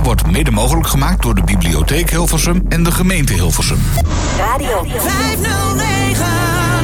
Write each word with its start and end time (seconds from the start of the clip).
programma 0.00 0.24
wordt 0.24 0.36
mede 0.36 0.50
mogelijk 0.50 0.86
gemaakt 0.86 1.22
door 1.22 1.34
de 1.34 1.42
Bibliotheek 1.42 2.10
Hilversum 2.10 2.62
en 2.68 2.82
de 2.82 2.90
gemeente 2.90 3.32
Hilversum. 3.32 3.78
Radio 4.38 4.84
509. 4.96 6.24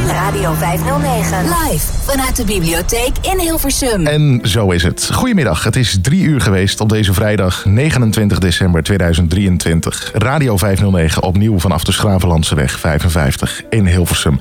Radio 0.07 0.53
509. 0.53 1.39
Live 1.45 1.87
vanuit 2.03 2.37
de 2.37 2.45
bibliotheek 2.45 3.13
in 3.21 3.39
Hilversum. 3.39 4.07
En 4.07 4.41
zo 4.43 4.71
is 4.71 4.83
het. 4.83 5.11
Goedemiddag, 5.13 5.65
het 5.65 5.77
is 5.77 5.99
drie 6.03 6.23
uur 6.23 6.41
geweest 6.41 6.81
op 6.81 6.89
deze 6.89 7.13
vrijdag 7.13 7.65
29 7.65 8.39
december 8.39 8.83
2023. 8.83 10.11
Radio 10.15 10.57
509 10.57 11.23
opnieuw 11.23 11.59
vanaf 11.59 11.85
de 11.85 11.93
Schravenlandseweg 11.93 12.79
55 12.79 13.63
in 13.71 13.87
Hilversum. 13.87 14.39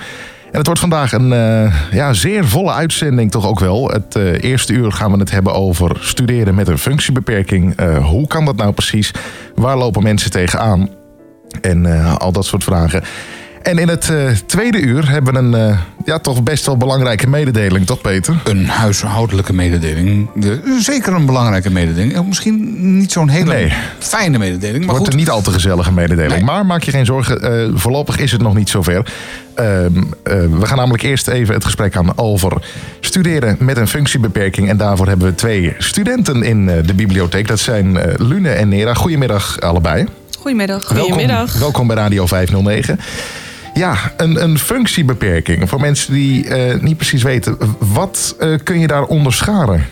En 0.51 0.57
het 0.57 0.65
wordt 0.65 0.81
vandaag 0.81 1.11
een 1.11 1.33
eh, 1.33 1.91
ja, 1.91 2.13
zeer 2.13 2.45
volle 2.45 2.71
uitzending 2.71 3.31
toch 3.31 3.47
ook 3.47 3.59
wel. 3.59 3.87
Het 3.89 4.15
eh, 4.15 4.43
eerste 4.43 4.73
uur 4.73 4.91
gaan 4.91 5.11
we 5.11 5.17
het 5.17 5.31
hebben 5.31 5.53
over 5.53 5.97
studeren 5.99 6.55
met 6.55 6.67
een 6.67 6.77
functiebeperking. 6.77 7.75
Eh, 7.75 8.05
hoe 8.07 8.27
kan 8.27 8.45
dat 8.45 8.55
nou 8.55 8.71
precies? 8.71 9.11
Waar 9.55 9.77
lopen 9.77 10.03
mensen 10.03 10.31
tegenaan? 10.31 10.89
En 11.61 11.85
al 12.17 12.31
dat 12.31 12.45
soort 12.45 12.63
vragen. 12.63 13.03
En 13.61 13.77
in 13.77 13.87
het 13.87 14.09
eh, 14.09 14.29
tweede 14.45 14.79
uur 14.79 15.09
hebben 15.09 15.33
we 15.33 15.39
een 15.39 15.69
eh, 15.69 15.77
ja, 16.05 16.19
toch 16.19 16.43
best 16.43 16.65
wel 16.65 16.77
belangrijke 16.77 17.27
mededeling, 17.29 17.85
toch 17.85 18.01
Peter? 18.01 18.35
Een 18.43 18.65
huishoudelijke 18.67 19.53
mededeling. 19.53 20.29
De- 20.35 20.77
zeker 20.79 21.13
een 21.13 21.25
belangrijke 21.25 21.71
mededeling. 21.71 22.13
Eh, 22.13 22.21
Misschien 22.21 22.75
niet 22.97 23.11
zo'n 23.11 23.29
hele 23.29 23.53
Nee. 23.53 23.73
fijne 23.99 24.37
mededeling. 24.37 24.77
Maar 24.85 24.85
wordt 24.95 25.03
goed, 25.03 25.13
een 25.13 25.19
niet 25.19 25.29
al 25.29 25.41
te 25.41 25.51
gezellige 25.51 25.91
mededeling. 25.91 26.33
Nee. 26.33 26.43
Maar 26.43 26.65
maak 26.65 26.83
je 26.83 26.91
geen 26.91 27.05
zorgen, 27.05 27.41
eh, 27.41 27.69
voorlopig 27.73 28.17
is 28.17 28.31
het 28.31 28.41
nog 28.41 28.53
niet 28.55 28.69
zover. 28.69 29.11
Ehm, 29.55 29.69
eh, 30.23 30.33
we 30.59 30.65
gaan 30.65 30.77
namelijk 30.77 31.03
eerst 31.03 31.27
even 31.27 31.53
het 31.53 31.63
gesprek 31.65 31.95
aan 31.95 32.17
over 32.17 32.63
studeren 32.99 33.55
met 33.59 33.77
een 33.77 33.87
functiebeperking. 33.87 34.69
En 34.69 34.77
daarvoor 34.77 35.07
hebben 35.07 35.27
we 35.27 35.35
twee 35.35 35.75
studenten 35.77 36.43
in 36.43 36.69
eh, 36.69 36.75
de 36.85 36.93
bibliotheek. 36.93 37.47
Dat 37.47 37.59
zijn 37.59 37.97
eh, 37.97 38.13
Lune 38.27 38.49
en 38.49 38.69
Nera. 38.69 38.93
Goedemiddag 38.93 39.59
allebei. 39.59 40.05
Goedemiddag. 40.39 40.89
Welkom, 40.89 41.27
welkom 41.59 41.87
bij 41.87 41.95
Radio 41.95 42.25
509. 42.25 42.99
Ja, 43.73 44.13
een, 44.17 44.43
een 44.43 44.59
functiebeperking. 44.59 45.69
Voor 45.69 45.79
mensen 45.79 46.13
die 46.13 46.47
eh, 46.47 46.81
niet 46.81 46.97
precies 46.97 47.23
weten, 47.23 47.57
wat 47.79 48.35
eh, 48.39 48.53
kun 48.63 48.79
je 48.79 48.87
daar 48.87 49.03
onderscharen? 49.03 49.85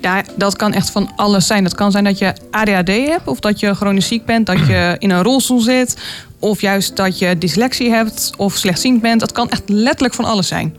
Ja, 0.00 0.22
dat 0.36 0.56
kan 0.56 0.72
echt 0.72 0.90
van 0.90 1.12
alles 1.16 1.46
zijn. 1.46 1.64
Het 1.64 1.74
kan 1.74 1.90
zijn 1.90 2.04
dat 2.04 2.18
je 2.18 2.34
ADHD 2.50 2.88
hebt, 2.88 3.26
of 3.26 3.40
dat 3.40 3.60
je 3.60 3.74
chronisch 3.74 4.06
ziek 4.06 4.24
bent, 4.24 4.46
dat 4.46 4.66
je 4.66 4.96
in 4.98 5.10
een 5.10 5.22
rolstoel 5.22 5.60
zit, 5.60 5.96
of 6.38 6.60
juist 6.60 6.96
dat 6.96 7.18
je 7.18 7.38
dyslexie 7.38 7.90
hebt 7.90 8.30
of 8.36 8.54
slechtziend 8.54 9.00
bent. 9.00 9.20
Dat 9.20 9.32
kan 9.32 9.50
echt 9.50 9.62
letterlijk 9.66 10.14
van 10.14 10.24
alles 10.24 10.48
zijn. 10.48 10.76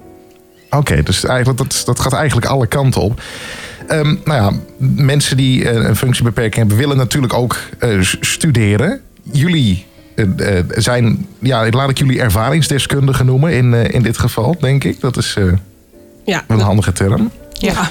Oké, 0.70 1.04
dus 1.04 1.24
eigenlijk, 1.24 1.58
dat, 1.58 1.82
dat 1.86 2.00
gaat 2.00 2.14
eigenlijk 2.14 2.48
alle 2.48 2.68
kanten 2.68 3.02
op. 3.02 3.22
Ehm, 3.88 4.16
nou 4.24 4.42
ja, 4.42 4.52
mensen 4.78 5.38
die 5.38 5.70
eh, 5.70 5.88
een 5.88 5.96
functiebeperking 5.96 6.56
hebben, 6.56 6.78
willen 6.78 6.98
natuurlijk 6.98 7.34
ook 7.34 7.58
studeren. 8.20 9.02
Jullie 9.32 9.86
zijn, 10.70 11.28
ja, 11.40 11.70
laat 11.70 11.90
ik 11.90 11.98
jullie 11.98 12.22
ervaringsdeskundigen 12.22 13.26
noemen 13.26 13.54
in, 13.54 13.74
eh, 13.74 13.94
in 13.94 14.04
dit 14.04 14.18
geval, 14.18 14.56
denk 14.60 14.84
ik. 14.84 15.00
Dat 15.00 15.18
is 15.18 15.36
eh, 15.38 15.44
Ja, 16.26 16.44
een 16.48 16.60
handige 16.60 16.92
term. 16.92 17.32
Ja. 17.60 17.90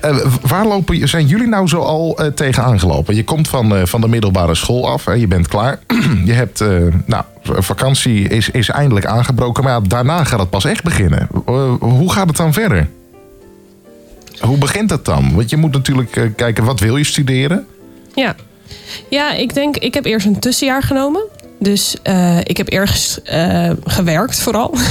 Eh, 0.00 0.16
waar 0.42 0.66
lopen, 0.66 1.08
zijn 1.08 1.26
jullie 1.26 1.46
nou 1.46 1.68
zo 1.68 1.78
al 1.78 2.18
eh, 2.18 2.26
tegen 2.26 2.62
aangelopen? 2.62 3.14
Je 3.14 3.24
komt 3.24 3.48
van, 3.48 3.76
eh, 3.76 3.82
van 3.84 4.00
de 4.00 4.08
middelbare 4.08 4.54
school 4.54 4.88
af, 4.88 5.04
hè, 5.04 5.12
je 5.12 5.26
bent 5.26 5.48
klaar. 5.48 5.78
je 6.24 6.32
hebt, 6.32 6.60
eh, 6.60 6.68
nou, 7.06 7.24
vakantie 7.42 8.28
is, 8.28 8.50
is 8.50 8.68
eindelijk 8.68 9.06
aangebroken, 9.06 9.64
maar 9.64 9.72
ja, 9.72 9.80
daarna 9.80 10.24
gaat 10.24 10.40
het 10.40 10.50
pas 10.50 10.64
echt 10.64 10.82
beginnen. 10.82 11.28
Eh, 11.46 11.72
hoe 11.80 12.12
gaat 12.12 12.26
het 12.28 12.36
dan 12.36 12.52
verder? 12.52 12.88
Hoe 14.40 14.58
begint 14.58 14.90
het 14.90 15.04
dan? 15.04 15.34
Want 15.34 15.50
je 15.50 15.56
moet 15.56 15.72
natuurlijk 15.72 16.16
eh, 16.16 16.24
kijken, 16.36 16.64
wat 16.64 16.80
wil 16.80 16.96
je 16.96 17.04
studeren? 17.04 17.66
ja. 18.14 18.34
ja, 19.08 19.32
ik 19.32 19.54
denk, 19.54 19.76
ik 19.76 19.94
heb 19.94 20.04
eerst 20.04 20.26
een 20.26 20.38
tussenjaar 20.38 20.82
genomen. 20.82 21.22
Dus 21.62 21.96
eh, 22.02 22.38
ik 22.42 22.56
heb 22.56 22.68
ergens 22.68 23.22
eh, 23.22 23.70
gewerkt 23.84 24.40
vooral. 24.40 24.74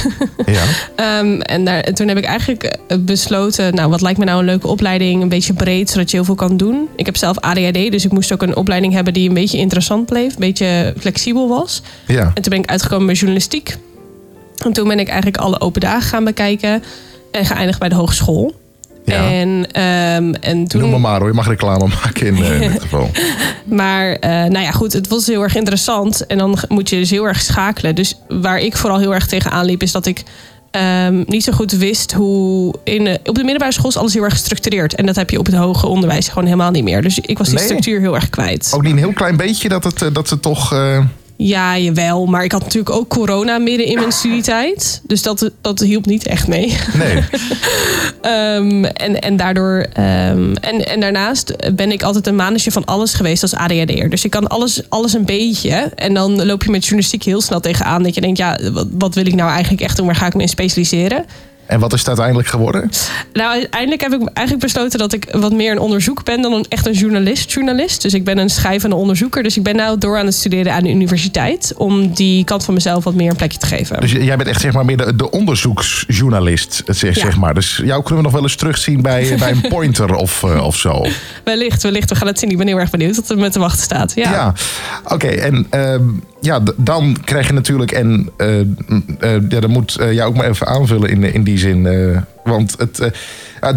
Ja. 0.46 0.64
Ehm, 0.96 1.40
en, 1.40 1.64
daar, 1.64 1.80
en 1.80 1.94
toen 1.94 2.08
heb 2.08 2.16
ik 2.16 2.24
eigenlijk 2.24 2.62
eh, 2.64 2.98
besloten, 2.98 3.74
nou 3.74 3.90
wat 3.90 4.00
lijkt 4.00 4.18
me 4.18 4.24
nou 4.24 4.38
een 4.38 4.44
leuke 4.44 4.66
opleiding, 4.66 5.22
een 5.22 5.28
beetje 5.28 5.52
breed, 5.52 5.90
zodat 5.90 6.10
je 6.10 6.16
heel 6.16 6.24
veel 6.24 6.34
kan 6.34 6.56
doen. 6.56 6.88
Ik 6.96 7.06
heb 7.06 7.16
zelf 7.16 7.38
ADHD, 7.38 7.90
dus 7.90 8.04
ik 8.04 8.12
moest 8.12 8.32
ook 8.32 8.42
een 8.42 8.56
opleiding 8.56 8.92
hebben 8.92 9.12
die 9.12 9.28
een 9.28 9.34
beetje 9.34 9.58
interessant 9.58 10.06
bleef, 10.06 10.32
een 10.32 10.38
beetje 10.38 10.94
flexibel 10.98 11.48
was. 11.48 11.82
ja. 12.06 12.30
En 12.34 12.42
toen 12.42 12.52
ben 12.52 12.58
ik 12.62 12.70
uitgekomen 12.70 13.06
bij 13.06 13.14
journalistiek. 13.14 13.76
En 14.64 14.72
toen 14.72 14.88
ben 14.88 14.98
ik 14.98 15.08
eigenlijk 15.08 15.36
alle 15.36 15.60
open 15.60 15.80
dagen 15.80 16.08
gaan 16.08 16.24
bekijken 16.24 16.82
en 17.30 17.46
geëindigd 17.46 17.78
bij 17.78 17.88
de 17.88 17.94
hogeschool. 17.94 18.59
Ja. 19.10 19.30
En, 19.30 19.66
ehm, 19.72 20.34
en 20.40 20.66
toen... 20.68 20.80
Noem 20.80 20.90
maar 20.90 21.00
maar 21.00 21.18
hoor, 21.18 21.28
je 21.28 21.34
mag 21.34 21.46
reclame 21.48 21.86
maken 22.04 22.26
in, 22.26 22.36
eh, 22.44 22.60
in 22.60 22.72
dit 22.72 22.82
geval. 22.82 23.10
Maar 23.64 24.12
eh, 24.12 24.30
nou 24.30 24.58
ja, 24.60 24.70
goed, 24.70 24.92
het 24.92 25.08
was 25.08 25.26
heel 25.26 25.42
erg 25.42 25.56
interessant. 25.56 26.26
En 26.26 26.38
dan 26.38 26.58
moet 26.68 26.88
je 26.88 26.96
dus 26.96 27.10
heel 27.10 27.24
erg 27.26 27.40
schakelen. 27.40 27.94
Dus 27.94 28.14
waar 28.28 28.58
ik 28.58 28.76
vooral 28.76 28.98
heel 28.98 29.14
erg 29.14 29.26
tegenaan 29.26 29.64
liep, 29.64 29.82
is 29.82 29.92
dat 29.92 30.06
ik 30.06 30.22
ehm, 30.70 31.22
niet 31.26 31.44
zo 31.44 31.52
goed 31.52 31.72
wist 31.72 32.12
hoe. 32.12 32.74
In, 32.84 33.04
de- 33.04 33.20
op 33.24 33.34
de 33.34 33.40
middelbare 33.42 33.72
school 33.72 33.90
is 33.90 33.96
alles 33.96 34.14
heel 34.14 34.22
erg 34.24 34.32
gestructureerd. 34.32 34.94
En 34.94 35.06
dat 35.06 35.16
heb 35.16 35.30
je 35.30 35.38
op 35.38 35.46
het 35.46 35.54
hoger 35.54 35.88
onderwijs 35.88 36.28
gewoon 36.28 36.44
helemaal 36.44 36.70
niet 36.70 36.84
meer. 36.84 37.02
Dus 37.02 37.18
ik 37.18 37.38
was 37.38 37.46
die 37.48 37.56
Nee? 37.56 37.64
structuur 37.66 38.00
heel 38.00 38.14
erg 38.14 38.30
kwijt. 38.30 38.70
Ook 38.74 38.82
niet 38.82 38.92
een 38.92 38.98
heel 38.98 39.12
klein 39.12 39.36
beetje 39.36 39.68
dat 39.68 39.84
het, 39.84 40.02
eh, 40.02 40.08
dat 40.12 40.28
ze 40.28 40.40
toch... 40.40 40.74
Ja, 41.42 41.78
jawel. 41.78 42.26
Maar 42.26 42.44
ik 42.44 42.52
had 42.52 42.62
natuurlijk 42.62 42.96
ook 42.96 43.08
corona 43.08 43.58
midden 43.58 43.86
in 43.86 43.98
mijn 43.98 44.12
studietijd. 44.12 45.00
Dus 45.06 45.22
dat, 45.22 45.50
dat 45.60 45.78
hielp 45.80 46.06
niet 46.06 46.26
echt 46.26 46.48
mee. 46.48 46.76
nee. 46.94 47.22
Ehm, 48.20 48.84
en, 48.84 49.20
en 49.20 49.36
daardoor. 49.36 49.86
ehm, 49.92 50.54
en, 50.54 50.86
en 50.86 51.00
daarnaast 51.00 51.74
ben 51.74 51.92
ik 51.92 52.02
altijd 52.02 52.26
een 52.26 52.36
manusje 52.36 52.70
van 52.70 52.84
alles 52.84 53.14
geweest 53.14 53.42
als 53.42 53.54
ADHD'er. 53.54 54.10
Dus 54.10 54.24
ik 54.24 54.30
kan 54.30 54.48
alles, 54.48 54.82
alles 54.88 55.12
een 55.12 55.24
beetje. 55.24 55.70
En 55.94 56.14
dan 56.14 56.46
loop 56.46 56.62
je 56.62 56.70
met 56.70 56.82
journalistiek 56.82 57.22
heel 57.22 57.40
snel 57.40 57.60
tegenaan. 57.60 58.02
Dat 58.02 58.14
je 58.14 58.20
denkt, 58.20 58.38
ja, 58.38 58.58
wat, 58.72 58.86
wat 58.90 59.14
wil 59.14 59.26
ik 59.26 59.34
nou 59.34 59.50
eigenlijk 59.50 59.82
echt 59.82 59.96
doen? 59.96 60.06
Waar 60.06 60.14
ga 60.14 60.26
ik 60.26 60.34
me 60.34 60.42
in 60.42 60.48
specialiseren? 60.48 61.24
En 61.70 61.80
wat 61.80 61.92
is 61.92 61.98
het 61.98 62.08
uiteindelijk 62.08 62.48
geworden? 62.48 62.90
Nou, 63.32 63.52
uiteindelijk 63.52 64.00
heb 64.00 64.12
ik 64.12 64.28
eigenlijk 64.32 64.66
besloten 64.66 64.98
dat 64.98 65.12
ik 65.12 65.28
wat 65.32 65.52
meer 65.52 65.72
een 65.72 65.78
onderzoek 65.78 66.24
ben 66.24 66.42
dan 66.42 66.52
een, 66.52 66.66
echt 66.68 66.86
een 66.86 66.92
journalist. 66.92 67.52
journalist. 67.52 68.02
Dus 68.02 68.14
ik 68.14 68.24
ben 68.24 68.38
een 68.38 68.50
schrijvende 68.50 68.96
onderzoeker. 68.96 69.42
Dus 69.42 69.56
ik 69.56 69.62
ben 69.62 69.76
nou 69.76 69.98
door 69.98 70.18
aan 70.18 70.26
het 70.26 70.34
studeren 70.34 70.72
aan 70.72 70.82
de 70.82 70.90
universiteit. 70.90 71.72
Om 71.76 72.12
die 72.14 72.44
kant 72.44 72.64
van 72.64 72.74
mezelf 72.74 73.04
wat 73.04 73.14
meer 73.14 73.30
een 73.30 73.36
plekje 73.36 73.58
te 73.58 73.66
geven. 73.66 74.00
Dus 74.00 74.12
jij 74.12 74.36
bent 74.36 74.48
echt 74.48 74.60
zeg 74.60 74.72
maar 74.72 74.84
meer 74.84 74.96
de, 74.96 75.16
de 75.16 75.30
onderzoeksjournalist, 75.30 76.82
zeg, 76.86 77.14
Ja. 77.14 77.20
zeg 77.20 77.36
maar. 77.36 77.54
Dus 77.54 77.80
jou 77.84 78.02
kunnen 78.02 78.16
we 78.16 78.22
nog 78.22 78.32
wel 78.32 78.42
eens 78.42 78.56
terugzien 78.56 79.02
bij, 79.02 79.34
bij 79.38 79.50
een 79.50 79.68
pointer 79.68 80.14
of, 80.14 80.42
eh, 80.42 80.64
of 80.66 80.76
zo. 80.76 81.04
Wellicht, 81.44 81.82
wellicht. 81.82 82.08
We 82.08 82.16
gaan 82.16 82.26
het 82.26 82.38
zien. 82.38 82.50
Ik 82.50 82.56
ben 82.58 82.66
heel 82.66 82.78
erg 82.78 82.90
benieuwd 82.90 83.16
wat 83.16 83.30
er 83.30 83.38
met 83.38 83.52
te 83.52 83.58
wachten 83.58 83.82
staat. 83.82 84.12
Ja. 84.14 84.32
Ja, 84.32 84.52
oké. 85.04 85.26
en 85.28 85.66
ehm, 85.70 86.02
ja, 86.40 86.60
dan 86.76 87.16
krijg 87.24 87.46
je 87.46 87.52
natuurlijk... 87.52 87.92
En 87.92 88.30
m, 88.36 89.02
eh, 89.18 89.48
ja, 89.48 89.60
dan 89.60 89.70
moet 89.70 89.96
eh, 89.96 90.12
jij 90.12 90.24
ook 90.24 90.36
maar 90.36 90.48
even 90.48 90.66
aanvullen 90.66 91.10
in, 91.10 91.22
in 91.22 91.44
die 91.44 91.58
zin. 91.58 91.88
want 92.44 92.74
het, 92.78 93.10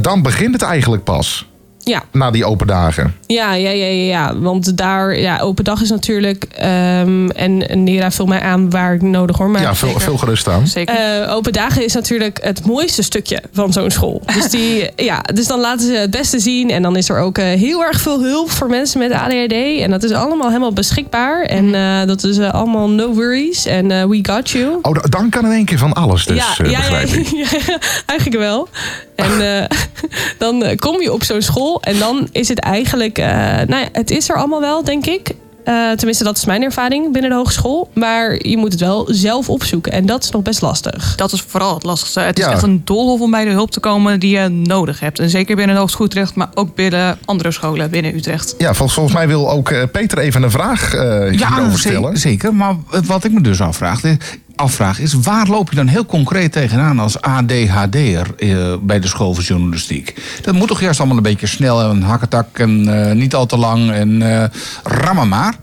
dan 0.02 0.22
begint 0.22 0.54
het 0.54 0.62
eigenlijk 0.62 1.04
pas, 1.04 1.48
ja. 1.84 2.04
na 2.12 2.32
die 2.32 2.46
open 2.46 2.68
dagen. 2.68 3.16
Ja, 3.28 3.54
ja, 3.54 3.70
ja, 3.70 3.86
ja, 3.86 4.04
ja. 4.06 4.38
Want 4.38 4.78
daar, 4.78 5.20
ja, 5.20 5.40
open 5.40 5.64
dag 5.64 5.82
is 5.82 5.90
natuurlijk. 5.90 6.44
ehm, 6.44 7.30
en 7.30 7.84
Nera 7.84 8.12
vult 8.12 8.28
mij 8.28 8.42
aan 8.42 8.70
waar 8.70 8.94
ik 8.94 9.02
nodig 9.02 9.38
hoor. 9.38 9.50
Maar 9.50 9.62
ja, 9.62 9.76
veel, 9.76 10.00
veel 10.00 10.18
gerust 10.18 10.48
aan. 10.48 10.68
Zeker. 10.68 10.96
eh, 10.96 11.34
open 11.36 11.54
dagen 11.54 11.84
is 11.86 11.94
natuurlijk 11.94 12.40
het 12.42 12.66
mooiste 12.66 13.02
stukje 13.04 13.42
van 13.54 13.74
zo'n 13.74 13.92
school. 13.92 14.22
Dus, 14.34 14.50
die, 14.50 14.90
ja, 14.96 15.22
dus 15.34 15.48
dan 15.48 15.60
laten 15.60 15.86
ze 15.88 15.94
het 15.94 16.12
beste 16.12 16.40
zien. 16.40 16.70
En 16.70 16.82
dan 16.82 16.96
is 16.96 17.10
er 17.10 17.20
ook 17.20 17.38
eh, 17.38 17.46
heel 17.46 17.84
erg 17.84 18.02
veel 18.02 18.22
hulp 18.24 18.52
voor 18.52 18.68
mensen 18.68 19.00
met 19.00 19.12
ADHD. 19.12 19.80
En 19.82 19.92
dat 19.92 20.04
is 20.04 20.12
allemaal 20.12 20.48
helemaal 20.48 20.74
beschikbaar. 20.74 21.44
En 21.44 21.76
eh, 21.76 22.08
dat 22.08 22.24
is 22.24 22.40
allemaal 22.40 22.90
no 22.90 23.14
worries. 23.14 23.66
En 23.66 23.92
eh, 23.92 24.06
we 24.06 24.20
got 24.22 24.50
you. 24.50 24.78
Oh, 24.82 24.96
dan 25.10 25.30
kan 25.30 25.46
in 25.46 25.52
één 25.52 25.66
keer 25.66 25.78
van 25.78 25.94
alles 25.94 26.26
dus, 26.26 26.38
eh, 26.38 26.58
begrijp 26.58 27.08
ik. 27.10 27.28
ja, 27.44 27.78
eigenlijk 28.06 28.40
wel. 28.40 28.68
En 29.16 29.60
eh, 29.62 29.70
dan 30.44 30.76
kom 30.76 31.02
je 31.02 31.14
op 31.14 31.24
zo'n 31.24 31.42
school 31.42 31.73
en 31.82 32.00
dan 32.00 32.28
is 32.32 32.48
het 32.48 32.60
eigenlijk... 32.60 33.18
eh, 33.18 33.26
nou 33.68 33.76
ja, 33.76 33.88
het 33.92 34.12
is 34.12 34.30
er 34.30 34.36
allemaal 34.36 34.62
wel, 34.62 34.84
denk 34.84 35.06
ik. 35.06 35.32
Eh, 35.64 35.92
tenminste, 35.92 36.24
dat 36.24 36.38
is 36.38 36.46
mijn 36.46 36.64
ervaring 36.64 37.12
binnen 37.12 37.30
de 37.32 37.38
hogeschool. 37.38 37.90
Maar 37.94 38.48
je 38.48 38.58
moet 38.58 38.72
het 38.72 38.82
wel 38.82 39.08
zelf 39.12 39.50
opzoeken. 39.50 39.92
En 39.92 40.06
dat 40.06 40.24
is 40.24 40.30
nog 40.30 40.42
best 40.42 40.62
lastig. 40.62 41.16
Dat 41.16 41.32
is 41.32 41.42
vooral 41.48 41.74
het 41.74 41.84
lastigste. 41.84 42.20
Het 42.20 42.40
is 42.40 42.46
Ja. 42.46 42.52
echt 42.52 42.64
een 42.64 42.82
doolhof 42.86 43.20
om 43.20 43.32
bij 43.32 43.44
de 43.46 43.50
hulp 43.52 43.72
te 43.72 43.80
komen 43.80 44.20
die 44.20 44.38
je 44.40 44.48
nodig 44.50 45.00
hebt. 45.00 45.20
En 45.20 45.30
zeker 45.30 45.56
binnen 45.56 45.74
de 45.76 45.82
Hogeschool 45.82 46.06
Utrecht, 46.06 46.36
maar 46.36 46.50
ook 46.54 46.76
binnen 46.76 47.18
andere 47.26 47.52
scholen 47.52 47.90
binnen 47.90 48.16
Utrecht. 48.16 48.56
Ja, 48.58 48.74
vol- 48.74 48.88
volgens 48.88 49.16
mij 49.16 49.28
wil 49.28 49.50
ook 49.52 49.70
eh, 49.70 49.84
Peter 49.92 50.18
even 50.18 50.44
een 50.44 50.52
vraag 50.52 50.94
eh 50.94 51.30
hierover 51.30 51.72
ze- 51.72 51.78
stellen. 51.90 52.18
zeker. 52.18 52.56
Maar 52.56 52.76
wat 53.06 53.24
ik 53.24 53.32
me 53.32 53.42
dus 53.42 53.62
afvraag, 53.62 54.02
afvraag 54.56 55.00
is... 55.00 55.14
waar 55.14 55.48
loop 55.48 55.70
je 55.70 55.76
dan 55.76 55.88
heel 55.88 56.06
concreet 56.06 56.52
tegenaan 56.52 57.00
als 57.00 57.22
ADHD'er 57.22 58.36
eh, 58.38 58.74
bij 58.82 59.00
de 59.00 59.08
school 59.08 59.34
voor 59.34 59.44
journalistiek? 59.44 60.16
Dat 60.42 60.56
moet 60.56 60.68
toch 60.68 60.82
juist 60.82 61.00
allemaal 61.00 61.18
een 61.18 61.24
beetje 61.24 61.48
snel 61.48 61.82
en 61.82 62.02
hakketak 62.02 62.60
en 62.60 63.08
eh, 63.08 63.16
niet 63.16 63.36
al 63.36 63.46
te 63.46 63.58
lang 63.58 63.92
en 63.92 64.22
eh 64.22 64.50
rammen 64.84 65.28
maar. 65.28 65.56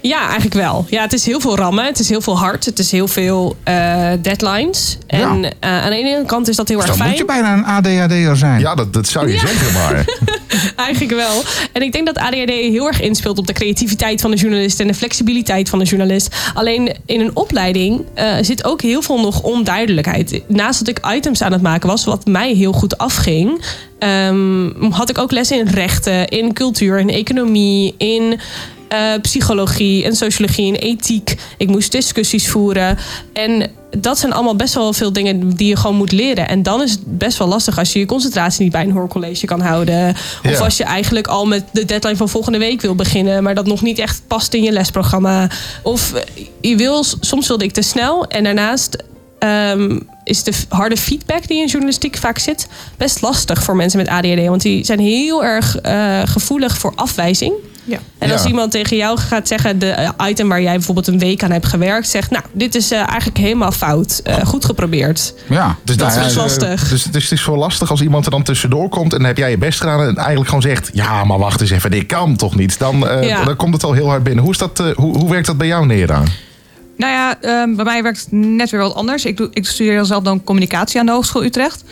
Ja, 0.00 0.20
eigenlijk 0.24 0.54
wel. 0.54 0.86
Ja, 0.88 1.02
het 1.02 1.12
is 1.12 1.26
heel 1.26 1.40
veel 1.40 1.56
rammen. 1.56 1.84
Het 1.84 1.98
is 1.98 2.08
heel 2.08 2.20
veel 2.20 2.38
hard. 2.38 2.64
Het 2.64 2.78
is 2.78 2.90
heel 2.90 3.08
veel 3.08 3.56
eh, 3.64 4.08
deadlines. 4.22 4.98
En 5.06 5.18
Ja. 5.42 5.50
eh, 5.60 5.82
aan 5.84 5.90
de 5.90 5.96
ene 5.96 6.22
kant 6.26 6.48
is 6.48 6.56
dat 6.56 6.68
heel 6.68 6.76
Dus 6.78 6.86
erg 6.88 6.96
dan 6.96 7.06
fijn. 7.06 7.18
moet 7.18 7.28
je 7.34 7.40
bijna 7.42 7.52
een 7.52 7.64
ADHD'er 7.64 8.36
zijn. 8.36 8.60
Ja, 8.60 8.74
dat, 8.74 8.92
dat 8.92 9.08
zou 9.08 9.26
je 9.28 9.32
Ja. 9.34 9.40
zeggen, 9.40 9.72
maar... 9.72 10.04
Eigenlijk 10.86 11.12
wel. 11.14 11.42
En 11.72 11.82
ik 11.82 11.92
denk 11.92 12.06
dat 12.06 12.18
ADHD 12.18 12.48
heel 12.50 12.86
erg 12.86 13.00
inspeelt 13.00 13.38
op 13.38 13.46
de 13.46 13.52
creativiteit 13.52 14.20
van 14.20 14.30
de 14.30 14.36
journalist 14.36 14.80
en 14.80 14.86
de 14.86 14.94
flexibiliteit 14.94 15.68
van 15.68 15.78
de 15.78 15.84
journalist. 15.84 16.36
Alleen 16.54 16.96
in 17.06 17.20
een 17.20 17.30
opleiding 17.36 18.00
eh, 18.14 18.34
zit 18.40 18.64
ook 18.64 18.82
heel 18.82 19.02
veel 19.02 19.20
nog 19.20 19.42
onduidelijkheid. 19.42 20.42
Naast 20.48 20.78
dat 20.78 20.88
ik 20.88 21.06
items 21.14 21.42
aan 21.42 21.52
het 21.52 21.62
maken 21.62 21.88
was, 21.88 22.04
wat 22.04 22.26
mij 22.26 22.52
heel 22.52 22.72
goed 22.72 22.98
afging, 22.98 23.64
ehm, 23.98 24.90
had 24.90 25.10
ik 25.10 25.18
ook 25.18 25.32
lessen 25.32 25.58
in 25.58 25.66
rechten, 25.66 26.28
in 26.28 26.52
cultuur, 26.52 26.98
in 26.98 27.10
economie, 27.10 27.94
in 27.98 28.40
eh, 28.88 29.12
psychologie 29.22 30.04
en 30.04 30.16
sociologie 30.16 30.68
en 30.74 30.80
ethiek. 30.80 31.34
Ik 31.58 31.68
moest 31.68 31.92
discussies 31.92 32.48
voeren. 32.48 32.98
En 33.32 33.70
dat 33.98 34.18
zijn 34.18 34.32
allemaal 34.32 34.56
best 34.56 34.74
wel 34.74 34.92
veel 34.92 35.12
dingen 35.12 35.50
die 35.56 35.68
je 35.68 35.76
gewoon 35.76 35.96
moet 35.96 36.12
leren. 36.12 36.48
En 36.48 36.62
dan 36.62 36.82
is 36.82 36.90
het 36.90 37.18
best 37.18 37.38
wel 37.38 37.48
lastig 37.48 37.78
als 37.78 37.92
je 37.92 37.98
je 37.98 38.06
concentratie 38.06 38.62
niet 38.62 38.72
bij 38.72 38.82
een 38.82 38.90
hoorcollege 38.90 39.46
kan 39.46 39.60
houden. 39.60 40.08
Of 40.44 40.50
Ja. 40.50 40.58
als 40.58 40.76
je 40.76 40.84
eigenlijk 40.84 41.26
al 41.26 41.46
met 41.46 41.64
de 41.72 41.84
deadline 41.84 42.16
van 42.16 42.28
volgende 42.28 42.58
week 42.58 42.80
wil 42.80 42.94
beginnen, 42.94 43.42
maar 43.42 43.54
dat 43.54 43.66
nog 43.66 43.82
niet 43.82 43.98
echt 43.98 44.22
past 44.26 44.54
in 44.54 44.62
je 44.62 44.72
lesprogramma. 44.72 45.50
Of 45.82 46.12
je 46.60 46.76
wil, 46.76 47.04
soms 47.20 47.48
wilde 47.48 47.64
ik 47.64 47.72
te 47.72 47.82
snel. 47.82 48.26
En 48.26 48.44
daarnaast 48.44 49.02
ehm, 49.38 49.98
is 50.24 50.42
de 50.42 50.52
harde 50.68 50.96
feedback 50.96 51.46
die 51.48 51.60
in 51.60 51.66
journalistiek 51.66 52.16
vaak 52.16 52.38
zit 52.38 52.68
best 52.96 53.20
lastig 53.22 53.62
voor 53.62 53.76
mensen 53.76 53.98
met 53.98 54.08
ADHD. 54.08 54.46
Want 54.46 54.62
die 54.62 54.84
zijn 54.84 54.98
heel 55.00 55.44
erg 55.44 55.76
eh, 55.76 56.20
gevoelig 56.24 56.78
voor 56.78 56.92
afwijzing. 56.94 57.52
Ja. 57.86 57.98
En 58.18 58.30
als 58.30 58.42
Ja. 58.42 58.48
iemand 58.48 58.70
tegen 58.70 58.96
jou 58.96 59.18
gaat 59.18 59.48
zeggen, 59.48 59.78
de 59.78 59.88
eh, 59.90 60.10
item 60.28 60.48
waar 60.48 60.62
jij 60.62 60.72
bijvoorbeeld 60.72 61.06
een 61.06 61.18
week 61.18 61.42
aan 61.42 61.50
hebt 61.50 61.66
gewerkt, 61.66 62.08
zegt, 62.08 62.30
nou, 62.30 62.44
dit 62.52 62.74
is 62.74 62.90
eh, 62.90 62.98
eigenlijk 62.98 63.36
helemaal 63.38 63.72
fout. 63.72 64.20
Eh, 64.24 64.36
goed 64.44 64.64
geprobeerd. 64.64 65.34
Ja, 65.48 65.76
Dus 65.84 65.96
Dat 65.96 66.08
is 66.08 66.14
nou 66.16 66.34
lastig. 66.34 66.88
Dus, 66.88 67.02
dus 67.02 67.22
het 67.24 67.32
is 67.32 67.42
zo 67.42 67.56
lastig 67.56 67.90
als 67.90 68.00
iemand 68.00 68.24
er 68.24 68.30
dan 68.30 68.42
tussendoor 68.42 68.88
komt 68.88 69.12
en 69.12 69.18
dan 69.18 69.26
heb 69.26 69.36
jij 69.36 69.50
je 69.50 69.58
best 69.58 69.80
gedaan 69.80 70.00
en 70.00 70.16
eigenlijk 70.16 70.46
gewoon 70.48 70.62
zegt: 70.62 70.90
Ja, 70.92 71.24
maar 71.24 71.38
wacht 71.38 71.60
eens 71.60 71.70
even, 71.70 71.90
dit 71.90 72.06
kan 72.06 72.36
toch 72.36 72.54
niet? 72.56 72.78
Dan, 72.78 73.08
eh, 73.08 73.28
Ja. 73.28 73.44
dan 73.44 73.56
komt 73.56 73.74
het 73.74 73.84
al 73.84 73.92
heel 73.92 74.08
hard 74.08 74.22
binnen. 74.22 74.42
Hoe, 74.44 74.52
is 74.52 74.58
dat, 74.58 74.80
eh, 74.80 74.86
hoe, 74.94 75.16
hoe 75.18 75.30
werkt 75.30 75.46
dat 75.46 75.58
bij 75.58 75.66
jou, 75.66 75.86
Nera? 75.86 76.22
Nou 76.96 77.12
ja, 77.12 77.40
ehm, 77.40 77.74
bij 77.74 77.84
mij 77.84 78.02
werkt 78.02 78.20
het 78.20 78.32
net 78.32 78.70
weer 78.70 78.80
wat 78.80 78.94
anders. 78.94 79.24
Ik, 79.24 79.36
doe, 79.36 79.48
ik 79.52 79.66
studeer 79.66 80.04
zelf 80.04 80.22
dan 80.22 80.44
communicatie 80.44 81.00
aan 81.00 81.06
de 81.06 81.12
Hogeschool 81.12 81.44
Utrecht. 81.44 81.84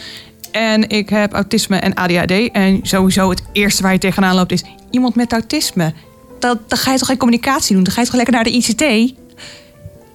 En 0.50 0.88
ik 0.88 1.08
heb 1.08 1.32
autisme 1.32 1.76
en 1.76 1.94
ADHD. 1.94 2.50
En 2.52 2.80
sowieso 2.82 3.30
het 3.30 3.42
eerste 3.52 3.82
waar 3.82 3.92
je 3.92 3.98
tegenaan 3.98 4.34
loopt 4.34 4.52
is 4.52 4.64
iemand 4.90 5.14
met 5.14 5.32
autisme. 5.32 5.92
Dat, 6.38 6.58
dan 6.68 6.78
ga 6.78 6.92
je 6.92 6.98
toch 6.98 7.08
geen 7.08 7.16
communicatie 7.16 7.74
doen? 7.74 7.84
Dan 7.84 7.92
ga 7.92 8.00
je 8.00 8.06
toch 8.06 8.16
lekker 8.16 8.34
naar 8.34 8.44
de 8.44 8.50
ICT? 8.50 9.14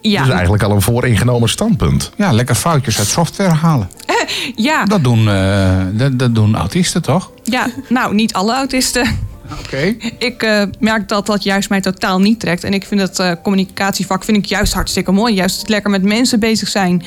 Ja, 0.02 0.24
Dus 0.24 0.34
eigenlijk 0.34 0.64
al 0.64 0.72
een 0.72 0.82
vooringenomen 0.82 1.50
standpunt. 1.50 2.12
Ja, 2.16 2.32
lekker 2.32 2.56
foutjes 2.56 2.98
uit 3.00 3.08
software 3.08 3.50
halen. 3.54 3.90
ja, 4.56 4.86
Dat 4.86 5.04
doen, 5.04 5.30
eh, 5.30 5.78
dat, 5.94 6.20
dat 6.20 6.36
doen 6.36 6.56
autisten 6.56 7.02
toch? 7.02 7.32
ja, 7.44 7.68
nou 7.90 8.14
niet 8.16 8.34
alle 8.34 8.54
autisten. 8.54 9.20
Oké. 9.52 9.96
Ik 10.18 10.44
eh, 10.44 10.64
merk 10.80 11.08
dat 11.08 11.26
dat 11.26 11.44
juist 11.44 11.70
mij 11.70 11.82
totaal 11.82 12.20
niet 12.20 12.40
trekt. 12.40 12.64
En 12.64 12.74
ik 12.74 12.86
vind 12.86 13.02
het 13.02 13.20
eh, 13.20 13.32
communicatievak 13.44 14.24
vind 14.24 14.38
ik 14.38 14.46
juist 14.46 14.74
hartstikke 14.74 15.12
mooi. 15.12 15.34
Juist 15.34 15.60
het 15.60 15.70
lekker 15.70 15.90
met 15.90 16.04
mensen 16.04 16.40
bezig 16.40 16.68
zijn. 16.68 17.04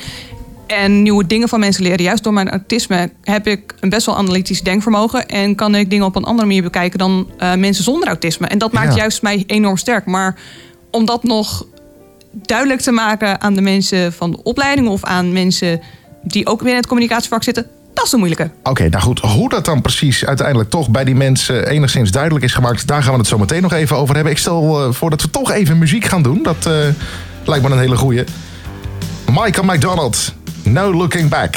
En 0.67 1.01
nieuwe 1.01 1.27
dingen 1.27 1.49
van 1.49 1.59
mensen 1.59 1.83
leren. 1.83 2.03
Juist 2.03 2.23
door 2.23 2.33
mijn 2.33 2.49
autisme 2.49 3.11
heb 3.23 3.47
ik 3.47 3.75
een 3.79 3.89
best 3.89 4.05
wel 4.05 4.17
analytisch 4.17 4.61
denkvermogen. 4.61 5.27
En 5.27 5.55
kan 5.55 5.75
ik 5.75 5.89
dingen 5.89 6.05
op 6.05 6.15
een 6.15 6.23
andere 6.23 6.47
manier 6.47 6.63
bekijken 6.63 6.99
dan 6.99 7.31
eh, 7.37 7.53
mensen 7.53 7.83
zonder 7.83 8.07
autisme. 8.07 8.47
En 8.47 8.57
dat 8.57 8.71
maakt 8.71 8.93
Ja. 8.93 8.99
juist 8.99 9.21
mij 9.21 9.43
enorm 9.47 9.77
sterk. 9.77 10.05
Maar 10.05 10.35
om 10.91 11.05
dat 11.05 11.23
nog 11.23 11.65
duidelijk 12.31 12.81
te 12.81 12.91
maken 12.91 13.41
aan 13.41 13.53
de 13.53 13.61
mensen 13.61 14.13
van 14.13 14.31
de 14.31 14.43
opleiding... 14.43 14.87
of 14.87 15.03
aan 15.03 15.33
mensen 15.33 15.81
die 16.23 16.47
ook 16.47 16.61
weer 16.61 16.71
in 16.71 16.77
het 16.77 16.87
communicatievak 16.87 17.43
zitten... 17.43 17.67
dat 17.93 18.05
is 18.05 18.11
de 18.11 18.17
moeilijke. 18.17 18.51
Oké, 18.63 18.89
nou 18.89 19.03
goed. 19.03 19.19
Hoe 19.19 19.49
dat 19.49 19.65
dan 19.65 19.81
precies 19.81 20.25
uiteindelijk 20.25 20.69
toch 20.69 20.89
bij 20.89 21.03
die 21.03 21.15
mensen 21.15 21.67
enigszins 21.67 22.11
duidelijk 22.11 22.45
is 22.45 22.53
gemaakt, 22.53 22.87
daar 22.87 23.03
gaan 23.03 23.11
we 23.11 23.17
het 23.19 23.27
zo 23.27 23.37
meteen 23.37 23.61
nog 23.61 23.73
even 23.73 23.97
over 23.97 24.15
hebben. 24.15 24.33
Ik 24.33 24.39
stel 24.39 24.83
eh, 24.83 24.93
voor 24.93 25.09
dat 25.09 25.21
we 25.21 25.29
toch 25.29 25.51
even 25.51 25.77
muziek 25.77 26.05
gaan 26.05 26.21
doen. 26.21 26.43
Dat 26.43 26.65
eh, 26.65 26.73
lijkt 27.45 27.67
me 27.67 27.71
een 27.71 27.79
hele 27.79 27.97
goeie. 27.97 28.23
Michael 29.31 29.65
McDonald, 29.65 30.33
No 30.63 30.93
Looking 30.93 31.29
Back. 31.29 31.55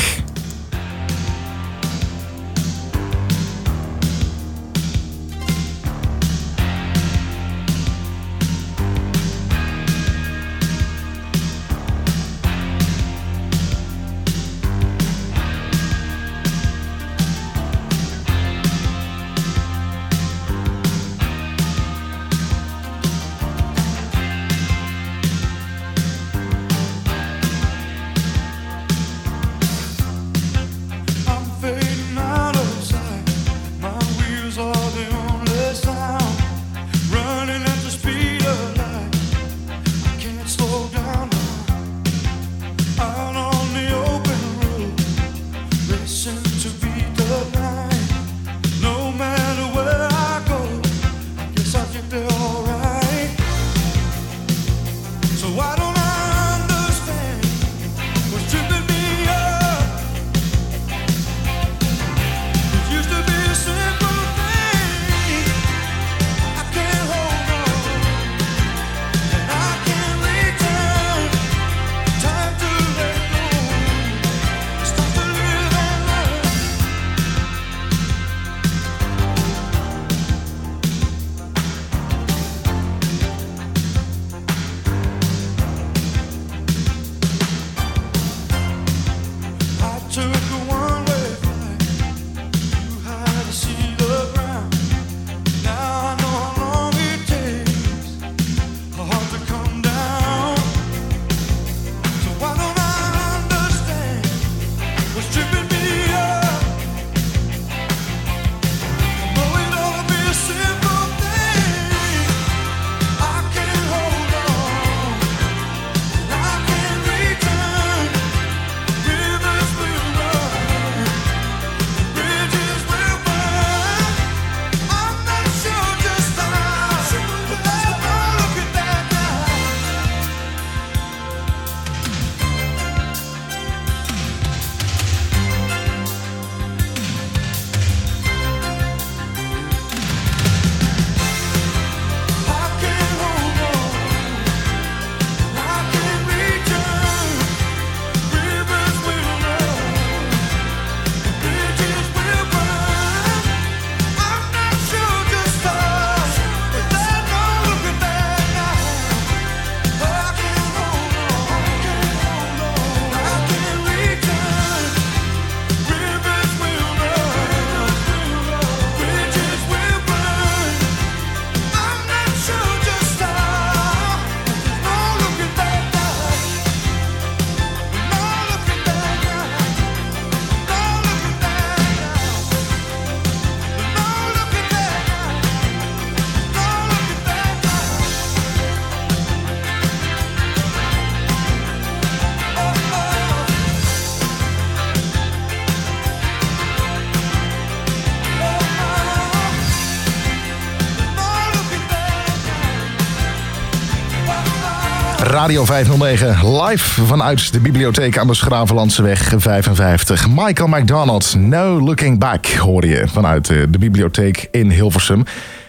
Radio 205.44 205.64
509, 205.64 206.62
live 206.62 207.04
vanuit 207.04 207.52
de 207.52 207.60
bibliotheek 207.60 208.18
aan 208.18 208.26
de 208.26 208.34
Schravenlandseweg 208.34 209.32
55. 209.36 210.28
Michael 210.28 210.68
McDonald, 210.68 211.34
No 211.38 211.80
Looking 211.80 212.18
Back, 212.18 212.46
hoor 212.46 212.86
je 212.86 213.08
vanuit 213.08 213.50
eh, 213.50 213.62
de 213.68 213.78
bibliotheek 213.78 214.48
in 214.50 214.70
Hilversum. 214.70 215.24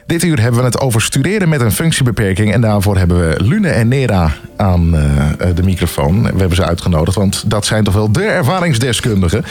Dit 0.06 0.24
uur 0.24 0.42
hebben 0.42 0.60
we 0.60 0.66
het 0.66 0.80
over 0.80 1.02
studeren 1.02 1.50
met 1.50 1.62
een 1.62 1.72
functiebeperking. 1.72 2.54
En 2.54 2.62
daarvoor 2.62 2.98
hebben 2.98 3.30
we 3.30 3.44
Lune 3.44 3.70
en 3.70 3.88
Nera 3.88 4.32
aan 4.56 4.96
eh, 4.96 5.56
de 5.56 5.64
microfoon. 5.64 6.24
We 6.24 6.40
hebben 6.40 6.56
ze 6.56 6.66
uitgenodigd, 6.66 7.18
want 7.18 7.50
dat 7.50 7.66
zijn 7.66 7.84
toch 7.84 7.94
wel 7.94 8.12
de 8.12 8.24
ervaringsdeskundigen. 8.24 9.46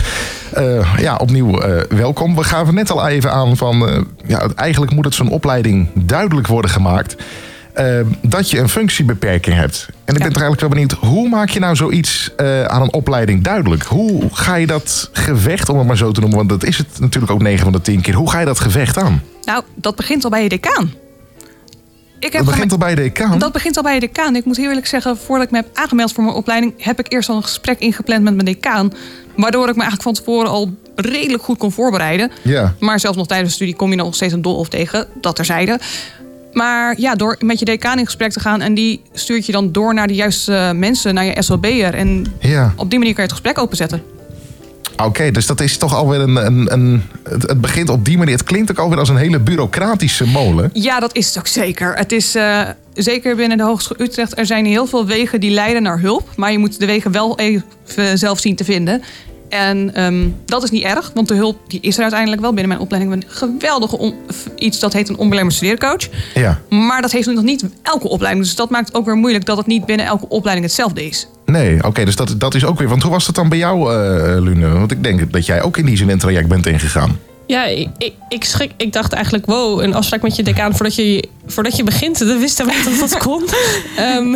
Eh, 0.53 0.95
ja, 0.99 1.17
opnieuw 1.17 1.61
eh, 1.61 1.83
welkom. 1.89 2.35
We 2.35 2.45
gaven 2.45 2.75
net 2.75 2.91
al 2.91 3.09
even 3.09 3.33
aan 3.33 3.57
van... 3.57 3.89
eh, 3.89 4.01
ja, 4.27 4.47
eigenlijk 4.55 4.93
moet 4.93 5.05
het 5.05 5.15
zo'n 5.15 5.29
opleiding 5.29 5.89
duidelijk 5.95 6.47
worden 6.47 6.71
gemaakt... 6.71 7.17
eh, 7.75 8.01
dat 8.23 8.51
je 8.51 8.59
een 8.59 8.69
functiebeperking 8.69 9.57
hebt. 9.57 9.89
En 10.05 10.15
ik 10.15 10.23
ben 10.23 10.33
toch 10.33 10.43
eigenlijk 10.43 10.61
wel 10.61 10.69
benieuwd... 10.69 10.93
hoe 10.93 11.29
maak 11.29 11.49
je 11.49 11.61
nou 11.61 11.77
zoiets 11.77 12.31
eh, 12.37 12.65
aan 12.65 12.83
een 12.83 12.93
opleiding 12.93 13.43
duidelijk? 13.43 13.83
Hoe 13.83 14.23
ga 14.33 14.55
je 14.55 14.67
dat 14.67 15.11
gevecht, 15.13 15.69
om 15.69 15.79
het 15.79 15.87
maar 15.87 15.97
zo 15.97 16.13
te 16.13 16.21
noemen... 16.21 16.39
want 16.39 16.49
dat 16.49 16.65
is 16.65 16.79
het 16.79 17.01
natuurlijk 17.01 17.33
ook 17.33 17.43
9 17.43 17.65
van 17.65 17.73
de 17.73 17.81
10 17.81 18.01
keer... 18.01 18.15
hoe 18.15 18.31
ga 18.31 18.39
je 18.39 18.47
dat 18.47 18.61
gevecht 18.61 18.99
aan? 18.99 19.23
Nou, 19.45 19.63
dat 19.75 19.97
begint 19.97 20.25
al 20.25 20.31
bij 20.31 20.43
je 20.43 20.49
decaan. 20.49 20.93
Ik 22.19 22.33
Dat 22.33 22.45
begint 22.45 22.73
al 22.73 22.79
bij 22.79 22.95
de 22.95 23.03
decaan. 23.03 23.39
Dat 23.39 23.53
begint 23.53 23.77
al 23.77 23.83
bij 23.83 23.95
je 23.95 24.01
decaan. 24.01 24.37
Ik 24.37 24.45
moet 24.45 24.57
heel 24.57 24.69
eerlijk 24.69 24.87
zeggen, 24.87 25.17
voordat 25.17 25.47
ik 25.47 25.53
me 25.53 25.57
heb 25.57 25.69
aangemeld 25.73 26.13
voor 26.13 26.25
mijn 26.25 26.37
opleiding, 26.37 26.75
heb 26.79 26.99
ik 26.99 27.13
eerst 27.13 27.29
al 27.29 27.37
een 27.37 27.43
gesprek 27.43 27.79
ingepland 27.79 28.23
met 28.23 28.35
mijn 28.35 28.47
decaan. 28.47 28.93
Waardoor 29.37 29.69
ik 29.69 29.75
me 29.75 29.83
eigenlijk 29.83 30.03
van 30.03 30.13
tevoren 30.13 30.51
al 30.51 30.75
redelijk 30.95 31.43
goed 31.43 31.59
kon 31.59 31.73
voorbereiden. 31.73 32.31
Ja. 32.43 32.75
Maar 32.81 33.01
zelfs 33.01 33.17
nog 33.17 33.27
tijdens 33.27 33.49
de 33.49 33.55
studie 33.55 33.77
kom 33.77 33.91
je 33.91 33.97
nog 33.97 34.15
steeds 34.15 34.33
een 34.33 34.43
dol 34.43 34.57
of 34.57 34.69
tegen, 34.69 35.07
dat 35.21 35.37
terzijde. 35.37 35.79
Maar 36.55 36.95
ja, 37.01 37.15
door 37.15 37.37
met 37.41 37.59
je 37.59 37.65
decaan 37.65 37.99
in 37.99 38.05
gesprek 38.05 38.33
te 38.33 38.41
gaan 38.41 38.61
en 38.61 38.75
die 38.75 39.03
stuurt 39.13 39.47
je 39.47 39.53
dan 39.53 39.73
door 39.73 39.95
naar 39.95 40.07
de 40.07 40.15
juiste 40.15 40.73
mensen, 40.75 41.15
naar 41.15 41.25
je 41.25 41.43
SLB'er. 41.43 41.95
En 41.95 42.27
Ja. 42.41 42.73
op 42.77 42.91
die 42.91 42.99
manier 42.99 43.15
kan 43.15 43.25
je 43.25 43.31
het 43.31 43.41
gesprek 43.41 43.59
openzetten. 43.65 44.03
Oké, 45.03 45.31
dus 45.31 45.47
dat 45.47 45.61
is 45.61 45.77
toch 45.77 45.95
alweer 45.95 46.21
een. 46.21 46.37
een, 46.47 46.73
een 46.73 47.03
het, 47.23 47.43
het 47.43 47.61
begint 47.61 47.89
op 47.89 48.05
die 48.05 48.19
manier. 48.19 48.35
Het 48.35 48.45
klinkt 48.45 48.71
ook 48.71 48.79
alweer 48.79 48.99
als 48.99 49.09
een 49.09 49.17
hele 49.17 49.39
bureaucratische 49.41 50.27
molen. 50.27 50.71
Ja, 50.73 51.01
dat 51.01 51.17
is 51.17 51.27
het 51.27 51.39
ook 51.39 51.47
zeker. 51.47 51.95
Het 51.97 52.13
is 52.13 52.35
eh, 52.35 52.61
zeker 52.95 53.37
binnen 53.37 53.57
de 53.59 53.65
Hogeschool 53.65 53.97
Utrecht. 54.01 54.39
Er 54.39 54.47
zijn 54.47 54.65
heel 54.67 54.87
veel 54.87 55.07
wegen 55.07 55.41
die 55.41 55.51
leiden 55.51 55.83
naar 55.83 56.01
hulp. 56.01 56.29
Maar 56.37 56.53
je 56.53 56.59
moet 56.59 56.79
de 56.81 56.87
wegen 56.87 57.13
wel 57.13 57.39
even 57.39 58.19
zelf 58.19 58.39
zien 58.41 58.57
te 58.57 58.65
vinden. 58.65 59.03
En 59.55 59.95
ehm, 59.95 60.29
dat 60.45 60.63
is 60.63 60.71
niet 60.71 60.83
erg, 60.83 61.11
want 61.15 61.29
de 61.29 61.35
hulp 61.35 61.59
die 61.67 61.81
is 61.81 61.97
er 61.97 62.03
uiteindelijk 62.03 62.41
wel. 62.41 62.51
Binnen 62.51 62.69
mijn 62.69 62.81
opleiding 62.81 63.13
een 63.15 63.25
geweldige 63.27 63.99
on- 63.99 64.15
iets 64.57 64.79
dat 64.79 64.93
heet 64.93 65.09
een 65.09 65.17
onbelemmerd 65.17 65.57
studeercoach. 65.57 66.09
Ja. 66.35 66.61
Maar 66.69 67.03
dat 67.03 67.13
heeft 67.13 67.27
nog 67.33 67.43
niet 67.45 67.65
elke 67.83 68.09
opleiding. 68.09 68.45
Dus 68.45 68.55
dat 68.55 68.71
maakt 68.71 68.87
het 68.87 68.97
ook 68.97 69.05
weer 69.05 69.17
moeilijk 69.17 69.45
dat 69.45 69.57
het 69.57 69.67
niet 69.67 69.87
binnen 69.87 70.07
elke 70.07 70.29
opleiding 70.29 70.67
hetzelfde 70.67 71.07
is. 71.07 71.29
Nee, 71.47 71.85
oké, 71.85 72.05
dus 72.05 72.17
dat, 72.17 72.35
dat 72.39 72.55
is 72.55 72.65
ook 72.65 72.79
weer. 72.79 72.89
Want 72.89 73.03
hoe 73.03 73.11
was 73.11 73.27
dat 73.27 73.35
dan 73.35 73.49
bij 73.49 73.59
jou, 73.59 73.95
eh 73.95 74.41
Lune? 74.43 74.69
Want 74.69 74.91
ik 74.91 75.03
denk 75.03 75.33
dat 75.33 75.47
jij 75.47 75.63
ook 75.63 75.77
in 75.77 75.87
die 75.87 75.97
zin 75.97 76.09
een 76.09 76.19
traject 76.19 76.49
bent 76.49 76.67
ingegaan. 76.67 77.19
Ja, 77.47 77.65
ik, 77.65 77.89
ik, 77.99 78.13
ik, 78.29 78.45
schrik, 78.45 78.71
ik 78.77 78.93
dacht 78.93 79.13
eigenlijk, 79.13 79.47
wow, 79.47 79.81
een 79.81 79.95
afspraak 79.95 80.23
met 80.23 80.37
je 80.37 80.43
decaan 80.43 80.75
voordat 80.75 80.95
je, 80.95 81.29
voordat 81.47 81.77
je 81.77 81.83
begint. 81.85 82.19
Dat 82.19 82.39
wisten 82.39 82.67
we 82.67 82.73
niet 82.73 83.01
dat 83.01 83.11
dat 83.11 83.19
kon. 83.23 83.43
Ehm, 83.97 84.35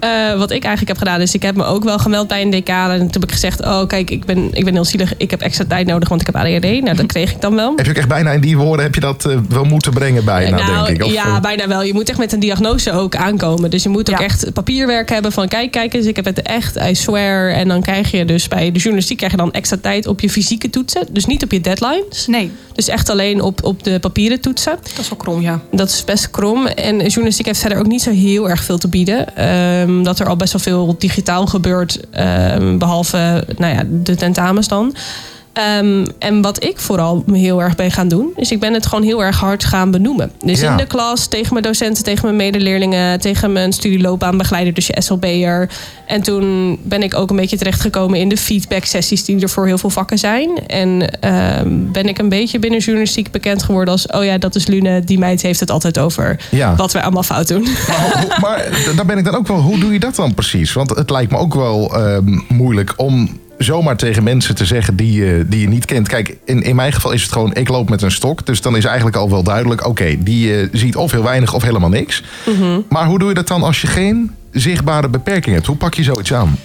eh, 0.00 0.38
wat 0.38 0.50
ik 0.50 0.64
eigenlijk 0.64 0.88
heb 0.88 0.98
gedaan 0.98 1.20
is, 1.20 1.34
ik 1.34 1.42
heb 1.42 1.56
me 1.56 1.64
ook 1.64 1.84
wel 1.84 1.98
gemeld 1.98 2.28
bij 2.28 2.42
een 2.42 2.50
decaan. 2.50 2.90
En 2.90 2.98
toen 2.98 3.08
heb 3.10 3.22
ik 3.24 3.32
gezegd, 3.32 3.60
oh 3.60 3.86
kijk, 3.86 4.10
ik 4.10 4.24
ben, 4.24 4.48
ik 4.52 4.64
ben 4.64 4.74
heel 4.74 4.84
zielig. 4.84 5.12
Ik 5.16 5.30
heb 5.30 5.40
extra 5.40 5.64
tijd 5.68 5.86
nodig, 5.86 6.08
want 6.08 6.20
ik 6.20 6.26
heb 6.26 6.36
ADHD. 6.36 6.82
Nou, 6.82 6.96
dat 6.96 7.06
kreeg 7.06 7.30
ik 7.30 7.40
dan 7.40 7.54
wel. 7.54 7.72
Heb 7.76 7.84
je 7.84 7.90
ook 7.90 7.96
echt 7.96 8.08
bijna 8.08 8.30
in 8.30 8.40
die 8.40 8.56
woorden 8.56 8.84
heb 8.84 8.94
je 8.94 9.00
dat 9.00 9.24
eh, 9.24 9.38
wel 9.48 9.64
moeten 9.64 9.92
brengen 9.92 10.24
bijna, 10.24 10.56
nou, 10.56 10.86
denk 10.86 10.98
ik? 10.98 11.04
Of, 11.04 11.12
ja, 11.12 11.24
eh, 11.24 11.40
bijna 11.40 11.68
wel. 11.68 11.82
Je 11.82 11.92
moet 11.92 12.08
echt 12.08 12.18
met 12.18 12.32
een 12.32 12.40
diagnose 12.40 12.92
ook 12.92 13.16
aankomen. 13.16 13.70
Dus 13.70 13.82
je 13.82 13.88
moet 13.88 14.10
ook 14.10 14.18
Ja. 14.18 14.24
echt 14.24 14.52
papierwerk 14.52 15.08
hebben 15.10 15.32
van 15.32 15.48
kijk, 15.48 15.70
kijk 15.70 15.94
eens, 15.94 16.06
ik 16.06 16.16
heb 16.16 16.24
het 16.24 16.42
echt, 16.42 16.76
I 16.76 16.94
swear. 16.94 17.50
En 17.50 17.68
dan 17.68 17.82
krijg 17.82 18.10
je 18.10 18.24
dus 18.24 18.48
bij 18.48 18.72
de 18.72 18.78
journalistiek 18.78 19.16
krijg 19.16 19.32
je 19.32 19.38
dan 19.38 19.52
extra 19.52 19.76
tijd 19.80 20.06
op 20.06 20.20
je 20.20 20.30
fysieke 20.30 20.70
toetsen. 20.70 21.06
Dus 21.10 21.26
niet 21.26 21.44
op 21.44 21.52
je 21.52 21.60
deadlines. 21.90 22.26
Nee, 22.26 22.50
Dus 22.72 22.88
echt 22.88 23.08
alleen 23.10 23.40
op, 23.40 23.64
op 23.64 23.82
de 23.82 23.98
papieren 23.98 24.40
toetsen. 24.40 24.78
dat 24.82 24.98
is 24.98 25.08
wel 25.08 25.18
krom, 25.18 25.40
ja. 25.40 25.60
Dat 25.70 25.88
is 25.88 26.04
best 26.04 26.30
krom. 26.30 26.66
En 26.66 26.96
journalistiek 26.98 27.46
heeft 27.46 27.60
verder 27.60 27.78
ook 27.78 27.86
niet 27.86 28.02
zo 28.02 28.10
heel 28.10 28.48
erg 28.48 28.62
veel 28.64 28.78
te 28.78 28.88
bieden. 28.88 29.36
Ehm, 29.36 30.02
dat 30.02 30.18
er 30.18 30.28
al 30.28 30.36
best 30.36 30.52
wel 30.52 30.62
veel 30.62 30.94
digitaal 30.98 31.46
gebeurt. 31.46 32.00
ehm, 32.10 32.78
behalve 32.78 33.44
nou 33.56 33.74
ja, 33.74 33.82
de 33.86 34.14
tentamens 34.14 34.68
dan. 34.68 34.94
Ehm, 35.56 36.06
en 36.18 36.42
wat 36.42 36.64
ik 36.64 36.78
vooral 36.78 37.24
heel 37.32 37.62
erg 37.62 37.74
ben 37.74 37.90
gaan 37.90 38.08
doen, 38.08 38.32
is 38.36 38.50
ik 38.50 38.60
ben 38.60 38.72
het 38.72 38.86
gewoon 38.86 39.04
heel 39.04 39.22
erg 39.24 39.40
hard 39.40 39.64
gaan 39.64 39.90
benoemen. 39.90 40.32
Dus 40.44 40.60
Ja. 40.60 40.70
in 40.70 40.76
de 40.76 40.86
klas, 40.86 41.26
tegen 41.26 41.52
mijn 41.52 41.64
docenten, 41.64 42.04
tegen 42.04 42.24
mijn 42.24 42.36
medeleerlingen, 42.36 43.20
tegen 43.20 43.52
mijn 43.52 43.72
studieloopbaanbegeleider, 43.72 44.74
dus 44.74 44.86
je 44.86 44.94
SLB'er. 45.02 45.68
En 46.06 46.22
toen 46.22 46.78
ben 46.82 47.02
ik 47.02 47.14
ook 47.14 47.30
een 47.30 47.36
beetje 47.36 47.56
terechtgekomen 47.56 48.18
in 48.18 48.28
de 48.28 48.36
feedback 48.36 48.84
sessies 48.84 49.24
die 49.24 49.40
er 49.40 49.48
voor 49.48 49.66
heel 49.66 49.78
veel 49.78 49.90
vakken 49.90 50.18
zijn. 50.18 50.50
En 50.66 51.20
ehm, 51.20 51.68
ben 51.92 52.08
ik 52.08 52.18
een 52.18 52.28
beetje 52.28 52.58
binnen 52.58 52.80
journalistiek 52.80 53.30
bekend 53.30 53.62
geworden 53.62 53.92
als, 53.92 54.06
oh 54.06 54.24
ja, 54.24 54.38
dat 54.38 54.54
is 54.54 54.66
Lune, 54.66 55.04
die 55.04 55.18
meid 55.18 55.42
heeft 55.42 55.60
het 55.60 55.70
altijd 55.70 55.98
over 55.98 56.40
Ja. 56.50 56.74
wat 56.74 56.92
wij 56.92 57.02
allemaal 57.02 57.22
fout 57.22 57.48
doen. 57.48 57.62
Maar, 57.88 58.26
maar 58.40 58.64
daar 58.96 59.06
ben 59.06 59.18
ik 59.18 59.24
dan 59.24 59.34
ook 59.34 59.46
wel. 59.46 59.60
Hoe 59.60 59.78
doe 59.78 59.92
je 59.92 59.98
dat 60.00 60.14
dan 60.16 60.34
precies? 60.34 60.72
Want 60.72 60.90
het 60.90 61.10
lijkt 61.10 61.30
me 61.30 61.38
ook 61.38 61.54
wel 61.54 61.94
ehm, 61.96 62.38
moeilijk 62.48 62.92
om 62.96 63.28
zomaar 63.58 63.96
tegen 63.96 64.22
mensen 64.22 64.54
te 64.54 64.64
zeggen 64.64 64.96
die, 64.96 65.12
je 65.12 65.44
die 65.48 65.60
je 65.60 65.68
niet 65.68 65.84
kent. 65.84 66.08
Kijk, 66.08 66.36
in, 66.44 66.62
in 66.62 66.76
mijn 66.76 66.92
geval 66.92 67.12
is 67.12 67.22
het 67.22 67.32
gewoon, 67.32 67.54
ik 67.54 67.68
loop 67.68 67.88
met 67.88 68.02
een 68.02 68.10
stok. 68.10 68.46
Dus 68.46 68.60
dan 68.60 68.76
is 68.76 68.84
eigenlijk 68.84 69.16
al 69.16 69.30
wel 69.30 69.42
duidelijk, 69.42 69.86
oké, 69.86 70.16
die 70.18 70.56
eh, 70.56 70.68
ziet 70.72 70.96
of 70.96 71.10
heel 71.10 71.22
weinig 71.22 71.54
of 71.54 71.62
helemaal 71.62 71.88
niks. 71.88 72.22
Mhm. 72.46 72.80
Maar 72.88 73.06
hoe 73.06 73.18
doe 73.18 73.28
je 73.28 73.34
dat 73.34 73.48
dan 73.48 73.62
als 73.62 73.80
je 73.80 73.86
geen 73.86 74.30
zichtbare 74.50 75.08
beperking 75.08 75.54
hebt? 75.54 75.66
Hoe 75.66 75.76
pak 75.76 75.94
je 75.94 76.02
zoiets 76.02 76.32
aan? 76.32 76.58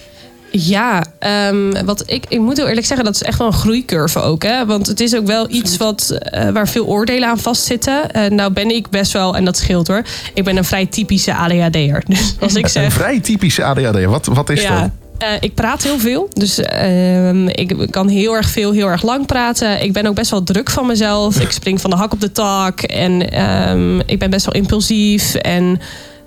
Ja, 0.50 1.04
ehm, 1.18 1.84
wat 1.84 2.02
ik, 2.06 2.24
ik 2.28 2.38
moet 2.38 2.56
heel 2.56 2.66
eerlijk 2.66 2.86
zeggen, 2.86 3.04
dat 3.04 3.14
is 3.14 3.22
echt 3.22 3.38
wel 3.38 3.46
een 3.46 3.52
groeicurve 3.52 4.20
ook. 4.20 4.42
Hè? 4.42 4.66
Want 4.66 4.86
het 4.86 5.00
is 5.00 5.16
ook 5.16 5.26
wel 5.26 5.50
iets 5.50 5.76
wat, 5.76 6.10
eh, 6.10 6.50
waar 6.50 6.68
veel 6.68 6.86
oordelen 6.86 7.28
aan 7.28 7.38
vastzitten. 7.38 8.10
Eh, 8.10 8.30
nou 8.30 8.52
ben 8.52 8.70
ik 8.70 8.90
best 8.90 9.12
wel, 9.12 9.36
en 9.36 9.44
dat 9.44 9.56
scheelt 9.56 9.88
hoor, 9.88 10.02
ik 10.34 10.44
ben 10.44 10.56
een 10.56 10.64
vrij 10.64 10.86
typische 10.86 11.34
ADHD'er. 11.34 12.02
Dus 12.12 12.34
als 12.40 12.54
ik 12.54 12.64
Een 12.64 12.70
zeg... 12.70 12.92
vrij 12.92 13.20
typische 13.20 13.64
ADHD. 13.64 14.04
Wat, 14.04 14.26
wat 14.26 14.50
is 14.50 14.66
dat? 14.66 14.90
Eh, 15.22 15.28
ik 15.40 15.54
praat 15.54 15.82
heel 15.82 15.98
veel. 15.98 16.28
Dus 16.32 16.58
ehm, 16.58 17.48
ik 17.48 17.76
kan 17.90 18.08
heel 18.08 18.36
erg 18.36 18.48
veel, 18.48 18.72
heel 18.72 18.86
erg 18.86 19.02
lang 19.02 19.26
praten. 19.26 19.82
Ik 19.82 19.92
ben 19.92 20.06
ook 20.06 20.14
best 20.14 20.30
wel 20.30 20.42
druk 20.42 20.70
van 20.70 20.86
mezelf. 20.86 21.40
Ik 21.40 21.50
spring 21.50 21.80
van 21.80 21.90
de 21.90 21.96
hak 21.96 22.12
op 22.12 22.20
de 22.20 22.32
tak. 22.32 22.80
En 22.80 23.30
ehm, 23.30 24.00
ik 24.00 24.18
ben 24.18 24.30
best 24.30 24.44
wel 24.44 24.54
impulsief. 24.54 25.34
En 25.34 25.80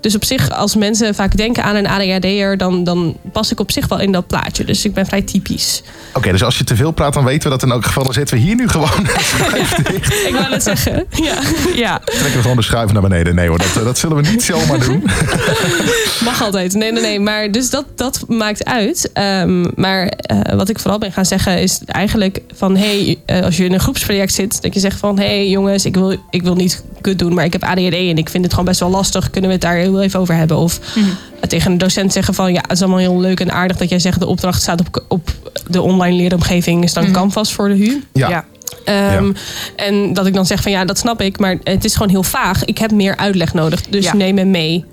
dus 0.06 0.14
op 0.14 0.24
zich, 0.24 0.50
als 0.50 0.74
mensen 0.74 1.14
vaak 1.14 1.36
denken 1.36 1.62
aan 1.62 1.76
een 1.76 1.86
ADHD'er... 1.86 2.56
Dan, 2.56 2.84
dan 2.84 3.16
pas 3.32 3.52
ik 3.52 3.60
op 3.60 3.70
zich 3.72 3.88
wel 3.88 4.00
in 4.00 4.12
dat 4.12 4.26
plaatje. 4.26 4.64
Dus 4.64 4.84
ik 4.84 4.94
ben 4.94 5.06
vrij 5.06 5.22
typisch. 5.22 5.82
Oké, 6.12 6.30
dus 6.32 6.42
als 6.42 6.58
je 6.58 6.64
te 6.64 6.76
veel 6.76 6.90
praat, 6.90 7.12
dan 7.12 7.24
weten 7.24 7.42
we 7.42 7.48
dat 7.48 7.62
in 7.62 7.70
elk 7.70 7.84
geval. 7.84 8.04
Dan 8.04 8.12
zetten 8.12 8.36
we 8.36 8.42
hier 8.42 8.54
nu 8.54 8.68
gewoon. 8.68 8.88
Ik 10.28 10.32
wou 10.32 10.52
het 10.52 10.62
zeggen. 10.62 11.06
Ja, 11.10 11.34
Ja, 11.74 11.98
Trekken 12.04 12.32
we 12.32 12.40
gewoon 12.40 12.56
de 12.56 12.62
schuif 12.62 12.92
naar 12.92 13.02
beneden. 13.02 13.34
Nee 13.34 13.48
hoor, 13.48 13.58
dat, 13.58 13.76
eh, 13.76 13.84
dat 13.84 13.98
zullen 13.98 14.16
we 14.16 14.30
niet 14.30 14.42
zomaar 14.42 14.78
doen. 14.78 15.02
mag 16.24 16.42
altijd. 16.42 16.74
Nee, 16.74 16.92
nee, 16.92 17.02
nee. 17.02 17.20
Maar 17.20 17.50
dus 17.50 17.70
dat, 17.70 17.84
dat 17.94 18.24
maakt 18.28 18.64
uit. 18.64 19.10
Ehm, 19.12 19.64
maar 19.74 20.06
eh, 20.06 20.54
wat 20.54 20.68
ik 20.68 20.78
vooral 20.78 20.98
ben 20.98 21.12
gaan 21.12 21.26
zeggen 21.26 21.58
is 21.58 21.80
eigenlijk 21.86 22.40
van... 22.54 22.76
hey, 22.76 23.18
eh, 23.26 23.42
als 23.42 23.56
je 23.56 23.64
in 23.64 23.72
een 23.72 23.80
groepsproject 23.80 24.32
zit, 24.32 24.62
dat 24.62 24.74
je 24.74 24.80
zegt 24.80 24.98
van... 24.98 25.18
hey 25.18 25.48
jongens, 25.48 25.84
ik 25.84 25.94
wil, 25.94 26.16
ik 26.30 26.42
wil 26.42 26.54
niet 26.54 26.84
kut 27.00 27.18
doen, 27.18 27.34
maar 27.34 27.44
ik 27.44 27.52
heb 27.52 27.64
ADHD... 27.64 27.94
en 27.94 28.18
ik 28.18 28.28
vind 28.28 28.42
het 28.44 28.52
gewoon 28.52 28.68
best 28.68 28.80
wel 28.80 28.90
lastig. 28.90 29.30
Kunnen 29.30 29.50
we 29.50 29.56
het 29.56 29.64
daar 29.64 29.76
heel 29.76 29.95
even 30.00 30.20
over 30.20 30.34
hebben? 30.34 30.56
Of 30.56 30.80
eh, 30.96 31.02
tegen 31.48 31.72
een 31.72 31.78
docent 31.78 32.12
zeggen 32.12 32.34
van... 32.34 32.52
ja, 32.52 32.60
het 32.60 32.72
is 32.72 32.80
allemaal 32.80 32.98
heel 32.98 33.20
leuk 33.20 33.40
en 33.40 33.52
aardig 33.52 33.76
dat 33.76 33.88
jij 33.88 33.98
zegt... 33.98 34.20
de 34.20 34.26
opdracht 34.26 34.62
staat 34.62 34.80
op, 34.80 35.04
op 35.08 35.30
de 35.68 35.82
online 35.82 36.16
leeromgeving... 36.16 36.84
is 36.84 36.92
dan 36.92 37.12
Canvas 37.12 37.52
voor 37.52 37.68
de 37.68 37.74
HU. 37.74 38.02
Ja. 38.12 38.28
ja. 38.28 38.44
Ehm, 38.84 39.24
Ja. 39.26 39.32
En 39.76 40.12
dat 40.12 40.26
ik 40.26 40.34
dan 40.34 40.46
zeg 40.46 40.62
van 40.62 40.72
ja, 40.72 40.84
dat 40.84 40.98
snap 40.98 41.20
ik, 41.20 41.38
maar 41.38 41.56
het 41.62 41.84
is 41.84 41.92
gewoon 41.92 42.08
heel 42.08 42.22
vaag. 42.22 42.64
Ik 42.64 42.78
heb 42.78 42.90
meer 42.90 43.16
uitleg 43.16 43.54
nodig, 43.54 43.82
dus 43.82 44.04
Ja. 44.04 44.14
neem 44.14 44.34
me 44.34 44.44
mee. 44.44 44.84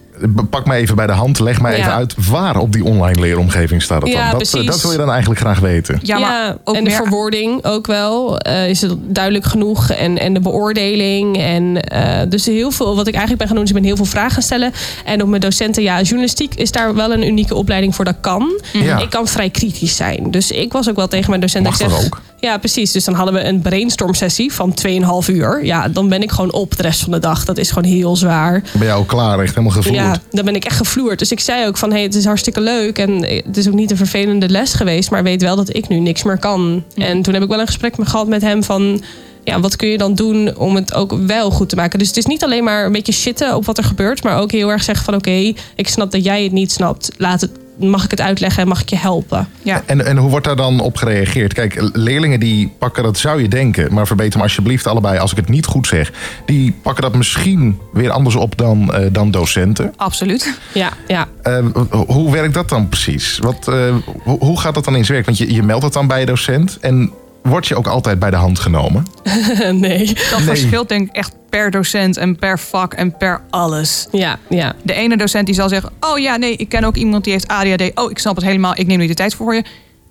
Pak 0.49 0.65
mij 0.65 0.79
even 0.79 0.95
bij 0.95 1.07
de 1.07 1.13
hand. 1.13 1.39
Leg 1.39 1.61
mij 1.61 1.71
Ja. 1.71 1.77
even 1.79 1.93
uit 1.93 2.15
waar 2.29 2.57
op 2.57 2.71
die 2.71 2.83
online 2.83 3.19
leeromgeving 3.19 3.81
staat 3.81 4.01
het 4.01 4.11
Ja, 4.11 4.29
dan. 4.29 4.39
Dat, 4.39 4.41
eh, 4.41 4.49
precies. 4.49 4.67
dat 4.69 4.81
wil 4.81 4.91
je 4.91 4.97
dan 4.97 5.09
eigenlijk 5.09 5.39
graag 5.39 5.59
weten. 5.59 5.99
Ja, 6.03 6.19
maar 6.19 6.57
ook 6.63 6.75
en 6.75 6.83
de 6.83 6.89
meer- 6.89 6.99
verwoording 6.99 7.65
ook 7.65 7.87
wel. 7.87 8.37
Eh, 8.37 8.69
is 8.69 8.81
het 8.81 8.93
duidelijk 9.01 9.45
genoeg? 9.45 9.89
En, 9.89 10.19
en 10.19 10.33
de 10.33 10.39
beoordeling. 10.39 11.37
En 11.37 11.81
eh, 11.81 12.21
dus 12.29 12.45
heel 12.45 12.71
veel 12.71 12.95
wat 12.95 13.07
ik 13.07 13.13
eigenlijk 13.13 13.37
ben 13.37 13.47
gaan 13.47 13.55
doen, 13.55 13.63
is 13.65 13.69
ik 13.71 13.75
ben 13.75 13.85
heel 13.85 13.95
veel 13.95 14.05
vragen 14.05 14.31
gaan 14.31 14.41
stellen. 14.41 14.71
En 15.05 15.21
op 15.21 15.27
mijn 15.27 15.41
docenten, 15.41 15.83
ja, 15.83 16.01
journalistiek 16.01 16.55
is 16.55 16.71
daar 16.71 16.95
wel 16.95 17.13
een 17.13 17.27
unieke 17.27 17.55
opleiding 17.55 17.95
voor 17.95 18.05
dat 18.05 18.15
kan. 18.21 18.61
Ja. 18.73 18.99
Ik 18.99 19.09
kan 19.09 19.27
vrij 19.27 19.49
kritisch 19.49 19.95
zijn. 19.95 20.31
Dus 20.31 20.51
ik 20.51 20.71
was 20.71 20.89
ook 20.89 20.95
wel 20.95 21.07
tegen 21.07 21.29
mijn 21.29 21.41
docent. 21.41 21.63
Mag 21.63 21.77
dat 21.77 21.89
ik 21.89 21.95
zeg, 21.95 22.05
ook? 22.05 22.21
Ja, 22.43 22.57
precies. 22.57 22.91
Dus 22.91 23.03
dan 23.03 23.13
hadden 23.13 23.33
we 23.33 23.43
een 23.43 23.61
brainstorm 23.61 24.13
sessie 24.13 24.53
van 24.53 24.73
2,5 24.87 25.33
uur. 25.33 25.65
Ja, 25.65 25.87
dan 25.87 26.09
ben 26.09 26.21
ik 26.21 26.31
gewoon 26.31 26.51
op 26.51 26.77
de 26.77 26.83
rest 26.83 26.99
van 26.99 27.11
de 27.11 27.19
dag. 27.19 27.45
Dat 27.45 27.57
is 27.57 27.71
gewoon 27.71 27.91
heel 27.91 28.15
zwaar. 28.15 28.63
Ben 28.73 28.87
je 28.87 28.93
al 28.93 29.03
klaar, 29.03 29.39
echt 29.39 29.49
helemaal 29.49 29.75
gevloerd. 29.75 29.97
Ja, 29.97 30.21
dan 30.31 30.45
ben 30.45 30.55
ik 30.55 30.65
echt 30.65 30.77
gevloerd. 30.77 31.19
Dus 31.19 31.31
ik 31.31 31.39
zei 31.39 31.67
ook 31.67 31.77
van, 31.77 31.91
hey, 31.91 32.01
het 32.01 32.15
is 32.15 32.25
hartstikke 32.25 32.61
leuk. 32.61 32.97
En 32.97 33.11
het 33.45 33.57
is 33.57 33.67
ook 33.67 33.73
niet 33.73 33.91
een 33.91 33.97
vervelende 33.97 34.49
les 34.49 34.73
geweest. 34.73 35.11
Maar 35.11 35.23
weet 35.23 35.41
wel 35.41 35.55
dat 35.55 35.75
ik 35.75 35.87
nu 35.87 35.99
niks 35.99 36.23
meer 36.23 36.37
kan. 36.37 36.83
En 36.95 37.21
toen 37.21 37.33
heb 37.33 37.43
ik 37.43 37.49
wel 37.49 37.59
een 37.59 37.65
gesprek 37.65 37.95
gehad 38.01 38.27
met 38.27 38.41
hem 38.41 38.63
van... 38.63 39.03
ja, 39.43 39.59
wat 39.59 39.75
kun 39.75 39.87
je 39.87 39.97
dan 39.97 40.15
doen 40.15 40.57
om 40.57 40.75
het 40.75 40.93
ook 40.93 41.17
wel 41.27 41.51
goed 41.51 41.69
te 41.69 41.75
maken? 41.75 41.99
Dus 41.99 42.07
het 42.07 42.17
is 42.17 42.25
niet 42.25 42.43
alleen 42.43 42.63
maar 42.63 42.85
een 42.85 42.91
beetje 42.91 43.11
shitten 43.11 43.55
op 43.55 43.65
wat 43.65 43.77
er 43.77 43.83
gebeurt, 43.83 44.23
maar 44.23 44.37
ook 44.37 44.51
heel 44.51 44.71
erg 44.71 44.83
zeggen 44.83 45.05
van 45.05 45.15
oké, 45.15 45.53
ik 45.75 45.87
snap 45.87 46.11
dat 46.11 46.23
jij 46.23 46.43
het 46.43 46.51
niet 46.51 46.71
snapt. 46.71 47.11
Laat 47.17 47.41
het, 47.41 47.51
mag 47.77 48.03
ik 48.03 48.11
het 48.11 48.21
uitleggen 48.21 48.61
en 48.61 48.67
mag 48.67 48.81
ik 48.81 48.89
je 48.89 48.97
helpen? 48.97 49.47
Ja. 49.61 49.83
En, 49.85 50.05
en 50.05 50.17
hoe 50.17 50.29
wordt 50.29 50.45
daar 50.45 50.55
dan 50.55 50.79
op 50.79 50.97
gereageerd? 50.97 51.53
Kijk, 51.53 51.89
leerlingen 51.93 52.39
die 52.39 52.73
pakken 52.79 53.03
dat, 53.03 53.17
zou 53.17 53.41
je 53.41 53.47
denken, 53.47 53.93
maar 53.93 54.07
verbeter 54.07 54.37
me 54.37 54.43
alsjeblieft 54.43 54.87
allebei 54.87 55.17
als 55.19 55.31
ik 55.31 55.37
het 55.37 55.49
niet 55.49 55.65
goed 55.65 55.87
zeg. 55.87 56.11
Die 56.45 56.75
pakken 56.81 57.03
dat 57.03 57.15
misschien 57.15 57.79
weer 57.93 58.11
anders 58.11 58.35
op 58.35 58.57
dan, 58.57 58.93
eh, 58.93 59.07
dan 59.11 59.31
docenten. 59.31 59.93
Absoluut. 59.95 60.59
Ja, 60.73 60.89
ja. 61.07 61.27
Eh, 61.41 61.65
hoe 61.89 62.31
werkt 62.31 62.53
dat 62.53 62.69
dan 62.69 62.89
precies? 62.89 63.39
Wat, 63.39 63.67
eh, 63.67 63.95
hoe, 64.23 64.39
hoe 64.39 64.59
gaat 64.59 64.73
dat 64.73 64.85
dan 64.85 64.95
in 64.95 65.05
zijn 65.05 65.13
werk? 65.13 65.25
Want 65.25 65.37
je, 65.37 65.53
je 65.53 65.63
meldt 65.63 65.83
het 65.83 65.93
dan 65.93 66.07
bij 66.07 66.19
je 66.19 66.25
docent 66.25 66.77
en 66.81 67.11
word 67.43 67.67
je 67.67 67.75
ook 67.75 67.87
altijd 67.87 68.19
bij 68.19 68.29
de 68.29 68.35
hand 68.35 68.59
genomen? 68.59 69.05
nee. 69.71 70.05
Dat 70.05 70.37
Nee. 70.37 70.47
verschilt 70.47 70.89
denk 70.89 71.09
ik 71.09 71.15
echt 71.15 71.35
per 71.49 71.71
docent 71.71 72.17
en 72.17 72.35
per 72.35 72.59
vak 72.59 72.93
en 72.93 73.17
per 73.17 73.41
alles. 73.49 74.07
Ja, 74.11 74.39
ja. 74.49 74.73
De 74.81 74.93
ene 74.93 75.17
docent 75.17 75.45
die 75.45 75.55
zal 75.55 75.69
zeggen: 75.69 75.91
Oh 75.99 76.19
ja, 76.19 76.35
nee, 76.37 76.55
ik 76.55 76.69
ken 76.69 76.83
ook 76.83 76.95
iemand 76.95 77.23
die 77.23 77.33
heeft 77.33 77.47
ADHD. 77.47 77.91
Oh, 77.99 78.11
ik 78.11 78.19
snap 78.19 78.35
het 78.35 78.45
helemaal. 78.45 78.73
Ik 78.75 78.87
neem 78.87 78.97
nu 78.99 79.07
de 79.07 79.13
tijd 79.13 79.35
voor 79.35 79.55
je. 79.55 79.63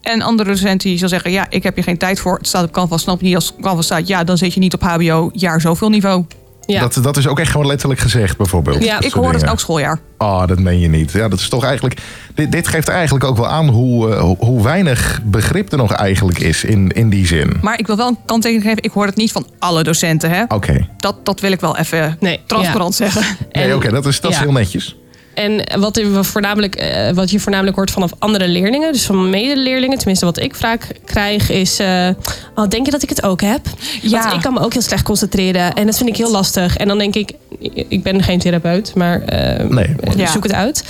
En 0.03 0.13
een 0.13 0.23
andere 0.23 0.49
docent 0.51 0.81
die 0.81 0.99
zal 0.99 1.09
zeggen: 1.09 1.31
Ja, 1.31 1.47
ik 1.49 1.63
heb 1.63 1.77
je 1.77 1.83
geen 1.83 1.99
tijd 1.99 2.21
voor. 2.21 2.37
Het 2.37 2.47
staat 2.47 2.65
op 2.65 2.73
Canvas. 2.73 3.03
Snap 3.03 3.21
je 3.21 3.27
niet 3.27 3.35
als 3.35 3.53
Canvas 3.61 3.85
staat? 3.85 4.07
Ja, 4.09 4.25
dan 4.25 4.39
zit 4.39 4.55
je 4.55 4.61
niet 4.61 4.75
op 4.75 4.83
HBO 4.83 5.31
jaar 5.33 5.61
zoveel 5.61 5.89
niveau. 5.89 6.25
Ja. 6.67 6.81
Dat, 6.81 6.99
dat 7.03 7.17
is 7.17 7.27
ook 7.27 7.39
echt 7.41 7.51
gewoon 7.51 7.67
letterlijk 7.67 8.01
gezegd, 8.01 8.37
bijvoorbeeld. 8.37 8.85
Ja, 8.85 9.01
ik 9.01 9.13
hoor 9.13 9.33
het 9.33 9.43
elk 9.43 9.61
schooljaar. 9.61 9.99
Oh, 10.19 10.47
dat 10.47 10.59
meen 10.59 10.81
je 10.81 10.89
niet. 10.89 11.13
Ja, 11.13 11.29
dat 11.29 11.39
is 11.39 11.49
toch 11.49 11.65
eigenlijk. 11.65 12.01
Dit, 12.35 12.53
dit 12.53 12.69
geeft 12.69 12.89
eigenlijk 12.89 13.25
ook 13.25 13.37
wel 13.37 13.49
aan 13.49 13.69
hoe, 13.69 14.11
eh, 14.15 14.21
hoe- 14.21 14.37
hoe 14.39 14.63
weinig 14.63 15.21
begrip 15.25 15.73
er 15.73 15.79
nog 15.79 15.93
eigenlijk 15.93 16.39
is 16.39 16.65
in, 16.65 16.89
in 16.91 17.09
die 17.11 17.27
zin. 17.27 17.53
Maar 17.63 17.79
ik 17.79 17.87
wil 17.87 17.97
wel 17.97 18.09
een 18.09 18.19
kanttekening 18.27 18.67
geven. 18.69 18.83
Ik 18.83 18.91
hoor 18.93 19.07
het 19.07 19.17
niet 19.17 19.33
van 19.33 19.47
alle 19.59 19.83
docenten. 19.83 20.31
Hè? 20.31 20.43
Oké. 20.49 20.89
Dat, 20.97 21.17
dat 21.25 21.41
wil 21.41 21.53
ik 21.53 21.61
wel 21.61 21.77
even 21.79 22.17
Nee, 22.21 22.41
transparant 22.47 22.95
zeggen. 22.95 23.23
Nee, 23.53 23.75
oké, 23.75 23.91
dat 23.91 24.07
is, 24.07 24.21
dat 24.21 24.31
is 24.31 24.37
ja. 24.37 24.43
heel 24.43 24.53
netjes. 24.53 24.97
En 25.35 25.81
wat, 25.81 25.97
we 25.97 26.25
voornamelijk, 26.25 26.75
eh, 26.75 27.11
wat 27.11 27.31
je 27.31 27.41
voornamelijk 27.41 27.77
hoort 27.77 27.91
vanaf 27.91 28.11
andere 28.19 28.49
leerlingen, 28.49 28.93
dus 28.93 29.05
van 29.05 29.31
medeleerlingen, 29.31 29.97
tenminste 29.99 30.25
wat 30.25 30.39
ik 30.39 30.55
vaak 30.55 30.87
krijg, 31.05 31.51
is: 31.51 31.79
eh, 31.79 32.09
oh, 32.55 32.69
Denk 32.69 32.85
je 32.87 32.91
dat 32.93 33.03
ik 33.03 33.09
het 33.09 33.23
ook 33.23 33.41
heb? 33.41 33.61
Ja. 34.03 34.23
Want 34.23 34.35
ik 34.35 34.41
kan 34.41 34.53
me 34.53 34.61
ook 34.61 34.73
heel 34.73 34.83
slecht 34.83 35.03
concentreren 35.03 35.75
en 35.75 35.87
dat 35.87 35.97
vind 35.97 36.09
ik 36.09 36.17
heel 36.17 36.31
lastig. 36.31 36.77
En 36.77 36.89
dan 36.89 36.99
denk 36.99 37.15
ik: 37.15 37.33
Ik 37.89 38.03
ben 38.03 38.23
geen 38.23 38.39
therapeut, 38.39 38.95
maar 38.95 39.23
eh, 39.23 39.69
Nee. 39.69 39.95
Ja. 40.17 40.27
zoek 40.31 40.43
het 40.43 40.53
uit. 40.53 40.85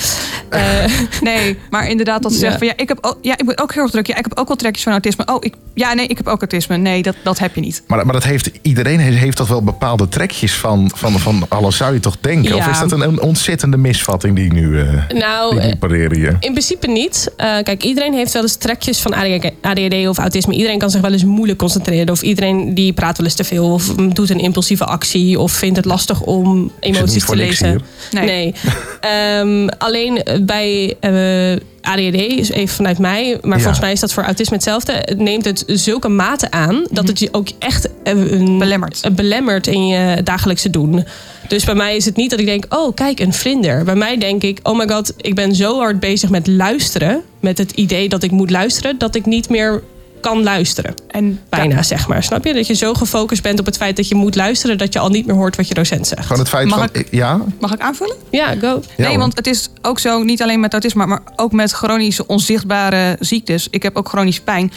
Eh, 0.48 0.84
Nee, 1.20 1.58
maar 1.70 1.88
inderdaad 1.88 2.22
dat 2.22 2.32
ze 2.32 2.38
Ja. 2.38 2.42
zeggen 2.42 2.58
van 2.58 2.68
ja, 2.68 2.82
ik 2.82 2.88
heb 2.88 2.98
ook, 3.00 3.18
ja, 3.22 3.32
ik 3.36 3.46
ben 3.46 3.58
ook 3.58 3.74
heel 3.74 3.82
erg 3.82 3.90
druk. 3.92 4.06
Ja, 4.06 4.16
ik 4.16 4.24
heb 4.24 4.38
ook 4.38 4.48
wel 4.48 4.56
trekjes 4.56 4.82
van 4.82 4.92
autisme. 4.92 5.26
Oh, 5.26 5.36
ik, 5.40 5.54
ja, 5.74 5.92
nee, 5.94 6.06
ik 6.06 6.16
heb 6.16 6.26
ook 6.26 6.40
autisme. 6.40 6.76
Nee, 6.76 7.02
dat, 7.02 7.16
dat 7.24 7.38
heb 7.38 7.54
je 7.54 7.60
niet. 7.60 7.82
Maar, 7.86 8.04
maar 8.04 8.14
dat 8.14 8.24
heeft, 8.24 8.50
iedereen 8.62 9.00
heeft, 9.00 9.16
heeft 9.18 9.36
toch 9.36 9.48
wel 9.48 9.62
bepaalde 9.62 10.08
trekjes 10.08 10.52
van, 10.54 10.90
van, 10.94 11.18
van 11.18 11.46
alles, 11.48 11.76
zou 11.76 11.94
je 11.94 12.00
toch 12.00 12.16
denken? 12.20 12.54
Ja. 12.54 12.56
Of 12.56 12.66
is 12.70 12.78
dat 12.78 12.92
een, 12.92 13.00
een 13.00 13.20
ontzettende 13.20 13.76
misvatting 13.76 14.31
die 14.34 14.44
ik 14.44 14.52
nu, 14.52 14.78
eh 14.80 14.92
nou, 15.08 15.50
die 15.50 15.58
ik 15.58 15.64
eh, 15.64 15.72
nu 15.72 15.76
pareer 15.78 16.12
hier? 16.14 16.36
In 16.40 16.50
principe 16.52 16.86
niet. 16.86 17.32
Eh, 17.36 17.46
kijk, 17.62 17.84
iedereen 17.84 18.14
heeft 18.14 18.32
wel 18.32 18.42
eens 18.42 18.56
trekjes 18.56 19.00
van 19.00 19.14
ADHD 19.60 20.08
of 20.08 20.18
autisme. 20.18 20.54
Iedereen 20.54 20.78
kan 20.78 20.90
zich 20.90 21.00
wel 21.00 21.12
eens 21.12 21.24
moeilijk 21.24 21.58
concentreren. 21.58 22.10
Of 22.10 22.22
iedereen 22.22 22.74
die 22.74 22.92
praat 22.92 23.16
wel 23.16 23.26
eens 23.26 23.34
te 23.34 23.44
veel. 23.44 23.72
Of 23.72 23.84
doet 23.94 24.30
een 24.30 24.38
impulsieve 24.40 24.84
actie. 24.84 25.38
Of 25.40 25.52
vindt 25.52 25.76
het 25.76 25.84
lastig 25.84 26.20
om 26.20 26.72
emoties 26.80 27.24
te 27.26 27.36
lezen. 27.36 27.68
hier. 27.68 27.80
Nee. 28.24 28.54
Ehm, 29.00 29.68
alleen 29.78 30.22
bij 30.40 30.96
eh, 31.00 31.60
ADHD, 31.80 32.14
is 32.38 32.50
even 32.50 32.74
vanuit 32.74 32.98
mij. 32.98 33.38
Maar 33.42 33.56
Ja. 33.56 33.62
volgens 33.62 33.80
mij 33.80 33.92
is 33.92 34.00
dat 34.00 34.12
voor 34.12 34.22
autisme 34.24 34.54
hetzelfde. 34.54 34.92
Het 34.92 35.18
neemt 35.18 35.44
het 35.44 35.64
zulke 35.66 36.08
mate 36.08 36.50
aan. 36.50 36.86
Dat 36.90 37.08
het 37.08 37.18
je 37.18 37.28
ook 37.32 37.48
echt 37.58 37.88
een, 38.04 38.58
Belemmert. 38.58 39.00
belemmert 39.12 39.66
in 39.66 39.86
je 39.86 40.22
dagelijkse 40.22 40.70
doen. 40.70 41.04
Dus 41.52 41.64
bij 41.64 41.74
mij 41.74 41.96
is 41.96 42.04
het 42.04 42.16
niet 42.16 42.30
dat 42.30 42.38
ik 42.38 42.46
denk, 42.46 42.64
oh 42.68 42.94
kijk, 42.94 43.20
een 43.20 43.32
vlinder. 43.32 43.84
Bij 43.84 43.94
mij 43.94 44.18
denk 44.18 44.42
ik, 44.42 44.58
oh 44.62 44.78
my 44.78 44.88
god, 44.88 45.12
ik 45.16 45.34
ben 45.34 45.54
zo 45.54 45.78
hard 45.78 46.00
bezig 46.00 46.30
met 46.30 46.46
luisteren. 46.46 47.22
Met 47.40 47.58
het 47.58 47.70
idee 47.70 48.08
dat 48.08 48.22
ik 48.22 48.30
moet 48.30 48.50
luisteren, 48.50 48.98
dat 48.98 49.14
ik 49.14 49.26
niet 49.26 49.48
meer 49.48 49.82
kan 50.20 50.42
luisteren. 50.42 50.94
En 51.08 51.40
Bijna, 51.48 51.74
ja, 51.74 51.82
zeg 51.82 52.08
maar. 52.08 52.22
Snap 52.22 52.44
je? 52.44 52.54
Dat 52.54 52.66
je 52.66 52.74
zo 52.74 52.94
gefocust 52.94 53.42
bent 53.42 53.60
op 53.60 53.66
het 53.66 53.76
feit 53.76 53.96
dat 53.96 54.08
je 54.08 54.14
moet 54.14 54.34
luisteren... 54.34 54.78
dat 54.78 54.92
je 54.92 54.98
al 54.98 55.08
niet 55.08 55.26
meer 55.26 55.34
hoort 55.34 55.56
wat 55.56 55.68
je 55.68 55.74
docent 55.74 56.06
zegt. 56.06 56.22
Gewoon 56.22 56.38
het 56.38 56.48
feit 56.48 56.68
Mag 56.68 56.78
van... 56.78 56.88
ik- 56.92 57.08
Ja? 57.10 57.40
mag 57.60 57.72
ik 57.72 57.80
aanvullen? 57.80 58.16
Ja, 58.30 58.46
go. 58.60 58.66
Ja, 58.66 58.80
nee, 58.96 59.08
hoor. 59.08 59.18
want 59.18 59.36
het 59.36 59.46
is 59.46 59.68
ook 59.82 59.98
zo, 59.98 60.22
niet 60.22 60.42
alleen 60.42 60.60
met 60.60 60.72
autisme, 60.72 61.06
maar 61.06 61.22
ook 61.36 61.52
met 61.52 61.72
chronische 61.72 62.26
onzichtbare 62.26 63.16
ziektes. 63.20 63.66
Ik 63.70 63.82
heb 63.82 63.96
ook 63.96 64.08
chronisch 64.08 64.40
pijn. 64.40 64.72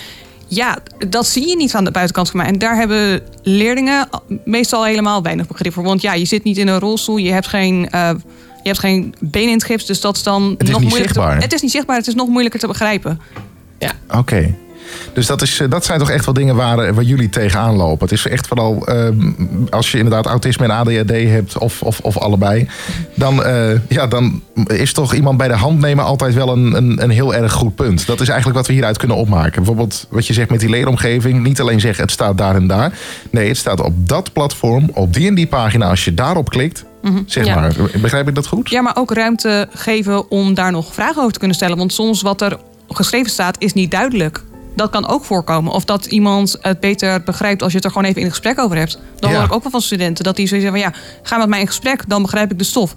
Ja, 0.47 0.77
dat 1.07 1.27
zie 1.27 1.47
je 1.47 1.55
niet 1.55 1.75
aan 1.75 1.83
de 1.83 1.91
buitenkant 1.91 2.29
van 2.29 2.39
mij. 2.39 2.47
En 2.47 2.57
daar 2.59 2.75
hebben 2.75 3.21
leerlingen 3.43 4.09
meestal 4.45 4.85
helemaal 4.85 5.21
weinig 5.21 5.47
begrip 5.47 5.73
voor. 5.73 5.83
Want 5.83 6.01
ja, 6.01 6.13
je 6.13 6.25
zit 6.25 6.43
niet 6.43 6.57
in 6.57 6.67
een 6.67 6.79
rolstoel, 6.79 7.17
je 7.17 7.31
hebt 7.31 7.47
geen, 7.47 7.89
eh, 7.89 8.09
je 8.61 8.67
hebt 8.67 8.79
geen 8.79 9.15
been 9.19 9.47
in 9.47 9.53
het 9.53 9.63
gips. 9.63 9.85
Dus 9.85 10.01
dat 10.01 10.15
is 10.15 10.23
dan 10.23 10.43
Het 10.57 10.63
is 10.63 10.69
nog 10.69 10.79
niet 10.79 10.89
moeilijker. 10.89 11.15
zichtbaar. 11.15 11.37
Te, 11.37 11.43
het 11.43 11.53
is 11.53 11.61
niet 11.61 11.71
zichtbaar, 11.71 11.97
het 11.97 12.07
is 12.07 12.15
nog 12.15 12.27
moeilijker 12.27 12.59
te 12.59 12.67
begrijpen. 12.67 13.19
Oké. 14.09 14.55
Dus 15.13 15.25
dat, 15.25 15.41
is, 15.41 15.59
eh, 15.59 15.69
dat 15.69 15.85
zijn 15.85 15.99
toch 15.99 16.09
echt 16.09 16.25
wel 16.25 16.33
dingen 16.33 16.55
waar, 16.55 16.79
eh, 16.79 16.93
waar 16.93 17.03
jullie 17.03 17.29
tegenaan 17.29 17.75
lopen. 17.75 18.07
Het 18.07 18.11
is 18.17 18.27
echt 18.27 18.47
vooral 18.47 18.85
ehm, 18.87 19.31
als 19.69 19.91
je 19.91 19.97
inderdaad 19.97 20.25
autisme 20.25 20.65
en 20.65 20.71
ADHD 20.71 21.09
hebt, 21.11 21.57
of, 21.57 21.81
of, 21.81 21.99
of 21.99 22.17
allebei. 22.17 22.67
Dan, 23.15 23.43
eh, 23.43 23.89
ja, 23.89 24.07
dan 24.07 24.41
is 24.67 24.93
toch 24.93 25.13
iemand 25.13 25.37
bij 25.37 25.47
de 25.47 25.55
hand 25.55 25.79
nemen 25.79 26.03
altijd 26.03 26.33
wel 26.33 26.49
een, 26.49 26.73
een, 26.73 27.03
een 27.03 27.09
heel 27.09 27.35
erg 27.35 27.51
goed 27.51 27.75
punt. 27.75 28.05
Dat 28.05 28.21
is 28.21 28.27
eigenlijk 28.27 28.57
wat 28.57 28.67
we 28.67 28.73
hieruit 28.73 28.97
kunnen 28.97 29.17
opmaken. 29.17 29.53
Bijvoorbeeld 29.55 30.07
wat 30.09 30.27
je 30.27 30.33
zegt 30.33 30.49
met 30.49 30.59
die 30.59 30.69
leeromgeving. 30.69 31.43
Niet 31.43 31.61
alleen 31.61 31.79
zeggen 31.79 32.03
het 32.03 32.11
staat 32.11 32.37
daar 32.37 32.55
en 32.55 32.67
daar. 32.67 32.97
Nee, 33.31 33.47
het 33.47 33.57
staat 33.57 33.81
op 33.81 33.93
dat 34.07 34.33
platform, 34.33 34.89
op 34.93 35.13
die 35.13 35.27
en 35.27 35.35
die 35.35 35.47
pagina. 35.47 35.89
Als 35.89 36.05
je 36.05 36.13
daarop 36.13 36.49
klikt, 36.49 36.85
zeg 37.25 37.45
Ja. 37.45 37.55
maar. 37.55 37.73
Begrijp 38.01 38.27
ik 38.27 38.35
dat 38.35 38.47
goed? 38.47 38.69
Ja, 38.69 38.81
maar 38.81 38.95
ook 38.97 39.13
ruimte 39.13 39.67
geven 39.73 40.31
om 40.31 40.53
daar 40.53 40.71
nog 40.71 40.93
vragen 40.93 41.19
over 41.21 41.33
te 41.33 41.39
kunnen 41.39 41.57
stellen. 41.57 41.77
Want 41.77 41.93
soms 41.93 42.21
wat 42.21 42.41
er 42.41 42.57
geschreven 42.89 43.31
staat 43.31 43.55
is 43.59 43.73
niet 43.73 43.91
duidelijk. 43.91 44.43
Dat 44.75 44.89
kan 44.89 45.07
ook 45.07 45.25
voorkomen. 45.25 45.71
Of 45.73 45.85
dat 45.85 46.05
iemand 46.05 46.57
het 46.61 46.79
beter 46.79 47.23
begrijpt 47.23 47.61
als 47.61 47.71
je 47.71 47.77
het 47.77 47.85
er 47.85 47.91
gewoon 47.91 48.07
even 48.09 48.21
in 48.21 48.29
gesprek 48.29 48.59
over 48.59 48.77
hebt. 48.77 48.99
Dan 49.19 49.29
Ja. 49.29 49.35
hoor 49.35 49.45
ik 49.45 49.53
ook 49.53 49.61
wel 49.61 49.71
van 49.71 49.81
studenten 49.81 50.23
dat 50.23 50.35
die 50.35 50.47
zoiets 50.47 50.65
zeggen 50.67 50.81
van 50.83 50.91
ja, 50.91 50.99
ga 51.23 51.37
met 51.37 51.47
mij 51.47 51.59
in 51.59 51.67
gesprek, 51.67 52.03
dan 52.07 52.21
begrijp 52.21 52.51
ik 52.51 52.57
de 52.57 52.63
stof. 52.63 52.95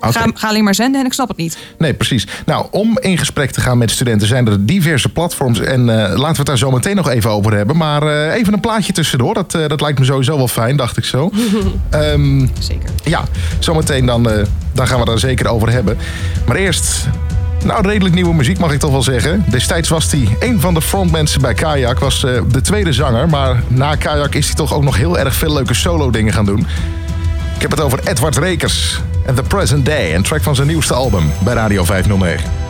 Ga, 0.00 0.26
ga 0.34 0.48
alleen 0.48 0.64
maar 0.64 0.74
zenden 0.74 1.00
en 1.00 1.06
ik 1.06 1.12
snap 1.12 1.28
het 1.28 1.36
niet. 1.36 1.58
Nee, 1.78 1.94
precies. 1.94 2.26
Nou, 2.46 2.66
om 2.70 2.98
in 2.98 3.18
gesprek 3.18 3.50
te 3.50 3.60
gaan 3.60 3.78
met 3.78 3.90
studenten 3.90 4.28
zijn 4.28 4.46
er 4.46 4.66
diverse 4.66 5.08
platforms. 5.08 5.60
En 5.60 5.80
eh, 5.88 5.96
laten 5.96 6.30
we 6.32 6.36
het 6.36 6.46
daar 6.46 6.58
zo 6.58 6.70
meteen 6.70 6.96
nog 6.96 7.08
even 7.08 7.30
over 7.30 7.54
hebben. 7.54 7.76
Maar 7.76 8.02
eh, 8.02 8.34
even 8.38 8.52
een 8.52 8.60
plaatje 8.60 8.92
tussendoor. 8.92 9.34
Dat, 9.34 9.54
eh, 9.54 9.66
dat 9.68 9.80
lijkt 9.80 9.98
me 9.98 10.04
sowieso 10.04 10.36
wel 10.36 10.48
fijn, 10.48 10.76
dacht 10.76 10.96
ik 10.96 11.04
zo. 11.04 11.30
Ehm, 11.90 12.46
Zeker. 12.58 12.90
ja, 13.04 13.22
zometeen 13.58 14.06
dan, 14.06 14.22
dan 14.72 14.86
gaan 14.86 14.98
we 14.98 15.04
daar 15.04 15.18
zeker 15.18 15.48
over 15.48 15.70
hebben. 15.70 15.96
Maar 16.46 16.56
eerst, 16.56 17.06
nou 17.64 17.88
redelijk 17.88 18.14
nieuwe 18.14 18.34
muziek 18.34 18.58
mag 18.58 18.72
ik 18.72 18.78
toch 18.78 18.90
wel 18.90 19.02
zeggen. 19.02 19.44
Destijds 19.48 19.88
was 19.88 20.10
hij 20.10 20.36
een 20.38 20.60
van 20.60 20.74
de 20.74 20.82
frontmensen 20.82 21.40
bij 21.40 21.54
Kayak. 21.54 21.98
Was 21.98 22.24
eh, 22.24 22.40
de 22.48 22.60
tweede 22.60 22.92
zanger. 22.92 23.28
Maar 23.28 23.62
na 23.68 23.94
Kayak 23.94 24.34
is 24.34 24.46
hij 24.46 24.54
toch 24.54 24.74
ook 24.74 24.82
nog 24.82 24.96
heel 24.96 25.18
erg 25.18 25.34
veel 25.34 25.52
leuke 25.52 25.74
solo 25.74 26.10
dingen 26.10 26.32
gaan 26.32 26.44
doen. 26.44 26.66
Ik 27.54 27.62
heb 27.62 27.70
het 27.70 27.80
over 27.80 28.00
Edward 28.04 28.36
Rekers 28.36 29.00
en 29.26 29.34
The 29.34 29.42
Present 29.42 29.86
Day. 29.86 30.14
Een 30.14 30.22
track 30.22 30.42
van 30.42 30.54
zijn 30.54 30.66
nieuwste 30.66 30.94
album 30.94 31.32
bij 31.44 31.54
Radio 31.54 31.84
509. 31.84 32.69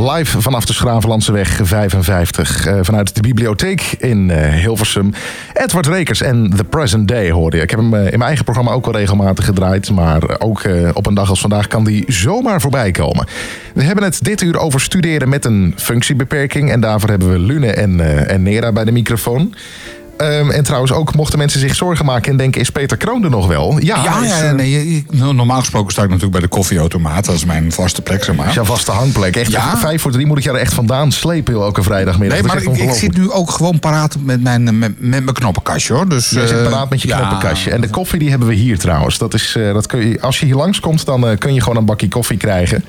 Live 0.00 0.40
vanaf 0.40 0.64
de 0.64 0.72
Schravenlandseweg 0.72 1.60
55. 1.62 2.66
eh, 2.66 2.78
vanuit 2.82 3.14
de 3.14 3.20
bibliotheek 3.20 3.94
in 3.98 4.30
eh, 4.30 4.52
Hilversum. 4.52 5.12
Edward 5.52 5.86
Rekers 5.86 6.20
en 6.20 6.52
The 6.56 6.64
Present 6.64 7.08
Day 7.08 7.30
hoorde 7.30 7.56
je. 7.56 7.62
Ik 7.62 7.70
heb 7.70 7.78
hem 7.78 7.94
eh, 7.94 8.00
in 8.00 8.08
mijn 8.08 8.22
eigen 8.22 8.44
programma 8.44 8.70
ook 8.72 8.86
al 8.86 8.92
regelmatig 8.92 9.44
gedraaid. 9.44 9.90
Maar 9.90 10.40
ook 10.40 10.62
op 10.92 11.06
een 11.06 11.14
dag 11.14 11.28
als 11.28 11.40
vandaag 11.40 11.66
kan 11.66 11.84
die 11.84 12.04
zomaar 12.06 12.60
voorbij 12.60 12.90
komen. 12.90 13.26
We 13.74 13.82
hebben 13.82 14.04
het 14.04 14.18
dit 14.24 14.40
uur 14.40 14.58
over 14.58 14.80
studeren 14.80 15.28
met 15.28 15.44
een 15.44 15.74
functiebeperking. 15.76 16.70
En 16.70 16.80
daarvoor 16.80 17.08
hebben 17.08 17.32
we 17.32 17.38
Lune 17.38 17.72
en, 17.72 18.26
en 18.28 18.42
Nera 18.42 18.72
bij 18.72 18.84
de 18.84 18.92
microfoon. 18.92 19.54
Ehm, 20.20 20.50
en 20.50 20.64
trouwens 20.64 20.92
ook 20.92 21.14
mochten 21.14 21.38
mensen 21.38 21.60
zich 21.60 21.74
zorgen 21.74 22.04
maken 22.04 22.30
en 22.30 22.36
denken... 22.36 22.60
is 22.60 22.70
Peter 22.70 22.96
Kroon 22.96 23.24
er 23.24 23.30
nog 23.30 23.46
wel? 23.46 23.78
Ja, 23.78 24.02
Ja, 24.04 24.22
is, 24.22 24.28
ja, 24.28 24.42
eh, 24.42 24.52
nee, 24.52 24.70
je- 24.70 24.94
je- 24.94 25.02
nou, 25.10 25.34
normaal 25.34 25.58
gesproken 25.58 25.92
sta 25.92 26.02
ik 26.02 26.06
natuurlijk 26.08 26.32
bij 26.32 26.48
de 26.48 26.54
koffieautomaat. 26.56 27.24
Dat 27.24 27.34
is 27.34 27.44
mijn 27.44 27.72
vaste 27.72 28.02
plek, 28.02 28.24
zeg 28.24 28.36
maar. 28.36 28.48
is 28.48 28.54
jouw 28.54 28.64
vaste 28.64 28.90
hangplek. 28.90 29.36
Echt, 29.36 29.50
Ja. 29.50 29.76
vijf 29.76 30.02
voor 30.02 30.10
drie 30.12 30.26
moet 30.26 30.38
ik 30.38 30.44
jou 30.44 30.56
er 30.56 30.62
echt 30.62 30.74
vandaan 30.74 31.12
slepen 31.12 31.54
elke 31.54 31.82
vrijdagmiddag. 31.82 32.38
Nee, 32.38 32.46
maar 32.46 32.62
ik, 32.78 32.92
zit 32.92 33.16
nu 33.16 33.30
ook 33.30 33.50
gewoon 33.50 33.78
paraat 33.78 34.16
met 34.24 34.42
mijn, 34.42 34.62
met, 34.64 34.78
met 34.78 35.24
mijn 35.24 35.32
knoppenkastje, 35.32 35.92
hoor. 35.94 36.08
Dus, 36.08 36.30
Jij 36.30 36.46
zit 36.46 36.56
eh, 36.58 36.64
paraat 36.64 36.90
met 36.90 37.02
je 37.02 37.08
knoppenkastje. 37.08 37.70
En 37.70 37.80
de 37.80 37.88
koffie 37.90 38.18
die 38.18 38.30
hebben 38.30 38.48
we 38.48 38.54
hier 38.54 38.78
trouwens. 38.78 39.18
Dat 39.18 39.34
is, 39.34 39.54
eh, 39.56 39.72
dat 39.72 39.86
kun 39.86 40.08
je, 40.08 40.20
als 40.20 40.40
je 40.40 40.46
hier 40.46 40.54
langskomt, 40.56 41.04
dan 41.04 41.38
kun 41.38 41.54
je 41.54 41.60
gewoon 41.60 41.76
een 41.76 41.84
bakje 41.84 42.08
koffie 42.08 42.36
krijgen. 42.36 42.84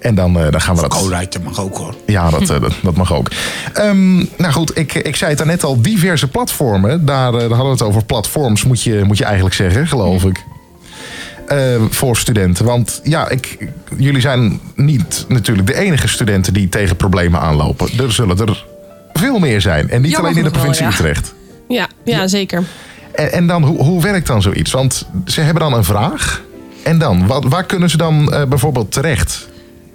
En 0.00 0.14
dan, 0.14 0.40
eh, 0.40 0.50
dan 0.50 0.60
gaan 0.60 0.74
we 0.74 0.80
dat... 0.80 0.90
Koolruiter 0.90 1.40
mag 1.42 1.60
ook, 1.60 1.76
hoor. 1.76 1.94
Ja, 2.06 2.30
dat, 2.30 2.50
eh, 2.50 2.60
dat, 2.60 2.74
dat 2.82 2.96
mag 2.96 3.14
ook. 3.14 3.30
Ehm, 3.72 4.16
nou 4.16 4.52
goed, 4.52 4.78
ik, 4.78 4.94
ik 4.94 5.16
zei 5.16 5.30
het 5.30 5.38
daarnet 5.38 5.64
al, 5.64 5.80
diverse 5.80 6.28
platformen. 6.28 7.04
Daar, 7.04 7.34
eh, 7.34 7.40
daar 7.40 7.48
hadden 7.48 7.66
we 7.66 7.70
het 7.70 7.82
over. 7.82 8.04
Platforms 8.04 8.64
moet 8.64 8.82
je, 8.82 9.04
moet 9.04 9.18
je 9.18 9.24
eigenlijk 9.24 9.54
zeggen, 9.54 9.86
geloof 9.86 10.24
ik. 10.24 10.44
Eh, 11.50 11.82
voor 11.90 12.16
studenten. 12.16 12.64
Want 12.64 13.00
ja, 13.04 13.28
ik, 13.28 13.68
jullie 13.96 14.20
zijn 14.20 14.60
niet 14.74 15.24
natuurlijk 15.28 15.66
de 15.66 15.74
enige 15.74 16.08
studenten 16.08 16.52
die 16.52 16.68
tegen 16.68 16.96
problemen 16.96 17.40
aanlopen. 17.40 17.88
Er 17.98 18.12
zullen 18.12 18.38
er 18.38 18.64
veel 19.12 19.38
meer 19.38 19.60
zijn. 19.60 19.90
En 19.90 20.02
niet 20.02 20.10
Jammer 20.10 20.30
alleen 20.30 20.44
in 20.44 20.50
de 20.50 20.50
wel, 20.50 20.60
provincie 20.60 20.84
ja. 20.84 20.90
Utrecht. 20.90 21.34
Ja, 21.68 21.88
ja, 22.04 22.26
zeker. 22.26 22.62
En, 23.12 23.32
en 23.32 23.46
dan, 23.46 23.64
hoe, 23.64 23.84
hoe 23.84 24.02
werkt 24.02 24.26
dan 24.26 24.42
zoiets? 24.42 24.70
Want 24.70 25.06
ze 25.26 25.40
hebben 25.40 25.62
dan 25.62 25.72
een 25.72 25.84
vraag. 25.84 26.42
En 26.82 26.98
dan, 26.98 27.26
wat, 27.26 27.44
waar 27.44 27.64
kunnen 27.64 27.90
ze 27.90 27.96
dan 27.96 28.32
eh, 28.32 28.44
bijvoorbeeld 28.44 28.92
terecht? 28.92 29.48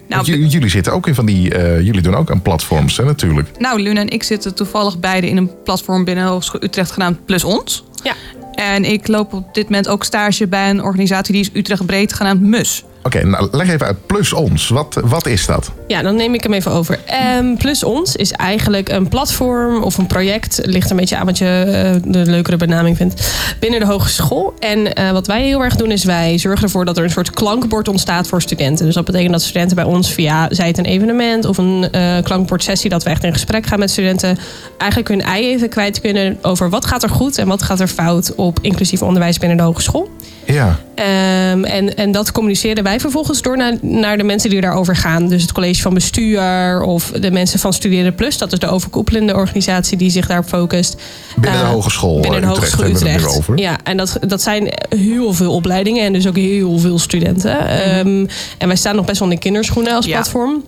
Nou, 0.07 0.25
jullie, 0.25 0.47
jullie 0.47 0.69
zitten 0.69 0.93
ook 0.93 1.07
in 1.07 1.15
van 1.15 1.25
die. 1.25 1.55
eh, 1.55 1.81
jullie 1.81 2.01
doen 2.01 2.15
ook 2.15 2.31
aan 2.31 2.41
platforms, 2.41 2.97
hè, 2.97 3.03
natuurlijk. 3.03 3.59
Nou, 3.59 3.81
Luna 3.81 3.99
en 3.99 4.09
ik 4.09 4.23
zitten 4.23 4.55
toevallig 4.55 4.99
beide 4.99 5.29
in 5.29 5.37
een 5.37 5.51
platform 5.63 6.03
binnen 6.03 6.25
Hogeschool 6.25 6.63
Utrecht 6.63 6.91
genaamd 6.91 7.25
Plus 7.25 7.43
Ons. 7.43 7.83
Ja. 8.03 8.13
En 8.51 8.83
ik 8.83 9.07
loop 9.07 9.33
op 9.33 9.53
dit 9.53 9.63
moment 9.63 9.87
ook 9.87 10.03
stage 10.03 10.47
bij 10.47 10.69
een 10.69 10.83
organisatie 10.83 11.33
die 11.33 11.41
is 11.41 11.49
Utrecht 11.53 11.85
Breed 11.85 12.13
genaamd 12.13 12.41
MUS. 12.41 12.83
Oké, 13.05 13.25
nou 13.25 13.47
leg 13.51 13.69
even 13.69 13.85
uit. 13.85 14.05
Plus 14.05 14.33
ons. 14.33 14.69
Wat, 14.69 14.99
wat 15.03 15.25
is 15.25 15.45
dat? 15.45 15.71
Ja, 15.87 16.01
dan 16.01 16.15
neem 16.15 16.33
ik 16.33 16.43
hem 16.43 16.53
even 16.53 16.71
over. 16.71 16.99
Ehm, 17.05 17.55
Plus 17.55 17.83
Ons 17.83 18.15
is 18.15 18.31
eigenlijk 18.31 18.89
een 18.89 19.07
platform 19.07 19.83
of 19.83 19.97
een 19.97 20.07
project. 20.07 20.59
Ligt 20.63 20.89
een 20.89 20.97
beetje 20.97 21.17
aan 21.17 21.25
wat 21.25 21.37
je 21.37 21.45
eh, 21.45 22.11
de 22.11 22.31
leukere 22.31 22.57
benaming 22.57 22.97
vindt. 22.97 23.35
Binnen 23.59 23.79
de 23.79 23.85
hogeschool. 23.85 24.53
En 24.59 24.93
eh, 24.93 25.11
wat 25.11 25.27
wij 25.27 25.43
heel 25.43 25.63
erg 25.63 25.75
doen 25.75 25.91
is 25.91 26.03
wij 26.03 26.37
zorgen 26.37 26.63
ervoor 26.63 26.85
dat 26.85 26.97
er 26.97 27.03
een 27.03 27.09
soort 27.09 27.29
klankbord 27.29 27.87
ontstaat 27.87 28.27
voor 28.27 28.41
studenten. 28.41 28.85
Dus 28.85 28.95
dat 28.95 29.05
betekent 29.05 29.31
dat 29.31 29.41
studenten 29.41 29.75
bij 29.75 29.85
ons 29.85 30.11
via, 30.13 30.47
zij 30.49 30.67
het 30.67 30.77
een 30.77 30.85
evenement 30.85 31.45
of 31.45 31.57
een 31.57 31.87
eh 31.91 32.23
klankbordsessie, 32.23 32.89
dat 32.89 33.03
we 33.03 33.09
echt 33.09 33.23
in 33.23 33.33
gesprek 33.33 33.65
gaan 33.65 33.79
met 33.79 33.91
studenten. 33.91 34.37
Eigenlijk 34.77 35.09
hun 35.09 35.21
ei 35.21 35.47
even 35.47 35.69
kwijt 35.69 36.01
kunnen 36.01 36.37
over 36.41 36.69
wat 36.69 36.85
gaat 36.85 37.03
er 37.03 37.09
goed 37.09 37.37
en 37.37 37.47
wat 37.47 37.63
gaat 37.63 37.79
er 37.79 37.87
fout 37.87 38.35
op 38.35 38.59
inclusief 38.61 39.01
onderwijs 39.01 39.37
binnen 39.37 39.57
de 39.57 39.63
hogeschool. 39.63 40.09
Ja. 40.45 40.79
Ehm, 40.95 41.63
en, 41.63 41.95
en 41.95 42.11
dat 42.11 42.31
communiceren 42.31 42.83
wij 42.83 42.99
vervolgens 42.99 43.41
door 43.41 43.57
naar, 43.57 43.73
naar 43.81 44.17
de 44.17 44.23
mensen 44.23 44.49
die 44.49 44.61
daarover 44.61 44.95
gaan. 44.95 45.27
Dus 45.27 45.41
het 45.41 45.51
college 45.51 45.81
van 45.81 45.93
bestuur 45.93 46.81
of 46.81 47.11
de 47.11 47.31
mensen 47.31 47.59
van 47.59 47.73
Studeren 47.73 48.15
Plus. 48.15 48.37
Dat 48.37 48.51
is 48.53 48.59
de 48.59 48.67
overkoepelende 48.67 49.35
organisatie 49.35 49.97
die 49.97 50.09
zich 50.09 50.27
daarop 50.27 50.47
focust. 50.47 51.01
Binnen 51.35 51.59
de 51.59 51.65
Eh, 51.65 51.71
hogeschool, 51.71 52.19
Binnen 52.19 52.41
de 52.41 52.47
Utrecht 52.47 52.71
hogeschool 52.73 52.95
Utrecht. 53.09 53.37
over. 53.37 53.57
Ja, 53.59 53.77
en 53.83 53.97
dat, 53.97 54.17
dat 54.27 54.41
zijn 54.41 54.69
heel 54.89 55.33
veel 55.33 55.53
opleidingen 55.53 56.03
en 56.05 56.13
dus 56.13 56.27
ook 56.27 56.35
heel 56.35 56.79
veel 56.79 56.99
studenten. 56.99 57.67
Ehm, 57.67 58.25
en 58.57 58.67
wij 58.67 58.75
staan 58.75 58.95
nog 58.95 59.05
best 59.05 59.19
wel 59.19 59.29
in 59.29 59.35
de 59.35 59.41
kinderschoenen 59.41 59.93
als 59.95 60.05
Ja. 60.05 60.13
platform. 60.13 60.63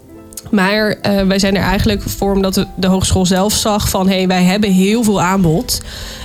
Maar 0.52 0.98
eh, 1.02 1.22
wij 1.22 1.40
zijn 1.40 1.56
er 1.56 1.64
eigenlijk 1.64 2.02
voor 2.02 2.34
omdat 2.34 2.54
de, 2.54 2.68
de 2.76 2.88
hogeschool 2.88 3.26
zelf 3.26 3.54
zag 3.54 3.90
van... 3.90 4.08
hé, 4.08 4.16
hey, 4.16 4.28
wij 4.28 4.44
hebben 4.44 4.72
heel 4.72 5.04
veel 5.04 5.22
aanbod 5.22 5.82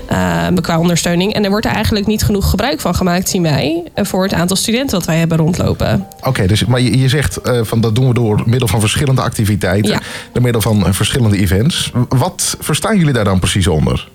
eh, 0.06 0.46
qua 0.60 0.78
ondersteuning. 0.78 1.34
En 1.34 1.44
er 1.44 1.50
wordt 1.50 1.66
er 1.66 1.72
eigenlijk 1.72 2.06
niet 2.06 2.22
genoeg 2.22 2.50
gebruik 2.50 2.80
van 2.80 2.94
gemaakt, 2.94 3.28
zien 3.28 3.42
wij... 3.42 3.82
eh, 3.94 4.04
voor 4.04 4.22
het 4.22 4.32
aantal 4.32 4.56
studenten 4.56 4.98
wat 4.98 5.06
wij 5.06 5.18
hebben 5.18 5.38
rondlopen. 5.38 6.06
Oké, 6.22 6.46
dus, 6.46 6.64
maar 6.64 6.80
je, 6.80 6.98
je 6.98 7.08
zegt 7.08 7.40
van 7.62 7.80
dat 7.80 7.94
doen 7.94 8.08
we 8.08 8.14
door 8.14 8.42
middel 8.46 8.68
van 8.68 8.80
verschillende 8.80 9.22
activiteiten. 9.22 9.90
Ja. 9.90 10.00
Door 10.32 10.42
middel 10.42 10.60
van 10.60 10.94
verschillende 10.94 11.38
events. 11.38 11.92
Wat 12.08 12.56
verstaan 12.60 12.98
jullie 12.98 13.12
daar 13.12 13.24
dan 13.24 13.38
precies 13.38 13.66
onder? 13.66 14.08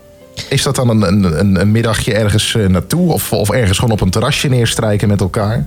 Is 0.49 0.63
dat 0.63 0.75
dan 0.75 0.89
een, 0.89 1.23
een, 1.39 1.59
een, 1.59 1.71
middagje 1.71 2.13
ergens 2.13 2.57
naartoe? 2.67 3.11
Of, 3.13 3.33
of 3.33 3.49
ergens 3.49 3.77
gewoon 3.77 3.93
op 3.93 4.01
een 4.01 4.09
terrasje 4.09 4.47
neerstrijken 4.47 5.07
met 5.07 5.21
elkaar? 5.21 5.65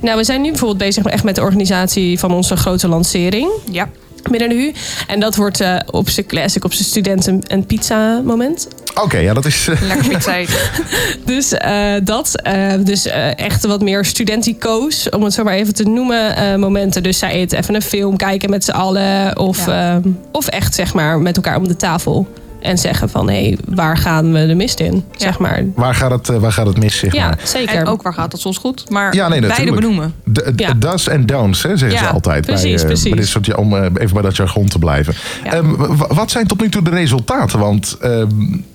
Nou, 0.00 0.16
we 0.16 0.24
zijn 0.24 0.40
nu 0.40 0.48
bijvoorbeeld 0.48 0.78
bezig 0.78 1.04
echt 1.04 1.24
met 1.24 1.34
de 1.34 1.40
organisatie 1.40 2.18
van 2.18 2.32
onze 2.32 2.56
grote 2.56 2.88
lancering. 2.88 3.50
Ja. 3.70 3.88
Binnen 4.30 4.48
de 4.48 4.54
U. 4.54 4.72
En 5.06 5.20
dat 5.20 5.36
wordt 5.36 5.60
eh, 5.60 5.76
op 5.90 6.08
zijn 6.08 6.26
classic, 6.26 6.64
op 6.64 6.72
zijn 6.72 6.88
studenten 6.88 7.38
een 7.46 7.66
pizza 7.66 8.20
moment. 8.24 8.68
Oké, 9.02 9.18
ja, 9.18 9.34
dat 9.34 9.44
is. 9.44 9.68
eh, 9.68 9.80
Lekker 9.88 10.08
pizza 10.08 10.36
eten. 10.36 10.54
Dus 11.24 11.52
eh, 11.52 11.92
dat. 12.04 12.42
eh, 12.42 12.72
dus 12.80 13.06
echt 13.36 13.66
wat 13.66 13.80
meer 13.82 14.04
studentico's, 14.04 15.08
om 15.08 15.22
het 15.22 15.32
zo 15.34 15.42
maar 15.44 15.54
even 15.54 15.74
te 15.74 15.82
noemen, 15.84 16.36
eh, 16.36 16.54
momenten. 16.56 17.02
Dus 17.02 17.18
zij 17.18 17.30
eten 17.32 17.58
even 17.58 17.74
een 17.74 17.82
film 17.82 18.16
kijken 18.16 18.50
met 18.50 18.64
z'n 18.64 18.70
allen. 18.70 19.38
Of, 19.38 19.66
Ja. 19.66 19.94
ehm, 19.94 20.08
of 20.32 20.46
echt 20.46 20.74
zeg 20.74 20.94
maar 20.94 21.18
met 21.20 21.36
elkaar 21.36 21.56
om 21.56 21.68
de 21.68 21.76
tafel. 21.76 22.26
En 22.62 22.78
zeggen 22.78 23.08
van, 23.08 23.28
hé, 23.30 23.42
hey, 23.42 23.58
waar 23.68 23.96
gaan 23.96 24.32
we 24.32 24.46
de 24.46 24.54
mist 24.54 24.80
in? 24.80 25.04
Zeg 25.16 25.38
maar. 25.38 25.64
waar, 25.74 25.94
gaat 25.94 26.10
het, 26.10 26.28
eh, 26.28 26.36
waar 26.36 26.52
gaat 26.52 26.66
het 26.66 26.78
mis, 26.78 26.96
zeg 26.98 27.12
Ja, 27.14 27.26
maar? 27.28 27.38
zeker. 27.42 27.74
En 27.74 27.86
ook 27.86 28.02
waar 28.02 28.14
gaat 28.14 28.32
het 28.32 28.40
soms 28.40 28.58
goed. 28.58 28.90
Maar 28.90 29.14
Ja, 29.14 29.28
nee, 29.28 29.40
beide 29.40 29.46
natuurlijk. 29.58 29.80
benoemen. 29.80 30.14
De, 30.24 30.52
Ja. 30.56 30.72
does 30.74 31.08
en 31.08 31.26
don'ts, 31.26 31.62
hè, 31.62 31.76
zeggen 31.76 31.98
ze 31.98 32.06
altijd. 32.06 32.46
precies, 32.46 32.62
bij, 32.70 32.80
eh, 32.80 32.86
precies. 32.86 33.08
bij 33.10 33.18
dit 33.18 33.28
soort, 33.28 33.46
ja, 33.46 33.54
om 33.54 33.76
eh, 33.76 33.82
even 33.94 34.12
bij 34.12 34.22
dat 34.22 34.36
jargon 34.36 34.68
te 34.68 34.78
blijven. 34.78 35.14
Ja. 35.44 35.52
Ehm, 35.52 35.70
wat 36.14 36.30
zijn 36.30 36.46
tot 36.46 36.60
nu 36.60 36.68
toe 36.68 36.82
de 36.82 36.90
resultaten? 36.90 37.58
Want 37.58 37.96
ehm, 38.00 38.26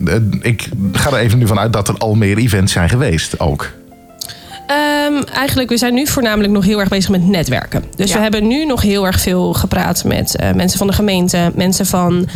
eh, 0.05 0.15
ik 0.41 0.69
ga 0.91 1.09
er 1.11 1.17
even 1.17 1.37
nu 1.37 1.47
vanuit 1.47 1.73
dat 1.73 1.87
er 1.87 1.97
al 1.97 2.15
meer 2.15 2.37
events 2.37 2.73
zijn 2.73 2.89
geweest 2.89 3.39
ook. 3.39 3.71
Ehm, 4.67 5.23
eigenlijk, 5.33 5.69
we 5.69 5.77
zijn 5.77 5.93
nu 5.93 6.07
voornamelijk 6.07 6.53
nog 6.53 6.65
heel 6.65 6.79
erg 6.79 6.89
bezig 6.89 7.09
met 7.09 7.27
netwerken. 7.27 7.83
Dus 7.95 8.09
Ja. 8.09 8.15
we 8.15 8.21
hebben 8.21 8.47
nu 8.47 8.65
nog 8.65 8.81
heel 8.81 9.05
erg 9.05 9.19
veel 9.21 9.53
gepraat 9.53 10.03
met 10.03 10.35
eh, 10.35 10.51
mensen 10.53 10.77
van 10.77 10.87
de 10.87 10.93
gemeente, 10.93 11.51
mensen 11.55 11.85
van 11.85 12.27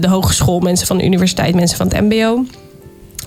de 0.00 0.08
hogeschool, 0.08 0.60
mensen 0.60 0.86
van 0.86 0.98
de 0.98 1.04
universiteit, 1.04 1.54
mensen 1.54 1.76
van 1.76 1.88
het 1.88 2.00
MBO. 2.00 2.44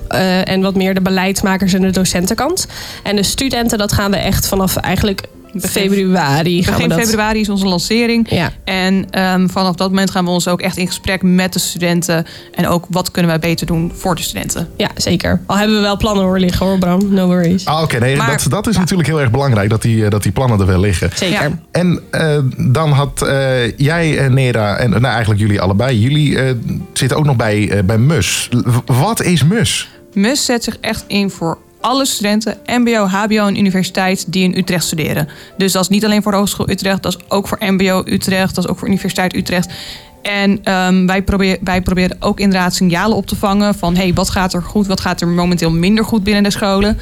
Eh, 0.08 0.48
en 0.50 0.62
wat 0.62 0.76
meer 0.76 0.94
de 0.94 1.02
beleidsmakers 1.02 1.74
en 1.74 1.82
de 1.82 1.90
docentenkant. 1.90 2.68
En 3.04 3.16
de 3.16 3.24
studenten, 3.24 3.78
dat 3.78 3.92
gaan 3.92 4.12
we 4.12 4.18
echt 4.18 4.48
vanaf 4.48 4.76
eigenlijk 4.76 5.22
Begin- 5.62 5.90
februari. 5.90 6.64
gaan 6.64 6.74
we 6.74 6.80
Begin 6.84 6.98
dat, 6.98 7.08
februari 7.08 7.40
is 7.40 7.50
onze 7.50 7.66
lancering. 7.68 8.30
Ja. 8.32 8.52
En 8.64 9.06
ehm, 9.10 9.48
vanaf 9.48 9.76
dat 9.76 9.90
moment 9.90 10.12
gaan 10.12 10.24
we 10.26 10.30
ons 10.32 10.48
ook 10.48 10.62
echt 10.62 10.78
in 10.78 10.88
gesprek 10.88 11.22
met 11.24 11.54
de 11.54 11.60
studenten. 11.60 12.26
En 12.56 12.68
ook 12.68 12.86
wat 12.90 13.12
kunnen 13.12 13.32
wij 13.32 13.40
beter 13.40 13.66
doen 13.66 13.92
voor 13.96 14.16
de 14.16 14.22
studenten. 14.22 14.68
ja, 14.78 14.90
zeker. 14.96 15.42
Al 15.46 15.58
hebben 15.58 15.76
we 15.76 15.82
wel 15.82 15.98
plannen 15.98 16.24
hoor 16.24 16.40
liggen 16.40 16.66
hoor, 16.66 16.78
Bram. 16.78 17.14
No 17.14 17.26
worries. 17.28 17.66
Ah, 17.66 17.82
Oké, 17.82 18.00
nee, 18.00 18.16
Maar- 18.16 18.28
dat, 18.30 18.46
dat 18.50 18.68
is 18.68 18.74
ja. 18.74 18.80
natuurlijk 18.80 19.08
heel 19.08 19.20
erg 19.22 19.32
belangrijk 19.32 19.70
dat 19.70 19.82
die, 19.82 20.04
eh, 20.06 20.10
dat 20.10 20.24
die 20.24 20.32
plannen 20.32 20.60
er 20.60 20.66
wel 20.66 20.80
liggen. 20.80 21.10
Zeker. 21.16 21.42
Ja. 21.42 21.60
En 21.72 22.00
eh, 22.12 22.38
dan 22.58 22.92
had 22.92 23.22
eh, 23.22 23.78
jij, 23.78 24.28
Nera, 24.30 24.76
en 24.78 24.90
nou, 24.90 25.06
eigenlijk 25.06 25.40
jullie 25.40 25.62
allebei, 25.62 26.00
jullie 26.00 26.38
zitten 26.94 27.18
ook 27.18 27.26
nog 27.26 27.36
bij, 27.36 27.82
bij 27.86 27.98
MUS. 27.98 28.50
W- 28.66 28.78
Wat 29.00 29.22
is 29.22 29.44
MUS? 29.44 29.90
MUS 30.14 30.46
zet 30.46 30.64
zich 30.64 30.78
echt 30.82 31.04
in 31.08 31.30
voor 31.30 31.58
alle 31.88 32.06
studenten, 32.06 32.58
MBO, 32.66 33.06
HBO 33.06 33.48
en 33.48 33.58
universiteit 33.58 34.32
die 34.34 34.44
in 34.44 34.58
Utrecht 34.58 34.84
studeren. 34.84 35.28
Dus 35.58 35.72
dat 35.72 35.82
is 35.82 35.88
niet 35.88 36.06
alleen 36.06 36.22
voor 36.22 36.32
de 36.32 36.38
Hogeschool 36.38 36.70
Utrecht, 36.70 37.04
dat 37.04 37.16
is 37.16 37.30
ook 37.30 37.48
voor 37.48 37.58
MBO 37.62 38.02
Utrecht, 38.06 38.56
dat 38.56 38.64
is 38.64 38.70
ook 38.70 38.78
voor 38.80 38.88
Universiteit 38.88 39.36
Utrecht. 39.36 39.74
En 40.22 40.64
ehm, 40.64 41.06
wij, 41.06 41.22
probeer, 41.22 41.58
wij 41.62 41.82
proberen 41.82 42.18
ook 42.20 42.40
inderdaad 42.40 42.76
signalen 42.76 43.18
op 43.18 43.26
te 43.26 43.36
vangen 43.36 43.76
van 43.76 43.96
hey, 43.96 44.14
wat 44.14 44.30
gaat 44.30 44.54
er 44.54 44.62
goed, 44.62 44.88
wat 44.88 45.00
gaat 45.00 45.22
er 45.22 45.28
momenteel 45.28 45.72
minder 45.72 46.06
goed 46.06 46.24
binnen 46.24 46.44
de 46.44 46.52
scholen. 46.52 46.98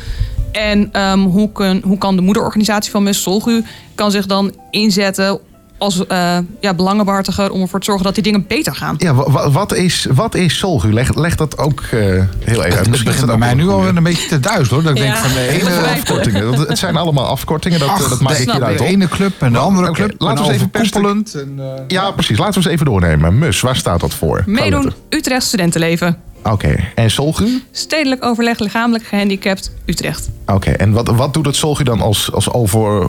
En 0.52 0.90
ehm, 0.92 1.20
hoe, 1.20 1.52
kun, 1.52 1.82
hoe 1.86 1.98
kan 1.98 2.16
de 2.16 2.22
moederorganisatie 2.22 2.92
van 2.92 3.04
MUS, 3.04 3.22
Solgu, 3.22 3.64
kan 3.96 4.12
zich 4.12 4.26
dan 4.26 4.54
inzetten 4.70 5.40
als 5.86 6.08
eh, 6.08 6.38
ja, 6.62 6.74
belangenbehartiger 6.74 7.52
om 7.52 7.62
ervoor 7.62 7.80
te 7.80 7.86
zorgen 7.86 8.04
dat 8.06 8.14
die 8.14 8.24
dingen 8.24 8.48
beter 8.48 8.76
gaan. 8.76 8.96
Ja, 8.98 9.14
wa- 9.14 9.32
wa- 9.32 9.52
wat 9.52 9.74
is, 9.74 10.08
wat 10.14 10.36
is 10.36 10.58
Solgu? 10.58 10.94
Leg, 10.94 11.16
leg 11.16 11.36
dat 11.36 11.58
ook 11.58 11.82
eh, 11.82 12.00
heel 12.00 12.24
even 12.46 12.64
uit. 12.64 12.76
Het 12.76 12.90
begint 12.90 13.18
dat 13.18 13.26
bij 13.26 13.38
mij 13.38 13.54
nu 13.54 13.68
al 13.70 13.88
een 13.88 14.04
beetje 14.04 14.28
te 14.28 14.40
duizelen 14.40 14.70
hoor. 14.70 14.84
Dat 14.84 14.92
ik 14.92 14.98
Ja. 14.98 15.04
denk 15.04 15.16
van 15.26 15.34
de 15.34 15.48
ene 15.48 15.88
afkortingen. 15.88 16.52
Dat- 16.56 16.68
Het 16.68 16.78
zijn 16.78 16.96
allemaal 16.98 17.26
afkortingen, 17.28 17.80
dat, 17.80 17.90
Ach, 17.90 18.10
dat 18.10 18.20
maak 18.22 18.36
de- 18.36 18.42
ik 18.42 18.52
hieruit 18.52 18.78
De 18.78 18.86
ene 18.86 19.08
club 19.08 19.42
en 19.42 19.52
de 19.54 19.58
andere 19.60 19.92
club. 19.92 20.14
laten 20.18 20.44
we 20.46 20.50
eens 20.52 20.62
even 20.62 20.70
overkoepelend. 20.74 21.34
En, 21.34 21.54
eh, 21.58 21.66
Ja, 21.88 22.12
precies. 22.12 22.38
Laten 22.38 22.54
we 22.54 22.60
eens 22.60 22.68
even 22.74 22.86
doornemen. 22.86 23.38
MUS, 23.38 23.62
waar 23.62 23.76
staat 23.76 24.00
dat 24.00 24.14
voor? 24.14 24.44
Meedoen. 24.46 24.94
Utrecht 25.10 25.44
studentenleven. 25.46 26.18
Oké. 26.52 26.76
En 26.96 27.12
Solgu? 27.12 27.64
Stedelijk 27.72 28.26
overleg 28.26 28.60
lichamelijk 28.60 29.06
gehandicapt 29.06 29.72
Utrecht. 29.86 30.30
Oké. 30.46 30.70
En 30.70 30.92
wat, 30.92 31.08
wat 31.08 31.34
doet 31.34 31.46
het 31.46 31.56
Solgu 31.56 31.84
dan 31.84 32.02
als, 32.02 32.32
als 32.32 32.52
over, 32.52 33.08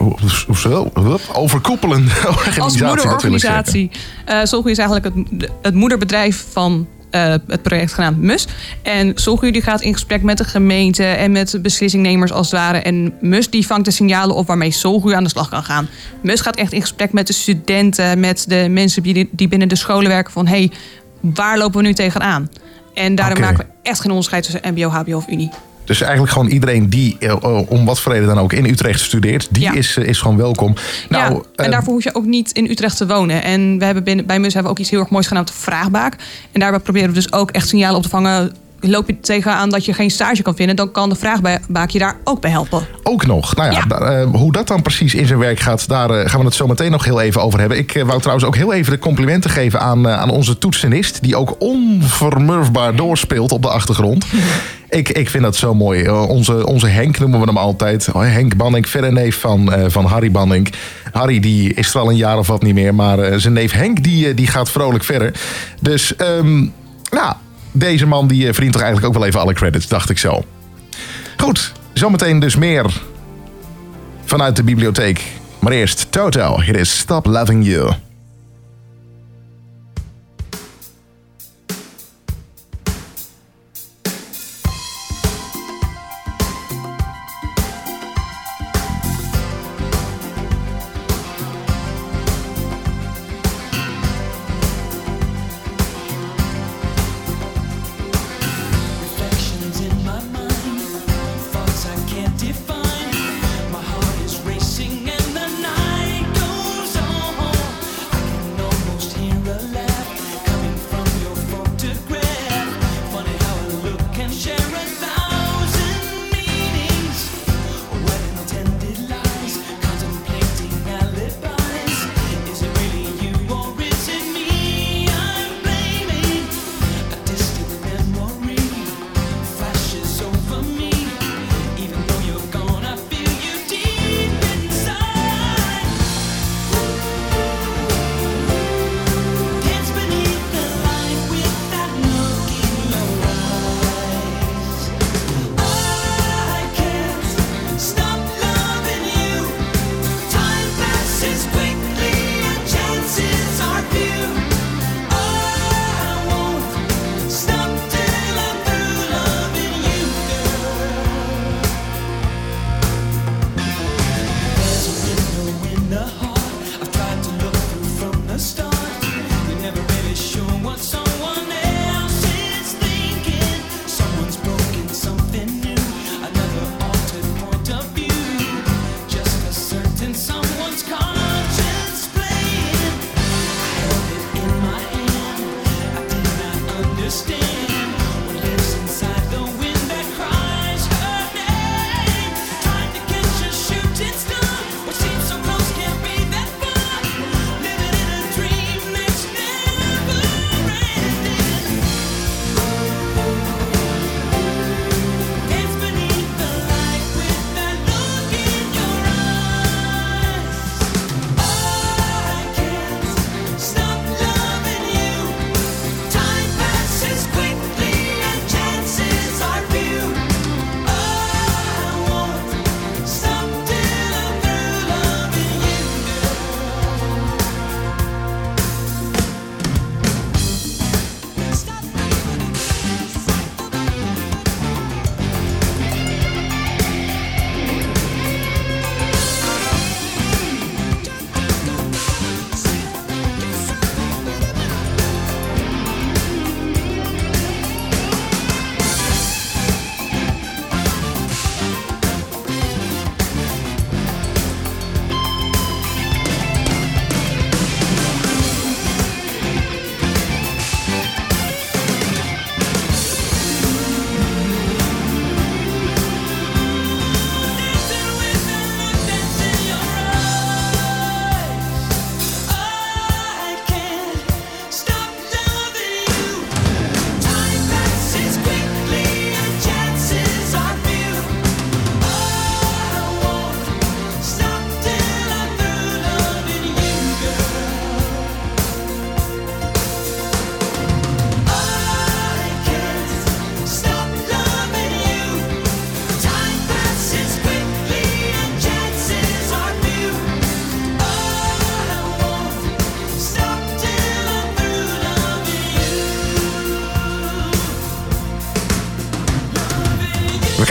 overkoepelende 1.33 2.11
organisatie? 2.27 2.61
Als 2.61 2.81
moederorganisatie. 2.81 3.91
eh 4.25 4.39
Solgu 4.43 4.71
is 4.71 4.77
eigenlijk 4.77 5.15
het, 5.15 5.49
het 5.61 5.73
moederbedrijf 5.73 6.45
van 6.51 6.87
eh, 7.09 7.33
het 7.47 7.61
project 7.61 7.93
genaamd 7.93 8.21
MUS. 8.21 8.47
En 8.81 9.11
Solgu 9.15 9.51
die 9.51 9.61
gaat 9.61 9.81
in 9.81 9.93
gesprek 9.93 10.21
met 10.21 10.37
de 10.37 10.43
gemeente 10.43 11.03
en 11.03 11.31
met 11.31 11.59
beslissingnemers 11.61 12.31
als 12.31 12.51
het 12.51 12.59
ware. 12.59 12.77
En 12.77 13.13
MUS 13.21 13.49
die 13.49 13.65
vangt 13.67 13.85
de 13.85 13.91
signalen 13.91 14.35
op 14.35 14.47
waarmee 14.47 14.71
Solgu 14.71 15.13
aan 15.13 15.23
de 15.23 15.29
slag 15.29 15.49
kan 15.49 15.63
gaan. 15.63 15.87
MUS 16.21 16.41
gaat 16.41 16.55
echt 16.55 16.73
in 16.73 16.81
gesprek 16.81 17.13
met 17.13 17.27
de 17.27 17.33
studenten, 17.33 18.19
met 18.19 18.45
de 18.47 18.67
mensen 18.69 19.03
die, 19.03 19.29
die 19.31 19.47
binnen 19.47 19.67
de 19.67 19.75
scholen 19.75 20.09
werken 20.09 20.33
van... 20.33 20.47
hey, 20.47 20.71
waar 21.33 21.57
lopen 21.57 21.81
we 21.81 21.87
nu 21.87 21.93
tegenaan? 21.93 22.49
En 22.93 23.15
daarom 23.15 23.39
maken 23.39 23.57
we 23.57 23.65
echt 23.83 23.99
geen 23.99 24.09
onderscheid 24.09 24.43
tussen 24.43 24.61
mbo, 24.73 24.89
hbo 24.89 25.15
of 25.15 25.27
unie. 25.27 25.49
Dus 25.85 26.01
eigenlijk 26.01 26.31
gewoon 26.31 26.47
iedereen 26.47 26.89
die 26.89 27.15
eh, 27.19 27.29
eh, 27.31 27.71
om 27.71 27.85
wat 27.85 27.99
voor 27.99 28.11
reden 28.11 28.27
dan 28.27 28.39
ook 28.39 28.53
in 28.53 28.65
Utrecht 28.65 28.99
studeert, 28.99 29.47
die 29.51 29.63
Ja. 29.63 29.73
is, 29.73 29.97
eh, 29.97 30.03
is 30.07 30.19
gewoon 30.19 30.37
welkom. 30.37 30.73
Nou, 31.09 31.33
ja, 31.33 31.39
en 31.55 31.65
eh, 31.65 31.71
daarvoor 31.71 31.93
hoef 31.93 32.03
je 32.03 32.15
ook 32.15 32.25
niet 32.25 32.51
in 32.51 32.65
Utrecht 32.69 32.97
te 32.97 33.07
wonen. 33.07 33.43
En 33.43 33.79
we 33.79 33.85
hebben 33.85 34.03
binnen, 34.03 34.25
bij 34.25 34.39
MUS 34.39 34.53
hebben 34.53 34.71
we 34.71 34.77
ook 34.77 34.83
iets 34.83 34.89
heel 34.89 34.99
erg 34.99 35.09
moois 35.09 35.27
genaamd 35.27 35.51
vraagbaak. 35.51 36.15
En 36.51 36.59
daarbij 36.59 36.79
proberen 36.79 37.07
we 37.09 37.13
dus 37.13 37.31
ook 37.33 37.51
echt 37.51 37.67
signalen 37.67 37.97
op 37.97 38.03
te 38.03 38.09
vangen. 38.09 38.55
Loop 38.79 39.07
je 39.07 39.19
tegenaan 39.19 39.69
dat 39.69 39.85
je 39.85 39.93
geen 39.93 40.09
stage 40.11 40.41
kan 40.41 40.55
vinden, 40.55 40.75
dan 40.75 40.91
kan 40.91 41.09
de 41.09 41.15
vraagbaak 41.15 41.89
je 41.89 41.99
daar 41.99 42.17
ook 42.23 42.41
bij 42.41 42.51
helpen. 42.51 42.87
Ook 43.03 43.25
nog. 43.25 43.55
Nou 43.55 43.71
ja, 43.71 43.77
Ja. 43.77 43.85
da- 43.85 43.99
eh, 44.21 44.27
hoe 44.31 44.51
dat 44.51 44.67
dan 44.67 44.81
precies 44.81 45.13
in 45.15 45.25
zijn 45.25 45.39
werk 45.39 45.59
gaat, 45.59 45.87
daar 45.87 46.09
eh, 46.09 46.29
gaan 46.29 46.39
we 46.39 46.45
het 46.45 46.55
zo 46.55 46.67
meteen 46.67 46.91
nog 46.91 47.03
heel 47.05 47.21
even 47.21 47.41
over 47.41 47.59
hebben. 47.59 47.77
Ik 47.77 47.95
eh, 47.95 48.03
wou 48.03 48.19
trouwens 48.19 48.47
ook 48.47 48.55
heel 48.55 48.73
even 48.73 48.91
de 48.91 48.99
complimenten 48.99 49.49
geven 49.49 49.79
aan, 49.79 50.07
aan 50.09 50.29
onze 50.29 50.57
toetsenist, 50.57 51.21
die 51.21 51.35
ook 51.35 51.55
onvermurfbaar 51.59 52.95
doorspeelt 52.95 53.51
op 53.51 53.61
de 53.61 53.69
achtergrond. 53.69 54.25
Ik, 54.89 55.09
ik 55.09 55.29
vind 55.29 55.43
dat 55.43 55.55
zo 55.55 55.73
mooi. 55.73 56.09
Onze, 56.09 56.65
onze 56.67 56.87
Henk 56.87 57.19
noemen 57.19 57.39
we 57.39 57.45
hem 57.45 57.57
altijd. 57.57 58.07
Oh, 58.13 58.21
Henk 58.21 58.55
Banning, 58.55 58.89
verre 58.89 59.11
neef 59.11 59.39
van, 59.39 59.73
van 59.87 60.05
Harry 60.05 60.31
Banning. 60.31 60.73
Harry 61.11 61.39
die 61.39 61.73
is 61.73 61.93
er 61.93 61.99
al 61.99 62.09
een 62.09 62.15
jaar 62.15 62.37
of 62.37 62.47
wat 62.47 62.61
niet 62.63 62.73
meer, 62.73 62.95
maar 62.95 63.39
zijn 63.39 63.53
neef 63.53 63.71
Henk 63.71 64.03
die, 64.03 64.33
die 64.33 64.47
gaat 64.47 64.69
vrolijk 64.69 65.03
verder. 65.03 65.33
Dus, 65.81 66.15
ehm, 66.15 66.57
nou, 67.11 67.33
deze 67.79 68.05
man 68.05 68.27
die 68.27 68.47
eh, 68.47 68.53
verdient 68.53 68.73
toch 68.73 68.81
eigenlijk 68.81 69.13
ook 69.13 69.19
wel 69.19 69.27
even 69.27 69.39
alle 69.39 69.53
credits, 69.53 69.87
dacht 69.87 70.09
ik 70.09 70.17
zo. 70.17 70.43
Goed, 71.37 71.71
zometeen 71.93 72.39
dus 72.39 72.55
meer 72.55 73.01
vanuit 74.25 74.55
de 74.55 74.63
bibliotheek. 74.63 75.23
Maar 75.59 75.71
eerst 75.71 76.11
Toto, 76.11 76.61
hier 76.61 76.75
is 76.75 76.97
Stop 76.97 77.25
Loving 77.25 77.65
You. 77.65 78.06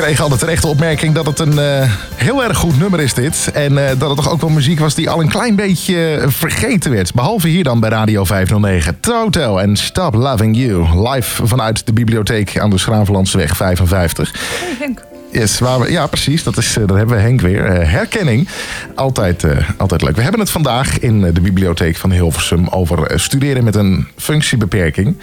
Kregen 0.07 0.25
al 0.25 0.31
de 0.31 0.37
terechte 0.37 0.66
opmerking 0.66 1.14
dat 1.14 1.27
het 1.27 1.38
een 1.38 1.59
eh, 1.59 1.90
heel 2.14 2.45
erg 2.45 2.57
goed 2.57 2.79
nummer 2.79 3.01
is 3.01 3.14
dit. 3.14 3.51
En 3.53 3.88
eh, 3.88 3.99
dat 3.99 4.09
het 4.09 4.16
toch 4.16 4.31
ook 4.31 4.40
wel 4.40 4.51
muziek 4.51 4.79
was 4.79 4.95
die 4.95 5.11
al 5.11 5.21
een 5.21 5.29
klein 5.29 5.57
beetje 5.57 6.16
eh, 6.16 6.29
vergeten 6.29 6.90
werd. 6.90 7.14
Behalve 7.14 7.49
hier 7.49 7.64
dan 7.64 7.81
bij 7.81 7.90
Radio 7.90 8.25
509. 8.25 9.01
Toto 9.01 9.59
en 9.59 9.77
Stop 9.77 10.14
Loving 10.14 10.57
You. 10.57 11.09
Live 11.09 11.47
vanuit 11.47 11.87
de 11.87 11.92
bibliotheek 11.92 12.59
aan 12.59 12.71
de 12.71 12.79
Schravenlandseweg 12.79 13.57
55. 13.57 14.33
Hey 14.33 14.77
Henk. 14.79 15.05
Yes, 15.33 15.59
waar 15.59 15.81
we, 15.81 15.90
ja, 15.90 16.07
precies. 16.07 16.42
Dat 16.42 16.57
is, 16.57 16.73
daar 16.73 16.97
hebben 16.97 17.16
we 17.16 17.23
Henk 17.23 17.40
weer. 17.40 17.88
Herkenning. 17.88 18.49
Altijd, 18.95 19.45
altijd 19.77 20.03
leuk. 20.03 20.16
We 20.16 20.23
hebben 20.23 20.40
het 20.40 20.51
vandaag 20.51 20.99
in 20.99 21.21
de 21.21 21.40
bibliotheek 21.40 21.97
van 21.97 22.12
Hilversum 22.12 22.69
over 22.69 23.21
studeren 23.21 23.64
met 23.64 23.75
een 23.75 24.09
functiebeperking. 24.16 25.19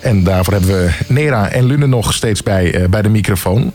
En 0.00 0.24
daarvoor 0.24 0.52
hebben 0.52 0.70
we 0.70 0.90
Nera 1.06 1.48
en 1.48 1.64
Lune 1.64 1.86
nog 1.86 2.12
steeds 2.12 2.42
bij, 2.42 2.86
bij 2.90 3.02
de 3.02 3.08
microfoon. 3.08 3.72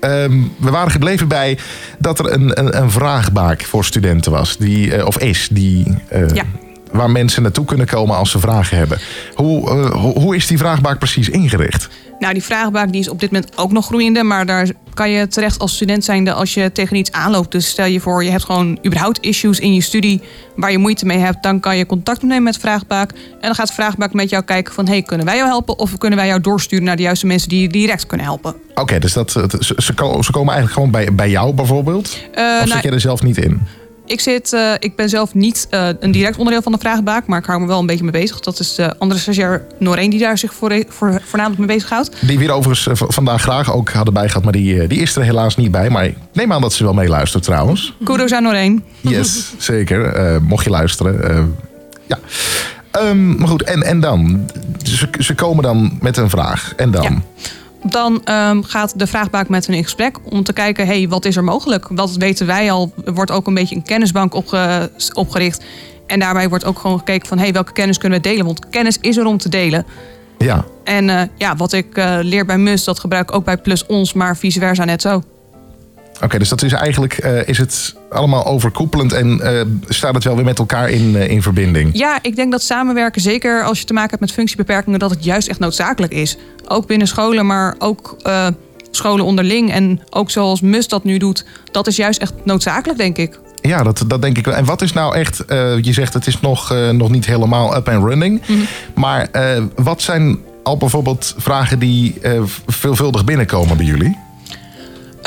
Ehm, 0.00 0.40
we 0.56 0.70
waren 0.70 0.90
gebleven 0.90 1.28
bij 1.28 1.58
dat 1.98 2.18
er 2.18 2.32
een, 2.32 2.58
een, 2.58 2.82
een 2.82 2.90
vraagbaak 2.90 3.62
voor 3.62 3.84
studenten 3.84 4.32
was. 4.32 4.56
Die, 4.56 4.94
eh, 4.94 5.06
of 5.06 5.18
is, 5.18 5.48
die, 5.50 5.94
eh, 6.08 6.28
Ja. 6.28 6.44
waar 6.92 7.10
mensen 7.10 7.42
naartoe 7.42 7.64
kunnen 7.64 7.86
komen 7.86 8.16
als 8.16 8.30
ze 8.30 8.38
vragen 8.38 8.76
hebben. 8.76 8.98
Hoe, 9.34 9.70
eh, 9.70 9.90
hoe, 9.90 10.18
hoe 10.20 10.36
is 10.36 10.46
die 10.46 10.58
vraagbaak 10.58 10.98
precies 10.98 11.28
ingericht? 11.28 11.88
Nou, 12.18 12.32
die 12.32 12.42
vraagbaak 12.42 12.92
die 12.92 13.00
is 13.00 13.08
op 13.08 13.20
dit 13.20 13.30
moment 13.30 13.52
ook 13.56 13.72
nog 13.72 13.86
groeiende. 13.86 14.22
Maar 14.22 14.46
daar 14.46 14.68
kan 14.94 15.10
je 15.10 15.26
terecht 15.26 15.58
als 15.58 15.74
student 15.74 16.04
zijnde 16.04 16.32
als 16.32 16.54
je 16.54 16.72
tegen 16.72 16.96
iets 16.96 17.12
aanloopt. 17.12 17.52
Dus 17.52 17.68
stel 17.68 17.86
je 17.86 18.00
voor, 18.00 18.24
je 18.24 18.30
hebt 18.30 18.44
gewoon 18.44 18.78
überhaupt 18.86 19.20
issues 19.20 19.60
in 19.60 19.74
je 19.74 19.80
studie 19.80 20.22
waar 20.56 20.70
je 20.70 20.78
moeite 20.78 21.06
mee 21.06 21.18
hebt. 21.18 21.42
Dan 21.42 21.60
kan 21.60 21.76
je 21.76 21.86
contact 21.86 22.22
opnemen 22.22 22.42
met 22.42 22.58
vraagbaak. 22.58 23.10
En 23.10 23.18
dan 23.40 23.54
gaat 23.54 23.72
vraagbaak 23.72 24.12
met 24.12 24.30
jou 24.30 24.44
kijken 24.44 24.74
van... 24.74 24.86
hey, 24.86 25.02
kunnen 25.02 25.26
wij 25.26 25.36
jou 25.36 25.48
helpen? 25.48 25.78
Of 25.78 25.98
kunnen 25.98 26.18
wij 26.18 26.28
jou 26.28 26.40
doorsturen 26.40 26.84
naar 26.84 26.96
de 26.96 27.02
juiste 27.02 27.26
mensen 27.26 27.48
die 27.48 27.60
je 27.60 27.68
direct 27.68 28.06
kunnen 28.06 28.26
helpen? 28.26 28.54
Oké, 28.74 28.98
dus 28.98 29.12
dat, 29.12 29.30
ze 29.76 29.94
komen 29.94 30.54
eigenlijk 30.54 30.72
gewoon 30.72 30.90
bij, 30.90 31.14
bij 31.14 31.30
jou 31.30 31.54
bijvoorbeeld? 31.54 32.18
Eh, 32.34 32.44
of 32.44 32.66
nou, 32.66 32.68
zit 32.68 32.82
je 32.82 32.90
er 32.90 33.00
zelf 33.00 33.22
niet 33.22 33.36
in? 33.36 33.60
Ik, 34.08 34.20
zit, 34.20 34.52
eh, 34.52 34.72
ik 34.78 34.96
ben 34.96 35.08
zelf 35.08 35.34
niet 35.34 35.66
eh, 35.70 35.88
een 36.00 36.10
direct 36.10 36.36
onderdeel 36.36 36.62
van 36.62 36.72
de 36.72 36.78
vraagbaak, 36.78 37.26
maar 37.26 37.38
ik 37.38 37.44
hou 37.44 37.60
me 37.60 37.66
wel 37.66 37.78
een 37.78 37.86
beetje 37.86 38.02
mee 38.02 38.12
bezig. 38.12 38.40
Dat 38.40 38.58
is 38.60 38.74
de 38.74 38.98
andere 38.98 39.20
stagiair 39.20 39.64
Noreen 39.78 40.10
die 40.10 40.18
daar 40.18 40.38
zich 40.38 40.54
voor, 40.54 40.84
voor, 40.88 41.20
voornamelijk 41.24 41.66
mee 41.66 41.76
bezighoudt. 41.76 42.10
Die 42.20 42.36
we 42.38 42.44
hier 42.44 42.52
overigens 42.52 43.00
eh, 43.00 43.08
vandaag 43.08 43.42
graag 43.42 43.72
ook 43.72 43.90
hadden 43.90 44.14
bijgehad, 44.14 44.42
maar 44.44 44.52
die, 44.52 44.80
eh, 44.82 44.88
die 44.88 45.00
is 45.00 45.16
er 45.16 45.22
helaas 45.22 45.56
niet 45.56 45.70
bij. 45.70 45.90
Maar 45.90 46.10
neem 46.32 46.52
aan 46.52 46.60
dat 46.60 46.72
ze 46.72 46.84
wel 46.84 46.94
meeluistert 46.94 47.42
trouwens. 47.42 47.94
Kudos 48.04 48.32
aan 48.32 48.42
Noreen. 48.42 48.84
Yes, 49.00 49.52
zeker. 49.58 50.04
Eh, 50.04 50.40
mocht 50.40 50.64
je 50.64 50.70
luisteren. 50.70 51.30
eh, 51.30 51.42
ja. 52.06 52.18
Ehm, 52.90 53.36
maar 53.38 53.48
goed, 53.48 53.62
en, 53.62 53.82
en 53.82 54.00
dan? 54.00 54.50
Ze, 54.82 55.08
ze 55.18 55.34
komen 55.34 55.62
dan 55.62 55.98
met 56.00 56.16
een 56.16 56.30
vraag. 56.30 56.72
En 56.76 56.90
dan? 56.90 57.02
Ja. 57.02 57.22
Dan 57.82 58.24
ehm, 58.24 58.62
gaat 58.62 58.98
de 58.98 59.06
vraagbaak 59.06 59.48
met 59.48 59.66
hen 59.66 59.76
in 59.76 59.82
gesprek 59.82 60.16
om 60.24 60.42
te 60.42 60.52
kijken, 60.52 60.86
hey, 60.86 61.08
wat 61.08 61.24
is 61.24 61.36
er 61.36 61.44
mogelijk? 61.44 61.86
Wat 61.90 62.16
weten 62.16 62.46
wij 62.46 62.72
al? 62.72 62.92
Er 63.04 63.14
wordt 63.14 63.30
ook 63.30 63.46
een 63.46 63.54
beetje 63.54 63.76
een 63.76 63.82
kennisbank 63.82 64.34
opge- 64.34 64.90
opgericht. 65.12 65.64
En 66.06 66.18
daarbij 66.20 66.48
wordt 66.48 66.64
ook 66.64 66.78
gewoon 66.78 66.98
gekeken 66.98 67.28
van, 67.28 67.38
hey, 67.38 67.52
welke 67.52 67.72
kennis 67.72 67.98
kunnen 67.98 68.22
we 68.22 68.28
delen? 68.28 68.44
Want 68.44 68.68
kennis 68.68 68.98
is 69.00 69.16
er 69.16 69.26
om 69.26 69.38
te 69.38 69.48
delen. 69.48 69.86
Ja. 70.38 70.64
En 70.84 71.10
eh, 71.10 71.22
ja, 71.36 71.56
wat 71.56 71.72
ik 71.72 71.96
eh, 71.96 72.18
leer 72.22 72.46
bij 72.46 72.58
MUS, 72.58 72.84
dat 72.84 72.98
gebruik 72.98 73.28
ik 73.28 73.34
ook 73.36 73.44
bij 73.44 73.56
Plus 73.56 73.86
Ons, 73.86 74.12
maar 74.12 74.36
vice 74.36 74.58
versa 74.58 74.84
net 74.84 75.02
zo. 75.02 75.22
Oké, 76.22 76.38
dus 76.38 76.48
dat 76.48 76.62
is 76.62 76.72
eigenlijk 76.72 77.12
eh, 77.12 77.48
is 77.48 77.58
het 77.58 77.94
allemaal 78.10 78.46
overkoepelend 78.46 79.12
en 79.12 79.40
eh, 79.40 79.60
staat 79.88 80.14
het 80.14 80.24
wel 80.24 80.36
weer 80.36 80.44
met 80.44 80.58
elkaar 80.58 80.90
in, 80.90 81.16
eh, 81.16 81.30
in 81.30 81.42
verbinding? 81.42 81.90
Ja, 81.92 82.18
ik 82.22 82.36
denk 82.36 82.52
dat 82.52 82.62
samenwerken, 82.62 83.20
zeker 83.20 83.62
als 83.64 83.78
je 83.78 83.84
te 83.84 83.92
maken 83.92 84.10
hebt 84.10 84.20
met 84.20 84.32
functiebeperkingen, 84.32 84.98
dat 84.98 85.10
het 85.10 85.24
juist 85.24 85.48
echt 85.48 85.58
noodzakelijk 85.58 86.12
is. 86.12 86.36
Ook 86.66 86.86
binnen 86.86 87.06
scholen, 87.06 87.46
maar 87.46 87.74
ook 87.78 88.16
scholen 88.90 89.24
onderling. 89.24 89.72
En 89.72 90.00
ook 90.10 90.30
zoals 90.30 90.60
MUS 90.60 90.88
dat 90.88 91.04
nu 91.04 91.18
doet, 91.18 91.44
dat 91.70 91.86
is 91.86 91.96
juist 91.96 92.20
echt 92.20 92.32
noodzakelijk, 92.44 92.98
denk 92.98 93.16
ik. 93.16 93.40
Ja, 93.60 93.82
dat, 93.82 94.04
dat 94.06 94.22
denk 94.22 94.38
ik 94.38 94.44
wel. 94.44 94.54
En 94.54 94.64
wat 94.64 94.82
is 94.82 94.92
nou 94.92 95.14
echt, 95.14 95.44
je 95.80 95.92
zegt 95.92 96.14
het 96.14 96.26
is 96.26 96.40
nog, 96.40 96.74
nog 96.92 97.10
niet 97.10 97.26
helemaal 97.26 97.76
up 97.76 97.88
and 97.88 98.04
running. 98.04 98.42
Maar 98.94 99.28
eh, 99.32 99.62
wat 99.76 100.02
zijn 100.02 100.38
al 100.62 100.76
bijvoorbeeld 100.76 101.34
vragen 101.36 101.78
die 101.78 102.14
veelvuldig 102.66 103.24
binnenkomen 103.24 103.76
bij 103.76 103.86
jullie? 103.86 104.27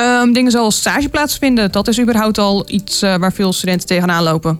Ehm, 0.01 0.31
dingen 0.31 0.51
zoals 0.51 0.75
stageplaats 0.75 1.37
vinden, 1.37 1.71
dat 1.71 1.87
is 1.87 1.99
überhaupt 1.99 2.37
al 2.37 2.63
iets 2.67 3.01
eh, 3.01 3.15
waar 3.15 3.33
veel 3.33 3.53
studenten 3.53 3.87
tegenaan 3.87 4.23
lopen. 4.23 4.59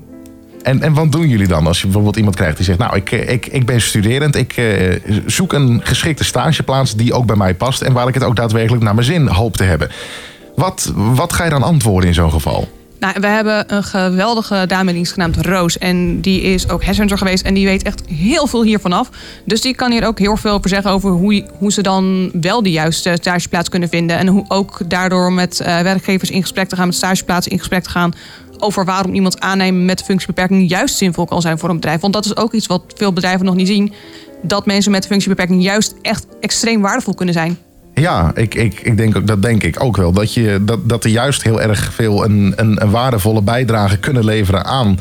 En, 0.64 0.82
en 0.82 0.94
wat 0.94 1.12
doen 1.12 1.28
jullie 1.28 1.48
dan 1.48 1.68
als 1.68 1.78
je 1.78 1.84
bijvoorbeeld 1.84 2.16
iemand 2.16 2.36
krijgt 2.36 2.56
die 2.56 2.66
zegt... 2.66 2.78
nou, 2.80 2.96
ik, 2.96 3.12
eh, 3.12 3.30
ik, 3.30 3.46
ik 3.48 3.66
ben 3.66 3.82
studerend, 3.82 4.36
ik 4.36 4.54
eh, 4.58 5.00
zoek 5.26 5.54
een 5.54 5.82
geschikte 5.84 6.24
stageplaats 6.24 6.96
die 6.96 7.14
ook 7.14 7.26
bij 7.26 7.36
mij 7.36 7.56
past... 7.56 7.82
en 7.82 7.94
waar 7.94 8.08
ik 8.08 8.14
het 8.14 8.24
ook 8.24 8.36
daadwerkelijk 8.36 8.84
naar 8.84 8.94
mijn 8.94 9.06
zin 9.06 9.28
hoop 9.28 9.58
te 9.58 9.64
hebben. 9.64 9.90
Wat, 10.56 10.92
wat 10.96 11.34
ga 11.34 11.44
je 11.44 11.50
dan 11.50 11.64
antwoorden 11.64 12.10
in 12.10 12.16
zo'n 12.16 12.32
geval? 12.32 12.70
Nou, 13.02 13.16
we 13.20 13.28
hebben 13.28 13.74
een 13.74 13.84
geweldige 13.84 14.64
dame 14.68 14.90
in 14.90 14.96
dienst 14.96 15.12
genaamd 15.12 15.46
Roos. 15.46 15.78
En 15.78 16.22
die 16.22 16.42
is 16.42 16.70
ook 16.70 16.84
headhunter 16.84 17.18
geweest. 17.18 17.46
En 17.46 17.54
die 17.54 17.66
weet 17.66 17.84
echt 17.84 18.04
heel 18.08 18.48
veel 18.48 18.64
hiervan 18.64 18.94
af. 18.94 19.10
Dus 19.46 19.62
die 19.62 19.76
kan 19.76 19.92
hier 19.92 20.06
ook 20.06 20.20
heel 20.20 20.38
veel 20.38 20.52
over 20.52 20.70
zeggen 20.70 20.92
over 20.92 21.10
hoe, 21.10 21.46
hoe 21.58 21.72
ze 21.72 21.82
dan 21.82 22.32
wel 22.42 22.64
de 22.64 22.72
juiste 22.72 23.18
stageplaats 23.22 23.70
kunnen 23.70 23.90
vinden. 23.90 24.18
En 24.18 24.28
hoe 24.28 24.46
ook 24.48 24.90
daardoor 24.90 25.34
met 25.34 25.60
eh, 25.60 25.80
werkgevers 25.80 26.30
in 26.30 26.42
gesprek 26.42 26.70
te 26.70 26.76
gaan, 26.76 26.86
met 26.86 26.96
stageplaatsen 26.96 27.52
in 27.52 27.60
gesprek 27.60 27.84
te 27.84 27.90
gaan. 27.90 28.14
Over 28.58 28.86
waarom 28.86 29.14
iemand 29.14 29.40
aannemen 29.40 29.86
met 29.86 30.04
functiebeperking 30.04 30.70
juist 30.70 30.98
zinvol 30.98 31.26
kan 31.26 31.42
zijn 31.42 31.60
voor 31.60 31.70
een 31.70 31.76
bedrijf. 31.76 32.02
Want 32.02 32.14
dat 32.14 32.26
is 32.26 32.36
ook 32.36 32.54
iets 32.54 32.68
wat 32.68 32.84
veel 32.96 33.14
bedrijven 33.14 33.46
nog 33.46 33.56
niet 33.56 33.68
zien. 33.68 33.94
Dat 34.42 34.66
mensen 34.66 34.92
met 34.92 35.08
functiebeperking 35.08 35.64
juist 35.64 35.96
echt 36.02 36.26
extreem 36.40 36.82
waardevol 36.82 37.14
kunnen 37.14 37.34
zijn. 37.34 37.58
Ja, 37.94 38.32
ik, 38.36 38.56
ik, 38.56 38.80
ik 38.80 38.98
denk, 38.98 39.16
ook- 39.18 39.28
dat 39.28 39.42
denk 39.42 39.64
ik 39.64 39.84
ook 39.84 39.98
wel. 39.98 40.12
Dat, 40.12 40.34
je, 40.34 40.60
dat, 40.62 40.90
dat 40.90 41.04
er 41.04 41.10
juist 41.10 41.44
heel 41.44 41.62
erg 41.62 41.94
veel 41.94 42.24
een, 42.26 42.54
een, 42.56 42.82
een 42.82 42.90
waardevolle 42.92 43.42
bijdrage 43.42 43.98
kunnen 43.98 44.26
leveren 44.26 44.66
aan 44.66 45.00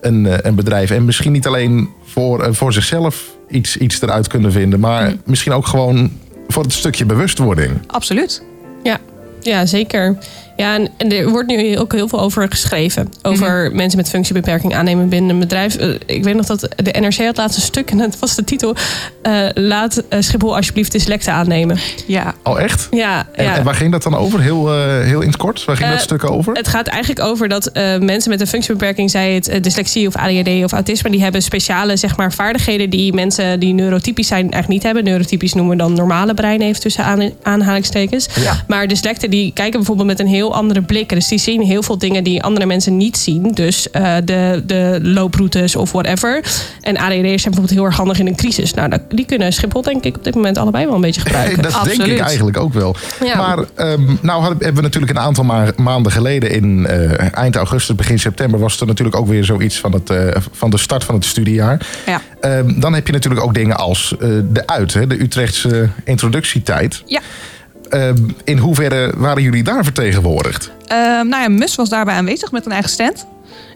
een, 0.00 0.26
eh, 0.26 0.38
een 0.42 0.54
bedrijf. 0.54 0.90
En 0.90 1.04
misschien 1.04 1.32
niet 1.32 1.46
alleen 1.46 1.88
voor, 2.04 2.42
eh, 2.42 2.52
voor 2.52 2.72
zichzelf 2.72 3.24
iets, 3.48 3.76
iets 3.76 4.02
eruit 4.02 4.28
kunnen 4.28 4.52
vinden, 4.52 4.80
maar 4.80 5.14
misschien 5.24 5.52
ook 5.52 5.66
gewoon 5.66 6.10
voor 6.48 6.62
het 6.62 6.72
stukje 6.72 7.04
bewustwording. 7.04 7.70
Absoluut. 7.86 8.42
Ja, 8.82 8.98
ja 9.40 9.66
zeker. 9.66 10.16
Ja, 10.56 10.74
en, 10.74 10.88
en 10.96 11.12
er 11.12 11.28
wordt 11.28 11.48
nu 11.48 11.78
ook 11.78 11.92
heel 11.92 12.08
veel 12.08 12.20
over 12.20 12.48
geschreven. 12.48 13.12
Over 13.22 13.70
mensen 13.74 13.98
met 13.98 14.08
functiebeperking 14.08 14.74
aannemen 14.74 15.08
binnen 15.08 15.30
een 15.30 15.38
bedrijf. 15.38 15.76
Eh, 15.76 15.88
ik 16.06 16.24
weet 16.24 16.34
nog 16.34 16.46
dat 16.46 16.60
de 16.76 16.94
NRC 17.00 17.16
had 17.16 17.36
laatst 17.36 17.56
een 17.56 17.62
stuk, 17.62 17.90
en 17.90 17.98
dat 17.98 18.18
was 18.18 18.34
de 18.34 18.44
titel... 18.44 18.74
eh, 19.22 19.46
laat 19.54 20.02
eh, 20.08 20.20
Schiphol 20.20 20.56
alsjeblieft 20.56 20.92
dyslecten 20.92 21.32
aannemen. 21.32 21.78
Ja, 22.06 22.34
Oh, 22.42 22.60
echt? 22.60 22.88
Ja, 22.90 23.26
En, 23.32 23.44
ja. 23.44 23.56
en 23.56 23.64
waar 23.64 23.74
ging 23.74 23.92
dat 23.92 24.02
dan 24.02 24.16
over? 24.16 24.40
Heel, 24.40 24.72
eh, 24.72 25.00
heel 25.00 25.20
in 25.20 25.26
het 25.26 25.36
kort? 25.36 25.64
Waar 25.64 25.76
ging 25.76 25.90
dat 25.90 26.00
stuk 26.00 26.30
over? 26.30 26.54
Het 26.56 26.68
gaat 26.68 26.86
eigenlijk 26.86 27.26
over 27.26 27.48
dat 27.48 27.66
eh, 27.66 27.98
mensen 27.98 28.30
met 28.30 28.40
een 28.40 28.46
functiebeperking, 28.46 29.10
zij 29.10 29.34
het 29.34 29.62
dyslexie 29.64 30.06
of 30.06 30.16
ADHD 30.16 30.64
of 30.64 30.72
autisme, 30.72 31.10
die 31.10 31.22
hebben 31.22 31.42
speciale 31.42 31.96
zeg 31.96 32.16
maar, 32.16 32.32
vaardigheden 32.32 32.90
die 32.90 33.12
mensen 33.12 33.60
die 33.60 33.74
neurotypisch 33.74 34.26
zijn 34.26 34.40
eigenlijk 34.40 34.68
niet 34.72 34.82
hebben. 34.82 35.04
Neurotypisch 35.04 35.52
noemen 35.54 35.76
we 35.76 35.82
dan 35.82 35.92
normale 35.92 36.34
brein 36.34 36.60
even 36.60 36.80
tussen 36.80 37.04
aan, 37.04 37.30
aanhalingstekens. 37.42 38.28
Ja. 38.40 38.64
Maar 38.66 38.88
dyslecten 38.88 39.30
die 39.30 39.52
kijken 39.52 39.76
bijvoorbeeld 39.78 40.08
met 40.08 40.20
een 40.20 40.26
heel 40.26 40.42
andere 40.52 40.82
blik. 40.82 41.08
Dus 41.08 41.28
die 41.28 41.38
zien 41.38 41.62
heel 41.62 41.82
veel 41.82 41.98
dingen 41.98 42.24
die 42.24 42.42
andere 42.42 42.66
mensen 42.66 42.96
niet 42.96 43.16
zien. 43.16 43.50
Dus 43.52 43.90
eh, 43.90 44.14
de, 44.24 44.62
de 44.66 44.98
looproutes 45.02 45.76
of 45.76 45.92
whatever. 45.92 46.44
En 46.80 46.96
ADHD'ers 46.96 47.42
zijn 47.42 47.54
bijvoorbeeld 47.54 47.70
heel 47.70 47.84
erg 47.84 47.96
handig 47.96 48.18
in 48.18 48.26
een 48.26 48.36
crisis. 48.36 48.74
Nou, 48.74 48.92
die 49.08 49.24
kunnen 49.24 49.52
Schiphol 49.52 49.82
denk 49.82 50.04
ik 50.04 50.16
op 50.16 50.24
dit 50.24 50.34
moment 50.34 50.58
allebei 50.58 50.86
wel 50.86 50.94
een 50.94 51.00
beetje 51.00 51.20
gebruiken. 51.20 51.62
dat 51.62 51.72
denk 51.72 51.84
Absoluut. 51.84 52.18
ik 52.18 52.18
eigenlijk 52.18 52.58
ook 52.58 52.72
wel. 52.72 52.96
Ja. 53.24 53.36
Maar 53.36 53.64
ehm, 53.74 54.02
nou 54.20 54.40
hadden, 54.40 54.58
hebben 54.58 54.74
we 54.74 54.82
natuurlijk 54.82 55.12
een 55.12 55.24
aantal 55.24 55.44
ma- 55.44 55.72
maanden 55.76 56.12
geleden... 56.12 56.50
in 56.50 56.86
eh, 56.86 57.36
eind 57.36 57.56
augustus, 57.56 57.96
begin 57.96 58.18
september... 58.18 58.60
was 58.60 58.80
er 58.80 58.86
natuurlijk 58.86 59.16
ook 59.16 59.28
weer 59.28 59.44
zoiets 59.44 59.80
van, 59.80 59.92
het, 59.92 60.10
eh, 60.10 60.28
van 60.52 60.70
de 60.70 60.78
start 60.78 61.04
van 61.04 61.14
het 61.14 61.24
studiejaar. 61.24 61.86
ja. 62.06 62.20
Ehm, 62.40 62.80
dan 62.80 62.94
heb 62.94 63.06
je 63.06 63.12
natuurlijk 63.12 63.44
ook 63.44 63.54
dingen 63.54 63.76
als 63.76 64.14
eh, 64.18 64.28
de 64.28 64.62
UIT, 64.78 64.94
hè, 64.94 65.06
de 65.06 65.20
Utrechtse 65.20 65.88
introductietijd. 66.04 67.02
Ja. 67.06 67.20
Ehm, 67.88 68.16
in 68.44 68.58
hoeverre 68.58 69.12
waren 69.16 69.42
jullie 69.42 69.62
daar 69.62 69.84
vertegenwoordigd? 69.84 70.70
Ehm, 70.86 71.28
nou 71.28 71.42
ja, 71.42 71.48
MUS 71.48 71.74
was 71.74 71.88
daarbij 71.88 72.14
aanwezig 72.14 72.52
met 72.52 72.66
een 72.66 72.72
eigen 72.72 72.90
stand. 72.90 73.26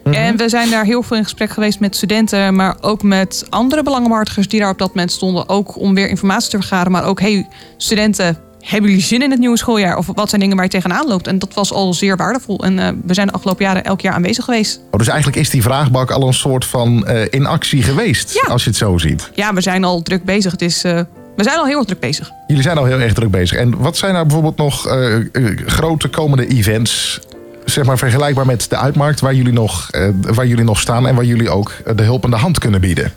En 0.03 0.37
we 0.37 0.49
zijn 0.49 0.69
daar 0.69 0.85
heel 0.85 1.03
veel 1.03 1.17
in 1.17 1.23
gesprek 1.23 1.49
geweest 1.49 1.79
met 1.79 1.95
studenten, 1.95 2.55
maar 2.55 2.75
ook 2.81 3.03
met 3.03 3.45
andere 3.49 3.83
belangenbehartigers 3.83 4.47
die 4.47 4.59
daar 4.59 4.69
op 4.69 4.77
dat 4.77 4.87
moment 4.87 5.11
stonden. 5.11 5.49
Ook 5.49 5.77
om 5.79 5.93
weer 5.93 6.09
informatie 6.09 6.49
te 6.49 6.57
vergaren, 6.57 6.91
maar 6.91 7.03
ook, 7.03 7.19
hey, 7.19 7.47
studenten, 7.77 8.37
hebben 8.59 8.89
jullie 8.89 9.05
zin 9.05 9.21
in 9.21 9.31
het 9.31 9.39
nieuwe 9.39 9.57
schooljaar? 9.57 9.97
Of 9.97 10.07
wat 10.13 10.29
zijn 10.29 10.41
dingen 10.41 10.55
waar 10.55 10.65
je 10.65 10.71
tegenaan 10.71 11.07
loopt? 11.07 11.27
En 11.27 11.39
dat 11.39 11.53
was 11.53 11.73
al 11.73 11.93
zeer 11.93 12.17
waardevol. 12.17 12.63
En 12.63 12.79
eh, 12.79 12.87
we 13.05 13.13
zijn 13.13 13.27
de 13.27 13.33
afgelopen 13.33 13.65
jaren 13.65 13.83
elk 13.83 14.01
jaar 14.01 14.13
aanwezig 14.13 14.45
geweest. 14.45 14.79
Oh, 14.91 14.97
dus 14.99 15.07
eigenlijk 15.07 15.37
is 15.39 15.49
die 15.49 15.61
vraagbak 15.61 16.11
al 16.11 16.27
een 16.27 16.33
soort 16.33 16.65
van 16.65 17.07
eh, 17.07 17.25
in 17.29 17.45
actie 17.45 17.83
geweest, 17.83 18.33
Ja. 18.33 18.51
als 18.53 18.63
je 18.63 18.69
het 18.69 18.77
zo 18.77 18.97
ziet. 18.97 19.29
Ja, 19.33 19.53
we 19.53 19.61
zijn 19.61 19.83
al 19.83 20.01
druk 20.01 20.23
bezig. 20.23 20.51
Het 20.51 20.61
is, 20.61 20.83
eh, 20.83 20.99
we 21.39 21.45
zijn 21.45 21.57
al 21.57 21.65
heel 21.65 21.77
erg 21.77 21.85
druk 21.85 21.99
bezig. 21.99 22.31
Jullie 22.47 22.63
zijn 22.63 22.77
al 22.77 22.85
heel 22.85 22.99
erg 22.99 23.13
druk 23.13 23.31
bezig. 23.31 23.57
En 23.57 23.77
wat 23.77 23.97
zijn 23.97 24.13
nou 24.13 24.25
bijvoorbeeld 24.25 24.57
nog 24.57 24.87
eh, 24.87 25.15
eh, 25.15 25.23
grote 25.65 26.07
komende 26.07 26.47
events... 26.47 27.19
Zeg 27.65 27.85
maar 27.85 27.97
vergelijkbaar 27.97 28.45
met 28.45 28.69
de 28.69 28.77
uitmarkt 28.77 29.19
waar 29.19 29.33
jullie, 29.33 29.53
nog, 29.53 29.87
eh, 29.91 30.09
waar 30.21 30.47
jullie 30.47 30.63
nog 30.63 30.79
staan 30.79 31.07
en 31.07 31.15
waar 31.15 31.25
jullie 31.25 31.49
ook 31.49 31.71
de 31.95 32.03
hulp 32.03 32.23
aan 32.23 32.29
de 32.29 32.37
hand 32.37 32.59
kunnen 32.59 32.81
bieden. 32.81 33.13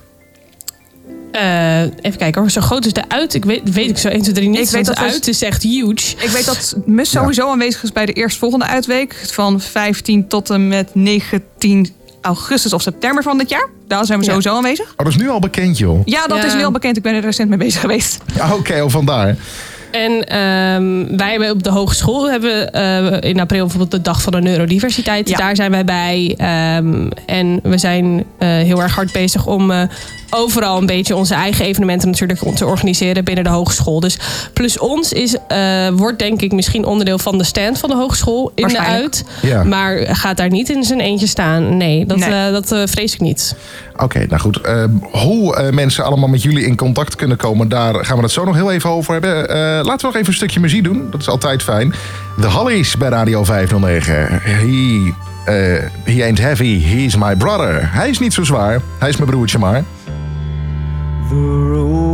Eh, 1.33 1.81
even 1.81 2.16
kijken 2.16 2.41
hoor, 2.41 2.51
zo 2.51 2.61
groot 2.61 2.87
is 2.87 2.93
de 2.93 3.09
uit. 3.09 3.35
Ik 3.35 3.45
weet, 3.45 3.73
weet 3.73 3.89
ik 3.89 3.99
zo 3.99 4.09
1, 4.09 4.23
2, 4.23 4.35
3 4.35 4.49
niet. 4.49 4.59
Ik 4.59 4.68
weet 4.68 4.85
dat 4.85 4.97
de 4.97 5.03
dus- 5.03 5.12
uit 5.12 5.29
is 5.29 5.43
echt 5.43 5.62
huge. 5.62 6.16
Ik 6.18 6.31
weet 6.33 6.45
dat 6.45 6.77
Mus 6.87 7.11
sowieso 7.11 7.51
aanwezig 7.51 7.83
is 7.83 7.93
bij 7.93 8.07
de 8.07 8.12
eerstvolgende 8.12 8.66
uitweek. 8.66 9.25
Van 9.33 9.61
15 9.61 10.29
tot 10.29 10.51
en 10.51 10.68
met 10.68 10.95
19 10.95 11.89
augustus 12.23 12.73
of 12.73 12.83
september 12.83 13.23
van 13.23 13.39
dit 13.39 13.49
jaar. 13.49 13.68
Daar 13.87 14.05
zijn 14.05 14.18
we 14.18 14.25
Ja. 14.25 14.31
sowieso 14.31 14.57
aanwezig. 14.57 14.91
Oh, 14.91 14.97
dat 14.97 15.07
is 15.07 15.16
nu 15.16 15.29
al 15.29 15.39
bekend, 15.39 15.79
joh. 15.79 16.01
Ja, 16.05 16.27
dat 16.27 16.39
Ja. 16.39 16.45
is 16.45 16.55
nu 16.55 16.64
al 16.64 16.70
bekend. 16.70 16.97
Ik 16.97 17.03
ben 17.03 17.14
er 17.14 17.20
recent 17.20 17.49
mee 17.49 17.59
bezig 17.59 17.81
geweest. 17.81 18.18
Ja, 18.35 18.55
Oké, 18.55 18.81
oh, 18.83 18.91
vandaar. 18.91 19.37
En 19.93 20.26
ehm, 20.26 21.16
wij 21.16 21.30
hebben 21.30 21.51
op 21.51 21.62
de 21.62 21.70
hogeschool 21.70 22.30
hebben 22.30 22.72
eh, 22.72 23.30
in 23.30 23.40
april 23.40 23.61
bijvoorbeeld 23.61 23.90
de 23.90 24.01
dag 24.01 24.22
van 24.22 24.32
de 24.32 24.40
neurodiversiteit. 24.40 25.28
Ja. 25.28 25.36
Daar 25.36 25.57
zijn 25.57 25.70
wij 25.70 25.84
bij. 25.84 26.34
Ehm, 26.36 27.09
en 27.26 27.61
we 27.62 27.78
zijn 27.78 28.24
eh, 28.38 28.49
heel 28.49 28.82
erg 28.82 28.95
hard 28.95 29.12
bezig 29.12 29.47
om 29.47 29.70
eh, 29.70 29.82
overal 30.30 30.78
een 30.78 30.86
beetje 30.86 31.16
onze 31.16 31.34
eigen 31.34 31.64
evenementen 31.64 32.11
natuurlijk 32.11 32.57
te 32.57 32.66
organiseren 32.66 33.24
binnen 33.24 33.45
de 33.45 33.51
hogeschool. 33.51 34.01
Dus 34.01 34.18
plus 34.53 34.78
ons 34.78 35.12
is, 35.12 35.36
eh, 35.49 35.88
wordt 35.88 36.18
denk 36.18 36.43
ik 36.43 36.53
misschien 36.53 36.84
onderdeel 36.84 37.18
van 37.18 37.38
de 37.38 37.45
stand 37.45 37.78
van 37.78 37.90
de 37.90 37.97
hogeschool 37.97 38.53
in 38.55 38.68
de 38.68 38.78
uit. 38.80 39.24
Ja. 39.43 39.64
Maar 39.64 39.97
gaat 40.16 40.36
daar 40.36 40.51
niet 40.51 40.68
in 40.68 40.84
zijn 40.84 41.01
eentje 41.01 41.26
staan. 41.26 41.76
Nee, 41.76 42.07
dat, 42.07 42.16
Nee. 42.18 42.30
eh, 42.30 42.53
dat 42.53 42.90
vrees 42.90 43.14
ik 43.14 43.20
niet. 43.20 43.55
Oké, 44.03 44.27
nou 44.29 44.41
goed. 44.41 44.61
Eh, 44.61 44.85
hoe 45.13 45.57
eh, 45.57 45.73
mensen 45.73 46.05
allemaal 46.05 46.29
met 46.29 46.43
jullie 46.43 46.67
in 46.67 46.77
contact 46.77 47.17
kunnen 47.17 47.37
komen, 47.37 47.69
daar 47.69 48.05
gaan 48.05 48.17
we 48.17 48.23
het 48.23 48.33
zo 48.33 48.45
nog 48.45 48.55
heel 48.55 48.73
even 48.73 48.91
over 48.91 49.13
hebben. 49.13 49.49
Eh, 49.49 49.57
laten 49.57 49.97
we 49.97 50.07
nog 50.07 50.15
even 50.15 50.27
een 50.27 50.35
stukje 50.35 50.61
muziek 50.61 50.85
doen. 50.85 51.07
Dat 51.11 51.21
is 51.21 51.29
altijd 51.29 51.63
fijn. 51.63 51.95
The 52.41 52.47
Hollies 52.47 52.97
bij 52.97 53.09
Radio 53.09 53.45
509. 53.45 54.41
He, 54.43 55.13
eh, 55.45 55.55
he 56.05 56.25
ain't 56.25 56.39
heavy, 56.39 56.81
he's 56.81 57.17
my 57.17 57.37
brother. 57.37 57.93
Hij 57.93 58.09
is 58.09 58.19
niet 58.19 58.33
zo 58.33 58.45
zwaar, 58.45 58.81
hij 58.99 59.09
is 59.09 59.17
mijn 59.17 59.31
broertje 59.31 59.59
maar. 59.59 59.85
The 61.29 62.12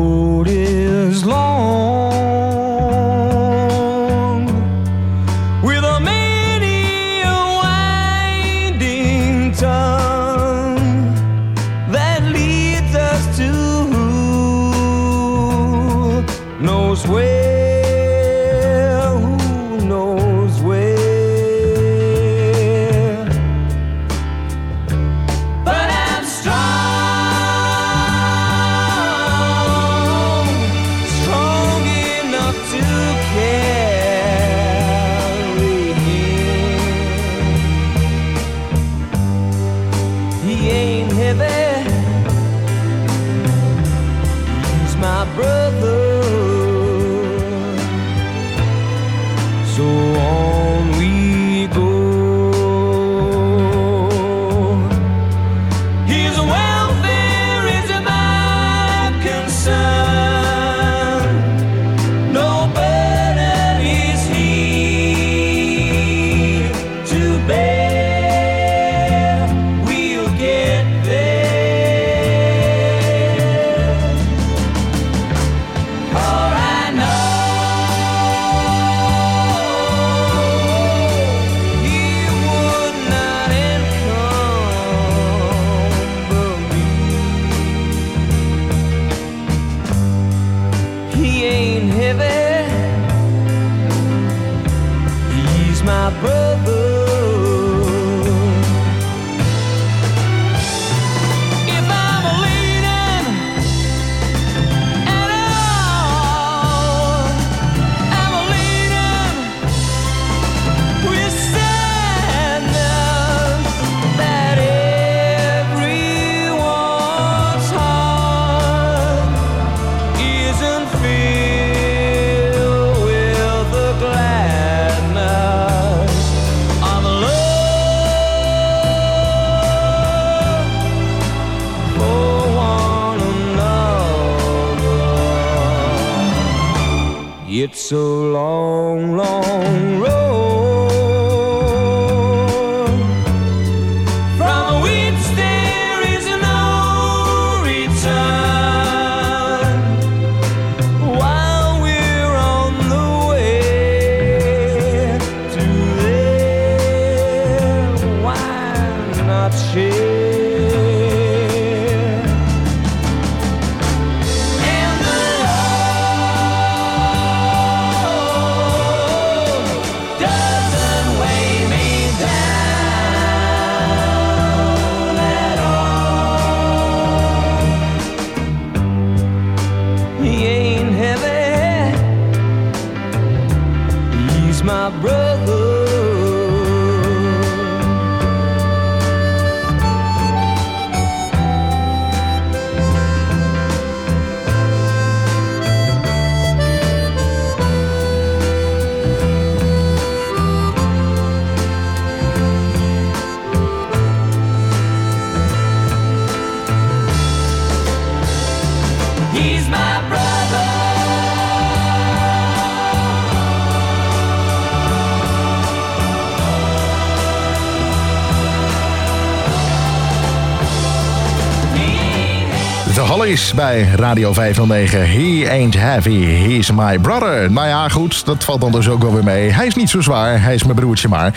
Hollies 223.28 223.54
bij 223.54 223.88
Radio 223.94 224.32
509. 224.32 225.10
He 225.10 225.50
ain't 225.50 225.74
heavy, 225.74 226.24
he's 226.24 226.70
my 226.70 226.98
brother. 226.98 227.52
Nou 227.52 227.66
ja, 227.66 227.88
goed, 227.88 228.26
dat 228.26 228.44
valt 228.44 228.60
dan 228.60 228.72
dus 228.72 228.88
ook 228.88 229.02
wel 229.02 229.14
weer 229.14 229.24
mee. 229.24 229.50
Hij 229.50 229.66
is 229.66 229.74
niet 229.74 229.90
zo 229.90 230.00
zwaar, 230.00 230.42
hij 230.42 230.54
is 230.54 230.62
mijn 230.62 230.76
broertje 230.76 231.08
maar. 231.08 231.34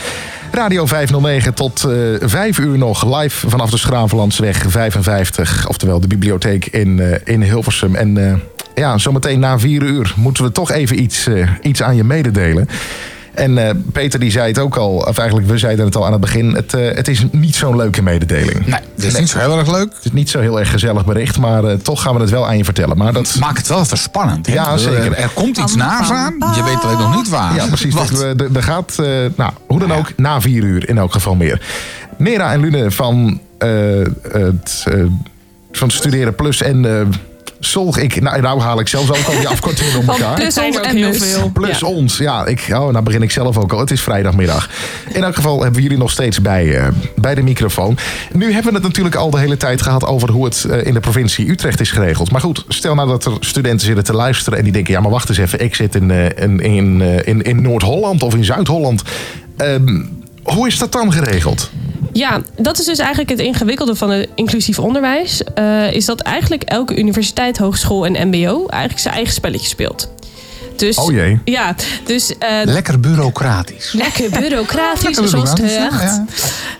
Radio 0.52 0.86
509 0.86 1.54
tot 1.54 1.84
eh 1.84 1.94
5 2.20 2.58
uur 2.58 2.78
nog 2.78 3.20
live 3.20 3.50
vanaf 3.50 3.70
de 3.70 3.78
Schravenlandsweg 3.78 4.64
55. 4.68 5.68
Oftewel 5.68 6.00
de 6.00 6.08
bibliotheek 6.08 6.66
in, 6.66 7.00
eh, 7.00 7.20
in 7.24 7.42
Hilversum. 7.42 7.96
En 7.96 8.18
eh, 8.18 8.34
ja, 8.76 8.98
zometeen 8.98 9.40
na 9.40 9.60
4 9.60 9.82
uur 9.82 10.14
moeten 10.16 10.44
we 10.44 10.52
toch 10.52 10.72
even 10.72 11.02
iets, 11.02 11.28
iets 11.62 11.84
aan 11.84 11.96
je 11.96 12.04
mededelen. 12.04 12.68
En 13.34 13.68
eh, 13.68 13.76
Peter 13.92 14.20
die 14.20 14.32
zei 14.32 14.48
het 14.48 14.60
ook 14.60 14.76
al, 14.76 14.96
of 14.96 15.18
eigenlijk 15.18 15.48
we 15.48 15.58
zeiden 15.58 15.86
het 15.86 15.96
al 15.96 16.06
aan 16.06 16.12
het 16.12 16.22
begin. 16.22 16.54
Het, 16.56 16.74
eh, 16.74 16.96
het 16.96 17.08
is 17.08 17.26
niet 17.32 17.56
zo'n 17.56 17.76
leuke 17.76 18.02
mededeling. 18.02 18.66
Nee, 18.66 18.80
dat 18.96 19.06
is 19.06 19.20
niet 19.20 19.30
zo 19.30 19.40
heel 19.40 19.58
erg 19.58 19.72
leuk. 19.72 19.94
Het 19.94 20.06
is 20.06 20.12
niet 20.12 20.30
zo 20.30 20.40
heel 20.40 20.60
erg 20.60 20.70
gezellig 20.72 21.06
bericht, 21.06 21.38
maar 21.38 21.64
eh, 21.64 21.74
toch 21.76 22.02
gaan 22.02 22.16
we 22.16 22.22
het 22.22 22.30
wel 22.30 22.48
aan 22.48 22.58
je 22.58 22.64
vertellen. 22.64 22.98
Maar 22.98 23.14
dat, 23.14 23.36
Maakt 23.40 23.58
het 23.58 23.68
wel 23.68 23.80
even 23.80 23.98
spannend. 23.98 24.48
hè? 24.48 24.54
Ja, 24.54 24.78
zeker. 24.78 25.14
Er, 25.14 25.30
komt 25.34 25.58
iets 25.58 25.76
naars 25.76 26.10
aan. 26.10 26.36
Je 26.56 26.64
weet 26.64 26.84
alleen 26.84 26.98
nog 26.98 27.16
niet 27.16 27.30
waar. 27.30 27.56
ja, 27.56 27.66
precies. 27.68 27.94
Wat? 27.94 28.22
Er, 28.54 28.64
gaat, 28.64 29.00
eh, 29.00 29.06
nou, 29.36 29.52
hoe 29.68 29.80
dan 29.80 29.94
ook, 29.94 30.14
na 30.18 30.42
vier 30.42 30.64
uur 30.64 30.90
in 30.90 30.98
elk 30.98 31.12
geval 31.12 31.36
meer. 31.36 31.62
Nera 32.18 32.52
en 32.52 32.60
Lune 32.60 32.92
van, 32.92 33.42
eh, 33.58 33.70
het, 34.32 34.84
eh, 34.88 35.04
van 35.72 35.90
Studeren 35.90 36.36
Plus 36.36 36.62
en 36.62 36.86
eh 36.86 37.08
Solg. 37.64 37.98
Ik, 37.98 38.22
nou, 38.22 38.42
nou 38.42 38.60
haal 38.62 38.80
ik 38.80 38.88
zelfs 38.88 39.10
ook 39.10 39.26
al 39.26 39.38
die 39.40 39.48
afkortingen 39.56 39.92
Van 39.92 40.08
elkaar. 40.16 40.36
plus 40.36 40.58
ons 40.58 40.80
en 40.80 40.96
heel 40.96 41.14
veel. 41.14 41.50
Plus 41.54 41.80
Ja. 41.80 41.88
ons. 41.88 42.18
Ja, 42.18 42.46
ik, 42.46 42.66
oh, 42.70 42.78
nou 42.90 43.02
begin 43.02 43.22
ik 43.22 43.32
zelf 43.32 43.58
ook 43.58 43.74
al. 43.74 43.80
Het 43.80 43.92
is 43.92 44.02
vrijdagmiddag. 44.02 44.70
In 45.14 45.24
elk 45.24 45.36
geval 45.36 45.56
hebben 45.58 45.76
we 45.76 45.82
jullie 45.82 45.98
nog 45.98 46.12
steeds 46.12 46.42
bij, 46.42 46.78
eh, 46.78 46.88
bij 47.16 47.36
de 47.36 47.42
microfoon. 47.42 47.98
Nu 48.32 48.46
hebben 48.54 48.72
we 48.72 48.78
het 48.78 48.88
natuurlijk 48.88 49.16
al 49.16 49.30
de 49.30 49.40
hele 49.40 49.58
tijd 49.58 49.82
gehad 49.82 50.06
over 50.06 50.30
hoe 50.32 50.46
het 50.46 50.64
eh, 50.64 50.86
in 50.86 50.94
de 50.94 51.00
provincie 51.00 51.50
Utrecht 51.50 51.80
is 51.80 51.92
geregeld. 51.92 52.32
Maar 52.32 52.42
goed, 52.42 52.66
stel 52.68 52.96
nou 52.96 53.08
dat 53.08 53.26
er 53.26 53.34
studenten 53.40 53.86
zitten 53.86 54.04
te 54.04 54.14
luisteren 54.14 54.58
en 54.58 54.64
die 54.64 54.74
denken: 54.74 54.94
ja, 54.94 55.00
maar 55.00 55.12
wacht 55.12 55.30
eens 55.30 55.38
even, 55.38 55.60
ik 55.64 55.76
zit 55.76 55.96
in, 55.96 56.12
eh, 56.12 56.44
in, 56.44 56.60
in, 56.60 57.02
in, 57.26 57.42
in 57.42 57.62
Noord-Holland 57.62 58.24
of 58.24 58.36
in 58.36 58.44
Zuid-Holland. 58.44 59.02
Ehm, 59.58 60.02
hoe 60.44 60.68
is 60.68 60.78
dat 60.78 60.92
dan 60.92 61.12
geregeld? 61.14 61.70
Ja, 62.14 62.42
dat 62.58 62.80
is 62.80 62.86
dus 62.86 62.98
eigenlijk 62.98 63.30
het 63.30 63.40
ingewikkelde 63.40 63.96
van 63.96 64.10
het 64.10 64.30
inclusief 64.36 64.80
onderwijs. 64.80 65.44
eh, 65.44 65.94
is 65.94 66.06
dat 66.06 66.20
eigenlijk 66.20 66.64
elke 66.64 66.98
universiteit, 66.98 67.58
hogeschool 67.58 68.06
en 68.06 68.28
mbo 68.28 68.68
eigenlijk 68.68 69.02
zijn 69.02 69.14
eigen 69.14 69.34
spelletje 69.34 69.68
speelt. 69.68 70.10
Dus, 70.76 70.98
Oh 70.98 71.12
jee. 71.12 71.40
Ja, 71.46 71.76
dus 72.06 72.38
eh, 72.38 72.50
Lekker 72.64 73.00
bureaucratisch. 73.00 73.92
lekker 73.94 74.30
bureaucratisch, 74.30 75.04
Lekker 75.04 75.28
zoals 75.28 75.50
het 75.50 75.62
heet. 75.62 75.72
ja, 75.72 76.26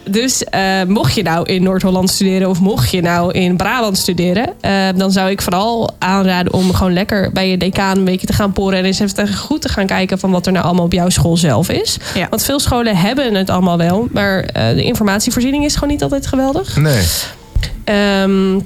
Dus 0.10 0.44
eh, 0.44 0.84
mocht 0.88 1.14
je 1.14 1.24
nou 1.24 1.46
in 1.46 1.64
Noord-Holland 1.64 2.10
studeren 2.10 2.50
of 2.50 2.60
mocht 2.60 2.92
je 2.92 3.02
nou 3.02 3.32
in 3.32 3.58
Brabant 3.58 3.98
studeren, 3.98 4.54
eh, 4.62 4.88
dan 4.96 5.12
zou 5.12 5.30
ik 5.30 5.42
vooral 5.42 5.96
aanraden 6.00 6.54
om 6.54 6.74
gewoon 6.74 6.94
lekker 6.94 7.32
bij 7.32 7.50
je 7.50 7.58
decaan 7.58 7.98
een 7.98 8.06
beetje 8.06 8.28
te 8.28 8.34
gaan 8.34 8.52
poren 8.52 8.78
en 8.78 8.86
eens 8.86 9.00
even 9.00 9.34
goed 9.36 9.62
te 9.62 9.70
gaan 9.70 9.86
kijken 9.86 10.20
van 10.20 10.32
wat 10.32 10.46
er 10.46 10.52
nou 10.52 10.66
allemaal 10.66 10.86
op 10.86 10.94
jouw 10.94 11.10
school 11.10 11.38
zelf 11.38 11.70
is. 11.70 11.98
Ja. 12.16 12.28
Want 12.30 12.44
veel 12.44 12.60
scholen 12.60 12.96
hebben 12.98 13.34
het 13.34 13.50
allemaal 13.50 13.78
wel, 13.78 14.08
maar 14.12 14.40
eh, 14.44 14.70
de 14.70 14.84
informatievoorziening 14.84 15.66
is 15.66 15.74
gewoon 15.74 15.90
niet 15.90 16.04
altijd 16.04 16.28
geweldig. 16.28 16.76
Nee. 16.78 17.04
Ehm, 17.84 18.60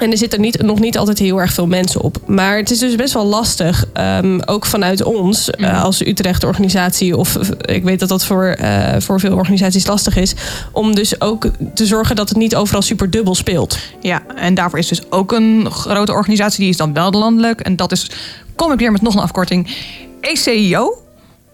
en 0.00 0.10
er 0.10 0.18
zitten 0.18 0.40
niet, 0.40 0.62
nog 0.62 0.78
niet 0.78 0.98
altijd 0.98 1.18
heel 1.18 1.40
erg 1.40 1.52
veel 1.52 1.66
mensen 1.66 2.00
op. 2.00 2.16
Maar 2.26 2.56
het 2.56 2.70
is 2.70 2.78
dus 2.78 2.94
best 2.94 3.14
wel 3.14 3.26
lastig, 3.26 3.86
ehm, 3.92 4.40
ook 4.44 4.66
vanuit 4.66 5.02
ons 5.02 5.50
eh, 5.50 5.84
als 5.84 6.06
Utrecht-organisatie... 6.06 7.16
of 7.16 7.36
eh, 7.36 7.74
ik 7.74 7.82
weet 7.84 8.00
dat 8.00 8.08
dat 8.08 8.24
voor, 8.24 8.44
eh, 8.44 9.00
voor 9.00 9.20
veel 9.20 9.36
organisaties 9.36 9.86
lastig 9.86 10.16
is... 10.16 10.34
om 10.72 10.94
dus 10.94 11.20
ook 11.20 11.50
te 11.74 11.86
zorgen 11.86 12.16
dat 12.16 12.28
het 12.28 12.38
niet 12.38 12.56
overal 12.56 12.82
super 12.82 13.10
dubbel 13.10 13.34
speelt. 13.34 13.78
Ja, 14.00 14.22
en 14.36 14.54
daarvoor 14.54 14.78
is 14.78 14.88
dus 14.88 15.10
ook 15.10 15.32
een 15.32 15.70
grote 15.70 16.12
organisatie, 16.12 16.60
die 16.60 16.68
is 16.68 16.76
dan 16.76 16.92
wel 16.92 17.10
landelijk. 17.10 17.60
En 17.60 17.76
dat 17.76 17.92
is, 17.92 18.10
kom 18.56 18.72
ik 18.72 18.78
weer 18.78 18.92
met 18.92 19.02
nog 19.02 19.14
een 19.14 19.20
afkorting, 19.20 19.76
ECIO. 20.20 20.98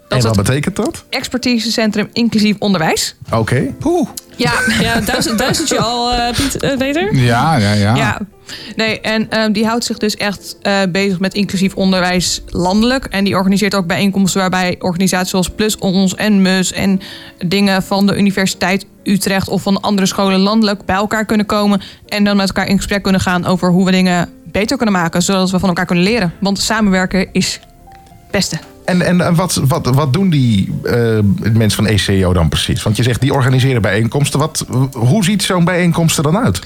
Dat 0.09 0.18
en 0.18 0.24
wat 0.24 0.36
betekent 0.36 0.76
dat? 0.76 1.05
Expertisecentrum 1.11 2.09
Inclusief 2.12 2.57
Onderwijs. 2.59 3.14
Oké. 3.32 3.74
Poeh. 3.78 4.09
Ja, 4.36 4.53
Ja, 4.80 5.01
duizend, 5.01 5.38
duizend 5.38 5.68
je 5.68 5.78
al, 5.78 6.12
eh, 6.12 6.34
Piet, 6.34 6.59
Peter? 6.78 7.14
Ja, 7.14 7.57
ja, 7.57 7.72
ja. 7.72 7.94
Ja. 7.94 8.20
Nee, 8.76 9.01
en 9.01 9.30
ehm, 9.30 9.53
die 9.53 9.66
houdt 9.66 9.84
zich 9.84 9.99
dus 9.99 10.16
echt 10.16 10.57
eh, 10.62 10.80
bezig 10.88 11.20
met 11.20 11.34
inclusief 11.34 11.74
onderwijs 11.74 12.42
landelijk. 12.49 13.05
En 13.05 13.24
die 13.24 13.36
organiseert 13.36 13.74
ook 13.74 13.86
bijeenkomsten 13.86 14.40
waarbij 14.40 14.76
organisaties 14.78 15.30
zoals 15.30 15.51
Plus 15.51 15.78
Ons 15.78 16.14
en 16.14 16.42
MUS 16.42 16.72
en 16.72 17.01
dingen 17.47 17.82
van 17.82 18.07
de 18.07 18.16
Universiteit 18.16 18.86
Utrecht 19.03 19.49
of 19.49 19.62
van 19.62 19.80
andere 19.80 20.07
scholen 20.07 20.40
landelijk 20.40 20.84
bij 20.84 20.97
elkaar 20.97 21.24
kunnen 21.24 21.47
komen. 21.47 21.80
En 22.07 22.24
dan 22.24 22.36
met 22.36 22.47
elkaar 22.47 22.68
in 22.68 22.76
gesprek 22.76 23.03
kunnen 23.03 23.20
gaan 23.20 23.44
over 23.44 23.70
hoe 23.70 23.84
we 23.84 23.90
dingen 23.90 24.28
beter 24.44 24.76
kunnen 24.76 24.94
maken, 24.94 25.22
zodat 25.22 25.51
we 25.51 25.59
van 25.59 25.68
elkaar 25.68 25.86
kunnen 25.86 26.05
leren. 26.05 26.32
Want 26.40 26.61
samenwerken 26.61 27.28
is 27.32 27.53
het 27.53 28.30
beste. 28.30 28.59
En, 28.84 29.03
en 29.03 29.34
wat, 29.34 29.55
wat, 29.55 29.86
wat 29.86 30.12
doen 30.12 30.30
die 30.30 30.72
eh, 30.82 31.18
mensen 31.53 31.84
van 31.84 31.86
ECO 31.86 32.32
dan 32.32 32.49
precies? 32.49 32.82
Want 32.82 32.97
je 32.97 33.03
zegt 33.03 33.20
die 33.20 33.32
organiseren 33.32 33.82
bijeenkomsten. 33.82 34.38
Wat, 34.38 34.66
hoe 34.92 35.24
ziet 35.24 35.42
zo'n 35.42 35.64
bijeenkomst 35.64 36.16
er 36.16 36.22
dan 36.22 36.38
uit? 36.38 36.61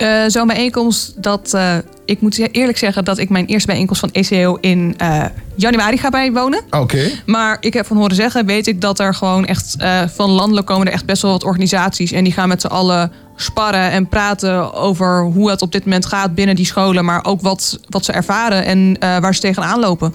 Eh, 0.00 0.22
Zo'n 0.26 0.46
bijeenkomst, 0.46 1.22
dat, 1.22 1.54
eh, 1.54 1.76
ik 2.04 2.20
moet 2.20 2.54
eerlijk 2.54 2.78
zeggen 2.78 3.04
dat 3.04 3.18
ik 3.18 3.28
mijn 3.28 3.46
eerste 3.46 3.66
bijeenkomst 3.66 4.00
van 4.00 4.10
ECO 4.12 4.58
in 4.60 4.94
eh, 4.96 5.24
januari 5.54 5.98
ga 5.98 6.08
bijwonen. 6.08 6.60
Oké. 6.70 7.10
Maar 7.26 7.56
ik 7.60 7.72
heb 7.74 7.86
van 7.86 7.96
horen 7.96 8.14
zeggen, 8.14 8.46
weet 8.46 8.66
ik 8.66 8.80
dat 8.80 8.98
er 8.98 9.14
gewoon 9.14 9.44
echt 9.46 9.76
van 10.14 10.30
landelijk 10.30 10.66
komen 10.66 10.86
er 10.86 10.92
echt 10.92 11.04
best 11.06 11.22
wel 11.22 11.30
wat 11.30 11.44
organisaties. 11.44 12.12
En 12.12 12.24
die 12.24 12.32
gaan 12.32 12.48
met 12.48 12.60
z'n 12.60 12.66
allen 12.66 13.12
sparren 13.36 13.90
en 13.90 14.08
praten 14.08 14.72
over 14.74 15.22
hoe 15.22 15.50
het 15.50 15.62
op 15.62 15.72
dit 15.72 15.84
moment 15.84 16.06
gaat 16.06 16.34
binnen 16.34 16.54
die 16.56 16.66
scholen. 16.66 17.04
Maar 17.04 17.24
ook 17.24 17.40
wat, 17.40 17.78
wat 17.88 18.04
ze 18.04 18.12
ervaren 18.12 18.64
en 18.64 18.96
waar 19.20 19.34
ze 19.34 19.40
tegenaan 19.40 19.80
lopen. 19.80 20.14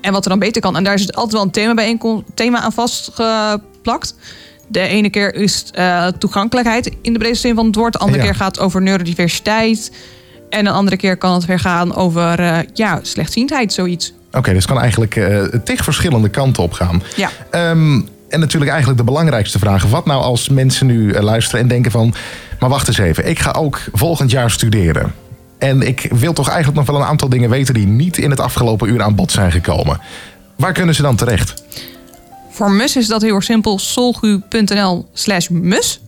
En 0.00 0.12
wat 0.12 0.24
er 0.24 0.30
dan 0.30 0.38
beter 0.38 0.62
kan. 0.62 0.76
En 0.76 0.84
daar 0.84 0.94
is 0.94 1.12
altijd 1.12 1.32
wel 1.32 1.42
een 1.42 1.50
thema, 1.50 1.74
bijeenkom- 1.74 2.24
thema 2.34 2.60
aan 2.60 2.72
vastgeplakt. 2.72 4.14
De 4.68 4.80
ene 4.80 5.10
keer 5.10 5.34
is 5.34 5.64
eh, 5.72 6.06
toegankelijkheid 6.06 6.90
in 7.02 7.12
de 7.12 7.18
breedste 7.18 7.46
zin 7.46 7.54
van 7.56 7.66
het 7.66 7.74
woord. 7.74 7.92
De 7.92 7.98
andere 7.98 8.18
Ja. 8.18 8.24
keer 8.24 8.34
gaat 8.34 8.56
het 8.56 8.64
over 8.64 8.82
neurodiversiteit. 8.82 9.92
En 10.50 10.66
een 10.66 10.72
andere 10.72 10.96
keer 10.96 11.16
kan 11.16 11.32
het 11.34 11.44
weer 11.44 11.58
gaan 11.60 11.94
over 11.94 12.40
eh, 12.40 12.58
ja, 12.74 12.98
slechtziendheid, 13.02 13.72
zoiets. 13.72 14.12
Oké, 14.32 14.52
dus 14.52 14.62
het 14.62 14.72
kan 14.72 14.80
eigenlijk 14.80 15.20
tig 15.64 15.84
verschillende 15.84 16.28
kanten 16.28 16.62
op 16.62 16.72
gaan. 16.72 17.02
Ja. 17.16 17.30
Ehm, 17.50 18.00
en 18.28 18.40
natuurlijk 18.40 18.70
eigenlijk 18.70 19.00
de 19.00 19.06
belangrijkste 19.06 19.58
vraag. 19.58 19.84
Wat 19.84 20.06
nou 20.06 20.22
als 20.22 20.48
mensen 20.48 20.86
nu 20.86 21.12
luisteren 21.20 21.60
en 21.60 21.68
denken 21.68 21.90
van... 21.90 22.14
maar 22.60 22.68
wacht 22.70 22.88
eens 22.88 22.98
even, 22.98 23.28
ik 23.28 23.38
ga 23.38 23.50
ook 23.58 23.80
volgend 23.92 24.30
jaar 24.30 24.50
studeren. 24.50 25.12
En 25.58 25.82
ik 25.82 26.08
wil 26.10 26.32
toch 26.32 26.48
eigenlijk 26.48 26.76
nog 26.78 26.86
wel 26.86 26.96
een 26.96 27.08
aantal 27.08 27.28
dingen 27.28 27.50
weten... 27.50 27.74
die 27.74 27.86
niet 27.86 28.18
in 28.18 28.30
het 28.30 28.40
afgelopen 28.40 28.88
uur 28.88 29.02
aan 29.02 29.14
bod 29.14 29.32
zijn 29.32 29.52
gekomen. 29.52 30.00
Waar 30.56 30.72
kunnen 30.72 30.94
ze 30.94 31.02
dan 31.02 31.16
terecht? 31.16 31.62
Voor 32.56 32.70
mus 32.70 32.96
is 32.96 33.06
dat 33.06 33.22
heel 33.22 33.34
erg 33.34 33.44
simpel. 33.44 33.78
solgu.nl 33.78 35.08
slash 35.12 35.48
mus. 35.48 36.00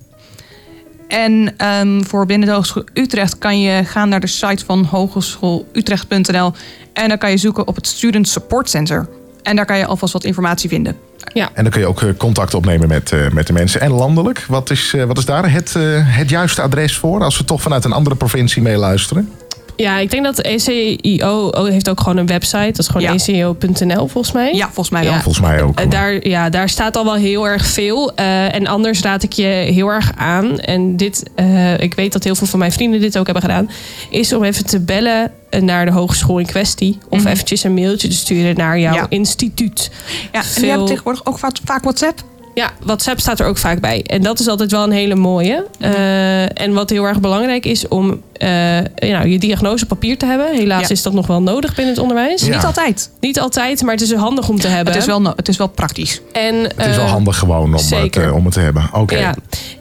En 1.09 1.55
ehm, 1.57 2.03
voor 2.03 2.27
binnen 2.27 2.49
de 2.49 2.55
Hogeschool 2.55 2.85
Utrecht 2.95 3.39
kan 3.39 3.61
je 3.61 3.85
gaan 3.85 4.09
naar 4.09 4.21
de 4.21 4.27
site 4.27 4.65
van 4.65 4.85
hogeschoolutrecht.nl. 4.85 6.53
En 6.93 7.09
dan 7.09 7.19
kan 7.19 7.31
je 7.31 7.37
zoeken 7.37 7.67
op 7.67 7.75
het 7.75 7.87
Student 7.87 8.29
Support 8.29 8.71
Center. 8.71 9.09
En 9.43 9.57
daar 9.57 9.67
kan 9.67 9.79
je 9.79 9.87
alvast 9.87 10.13
wat 10.13 10.25
informatie 10.25 10.69
vinden. 10.69 10.97
Ja. 11.33 11.51
En 11.55 11.63
dan 11.63 11.73
kun 11.73 11.81
je 11.81 11.87
ook 11.87 12.03
eh, 12.03 12.09
contact 12.17 12.55
opnemen 12.55 12.89
met, 12.89 13.13
eh, 13.13 13.31
met 13.31 13.47
de 13.47 13.53
mensen. 13.53 13.81
En 13.81 13.91
landelijk, 13.91 14.45
wat 14.49 14.71
is, 14.71 14.93
eh, 14.95 15.05
wat 15.05 15.19
is 15.19 15.25
daar 15.25 15.53
het, 15.53 15.77
eh, 15.77 15.83
het 16.17 16.31
juiste 16.31 16.63
adres 16.63 16.97
voor... 16.97 17.23
als 17.23 17.39
we 17.39 17.45
toch 17.45 17.63
vanuit 17.63 17.85
een 17.85 17.93
andere 17.93 18.17
provincie 18.17 18.63
meeluisteren? 18.63 19.33
Ja, 19.81 19.99
ik 19.99 20.11
denk 20.11 20.25
dat 20.25 20.39
ECIO 20.41 21.65
heeft 21.65 21.89
ook 21.91 22.01
gewoon 22.01 22.17
een 22.17 22.27
website. 22.27 22.67
Dat 22.67 22.79
is 22.79 22.87
gewoon 22.87 23.03
Ja. 23.03 23.13
ECIO.nl 23.13 24.09
volgens 24.09 24.33
mij. 24.33 24.55
Ja, 24.55 24.65
volgens 24.65 24.91
mij 24.91 25.03
wel. 25.05 25.13
Ja. 25.13 25.21
Volgens 25.21 25.47
mij 25.47 25.63
ook. 25.63 25.79
Eh, 25.79 25.91
daar, 25.91 26.29
ja, 26.29 26.49
daar 26.51 26.69
staat 26.69 26.97
al 26.97 27.05
wel 27.05 27.15
heel 27.15 27.47
erg 27.49 27.67
veel. 27.67 28.15
Eh, 28.15 28.55
en 28.55 28.67
anders 28.67 29.01
raad 29.01 29.23
ik 29.23 29.33
je 29.33 29.43
heel 29.47 29.89
erg 29.89 30.13
aan. 30.17 30.59
En 30.59 30.97
dit, 30.97 31.23
eh, 31.35 31.81
ik 31.81 31.95
weet 31.95 32.13
dat 32.13 32.25
heel 32.25 32.35
veel 32.35 32.47
van 32.47 32.59
mijn 32.59 32.73
vrienden 32.73 33.01
dit 33.01 33.19
ook 33.19 33.25
hebben 33.25 33.43
gedaan. 33.43 33.71
Is 34.11 34.33
om 34.33 34.45
even 34.45 34.67
te 34.67 34.81
bellen 34.81 35.33
naar 35.61 35.85
de 35.87 35.93
hogeschool 35.93 36.39
in 36.39 36.47
kwestie. 36.47 36.99
Of 37.09 37.19
Mhm. 37.19 37.29
eventjes 37.29 37.65
een 37.65 37.75
mailtje 37.75 38.09
te 38.09 38.15
sturen 38.15 38.57
naar 38.57 38.79
jouw 38.79 38.95
Ja. 38.95 39.07
instituut. 39.09 39.91
Ja, 40.33 40.39
en 40.39 40.45
Veel- 40.45 40.61
die 40.61 40.71
hebben 40.71 40.87
tegenwoordig 40.89 41.27
ook 41.27 41.39
vaak, 41.39 41.57
vaak 41.65 41.83
WhatsApp. 41.83 42.23
Ja, 42.55 42.71
WhatsApp 42.85 43.21
staat 43.21 43.41
er 43.41 43.47
ook 43.47 43.59
vaak 43.59 43.81
bij. 43.81 44.03
En 44.07 44.23
dat 44.23 44.41
is 44.41 44.49
altijd 44.49 44.71
wel 44.71 44.83
een 44.85 44.91
hele 44.91 45.15
mooie. 45.15 45.67
Eh, 45.79 46.61
en 46.61 46.73
wat 46.73 46.91
heel 46.91 47.05
erg 47.05 47.21
belangrijk 47.21 47.67
is 47.67 47.89
om 47.89 48.23
eh, 48.39 49.11
nou, 49.11 49.29
je 49.29 49.39
diagnose 49.39 49.83
op 49.83 49.89
papier 49.89 50.19
te 50.19 50.27
hebben. 50.27 50.55
Helaas 50.55 50.83
Ja. 50.83 50.89
is 50.89 51.03
dat 51.03 51.13
nog 51.13 51.27
wel 51.27 51.43
nodig 51.43 51.75
binnen 51.75 51.95
het 51.95 52.03
onderwijs. 52.03 52.43
Ja. 52.47 52.55
Niet 52.55 52.65
altijd. 52.65 53.11
Niet 53.21 53.41
altijd, 53.41 53.83
maar 53.83 53.93
het 53.95 54.03
is 54.03 54.13
handig 54.13 54.49
om 54.49 54.59
te 54.61 54.69
hebben. 54.69 54.93
Het 54.93 55.03
is, 55.03 55.09
wel, 55.09 55.21
no- 55.21 55.33
het 55.37 55.49
is 55.49 55.57
wel 55.57 55.69
praktisch. 55.69 56.21
en, 56.33 56.55
Het 56.55 56.87
is 56.87 56.97
wel 56.97 57.05
eh, 57.05 57.11
handig 57.11 57.39
gewoon 57.39 57.65
om, 57.65 57.73
het, 57.73 57.81
zeker. 57.83 58.25
eh, 58.25 58.35
om 58.35 58.45
het 58.45 58.55
te 58.55 58.61
hebben. 58.61 58.89
Oké. 58.93 59.19
Ja, 59.19 59.35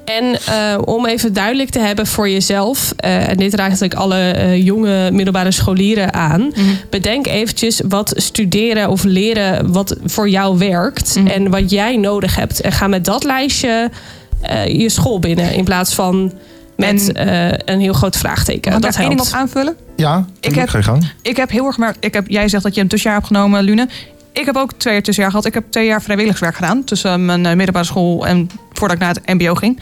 en 0.05 0.23
eh, 0.45 0.77
om 0.85 1.05
even 1.05 1.33
duidelijk 1.33 1.69
te 1.69 1.79
hebben 1.79 2.07
voor 2.07 2.29
jezelf, 2.29 2.93
eh, 2.97 3.29
en 3.29 3.37
dit 3.37 3.49
raakt 3.53 3.59
eigenlijk 3.59 3.93
alle 3.93 4.19
eh, 4.31 4.63
jonge 4.65 5.11
middelbare 5.11 5.51
scholieren 5.51 6.13
aan, 6.13 6.51
bedenk 6.89 7.27
eventjes 7.27 7.81
wat 7.87 8.13
studeren 8.15 8.89
of 8.89 9.03
leren 9.03 9.71
wat 9.71 9.95
voor 10.05 10.29
jou 10.29 10.57
werkt 10.57 11.19
en 11.25 11.49
wat 11.49 11.69
jij 11.71 11.97
nodig 11.97 12.35
hebt. 12.35 12.61
En 12.61 12.71
ga 12.71 12.87
met 12.87 13.05
dat 13.05 13.23
lijstje 13.23 13.89
eh, 14.41 14.65
je 14.79 14.89
school 14.89 15.19
binnen 15.19 15.53
in 15.53 15.63
plaats 15.63 15.93
van 15.95 16.33
Met 16.77 17.13
En- 17.13 17.27
eh, 17.27 17.73
een 17.73 17.79
heel 17.79 17.93
groot 17.93 18.17
vraagteken. 18.17 18.71
Mag 18.71 18.79
ik 18.79 18.85
dat 18.85 18.93
daar 18.93 19.01
één 19.01 19.09
ding 19.17 19.27
op 19.27 19.33
aanvullen? 19.33 19.75
Ja, 19.95 20.25
Ik 20.39 20.55
heb- 20.55 20.69
ga 20.69 20.77
je 20.77 20.83
gang. 20.83 21.11
Ik 21.21 21.37
heb 21.37 21.49
heel 21.49 21.65
erg 21.65 21.73
gemerkt, 21.73 21.97
ik 22.05 22.13
heb, 22.13 22.27
jij 22.27 22.47
zegt 22.47 22.63
dat 22.63 22.75
je 22.75 22.81
een 22.81 22.87
tussenjaar 22.87 23.17
hebt 23.19 23.31
genomen, 23.33 23.63
Lune. 23.63 23.87
Ik 24.33 24.45
heb 24.45 24.55
ook 24.55 24.71
twee 24.77 24.93
jaar 24.93 25.01
tussenjaar 25.03 25.31
gehad. 25.31 25.45
Ik 25.47 25.53
heb 25.53 25.63
twee 25.69 25.85
jaar 25.85 26.01
vrijwilligerswerk 26.01 26.55
gedaan 26.55 26.83
tussen 26.83 27.25
mijn 27.25 27.45
eh, 27.45 27.55
middelbare 27.55 27.85
school 27.85 28.27
en 28.27 28.49
voordat 28.73 28.97
ik 28.97 29.03
naar 29.03 29.13
het 29.13 29.25
MBO 29.39 29.53
ging. 29.55 29.79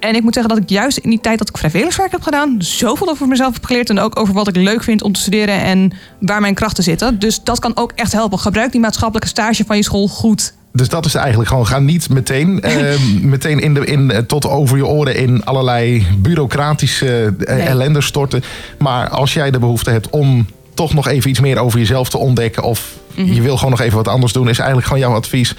En 0.00 0.14
ik 0.14 0.22
moet 0.22 0.34
zeggen 0.34 0.54
dat 0.54 0.62
ik 0.62 0.68
juist 0.70 0.96
in 0.98 1.10
die 1.10 1.20
tijd 1.20 1.38
dat 1.38 1.48
ik 1.48 1.56
vrijwilligerswerk 1.56 2.10
heb 2.10 2.22
gedaan, 2.22 2.56
zoveel 2.58 3.08
over 3.08 3.28
mezelf 3.28 3.54
heb 3.54 3.64
geleerd. 3.64 3.90
En 3.90 3.98
ook 3.98 4.18
over 4.18 4.34
wat 4.34 4.48
ik 4.48 4.56
leuk 4.56 4.82
vind 4.82 5.02
om 5.02 5.12
te 5.12 5.20
studeren 5.20 5.60
en 5.62 5.92
waar 6.20 6.40
mijn 6.40 6.54
krachten 6.54 6.84
zitten. 6.84 7.18
Dus 7.18 7.42
dat 7.42 7.58
kan 7.58 7.76
ook 7.76 7.92
echt 7.94 8.12
helpen. 8.12 8.38
Gebruik 8.38 8.72
die 8.72 8.80
maatschappelijke 8.80 9.28
stage 9.28 9.64
van 9.66 9.76
je 9.76 9.82
school 9.84 10.08
goed. 10.08 10.54
Dus 10.76 10.88
dat 10.88 11.04
is 11.04 11.14
eigenlijk 11.14 11.48
gewoon, 11.48 11.66
ga 11.66 11.78
niet 11.78 12.08
meteen, 12.10 12.60
eh, 12.62 12.98
meteen 13.22 13.60
in 13.60 13.74
de, 13.74 13.84
in, 13.84 14.10
eh, 14.10 14.18
tot 14.18 14.48
over 14.48 14.76
je 14.76 14.86
oren 14.86 15.16
in 15.16 15.44
allerlei 15.44 16.06
bureaucratische 16.18 17.34
eh, 17.46 17.54
Nee. 17.56 17.64
ellende 17.66 18.00
storten. 18.00 18.42
Maar 18.78 19.08
als 19.08 19.34
jij 19.34 19.50
de 19.50 19.58
behoefte 19.58 19.90
hebt 19.90 20.10
om 20.10 20.46
toch 20.74 20.94
nog 20.94 21.08
even 21.08 21.30
iets 21.30 21.40
meer 21.40 21.58
over 21.58 21.78
jezelf 21.78 22.08
te 22.08 22.18
ontdekken... 22.18 22.62
of 22.62 22.92
Mhm. 23.14 23.32
je 23.32 23.42
wil 23.42 23.56
gewoon 23.56 23.70
nog 23.70 23.80
even 23.80 23.96
wat 23.96 24.08
anders 24.08 24.32
doen, 24.32 24.48
is 24.48 24.58
eigenlijk 24.58 24.86
gewoon 24.88 25.02
jouw 25.02 25.14
advies... 25.14 25.54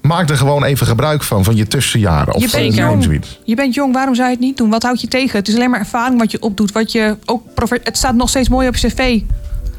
Maak 0.00 0.30
er 0.30 0.36
gewoon 0.36 0.64
even 0.64 0.86
gebruik 0.86 1.22
van, 1.22 1.44
van 1.44 1.56
je 1.56 1.66
tussenjaren. 1.66 2.34
Of 2.34 2.42
Je 2.42 2.48
bent 2.50 2.72
eh, 2.72 2.78
jong. 2.78 3.02
zoiets. 3.02 3.38
Je 3.44 3.54
bent 3.54 3.74
jong, 3.74 3.92
waarom 3.92 4.14
zou 4.14 4.26
je 4.28 4.34
het 4.34 4.42
niet 4.44 4.56
doen? 4.56 4.70
Wat 4.70 4.82
houdt 4.82 5.00
je 5.00 5.08
tegen? 5.08 5.38
Het 5.38 5.48
is 5.48 5.54
alleen 5.54 5.70
maar 5.70 5.80
ervaring 5.80 6.18
wat 6.18 6.30
je 6.30 6.42
opdoet. 6.42 6.72
Wat 6.72 6.92
je 6.92 7.16
ook 7.24 7.42
het 7.82 7.96
staat 7.96 8.14
nog 8.14 8.28
steeds 8.28 8.48
mooi 8.48 8.68
op 8.68 8.76
je 8.76 8.88
cv. 8.88 8.98
Ja, 8.98 9.24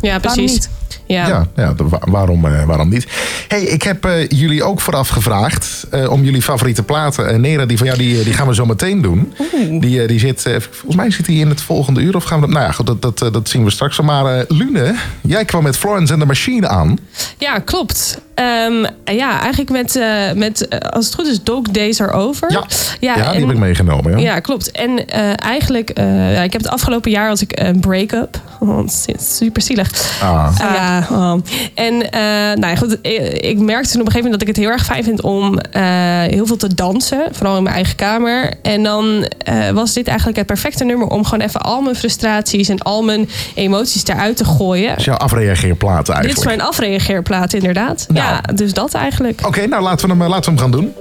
Waarom 0.02 0.22
precies. 0.22 0.52
niet? 0.52 0.70
Ja. 1.06 1.28
Ja, 1.28 1.48
ja 1.56 1.74
de- 1.74 1.88
wa- 1.90 2.02
waarom, 2.06 2.46
eh, 2.46 2.64
waarom 2.64 2.90
niet? 2.90 3.08
hey, 3.48 3.62
ik 3.64 3.84
heb 3.84 4.06
eh, 4.06 4.28
jullie 4.28 4.64
ook 4.64 4.82
vooraf 4.82 5.10
gevraagd 5.10 5.88
eh, 5.92 6.10
om 6.12 6.24
jullie 6.24 6.42
favoriete 6.42 6.84
platen. 6.84 7.42
Nera, 7.42 7.66
die 7.66 7.78
van 7.78 7.86
jou, 7.88 7.98
die, 8.00 8.24
die 8.24 8.34
gaan 8.34 8.48
we 8.48 8.56
zo 8.56 8.66
meteen 8.66 9.02
doen. 9.02 9.34
Die, 9.80 10.08
die 10.08 10.20
zit, 10.20 10.42
volgens 10.42 10.96
mij 10.96 11.12
zit 11.12 11.28
hij 11.28 11.36
in 11.36 11.50
het 11.50 11.62
volgende 11.62 12.02
uur. 12.02 12.16
Of 12.16 12.24
gaan 12.24 12.40
we 12.40 12.46
dat, 12.46 12.56
nou 12.56 12.66
ja, 12.66 12.72
goed, 12.72 12.86
dat, 12.86 13.02
dat, 13.02 13.34
dat 13.34 13.50
zien 13.50 13.64
we 13.64 13.70
straks. 13.72 14.00
Maar 14.02 14.46
Lune, 14.48 14.96
jij 15.22 15.46
kwam 15.46 15.64
met 15.64 15.78
Florence 15.78 16.12
and 16.14 16.22
the 16.22 16.28
Machine 16.28 16.68
aan. 16.68 16.98
Ja, 17.38 17.60
klopt. 17.60 18.20
Ehm, 18.36 18.86
ja, 19.06 19.40
eigenlijk 19.40 19.70
met, 19.70 20.00
met 20.36 20.82
als 20.92 21.06
het 21.06 21.16
goed 21.16 21.28
is, 21.28 21.44
Dog 21.44 21.62
Days 21.62 22.02
Are 22.02 22.12
Over. 22.12 22.52
Ja, 22.52 22.64
ja, 23.00 23.14
die 23.16 23.24
en- 23.24 23.40
heb 23.42 23.52
ik 23.52 23.58
meegenomen. 23.58 24.12
Ja. 24.12 24.18
Ja, 24.18 24.40
klopt. 24.40 24.72
En 24.72 25.08
eigenlijk, 25.38 25.92
ja, 25.98 26.42
ik 26.42 26.52
heb 26.54 26.62
het 26.62 26.72
afgelopen 26.72 27.12
jaar 27.12 27.28
had 27.28 27.42
ik 27.42 27.60
een 27.60 27.80
break-up. 27.80 28.40
Het 28.82 29.06
is 29.16 29.38
super 29.38 29.62
zielig. 29.62 30.20
Ah. 30.22 30.60
Ah, 30.82 31.12
oh. 31.12 31.34
En 31.74 32.12
eh, 32.12 32.22
nou 32.60 32.68
ja, 32.68 32.76
goed, 32.76 32.98
ik, 33.02 33.22
ik 33.34 33.60
merkte 33.60 33.92
toen 33.92 34.02
op 34.02 34.06
een 34.08 34.12
gegeven 34.12 34.24
moment 34.24 34.32
dat 34.32 34.42
ik 34.42 34.48
het 34.48 34.58
heel 34.58 34.70
erg 34.70 34.86
fijn 34.86 35.04
vind 35.04 35.22
om 35.22 35.60
eh, 35.60 35.82
heel 36.22 36.46
veel 36.46 36.58
te 36.58 36.76
dansen. 36.76 37.28
Vooral 37.32 37.58
in 37.58 37.64
mijn 37.64 37.76
eigen 37.76 37.96
kamer. 37.96 38.54
En 38.62 38.84
dan 38.84 39.26
eh, 39.38 39.70
was 39.70 39.94
dit 39.94 40.08
eigenlijk 40.08 40.38
het 40.38 40.48
perfecte 40.48 40.84
nummer 40.84 41.08
om 41.08 41.24
gewoon 41.24 41.46
even 41.48 41.62
al 41.62 41.82
mijn 41.82 41.96
frustraties 41.96 42.70
en 42.70 42.80
al 42.80 43.02
mijn 43.04 43.30
emoties 43.56 44.08
eruit 44.08 44.38
te 44.38 44.46
gooien. 44.46 44.96
Is 44.96 45.06
jouw 45.06 45.18
afreageerplaat 45.18 46.06
Dit 46.06 46.16
is 46.16 46.22
eigenlijk. 46.22 46.46
mijn 46.58 46.70
afreageerplaat, 46.70 47.54
inderdaad. 47.54 48.06
Nou. 48.08 48.20
Ja, 48.20 48.42
dus 48.56 48.74
dat 48.74 48.94
eigenlijk. 48.94 49.42
Oké, 49.46 49.68
nou 49.68 49.84
laten 49.84 50.08
we, 50.08 50.14
hem, 50.14 50.22
eh, 50.22 50.30
laten 50.30 50.54
we 50.54 50.62
hem 50.62 50.72
gaan 50.72 50.80
doen. 50.80 50.94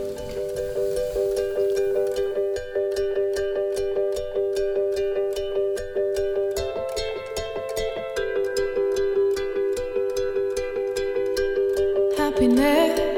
Happiness 12.41 13.10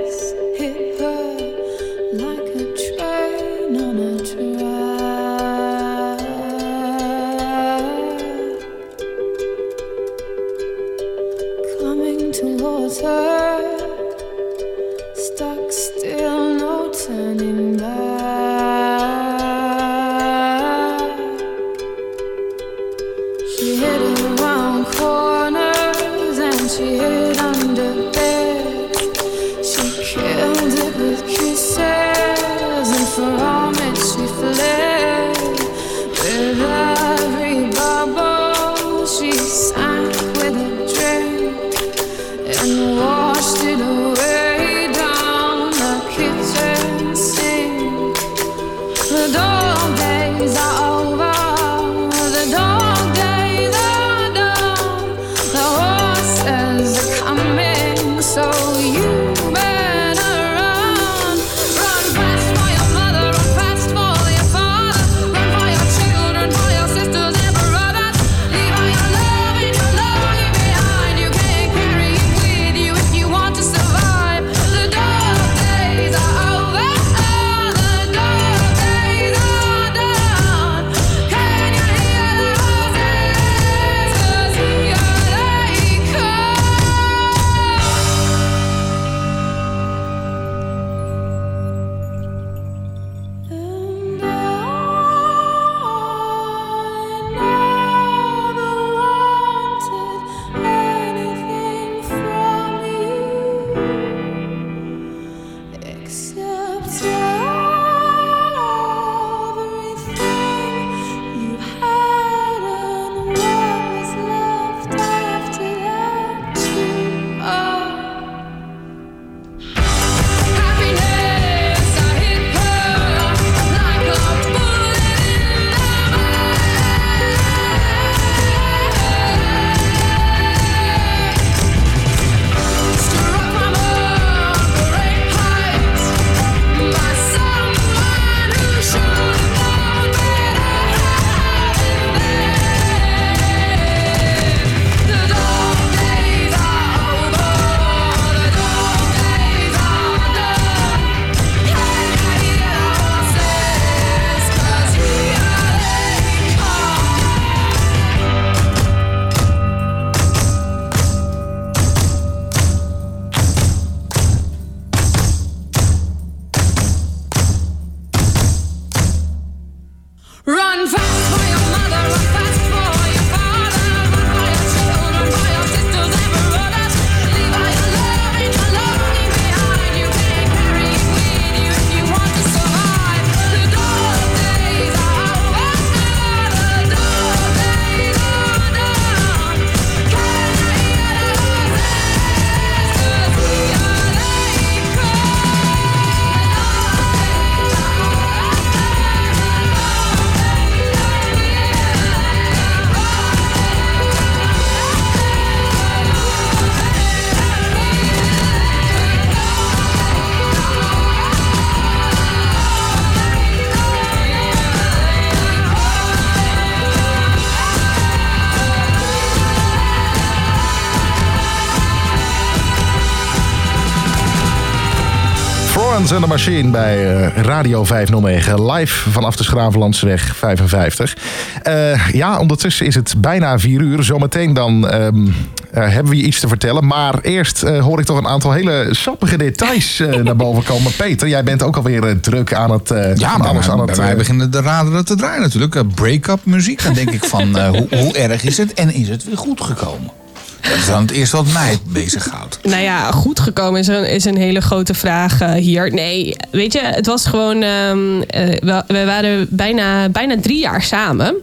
Florence 226.02 226.28
and 226.28 226.40
the 226.40 226.46
Machine 226.46 226.70
bij 226.70 227.16
eh, 227.16 227.42
Radio 227.42 227.84
509. 227.84 228.72
Live 228.72 229.10
vanaf 229.10 229.36
de 229.36 229.44
Schravenlandseweg 229.44 230.36
55. 230.36 231.16
Eh, 231.62 232.08
ja, 232.08 232.38
ondertussen 232.38 232.86
is 232.86 232.94
het 232.94 233.14
bijna 233.16 233.58
vier 233.58 233.80
uur. 233.80 234.02
Zometeen 234.02 234.54
dan 234.54 234.88
ehm, 234.88 235.26
eh, 235.70 235.88
hebben 235.88 236.12
we 236.12 236.16
je 236.16 236.22
iets 236.22 236.40
te 236.40 236.48
vertellen. 236.48 236.86
Maar 236.86 237.18
eerst 237.20 237.60
hoor 237.60 237.98
ik 237.98 238.04
toch 238.04 238.18
een 238.18 238.26
aantal 238.26 238.52
hele 238.52 238.88
sappige 238.90 239.36
details 239.36 240.02
naar 240.22 240.36
boven 240.36 240.64
komen. 240.64 240.92
Peter, 240.96 241.28
jij 241.28 241.44
bent 241.44 241.62
ook 241.62 241.76
alweer 241.76 242.20
druk 242.20 242.54
aan 242.54 242.70
het... 242.70 242.88
Ja, 243.14 243.38
maar 243.38 243.48
alles 243.48 243.70
aan 243.70 243.86
bij 243.86 244.10
eh, 244.10 244.16
beginnen 244.16 244.50
de 244.50 244.60
raderen 244.60 245.04
te 245.04 245.14
draaien 245.14 245.42
natuurlijk. 245.42 245.94
Break-up 245.94 246.40
muziek. 246.44 246.82
Dan 246.82 246.94
denk 246.94 247.10
ik 247.10 247.24
van, 247.24 247.66
hoe, 247.66 247.86
hoe 247.90 248.12
erg 248.12 248.44
is 248.44 248.56
het? 248.56 248.74
En 248.74 248.94
is 248.94 249.08
het 249.08 249.24
weer 249.24 249.38
goed 249.38 249.60
gekomen? 249.60 250.21
Dat 250.62 250.76
is 250.78 250.86
dan 250.86 251.02
het 251.02 251.10
eerste 251.10 251.36
wat 251.36 251.52
mij 251.52 251.78
bezighoudt. 251.88 252.58
Nou 252.62 252.82
ja, 252.82 253.10
goed 253.10 253.40
gekomen 253.40 253.80
is 253.80 253.86
een, 253.86 254.08
is 254.10 254.24
een 254.24 254.36
hele 254.36 254.60
grote 254.60 254.94
vraag 254.94 255.40
eh, 255.40 255.52
hier. 255.52 255.92
Nee, 255.92 256.36
weet 256.50 256.72
je, 256.72 256.80
het 256.80 257.06
was 257.06 257.26
gewoon. 257.26 257.62
ehm, 257.62 258.20
eh, 258.22 258.46
we, 258.60 258.82
we 258.86 259.04
waren 259.04 259.46
bijna, 259.50 260.08
bijna 260.08 260.34
drie 260.40 260.58
jaar 260.58 260.82
samen. 260.82 261.34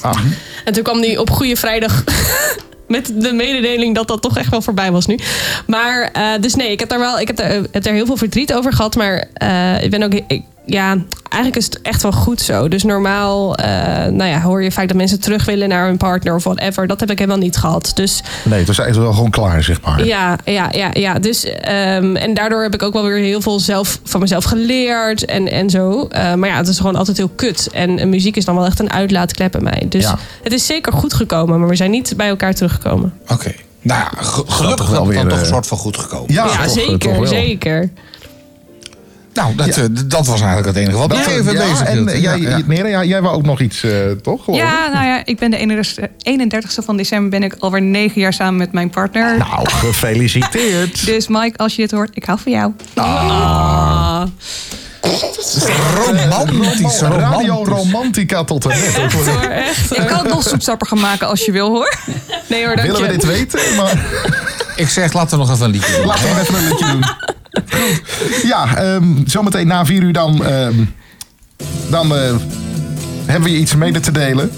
ah, 0.00 0.18
En 0.64 0.72
toen 0.72 0.82
kwam 0.82 1.00
die 1.00 1.20
op 1.20 1.30
Goede 1.30 1.56
Vrijdag. 1.56 2.04
Met 2.88 3.12
de 3.18 3.32
mededeling 3.32 3.94
dat 3.94 4.08
dat 4.08 4.22
toch 4.22 4.38
echt 4.38 4.50
wel 4.50 4.62
voorbij 4.62 4.92
was 4.92 5.06
nu. 5.06 5.18
Maar, 5.66 6.10
eh, 6.12 6.24
dus 6.40 6.54
nee, 6.54 6.70
ik 6.70 6.80
heb 6.80 6.88
daar 6.88 6.98
wel 6.98 7.20
ik 7.20 7.26
heb 7.26 7.36
daar, 7.36 7.50
heb 7.70 7.82
daar 7.82 7.92
heel 7.94 8.06
veel 8.06 8.16
verdriet 8.16 8.52
over 8.54 8.72
gehad. 8.72 8.94
Maar 8.96 9.28
ik 9.82 9.90
ben 9.90 10.02
ook. 10.02 10.12
Ik, 10.26 10.42
ja, 10.64 10.96
eigenlijk 11.28 11.56
is 11.56 11.64
het 11.64 11.82
echt 11.82 12.02
wel 12.02 12.12
goed 12.12 12.40
zo. 12.40 12.68
Dus 12.68 12.82
normaal 12.82 13.56
eh, 13.56 13.66
nou 14.06 14.24
ja, 14.30 14.40
hoor 14.40 14.62
je 14.62 14.72
vaak 14.72 14.88
dat 14.88 14.96
mensen 14.96 15.20
terug 15.20 15.44
willen 15.44 15.68
naar 15.68 15.86
hun 15.86 15.96
partner 15.96 16.34
of 16.34 16.44
whatever. 16.44 16.86
Dat 16.86 17.00
heb 17.00 17.10
ik 17.10 17.18
helemaal 17.18 17.40
niet 17.40 17.56
gehad. 17.56 17.90
Dus 17.94 18.22
nee, 18.44 18.58
het 18.58 18.66
was 18.66 18.78
eigenlijk 18.78 19.08
wel 19.08 19.16
gewoon 19.16 19.30
klaar, 19.30 19.62
zeg 19.62 19.80
maar. 19.80 20.04
ja, 20.04 20.38
ja, 20.44 20.68
ja, 20.72 20.90
ja. 20.92 21.14
Dus, 21.18 21.44
ehm, 21.44 22.16
en 22.16 22.34
daardoor 22.34 22.62
heb 22.62 22.74
ik 22.74 22.82
ook 22.82 22.92
wel 22.92 23.02
weer 23.02 23.16
heel 23.16 23.40
veel 23.40 23.60
zelf, 23.60 24.00
van 24.04 24.20
mezelf 24.20 24.44
geleerd 24.44 25.24
en, 25.24 25.50
en 25.50 25.70
zo. 25.70 26.06
Eh, 26.10 26.34
maar 26.34 26.48
ja, 26.48 26.56
het 26.56 26.68
is 26.68 26.76
gewoon 26.76 26.96
altijd 26.96 27.16
heel 27.16 27.30
kut. 27.36 27.68
En 27.72 28.08
muziek 28.08 28.36
is 28.36 28.44
dan 28.44 28.54
wel 28.54 28.66
echt 28.66 28.78
een 28.80 28.92
uitlaatklep 28.92 29.52
bij 29.52 29.60
mij. 29.60 29.86
Dus 29.88 30.02
Ja. 30.04 30.18
het 30.42 30.52
is 30.52 30.66
zeker 30.66 30.92
goed 30.92 31.14
gekomen, 31.14 31.58
maar 31.60 31.68
we 31.68 31.76
zijn 31.76 31.90
niet 31.90 32.14
bij 32.16 32.28
elkaar 32.28 32.54
teruggekomen. 32.54 33.12
Oké. 33.28 33.52
Nou 33.82 34.00
ja, 34.00 34.22
ge- 34.22 34.44
gelukkig 34.46 34.88
wel 34.88 34.98
dan, 34.98 35.08
weer, 35.08 35.18
dan 35.18 35.28
toch 35.28 35.38
een 35.38 35.44
eh, 35.44 35.50
soort 35.50 35.66
van 35.66 35.78
goed 35.78 35.96
gekomen. 35.96 36.32
Ja, 36.34 36.44
Ja, 36.46 36.62
toch, 36.62 36.72
zeker, 36.72 37.14
toch 37.14 37.28
zeker. 37.28 37.90
Nou, 39.40 39.54
dat, 39.54 39.74
Ja. 39.74 39.82
eh, 39.82 39.88
dat 40.06 40.26
was 40.26 40.40
eigenlijk 40.40 40.66
het 40.66 40.76
enige 40.76 40.96
wat 40.98 41.08
mij 41.08 41.24
eh, 41.24 41.34
even 41.34 41.52
ja, 41.52 41.60
bezig 41.60 41.82
en 41.86 42.08
eh, 42.08 42.22
jij, 42.22 42.38
Ja, 42.38 42.48
ja. 42.56 42.60
Nere, 42.66 42.88
ja, 42.88 43.04
jij 43.04 43.22
wou 43.22 43.34
ook 43.34 43.42
nog 43.44 43.60
iets, 43.60 43.82
eh, 43.82 43.90
toch? 44.22 44.44
geloof? 44.44 44.60
Ja, 44.60 44.88
nou 44.92 45.04
ja, 45.06 45.22
ik 45.24 45.38
ben 45.38 45.50
de 45.50 45.56
31ste 45.58 46.02
31ste 46.22 46.84
van 46.84 46.96
december 46.96 47.30
ben 47.30 47.42
ik 47.42 47.54
alweer 47.58 47.82
negen 47.82 48.20
jaar 48.20 48.32
samen 48.32 48.56
met 48.56 48.72
mijn 48.72 48.90
partner. 48.90 49.36
Nou, 49.38 49.68
gefeliciteerd. 49.70 51.04
Dus 51.06 51.28
Mike, 51.28 51.56
als 51.58 51.74
je 51.76 51.82
dit 51.82 51.90
hoort, 51.90 52.10
ik 52.12 52.24
hou 52.24 52.38
van 52.42 52.52
jou. 52.52 52.72
Ah. 52.94 54.22
Romantisch, 55.94 57.00
Radio. 57.00 57.64
Romantica 57.64 58.44
tot 58.44 58.64
en 58.66 58.68
met. 58.80 58.94
Echt 58.98 59.12
hoor, 59.12 59.40
echt. 59.50 59.96
Ik 59.98 60.06
kan 60.06 60.18
het 60.18 60.28
nog 60.28 60.42
soepsapper 60.42 60.86
gaan 60.86 61.00
maken 61.00 61.26
als 61.28 61.44
je 61.44 61.52
wil 61.52 61.68
hoor. 61.68 61.94
Nee 62.46 62.66
hoor, 62.66 62.76
dank 62.76 62.88
Willen 62.88 63.02
we 63.06 63.12
je. 63.12 63.18
dit 63.18 63.24
weten? 63.26 63.76
Maar 63.76 63.98
Ik 64.76 64.88
zeg, 64.88 65.12
laten 65.12 65.38
we 65.38 65.44
nog 65.44 65.52
even 65.54 65.64
een 65.64 65.70
liedje 65.70 65.96
doen. 65.96 66.06
laten 66.06 66.34
we 66.34 66.40
even 66.40 66.54
een 66.54 66.68
liedje 66.68 66.86
doen. 66.86 67.04
Ja, 68.42 68.76
ehm, 68.76 69.04
zometeen 69.26 69.66
na 69.66 69.84
vier 69.84 70.02
uur 70.02 70.12
dan, 70.12 70.44
ehm, 70.44 70.74
dan 71.90 72.16
eh, 72.16 72.34
hebben 73.26 73.42
we 73.50 73.54
je 73.54 73.60
iets 73.60 73.74
mede 73.76 74.00
te 74.00 74.12
delen. 74.12 74.50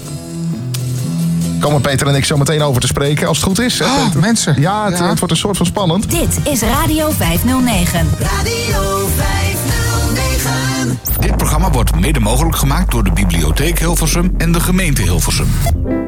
Komen 1.59 1.81
Peter 1.81 2.07
en 2.07 2.15
ik 2.15 2.25
zo 2.25 2.37
meteen 2.37 2.61
over 2.61 2.81
te 2.81 2.87
spreken, 2.87 3.27
als 3.27 3.37
het 3.37 3.45
goed 3.45 3.59
is. 3.59 3.79
hè, 3.79 3.85
Ah, 3.85 4.03
Peter? 4.05 4.19
mensen. 4.19 4.55
Ja, 4.61 4.85
het, 4.89 4.97
Ja. 4.97 5.07
het 5.09 5.17
wordt 5.19 5.33
een 5.33 5.39
soort 5.39 5.57
van 5.57 5.65
spannend. 5.65 6.09
Dit 6.11 6.39
is 6.51 6.61
Radio 6.61 7.09
509. 7.11 8.07
Radio 8.19 9.07
509. 9.17 10.99
Dit 11.19 11.37
programma 11.37 11.69
wordt 11.71 11.99
mede 11.99 12.19
mogelijk 12.19 12.55
gemaakt 12.55 12.91
door 12.91 13.03
de 13.03 13.11
Bibliotheek 13.11 13.79
Hilversum 13.79 14.33
en 14.37 14.51
de 14.51 14.59
gemeente 14.59 15.01
Hilversum. 15.01 15.47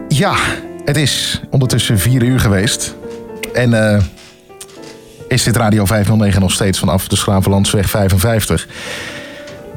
Ja, 0.08 0.36
het 0.86 0.98
is 0.98 1.42
ondertussen 1.50 2.00
vier 2.00 2.24
uur 2.24 2.40
geweest. 2.40 2.96
En 3.54 3.94
eh, 3.94 4.02
is 5.28 5.44
dit 5.44 5.56
Radio 5.56 5.86
509 5.86 6.42
nog 6.42 6.52
steeds 6.52 6.80
vanaf 6.80 7.08
de 7.08 7.16
Schravenlandsweg 7.16 7.90
55. 7.90 8.68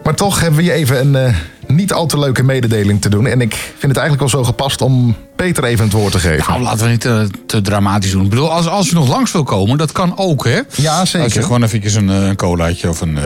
Maar 0.04 0.14
toch 0.14 0.40
hebben 0.40 0.58
we 0.58 0.64
je 0.64 0.72
even 0.72 0.98
een 1.00 1.16
eh, 1.26 1.34
niet 1.66 1.92
al 1.92 2.06
te 2.06 2.18
leuke 2.18 2.42
mededeling 2.42 3.00
te 3.00 3.08
doen. 3.08 3.26
En 3.26 3.40
ik 3.40 3.52
vind 3.54 3.92
het 3.92 3.96
eigenlijk 3.96 4.20
wel 4.32 4.42
zo 4.42 4.44
gepast 4.48 4.80
om 4.80 5.16
Peter 5.36 5.64
even 5.64 5.84
het 5.84 5.92
woord 5.92 6.12
te 6.12 6.18
geven. 6.18 6.44
Nou, 6.50 6.62
laten 6.62 6.84
we 6.84 6.90
niet 6.90 7.00
te, 7.00 7.28
te 7.46 7.60
dramatisch 7.60 8.10
doen. 8.10 8.24
Ik 8.24 8.30
bedoel, 8.30 8.52
als, 8.52 8.66
als 8.68 8.88
je 8.88 8.94
nog 8.94 9.08
langs 9.08 9.32
wil 9.32 9.42
komen, 9.42 9.78
dat 9.78 9.92
kan 9.92 10.18
ook, 10.18 10.44
hè? 10.44 10.60
Ja, 10.74 11.04
zeker. 11.04 11.22
Als 11.24 11.32
je 11.34 11.42
gewoon 11.42 11.62
eventjes 11.62 11.94
een, 11.94 12.10
eh, 12.10 12.26
een 12.26 12.36
colaatje 12.36 12.88
of 12.88 13.00
een 13.00 13.18
eh 13.18 13.24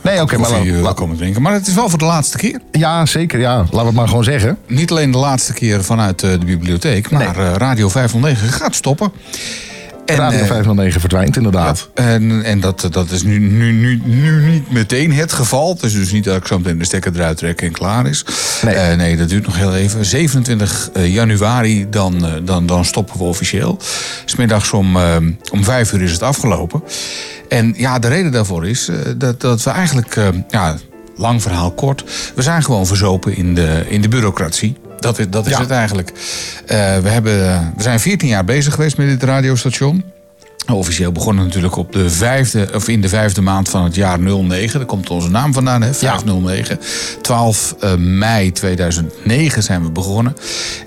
Nee, 0.00 0.20
oké, 0.22 0.38
maar 0.38 0.48
koffie 0.50 0.66
la- 0.70 0.72
wil 0.74 0.82
la- 0.82 0.92
komen 0.92 1.16
drinken. 1.16 1.42
Maar 1.42 1.52
het 1.52 1.66
is 1.66 1.74
wel 1.74 1.88
voor 1.88 1.98
de 1.98 2.04
laatste 2.04 2.36
keer. 2.36 2.60
Ja, 2.72 3.06
zeker. 3.06 3.40
Ja, 3.40 3.56
laten 3.56 3.78
we 3.78 3.84
het 3.84 3.94
maar 3.94 4.08
gewoon 4.08 4.24
zeggen. 4.24 4.58
Niet 4.66 4.90
alleen 4.90 5.10
de 5.10 5.18
laatste 5.18 5.52
keer 5.52 5.84
vanuit 5.84 6.22
eh, 6.22 6.30
de 6.30 6.44
bibliotheek, 6.46 7.10
maar 7.10 7.36
Nee. 7.36 7.46
eh, 7.46 7.52
Radio 7.56 7.88
509 7.88 8.48
gaat 8.48 8.74
stoppen. 8.74 9.12
En, 10.06 10.16
Radio 10.16 10.38
eh, 10.38 10.46
509 10.46 11.00
verdwijnt 11.00 11.36
inderdaad. 11.36 11.88
En, 11.94 12.44
en 12.44 12.60
dat, 12.60 12.88
dat 12.90 13.10
is 13.10 13.22
nu, 13.22 13.38
nu, 13.38 13.72
nu, 13.72 14.00
nu 14.04 14.50
niet 14.50 14.70
meteen 14.70 15.12
het 15.12 15.32
geval. 15.32 15.72
Het 15.72 15.82
is 15.82 15.92
dus 15.92 16.12
niet 16.12 16.24
dat 16.24 16.36
ik 16.36 16.46
zo 16.46 16.58
meteen 16.58 16.78
de 16.78 16.84
stekker 16.84 17.12
eruit 17.14 17.36
trek 17.36 17.62
en 17.62 17.72
klaar 17.72 18.06
is. 18.06 18.24
Nee. 18.62 18.74
Nee, 18.74 18.96
nee 18.96 19.16
dat 19.16 19.28
duurt 19.28 19.46
nog 19.46 19.56
heel 19.56 19.74
even. 19.74 20.04
27 20.04 20.90
januari, 20.94 21.86
dan, 21.90 22.26
eh, 22.26 22.32
dan, 22.44 22.66
dan 22.66 22.84
stoppen 22.84 23.18
we 23.18 23.24
officieel. 23.24 23.78
Smiddags 24.24 24.72
om, 24.72 24.96
eh, 24.96 25.16
om 25.52 25.64
vijf 25.64 25.92
uur 25.92 26.02
is 26.02 26.12
het 26.12 26.22
afgelopen. 26.22 26.82
En 27.52 27.74
ja, 27.76 27.98
de 27.98 28.08
reden 28.08 28.32
daarvoor 28.32 28.66
is 28.66 28.88
eh, 28.88 28.96
dat, 29.16 29.40
dat 29.40 29.62
we 29.62 29.70
eigenlijk... 29.70 30.16
eh, 30.16 30.28
ja, 30.48 30.76
lang 31.16 31.42
verhaal 31.42 31.70
kort. 31.70 32.04
We 32.34 32.42
zijn 32.42 32.62
gewoon 32.62 32.86
verzopen 32.86 33.36
in 33.36 33.54
de, 33.54 33.84
in 33.88 34.00
de 34.00 34.08
bureaucratie. 34.08 34.76
Dat, 35.02 35.18
is- 35.18 35.26
dat 35.30 35.46
is 35.46 35.52
Ja. 35.52 35.60
het 35.60 35.70
eigenlijk. 35.70 36.12
Eh, 36.66 36.76
we, 36.98 37.08
hebben, 37.08 37.32
we 37.76 37.82
zijn 37.82 38.00
14 38.00 38.28
jaar 38.28 38.44
bezig 38.44 38.74
geweest 38.74 38.96
met 38.96 39.08
dit 39.08 39.22
radiostation. 39.22 40.04
Officieel 40.72 41.12
begonnen 41.12 41.44
natuurlijk 41.44 41.76
op 41.76 41.92
de 41.92 42.10
vijfde, 42.10 42.68
of 42.74 42.88
in 42.88 43.00
de 43.00 43.08
vijfde 43.08 43.40
maand 43.40 43.68
van 43.68 43.84
het 43.84 43.94
jaar 43.94 44.18
09. 44.20 44.78
Daar 44.78 44.88
komt 44.88 45.10
onze 45.10 45.30
naam 45.30 45.52
vandaan, 45.52 45.82
hè? 45.82 45.94
509. 45.94 46.78
12 47.22 47.74
eh, 47.80 47.94
mei 47.96 48.52
2009 48.52 49.62
zijn 49.62 49.82
we 49.82 49.90
begonnen. 49.90 50.36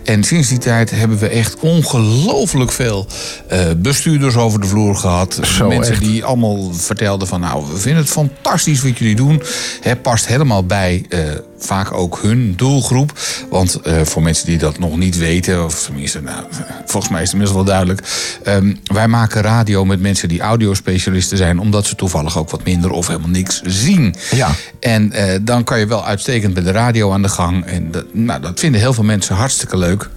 En 0.04 0.24
sinds 0.24 0.48
die 0.50 0.58
tijd 0.58 0.92
hebben 0.92 1.18
we 1.18 1.28
echt 1.28 1.60
ongelooflijk 1.60 2.72
veel 2.72 3.08
eh, 3.48 3.60
bestuurders 3.78 4.36
over 4.36 4.62
de 4.62 4.68
vloer 4.68 4.96
gehad. 4.96 5.40
Zo, 5.44 5.68
Mensen 5.68 5.94
echt. 5.94 6.02
die 6.04 6.24
allemaal 6.24 6.74
vertelden 6.74 7.28
van... 7.28 7.40
nou, 7.40 7.66
we 7.72 7.78
vinden 7.78 8.02
het 8.02 8.12
fantastisch 8.12 8.82
wat 8.82 8.98
jullie 8.98 9.16
doen. 9.16 9.42
Het 9.82 10.02
past 10.02 10.28
helemaal 10.28 10.66
bij 10.66 11.06
eh, 11.10 11.20
vaak 11.66 11.94
ook 11.94 12.20
hun 12.22 12.54
doelgroep. 12.56 13.20
Want 13.50 13.76
eh, 13.76 14.02
voor 14.02 14.22
mensen 14.22 14.46
die 14.46 14.58
dat 14.58 14.80
nog 14.80 14.98
niet 14.98 15.18
weten... 15.18 15.66
of 15.66 15.84
tenminste, 15.84 16.22
nou, 16.22 16.44
volgens 16.86 17.12
mij 17.12 17.22
is 17.22 17.32
het 17.32 17.42
inmiddels 17.42 17.66
wel 17.66 17.76
duidelijk... 17.76 18.02
ehm, 18.44 18.76
wij 18.84 19.08
maken 19.08 19.42
radio 19.42 19.86
met 19.86 20.02
mensen 20.02 20.28
die 20.28 20.42
audiospecialisten 20.42 21.38
zijn... 21.38 21.60
omdat 21.60 21.86
ze 21.86 21.96
toevallig 21.96 22.38
ook 22.38 22.50
wat 22.50 22.64
minder 22.64 22.92
of 22.92 23.08
helemaal 23.08 23.30
niks 23.30 23.62
zien. 23.62 24.16
Ja. 24.32 24.52
En 24.80 25.12
eh, 25.12 25.40
dan 25.42 25.64
kan 25.64 25.80
je 25.80 25.88
wel 25.88 26.06
uitstekend 26.06 26.54
met 26.54 26.64
de 26.64 26.72
radio 26.72 27.12
aan 27.12 27.22
de 27.22 27.30
gang. 27.30 27.66
En 27.66 27.92
dat, 27.92 28.06
nou, 28.12 28.42
dat 28.42 28.60
vinden 28.60 28.82
heel 28.82 28.94
veel 28.94 29.04
mensen 29.04 29.36
hartstikke 29.36 29.78
leuk. 29.78 30.10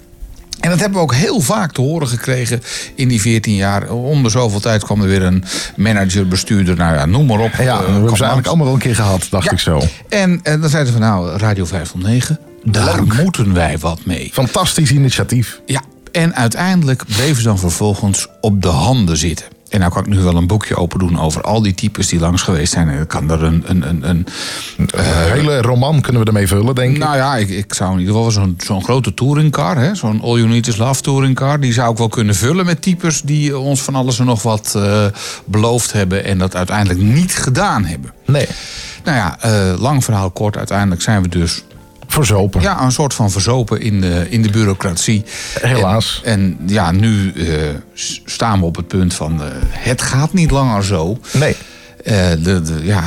En 0.60 0.70
dat 0.70 0.78
hebben 0.78 0.98
we 0.98 1.04
ook 1.04 1.14
heel 1.14 1.40
vaak 1.40 1.72
te 1.72 1.80
horen 1.80 2.08
gekregen 2.08 2.62
in 2.94 3.08
die 3.08 3.20
14 3.20 3.54
jaar. 3.54 3.90
Om 3.90 4.22
de 4.22 4.28
zoveel 4.28 4.60
tijd 4.60 4.84
kwam 4.84 5.00
er 5.02 5.08
weer 5.08 5.22
een 5.22 5.44
manager, 5.76 6.28
bestuurder, 6.28 6.76
nou 6.76 6.94
ja, 6.94 7.06
noem 7.06 7.26
maar 7.26 7.38
op. 7.38 7.52
Ja, 7.58 7.78
Eh, 7.80 7.86
we 7.86 7.92
hebben 7.92 8.08
ze 8.08 8.16
eigenlijk 8.16 8.46
allemaal 8.46 8.66
wel 8.66 8.74
een 8.74 8.80
keer 8.80 8.94
gehad, 8.94 9.26
dacht 9.30 9.44
Ja. 9.44 9.50
ik 9.50 9.58
zo. 9.58 9.80
En, 10.08 10.40
eh, 10.42 10.60
dan 10.60 10.68
zeiden 10.70 10.92
ze 10.92 10.98
van 10.98 11.08
nou, 11.08 11.36
Radio 11.38 11.64
509, 11.64 12.38
daar 12.64 13.02
moeten 13.22 13.52
wij 13.54 13.78
wat 13.78 14.00
mee. 14.04 14.30
Fantastisch 14.32 14.90
initiatief. 14.90 15.60
Ja, 15.66 15.82
en 16.12 16.34
uiteindelijk 16.34 17.04
bleven 17.06 17.36
ze 17.36 17.42
dan 17.42 17.58
vervolgens 17.58 18.26
op 18.40 18.62
de 18.62 18.68
handen 18.68 19.16
zitten. 19.16 19.46
En 19.68 19.80
nou 19.80 19.92
kan 19.92 20.02
ik 20.02 20.08
nu 20.08 20.18
wel 20.18 20.36
een 20.36 20.46
boekje 20.46 20.76
open 20.76 20.98
doen 20.98 21.20
over 21.20 21.42
al 21.42 21.62
die 21.62 21.74
types 21.74 22.06
die 22.08 22.20
langs 22.20 22.42
geweest 22.42 22.72
zijn. 22.72 22.88
En 22.88 23.00
ik 23.00 23.08
kan 23.08 23.30
er 23.30 23.42
een, 23.42 23.64
een, 23.66 23.88
een, 23.88 24.08
een 24.08 24.26
Een 24.76 25.32
hele 25.32 25.60
roman 25.60 26.00
kunnen 26.00 26.22
we 26.22 26.28
ermee 26.28 26.46
vullen, 26.46 26.74
denk 26.74 26.92
ik. 26.92 26.98
Nou 26.98 27.16
ja, 27.16 27.36
ik, 27.36 27.48
ik 27.48 27.74
zou 27.74 27.92
in 27.92 27.98
ieder 27.98 28.14
geval 28.14 28.30
zo'n 28.30 28.54
zo'n 28.58 28.84
grote 28.84 29.14
touringcar, 29.14 29.96
zo'n 29.96 30.20
All 30.20 30.36
You 30.36 30.48
Need 30.48 30.66
Is 30.66 30.76
Love 30.76 31.00
touringcar, 31.00 31.60
die 31.60 31.72
zou 31.72 31.92
ik 31.92 31.98
wel 31.98 32.08
kunnen 32.08 32.34
vullen 32.34 32.64
met 32.66 32.82
types 32.82 33.22
die 33.22 33.58
ons 33.58 33.82
van 33.82 33.94
alles 33.94 34.18
en 34.18 34.26
nog 34.26 34.42
wat 34.42 34.72
eh, 34.76 35.04
beloofd 35.44 35.92
hebben 35.92 36.24
en 36.24 36.38
dat 36.38 36.56
uiteindelijk 36.56 37.00
niet 37.00 37.36
gedaan 37.36 37.84
hebben. 37.84 38.12
Nee, 38.26 38.46
Nou 39.04 39.16
ja, 39.16 39.36
eh, 39.40 39.80
lang 39.80 40.04
verhaal 40.04 40.30
kort, 40.30 40.56
uiteindelijk 40.56 41.02
zijn 41.02 41.22
we 41.22 41.28
dus 41.28 41.64
verzopen. 42.12 42.60
ja, 42.60 42.82
een 42.82 42.92
soort 42.92 43.14
van 43.14 43.30
verzopen 43.30 43.80
in 43.80 44.00
de, 44.00 44.26
in 44.30 44.42
de 44.42 44.50
bureaucratie. 44.50 45.24
Helaas. 45.60 46.20
En, 46.24 46.40
en 46.40 46.58
ja, 46.66 46.90
nu 46.92 47.32
eh, 47.32 47.46
staan 48.24 48.58
we 48.60 48.64
op 48.64 48.76
het 48.76 48.88
punt 48.88 49.14
van 49.14 49.42
eh, 49.42 49.48
het 49.70 50.02
gaat 50.02 50.32
niet 50.32 50.50
langer 50.50 50.84
zo. 50.84 51.18
Nee. 51.32 51.56
Eh, 52.04 52.14
de, 52.30 52.62
de, 52.62 52.78
ja, 52.82 53.02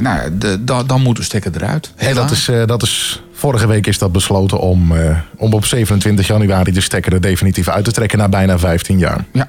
nou, 0.00 0.30
da- 0.60 0.82
dan 0.82 1.02
moet 1.02 1.16
de 1.16 1.22
stekker 1.22 1.52
eruit. 1.54 1.90
Dat 2.14 2.30
is, 2.30 2.50
dat 2.66 2.82
is, 2.82 3.22
vorige 3.32 3.66
week 3.66 3.86
is 3.86 3.98
dat 3.98 4.12
besloten 4.12 4.58
om, 4.60 4.92
om 5.36 5.52
op 5.52 5.64
27 5.64 6.26
januari 6.26 6.72
de 6.72 6.80
stekker 6.80 7.12
er 7.12 7.20
definitief 7.20 7.68
uit 7.68 7.84
te 7.84 7.92
trekken 7.92 8.18
na 8.18 8.28
bijna 8.28 8.58
15 8.58 8.98
jaar. 8.98 9.24
Ja, 9.32 9.48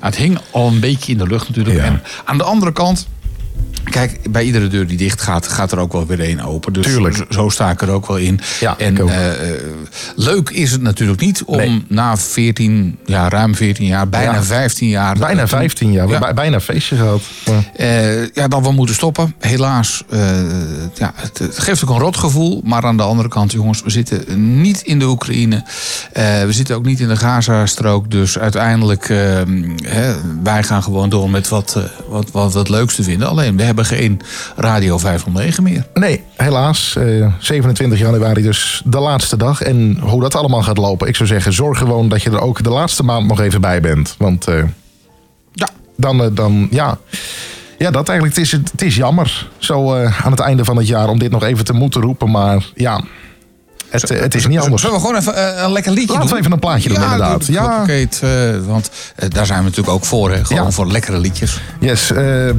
het 0.00 0.16
hing 0.16 0.38
al 0.50 0.68
een 0.68 0.80
beetje 0.80 1.12
in 1.12 1.18
de 1.18 1.26
lucht 1.26 1.48
natuurlijk. 1.48 1.76
Ja. 1.76 1.84
En 1.84 2.02
aan 2.24 2.38
de 2.38 2.44
andere 2.44 2.72
kant, 2.72 3.06
Kijk, 3.90 4.18
bij 4.30 4.44
iedere 4.44 4.68
deur 4.68 4.86
die 4.86 4.96
dicht 4.96 5.20
gaat, 5.22 5.48
gaat 5.48 5.72
er 5.72 5.78
ook 5.78 5.92
wel 5.92 6.06
weer 6.06 6.20
één 6.20 6.40
open. 6.40 6.72
Dus 6.72 6.86
Tuurlijk. 6.86 7.16
Zo, 7.16 7.24
zo 7.30 7.48
sta 7.48 7.70
ik 7.70 7.82
er 7.82 7.90
ook 7.90 8.06
wel 8.06 8.16
in. 8.16 8.40
Ja, 8.60 8.78
en 8.78 8.98
eh, 9.08 9.50
eh, 9.50 9.60
leuk 10.16 10.50
is 10.50 10.70
het 10.72 10.80
natuurlijk 10.82 11.20
niet 11.20 11.42
om 11.44 11.56
Nee. 11.56 11.84
na 11.88 12.16
14, 12.16 12.98
ja, 13.04 13.28
ruim 13.28 13.54
14 13.54 13.86
jaar, 13.86 14.08
bijna 14.08 14.32
Ja. 14.34 14.42
15 14.42 14.88
jaar. 14.88 15.18
Bijna 15.18 15.42
eh, 15.42 15.48
15 15.48 15.92
jaar. 15.92 16.06
We 16.06 16.12
Ja. 16.12 16.18
hebben 16.18 16.34
bij- 16.34 16.44
bijna 16.44 16.60
feestje 16.60 16.96
gehad. 16.96 17.22
Ja. 17.44 17.62
eh, 17.76 18.26
ja, 18.34 18.48
dan 18.48 18.62
we 18.62 18.72
moeten 18.72 18.94
stoppen. 18.94 19.34
Helaas, 19.38 20.02
eh, 20.08 20.20
ja, 20.94 21.12
het, 21.14 21.38
het 21.38 21.58
geeft 21.58 21.82
ook 21.84 21.90
een 21.90 21.98
rotgevoel. 21.98 22.60
Maar 22.64 22.82
aan 22.84 22.96
de 22.96 23.02
andere 23.02 23.28
kant, 23.28 23.52
jongens, 23.52 23.82
we 23.82 23.90
zitten 23.90 24.60
niet 24.60 24.80
in 24.80 24.98
de 24.98 25.06
Oekraïne. 25.06 25.64
Eh, 26.12 26.24
we 26.44 26.52
zitten 26.52 26.76
ook 26.76 26.84
niet 26.84 27.00
in 27.00 27.08
de 27.08 27.16
Gaza-strook. 27.16 28.10
Dus 28.10 28.38
uiteindelijk, 28.38 29.08
eh, 29.08 29.16
hè, 29.84 30.14
wij 30.42 30.62
gaan 30.62 30.82
gewoon 30.82 31.08
door 31.08 31.30
met 31.30 31.48
wat, 31.48 31.74
eh, 31.76 31.82
wat, 32.08 32.30
wat 32.30 32.52
we 32.52 32.58
het 32.58 32.68
leukste 32.68 33.02
vinden. 33.02 33.28
Alleen, 33.28 33.43
we 33.52 33.62
hebben 33.62 33.84
geen 33.84 34.20
Radio 34.56 34.98
509 34.98 35.62
meer. 35.62 35.86
Nee, 35.94 36.22
helaas. 36.36 36.96
eh, 36.96 37.26
27 37.38 37.98
januari 37.98 38.42
dus 38.42 38.82
de 38.84 38.98
laatste 38.98 39.36
dag. 39.36 39.62
En 39.62 39.98
hoe 40.00 40.20
dat 40.20 40.34
allemaal 40.34 40.62
gaat 40.62 40.78
lopen, 40.78 41.08
ik 41.08 41.16
zou 41.16 41.28
zeggen, 41.28 41.52
zorg 41.52 41.78
gewoon 41.78 42.08
dat 42.08 42.22
je 42.22 42.30
er 42.30 42.40
ook 42.40 42.62
de 42.62 42.70
laatste 42.70 43.02
maand 43.02 43.26
nog 43.26 43.40
even 43.40 43.60
bij 43.60 43.80
bent. 43.80 44.14
Want 44.18 44.46
eh, 44.48 44.62
Ja, 45.52 45.68
dan, 45.96 46.22
eh, 46.22 46.28
dan 46.32 46.68
ja. 46.70 46.98
Ja, 47.78 47.90
dat 47.90 48.08
eigenlijk. 48.08 48.36
Het 48.38 48.46
is, 48.46 48.52
het 48.52 48.82
is 48.82 48.96
jammer 48.96 49.48
zo 49.58 49.94
eh, 49.94 50.24
aan 50.24 50.30
het 50.30 50.40
einde 50.40 50.64
van 50.64 50.76
het 50.76 50.86
jaar 50.86 51.08
om 51.08 51.18
dit 51.18 51.30
nog 51.30 51.42
even 51.44 51.64
te 51.64 51.72
moeten 51.72 52.00
roepen. 52.00 52.30
Maar 52.30 52.64
ja, 52.74 53.04
het, 53.88 54.10
eh, 54.10 54.20
het 54.20 54.34
is 54.34 54.46
niet 54.46 54.58
anders. 54.58 54.82
Zullen 54.82 54.96
we 54.96 55.02
gewoon 55.06 55.20
even 55.20 55.56
eh, 55.56 55.62
een 55.62 55.72
lekker 55.72 55.92
liedje 55.92 56.06
Laten 56.08 56.22
we 56.24 56.28
doen? 56.30 56.38
even 56.38 56.52
een 56.52 56.58
plaatje 56.58 56.88
doen, 56.88 57.02
inderdaad. 57.02 57.46
doe- 57.46 57.54
Ja. 57.54 57.80
oké, 57.82 57.92
het, 57.92 58.20
eh, 58.22 58.66
want 58.66 58.90
eh, 59.16 59.28
daar 59.30 59.46
zijn 59.46 59.58
we 59.58 59.64
natuurlijk 59.64 59.94
ook 59.94 60.04
voor. 60.04 60.30
Hè? 60.32 60.44
Gewoon 60.44 60.64
Ja. 60.64 60.70
voor 60.70 60.86
lekkere 60.90 61.18
liedjes. 61.18 61.60
Yes, 61.80 62.10
eh, 62.10 62.50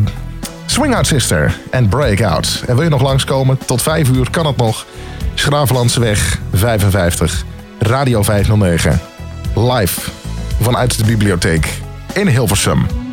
Swing 0.76 0.96
Out 0.96 1.08
Sister 1.08 1.60
en 1.70 1.90
Breakout. 1.90 2.64
En 2.68 2.76
wil 2.76 2.84
je 2.84 2.90
nog 2.90 3.02
langskomen? 3.02 3.58
Tot 3.66 3.82
5 3.82 4.10
uur 4.10 4.30
kan 4.30 4.46
het 4.46 4.58
nog. 4.58 4.86
Schravenlandseweg 5.34 6.40
55, 6.54 7.44
Radio 7.80 8.24
509. 8.24 9.00
Live 9.56 10.12
vanuit 10.62 10.98
de 10.98 11.06
bibliotheek 11.06 11.74
in 12.14 12.28
Hilversum. 12.28 13.05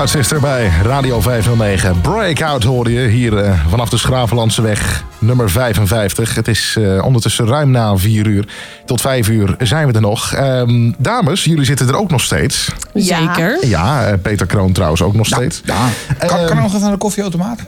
Break 0.00 0.12
out. 0.12 0.20
Swing 0.20 0.24
Out 0.24 0.26
Sister 0.26 0.40
bij 0.40 0.70
Radio 0.82 1.20
509. 1.20 2.00
Breakout 2.00 2.64
hoorde 2.64 2.92
je 2.92 3.08
hier 3.08 3.36
eh, 3.38 3.66
vanaf 3.68 3.88
de 3.88 3.96
Schravenlandseweg 3.96 5.04
nummer 5.18 5.50
55. 5.50 6.34
Het 6.34 6.48
is 6.48 6.76
eh, 6.78 7.04
ondertussen 7.04 7.46
ruim 7.46 7.70
na 7.70 7.96
4 7.96 8.26
uur. 8.26 8.48
Tot 8.86 9.00
5 9.00 9.28
uur 9.28 9.54
zijn 9.58 9.86
we 9.86 9.92
er 9.92 10.00
nog. 10.00 10.32
Ehm, 10.32 10.92
dames, 10.98 11.44
jullie 11.44 11.64
zitten 11.64 11.88
er 11.88 11.96
ook 11.96 12.10
nog 12.10 12.20
steeds. 12.20 12.70
Zeker. 12.94 13.66
Ja, 13.66 14.06
eh, 14.06 14.14
Peter 14.22 14.46
Kroon 14.46 14.72
trouwens 14.72 15.02
ook 15.02 15.14
nog 15.14 15.26
steeds. 15.26 15.62
Ja. 15.64 15.88
Kan, 16.18 16.28
kan 16.28 16.38
Ehm, 16.38 16.48
er 16.56 16.62
nog 16.62 16.74
even 16.74 16.86
aan 16.86 16.92
de 16.92 16.98
koffieautomaat? 16.98 17.58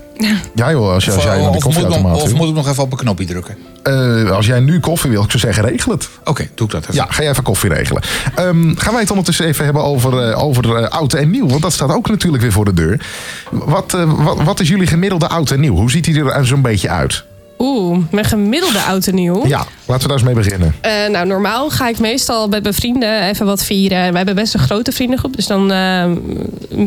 Ja 0.55 0.71
joh, 0.71 0.93
als, 0.93 1.05
je- 1.05 1.13
als 1.13 1.23
jij 1.23 1.39
naar 1.41 1.51
de 1.51 1.57
ik 1.57 1.63
koffieautomaat 1.63 2.23
of 2.23 2.35
moet 2.35 2.49
ik 2.49 2.55
nog 2.55 2.69
even 2.69 2.83
op 2.83 2.93
een 2.93 2.99
knopje 2.99 3.25
drukken? 3.25 3.57
Eh, 3.83 4.31
als 4.31 4.47
jij 4.47 4.61
nu 4.61 4.81
koffie 4.81 5.11
wil, 5.11 5.23
ik 5.23 5.31
zou 5.31 5.43
zeggen 5.43 5.65
regel 5.65 5.93
het. 5.93 6.09
Oké, 6.25 6.49
doe 6.55 6.67
ik 6.67 6.73
dat 6.73 6.83
even. 6.83 6.95
Ja, 6.95 7.07
ga 7.09 7.23
je 7.23 7.29
even 7.29 7.43
koffie 7.43 7.71
regelen. 7.71 8.03
Ehm, 8.35 8.75
gaan 8.75 8.93
wij 8.93 9.01
het 9.01 9.11
ondertussen 9.11 9.47
even 9.47 9.65
hebben 9.65 9.83
over, 9.83 10.29
eh, 10.29 10.43
over 10.43 10.77
eh, 10.77 10.89
oud 10.89 11.15
en 11.15 11.31
nieuw? 11.31 11.49
Want 11.49 11.63
dat 11.63 11.73
staat 11.73 11.93
ook 11.93 12.09
natuurlijk 12.09 12.43
weer 12.43 12.53
voor 12.53 12.65
de 12.65 12.73
deur. 12.73 13.07
Wat, 13.51 13.95
eh, 13.95 14.25
wat, 14.25 14.43
wat 14.43 14.61
is 14.61 14.69
jullie 14.69 14.87
gemiddelde 14.87 15.29
oud 15.29 15.51
en 15.51 15.61
nieuw? 15.61 15.77
Hoe 15.77 15.91
ziet 15.91 16.07
hij 16.07 16.15
er 16.15 16.47
zo'n 16.47 16.63
beetje 16.63 16.89
uit? 16.89 17.25
Oeh, 17.63 17.99
mijn 18.11 18.25
gemiddelde 18.25 18.79
oud 18.79 19.07
en 19.07 19.15
nieuw. 19.15 19.47
Ja, 19.47 19.67
laten 19.87 20.03
we 20.03 20.09
daar 20.09 20.11
eens 20.11 20.23
mee 20.23 20.35
beginnen. 20.35 20.75
Eh, 20.81 21.09
nou, 21.11 21.27
normaal 21.27 21.71
ga 21.71 21.89
ik 21.89 21.99
meestal 21.99 22.49
met 22.49 22.63
mijn 22.63 22.75
vrienden 22.75 23.29
even 23.29 23.47
wat 23.47 23.65
vieren. 23.65 24.11
We 24.11 24.17
hebben 24.17 24.35
best 24.35 24.55
een 24.55 24.61
grote 24.61 24.93
vriendengroep. 24.93 25.37
Dus 25.37 25.47
dan 25.47 25.73
eh, 25.73 26.11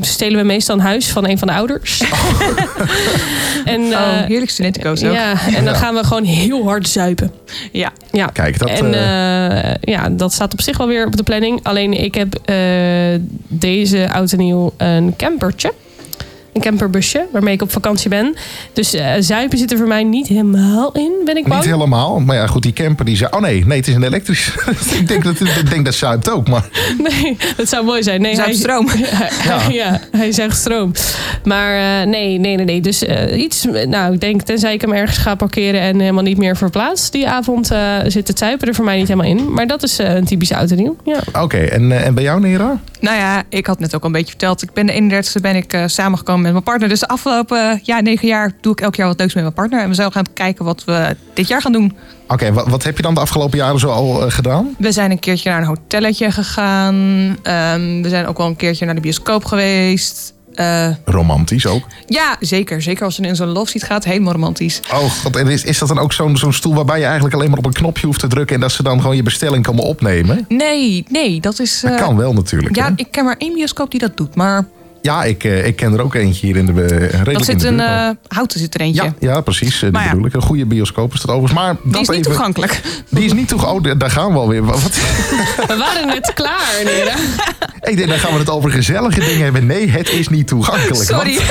stelen 0.03 0.39
we 0.39 0.45
meestal 0.45 0.75
een 0.75 0.81
huis 0.81 1.07
van 1.07 1.27
een 1.27 1.37
van 1.37 1.47
de 1.47 1.53
ouders. 1.53 2.01
en, 3.65 3.81
Oh, 3.81 3.91
eh, 3.91 4.25
heerlijk 4.27 4.51
studentenkoos 4.51 5.03
ook. 5.03 5.13
ja, 5.13 5.31
en 5.45 5.63
dan 5.65 5.73
Ja. 5.73 5.79
gaan 5.79 5.95
we 5.95 6.03
gewoon 6.03 6.23
heel 6.23 6.63
hard 6.63 6.87
zuipen. 6.87 7.31
Ja. 7.71 7.91
Ja. 8.11 8.25
Kijk, 8.25 8.59
dat, 8.59 8.69
en 8.69 8.93
eh, 8.93 9.71
eh, 9.71 9.75
ja, 9.81 10.09
dat 10.09 10.33
staat 10.33 10.53
op 10.53 10.61
zich 10.61 10.77
wel 10.77 10.87
weer 10.87 11.05
op 11.05 11.15
de 11.17 11.23
planning. 11.23 11.59
Alleen 11.63 12.03
ik 12.03 12.15
heb 12.15 12.35
eh, 12.45 12.55
deze 13.47 14.09
oud 14.11 14.31
en 14.31 14.37
nieuw 14.37 14.73
een 14.77 15.13
campertje. 15.17 15.73
Een 16.55 16.61
camperbusje 16.61 17.25
waarmee 17.31 17.53
ik 17.53 17.61
op 17.61 17.71
vakantie 17.71 18.09
ben. 18.09 18.35
Dus 18.73 18.93
eh, 18.93 19.13
zuipen 19.19 19.57
zit 19.57 19.71
er 19.71 19.77
voor 19.77 19.87
mij 19.87 20.03
niet 20.03 20.27
helemaal 20.27 20.91
in, 20.91 21.11
ben 21.25 21.37
ik 21.37 21.43
bang. 21.47 21.61
Niet 21.61 21.71
helemaal, 21.71 22.19
maar 22.19 22.35
ja, 22.35 22.47
goed, 22.47 22.63
die 22.63 22.73
camper 22.73 23.05
die 23.05 23.17
zei... 23.17 23.29
Oh 23.33 23.41
nee, 23.41 23.65
nee, 23.65 23.77
het 23.77 23.87
is 23.87 23.95
een 23.95 24.03
elektrisch. 24.03 24.51
ik 24.99 25.07
denk 25.07 25.23
dat, 25.23 25.39
ik 25.39 25.69
denk 25.69 25.85
dat 25.85 25.93
zuipt 25.93 26.29
ook, 26.29 26.47
maar... 26.47 26.69
Nee, 27.09 27.37
dat 27.57 27.69
zou 27.69 27.85
mooi 27.85 28.03
zijn. 28.03 28.21
Nee, 28.21 28.35
Zuipt 28.35 28.51
hij, 28.51 28.59
stroom. 28.59 28.89
Ja, 29.45 29.69
ja, 29.69 30.01
hij 30.11 30.31
zegt 30.31 30.57
stroom. 30.57 30.91
Maar 31.43 32.01
eh, 32.01 32.07
nee, 32.07 32.37
nee, 32.37 32.55
nee, 32.55 32.65
nee. 32.65 32.81
Dus 32.81 33.05
eh, 33.05 33.41
iets, 33.41 33.65
nou, 33.87 34.13
ik 34.13 34.19
denk, 34.19 34.41
tenzij 34.41 34.73
ik 34.73 34.81
hem 34.81 34.93
ergens 34.93 35.17
ga 35.17 35.35
parkeren 35.35 35.81
en 35.81 35.99
helemaal 35.99 36.23
niet 36.23 36.37
meer 36.37 36.57
verplaats. 36.57 37.11
Die 37.11 37.27
avond 37.27 37.71
eh, 37.71 37.97
zit 38.07 38.27
het 38.27 38.37
zuipen 38.37 38.67
er 38.67 38.75
voor 38.75 38.85
mij 38.85 38.97
niet 38.97 39.07
helemaal 39.07 39.29
in. 39.29 39.53
Maar 39.53 39.67
dat 39.67 39.83
is 39.83 39.99
eh, 39.99 40.15
een 40.15 40.25
typische 40.25 40.53
auto 40.53 40.75
nieuw. 40.75 40.95
Ja. 41.03 41.41
Oké, 41.41 41.57
en, 41.57 41.91
eh, 41.91 42.05
en 42.05 42.13
bij 42.13 42.23
jou, 42.23 42.39
Nera? 42.39 42.79
Nou 43.05 43.17
ja, 43.17 43.43
ik 43.49 43.65
had 43.65 43.79
net 43.79 43.95
ook 43.95 44.01
al 44.01 44.07
een 44.07 44.11
beetje 44.11 44.29
verteld. 44.29 44.61
Ik 44.61 44.73
ben 44.73 44.85
de 44.85 45.23
31ste 45.23 45.41
ben 45.41 45.55
ik 45.55 45.73
eh, 45.73 45.83
samengekomen 45.85 46.41
met 46.41 46.51
mijn 46.51 46.63
partner. 46.63 46.89
Dus 46.89 46.99
de 46.99 47.07
afgelopen 47.07 47.71
eh, 47.71 47.79
ja, 47.83 47.99
negen 47.99 48.27
jaar 48.27 48.51
doe 48.61 48.71
ik 48.71 48.81
elk 48.81 48.95
jaar 48.95 49.07
wat 49.07 49.19
leuks 49.19 49.33
met 49.33 49.43
mijn 49.43 49.55
partner. 49.55 49.81
En 49.81 49.89
we 49.89 49.95
zijn 49.95 50.11
gaan 50.11 50.25
kijken 50.33 50.65
wat 50.65 50.83
we 50.83 51.15
dit 51.33 51.47
jaar 51.47 51.61
gaan 51.61 51.71
doen. 51.71 51.97
Oké, 52.27 52.53
wat, 52.53 52.67
wat 52.67 52.83
heb 52.83 52.97
je 52.97 53.03
dan 53.03 53.13
de 53.13 53.19
afgelopen 53.19 53.57
jaren 53.57 53.79
zo 53.79 53.89
al 53.89 54.25
eh, 54.25 54.31
gedaan? 54.31 54.75
We 54.77 54.91
zijn 54.91 55.11
een 55.11 55.19
keertje 55.19 55.49
naar 55.49 55.61
een 55.61 55.67
hotelletje 55.67 56.31
gegaan. 56.31 56.95
Ehm, 57.43 58.01
we 58.01 58.09
zijn 58.09 58.27
ook 58.27 58.37
wel 58.37 58.47
een 58.47 58.55
keertje 58.55 58.85
naar 58.85 58.95
de 58.95 59.01
bioscoop 59.01 59.45
geweest. 59.45 60.34
Eh, 60.55 60.89
Romantisch 61.05 61.65
ook. 61.65 61.83
ja, 62.07 62.35
zeker. 62.39 62.81
Zeker 62.81 63.05
als 63.05 63.15
je 63.15 63.21
in 63.21 63.35
zo'n 63.35 63.47
love 63.47 63.69
seat 63.69 63.83
gaat. 63.83 64.03
Helemaal 64.03 64.33
romantisch. 64.33 64.79
Oh 64.93 65.11
god, 65.11 65.35
en 65.35 65.47
is, 65.47 65.63
is 65.63 65.77
dat 65.77 65.87
dan 65.87 65.99
ook 65.99 66.13
zo'n 66.13 66.37
zo'n 66.37 66.53
stoel 66.53 66.73
waarbij 66.73 66.99
je 66.99 67.05
eigenlijk 67.05 67.35
alleen 67.35 67.49
maar 67.49 67.57
op 67.57 67.65
een 67.65 67.73
knopje 67.73 68.05
hoeft 68.05 68.19
te 68.19 68.27
drukken... 68.27 68.55
en 68.55 68.61
dat 68.61 68.71
ze 68.71 68.83
dan 68.83 69.01
gewoon 69.01 69.15
je 69.15 69.23
bestelling 69.23 69.63
komen 69.65 69.83
opnemen? 69.83 70.45
Nee, 70.47 71.05
nee, 71.09 71.39
dat 71.41 71.59
is... 71.59 71.79
Dat 71.81 71.91
eh, 71.91 71.97
kan 71.97 72.17
wel 72.17 72.33
natuurlijk. 72.33 72.75
Ja, 72.75 72.85
hè? 72.85 72.91
ik 72.95 73.07
ken 73.11 73.25
maar 73.25 73.35
één 73.37 73.53
bioscoop 73.53 73.91
die 73.91 73.99
dat 73.99 74.17
doet. 74.17 74.35
Maar 74.35 74.65
ja 75.05 75.23
ik, 75.23 75.43
eh, 75.43 75.65
ik 75.65 75.75
ken 75.75 75.93
er 75.93 76.01
ook 76.01 76.13
eentje 76.15 76.45
hier 76.47 76.55
in 76.55 76.65
de 76.65 76.71
eh, 76.71 76.97
redelijk 77.09 77.33
dat 77.37 77.45
zit 77.45 77.63
een... 77.63 77.79
eh 77.79 78.09
houten 78.27 78.59
zit 78.59 78.73
er 78.75 78.81
eentje. 78.81 79.03
ja, 79.03 79.13
ja, 79.19 79.41
precies. 79.41 79.79
Die 79.79 79.91
Maar 79.91 80.03
ja. 80.03 80.09
bedoel 80.09 80.25
ik. 80.25 80.33
Een 80.33 80.41
goede 80.41 80.65
bioscoop 80.65 81.13
is 81.13 81.21
dat 81.21 81.29
overigens. 81.35 81.59
Maar 81.61 81.75
Die 81.83 81.91
dat 81.91 82.01
is 82.01 82.07
niet 82.07 82.17
even, 82.17 82.31
toegankelijk. 82.31 82.81
Die 83.09 83.25
is 83.25 83.33
niet 83.33 83.47
toegankelijk. 83.47 83.93
Oh, 83.93 83.99
daar 83.99 84.09
gaan 84.11 84.31
we 84.33 84.37
alweer. 84.39 84.63
Wat? 84.63 84.81
We 85.67 85.75
waren 85.77 86.07
net 86.07 86.33
klaar. 86.33 86.73
Ik 87.81 87.97
denk, 87.97 88.09
dan 88.09 88.19
gaan 88.19 88.31
we 88.33 88.39
het 88.39 88.49
over 88.49 88.71
gezellige 88.71 89.19
dingen 89.19 89.43
hebben. 89.43 89.65
Nee, 89.65 89.89
het 89.89 90.09
is 90.09 90.27
niet 90.27 90.47
toegankelijk. 90.47 91.03
Sorry. 91.03 91.39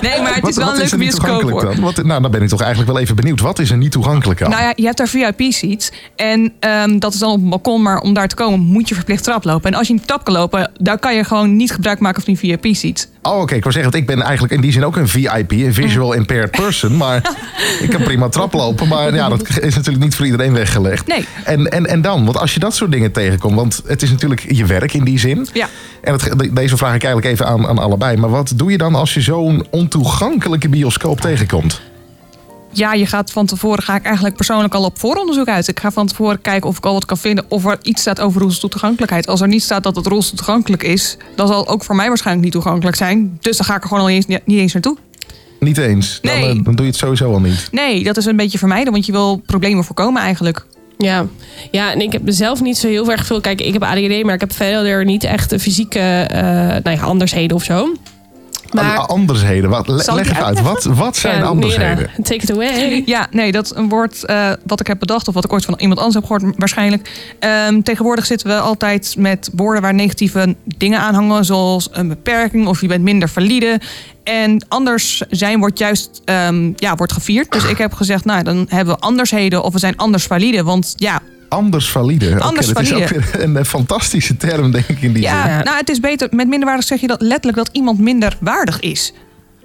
Nee, 0.00 0.20
maar 0.22 0.32
het 0.34 0.40
wat- 0.40 0.50
is 0.50 0.56
wel 0.56 0.70
een 0.70 0.76
leuke 0.76 0.96
bioscoop 0.96 1.50
hoor. 1.50 1.64
dan? 1.64 1.80
Wat, 1.80 2.04
nou, 2.04 2.22
dan 2.22 2.30
ben 2.30 2.42
ik 2.42 2.48
toch 2.48 2.60
eigenlijk 2.60 2.92
wel 2.92 3.00
even 3.00 3.16
benieuwd. 3.16 3.40
Wat 3.40 3.58
is 3.58 3.70
er 3.70 3.76
niet 3.76 3.90
toegankelijk 3.92 4.42
aan? 4.42 4.50
Nou 4.50 4.62
ja, 4.62 4.72
je 4.76 4.84
hebt 4.84 4.96
daar 4.96 5.08
VIP-seats. 5.08 5.90
En 6.16 6.52
ehm, 6.60 6.98
dat 6.98 7.12
is 7.14 7.18
dan 7.18 7.30
op 7.30 7.42
een 7.42 7.48
balkon. 7.48 7.82
Maar 7.82 7.98
om 8.00 8.14
daar 8.14 8.28
te 8.28 8.34
komen 8.34 8.60
moet 8.60 8.88
je 8.88 8.94
verplicht 8.94 9.24
trap 9.24 9.44
lopen. 9.44 9.70
En 9.72 9.78
als 9.78 9.86
je 9.86 9.92
niet 9.92 10.06
trap 10.06 10.24
kan 10.24 10.34
lopen, 10.34 10.70
daar 10.80 10.98
kan 10.98 11.14
je 11.14 11.24
gewoon 11.24 11.56
niet 11.56 11.72
gebruik 11.72 11.98
maken 12.00 12.22
die 12.36 12.38
VIP-seats. 12.38 13.06
Oh, 13.22 13.40
oké. 13.40 13.54
Ik 13.54 13.62
wou 13.62 13.72
zeggen, 13.74 13.92
want 13.92 13.94
ik 13.94 14.06
ben 14.06 14.22
eigenlijk 14.22 14.54
in 14.54 14.60
die 14.60 14.72
zin 14.72 14.84
ook 14.84 14.96
een 14.96 15.08
VIP, 15.08 15.50
een 15.50 15.74
visual 15.74 16.12
impaired 16.12 16.50
person. 16.50 16.96
Maar 16.96 17.16
ik 17.82 17.90
kan 17.90 18.02
prima 18.02 18.28
traplopen. 18.28 18.88
Maar 18.88 19.14
ja, 19.14 19.28
dat 19.28 19.58
is 19.60 19.74
natuurlijk 19.74 20.04
niet 20.04 20.14
voor 20.14 20.24
iedereen 20.24 20.52
weggelegd. 20.52 21.06
Nee. 21.06 21.24
En, 21.44 21.66
en, 21.70 21.86
en 21.86 22.02
dan? 22.02 22.24
Want 22.24 22.38
als 22.38 22.54
je 22.54 22.60
dat 22.60 22.74
soort 22.74 22.92
dingen 22.92 23.12
tegenkomt, 23.12 23.54
want 23.54 23.82
het 23.86 24.02
is 24.02 24.10
natuurlijk 24.10 24.46
je 24.52 24.66
werk 24.66 24.92
in 24.94 25.04
die 25.04 25.18
zin. 25.18 25.46
Ja. 25.52 25.68
En 26.00 26.12
het, 26.12 26.30
de- 26.38 26.52
deze 26.52 26.76
vraag 26.76 26.94
ik 26.94 27.04
eigenlijk 27.04 27.32
even 27.34 27.46
aan, 27.46 27.66
aan 27.68 27.78
allebei. 27.78 28.16
Maar 28.16 28.30
wat 28.30 28.52
doe 28.56 28.70
je 28.70 28.78
dan 28.78 28.94
als 28.94 29.14
je 29.14 29.20
zo'n 29.20 29.66
ontoegankelijke 29.70 30.68
bioscoop 30.68 31.20
tegenkomt? 31.20 31.80
Ja, 32.78 32.92
je 32.92 33.06
gaat 33.06 33.32
van 33.32 33.46
tevoren, 33.46 33.82
ga 33.82 33.94
ik 33.96 34.02
eigenlijk 34.04 34.36
persoonlijk 34.36 34.74
al 34.74 34.84
op 34.84 34.98
vooronderzoek 34.98 35.46
uit. 35.48 35.68
Ik 35.68 35.80
ga 35.80 35.90
van 35.90 36.06
tevoren 36.06 36.40
kijken 36.40 36.68
of 36.68 36.76
ik 36.76 36.84
al 36.86 36.92
wat 36.92 37.04
kan 37.04 37.18
vinden 37.18 37.44
of 37.48 37.64
er 37.64 37.78
iets 37.82 38.00
staat 38.00 38.20
over 38.20 38.40
rolstoeltoegankelijkheid. 38.40 39.26
Als 39.26 39.40
er 39.40 39.48
niet 39.48 39.62
staat 39.62 39.82
dat 39.82 39.96
het 39.96 40.06
rolstoel 40.06 40.36
toegankelijk 40.36 40.82
is, 40.82 41.16
dan 41.36 41.46
zal 41.46 41.58
het 41.58 41.68
ook 41.68 41.84
voor 41.84 41.96
mij 41.96 42.08
waarschijnlijk 42.08 42.44
niet 42.44 42.54
toegankelijk 42.62 42.96
zijn. 42.96 43.38
Dus 43.40 43.56
dan 43.56 43.66
ga 43.66 43.76
ik 43.76 43.82
er 43.82 43.88
gewoon 43.88 44.02
al 44.02 44.08
eens, 44.08 44.26
niet 44.26 44.42
eens 44.46 44.72
naartoe. 44.72 44.96
Niet 45.60 45.78
eens. 45.78 46.18
Dan, 46.22 46.32
Nee. 46.34 46.48
eh, 46.48 46.64
dan 46.64 46.74
doe 46.74 46.84
je 46.84 46.90
het 46.90 46.96
sowieso 46.96 47.32
al 47.32 47.40
niet. 47.40 47.68
Nee, 47.70 48.04
dat 48.04 48.16
is 48.16 48.24
een 48.24 48.36
beetje 48.36 48.58
vermijden, 48.58 48.92
want 48.92 49.06
je 49.06 49.12
wil 49.12 49.42
problemen 49.46 49.84
voorkomen 49.84 50.22
eigenlijk. 50.22 50.66
Ja. 50.98 51.26
ja, 51.70 51.92
en 51.92 52.00
ik 52.00 52.12
heb 52.12 52.22
zelf 52.24 52.60
niet 52.60 52.78
zo 52.78 52.88
heel 52.88 53.10
erg 53.10 53.26
veel... 53.26 53.40
Kijk, 53.40 53.60
ik 53.60 53.72
heb 53.72 53.82
ADHD, 53.82 54.22
maar 54.24 54.34
ik 54.34 54.40
heb 54.40 54.52
verder 54.52 55.04
niet 55.04 55.24
echt 55.24 55.50
de 55.50 55.58
fysieke 55.58 55.98
eh 55.98 56.40
nou 56.82 56.90
ja, 56.96 57.02
andersheden 57.02 57.56
of 57.56 57.64
zo. 57.64 57.92
Maar, 58.72 58.96
An- 58.96 59.06
Andersheden. 59.06 59.70
Wat, 59.70 59.88
leg 59.88 60.28
het 60.28 60.42
uit. 60.42 60.62
Wat, 60.62 60.84
wat 60.84 61.16
zijn 61.16 61.38
Ja, 61.38 61.44
andersheden? 61.44 62.10
Take 62.22 62.34
it 62.34 62.50
away. 62.50 63.02
Ja, 63.06 63.26
nee, 63.30 63.52
dat 63.52 63.64
is 63.64 63.72
een 63.74 63.88
woord 63.88 64.24
eh, 64.24 64.50
wat 64.66 64.80
ik 64.80 64.86
heb 64.86 64.98
bedacht 64.98 65.28
of 65.28 65.34
wat 65.34 65.44
ik 65.44 65.52
ooit 65.52 65.64
van 65.64 65.74
iemand 65.78 65.98
anders 65.98 66.16
heb 66.16 66.24
gehoord 66.24 66.56
waarschijnlijk. 66.58 67.10
Ehm, 67.38 67.80
tegenwoordig 67.82 68.26
zitten 68.26 68.48
we 68.48 68.58
altijd 68.58 69.14
met 69.18 69.50
woorden 69.54 69.82
waar 69.82 69.94
negatieve 69.94 70.56
dingen 70.64 71.00
aan 71.00 71.14
hangen, 71.14 71.44
zoals 71.44 71.88
een 71.92 72.08
beperking 72.08 72.66
of 72.66 72.80
je 72.80 72.86
bent 72.88 73.02
minder 73.02 73.28
valide. 73.28 73.80
En 74.24 74.66
anders 74.68 75.22
zijn 75.30 75.58
wordt 75.58 75.78
juist 75.78 76.22
ehm, 76.24 76.72
ja, 76.76 76.94
wordt 76.94 77.12
gevierd. 77.12 77.52
Dus 77.52 77.64
ik 77.64 77.78
heb 77.78 77.92
gezegd, 77.92 78.24
nou, 78.24 78.42
dan 78.42 78.66
hebben 78.68 78.94
we 78.94 79.00
andersheden 79.00 79.62
of 79.62 79.72
we 79.72 79.78
zijn 79.78 79.96
anders 79.96 80.24
valide. 80.24 80.62
Want 80.62 80.92
ja, 80.96 81.20
Anders 81.48 81.90
valide. 81.90 82.40
Anders 82.40 82.66
dat 82.66 82.80
is 82.80 82.92
ook 82.92 82.98
valide. 82.98 83.20
weer 83.32 83.42
een, 83.42 83.56
eh, 83.56 83.64
fantastische 83.64 84.36
term, 84.36 84.70
denk 84.70 84.86
ik, 84.88 85.02
in 85.02 85.12
die 85.12 85.22
ja, 85.22 85.56
zin. 85.56 85.64
Nou, 85.64 85.76
het 85.76 85.88
is 85.90 86.00
beter. 86.00 86.28
Met 86.30 86.48
minderwaardig 86.48 86.84
zeg 86.86 87.00
je 87.00 87.06
dat 87.06 87.20
letterlijk 87.20 87.56
dat 87.56 87.68
iemand 87.72 87.98
minder 87.98 88.36
waardig 88.40 88.80
is. 88.80 89.12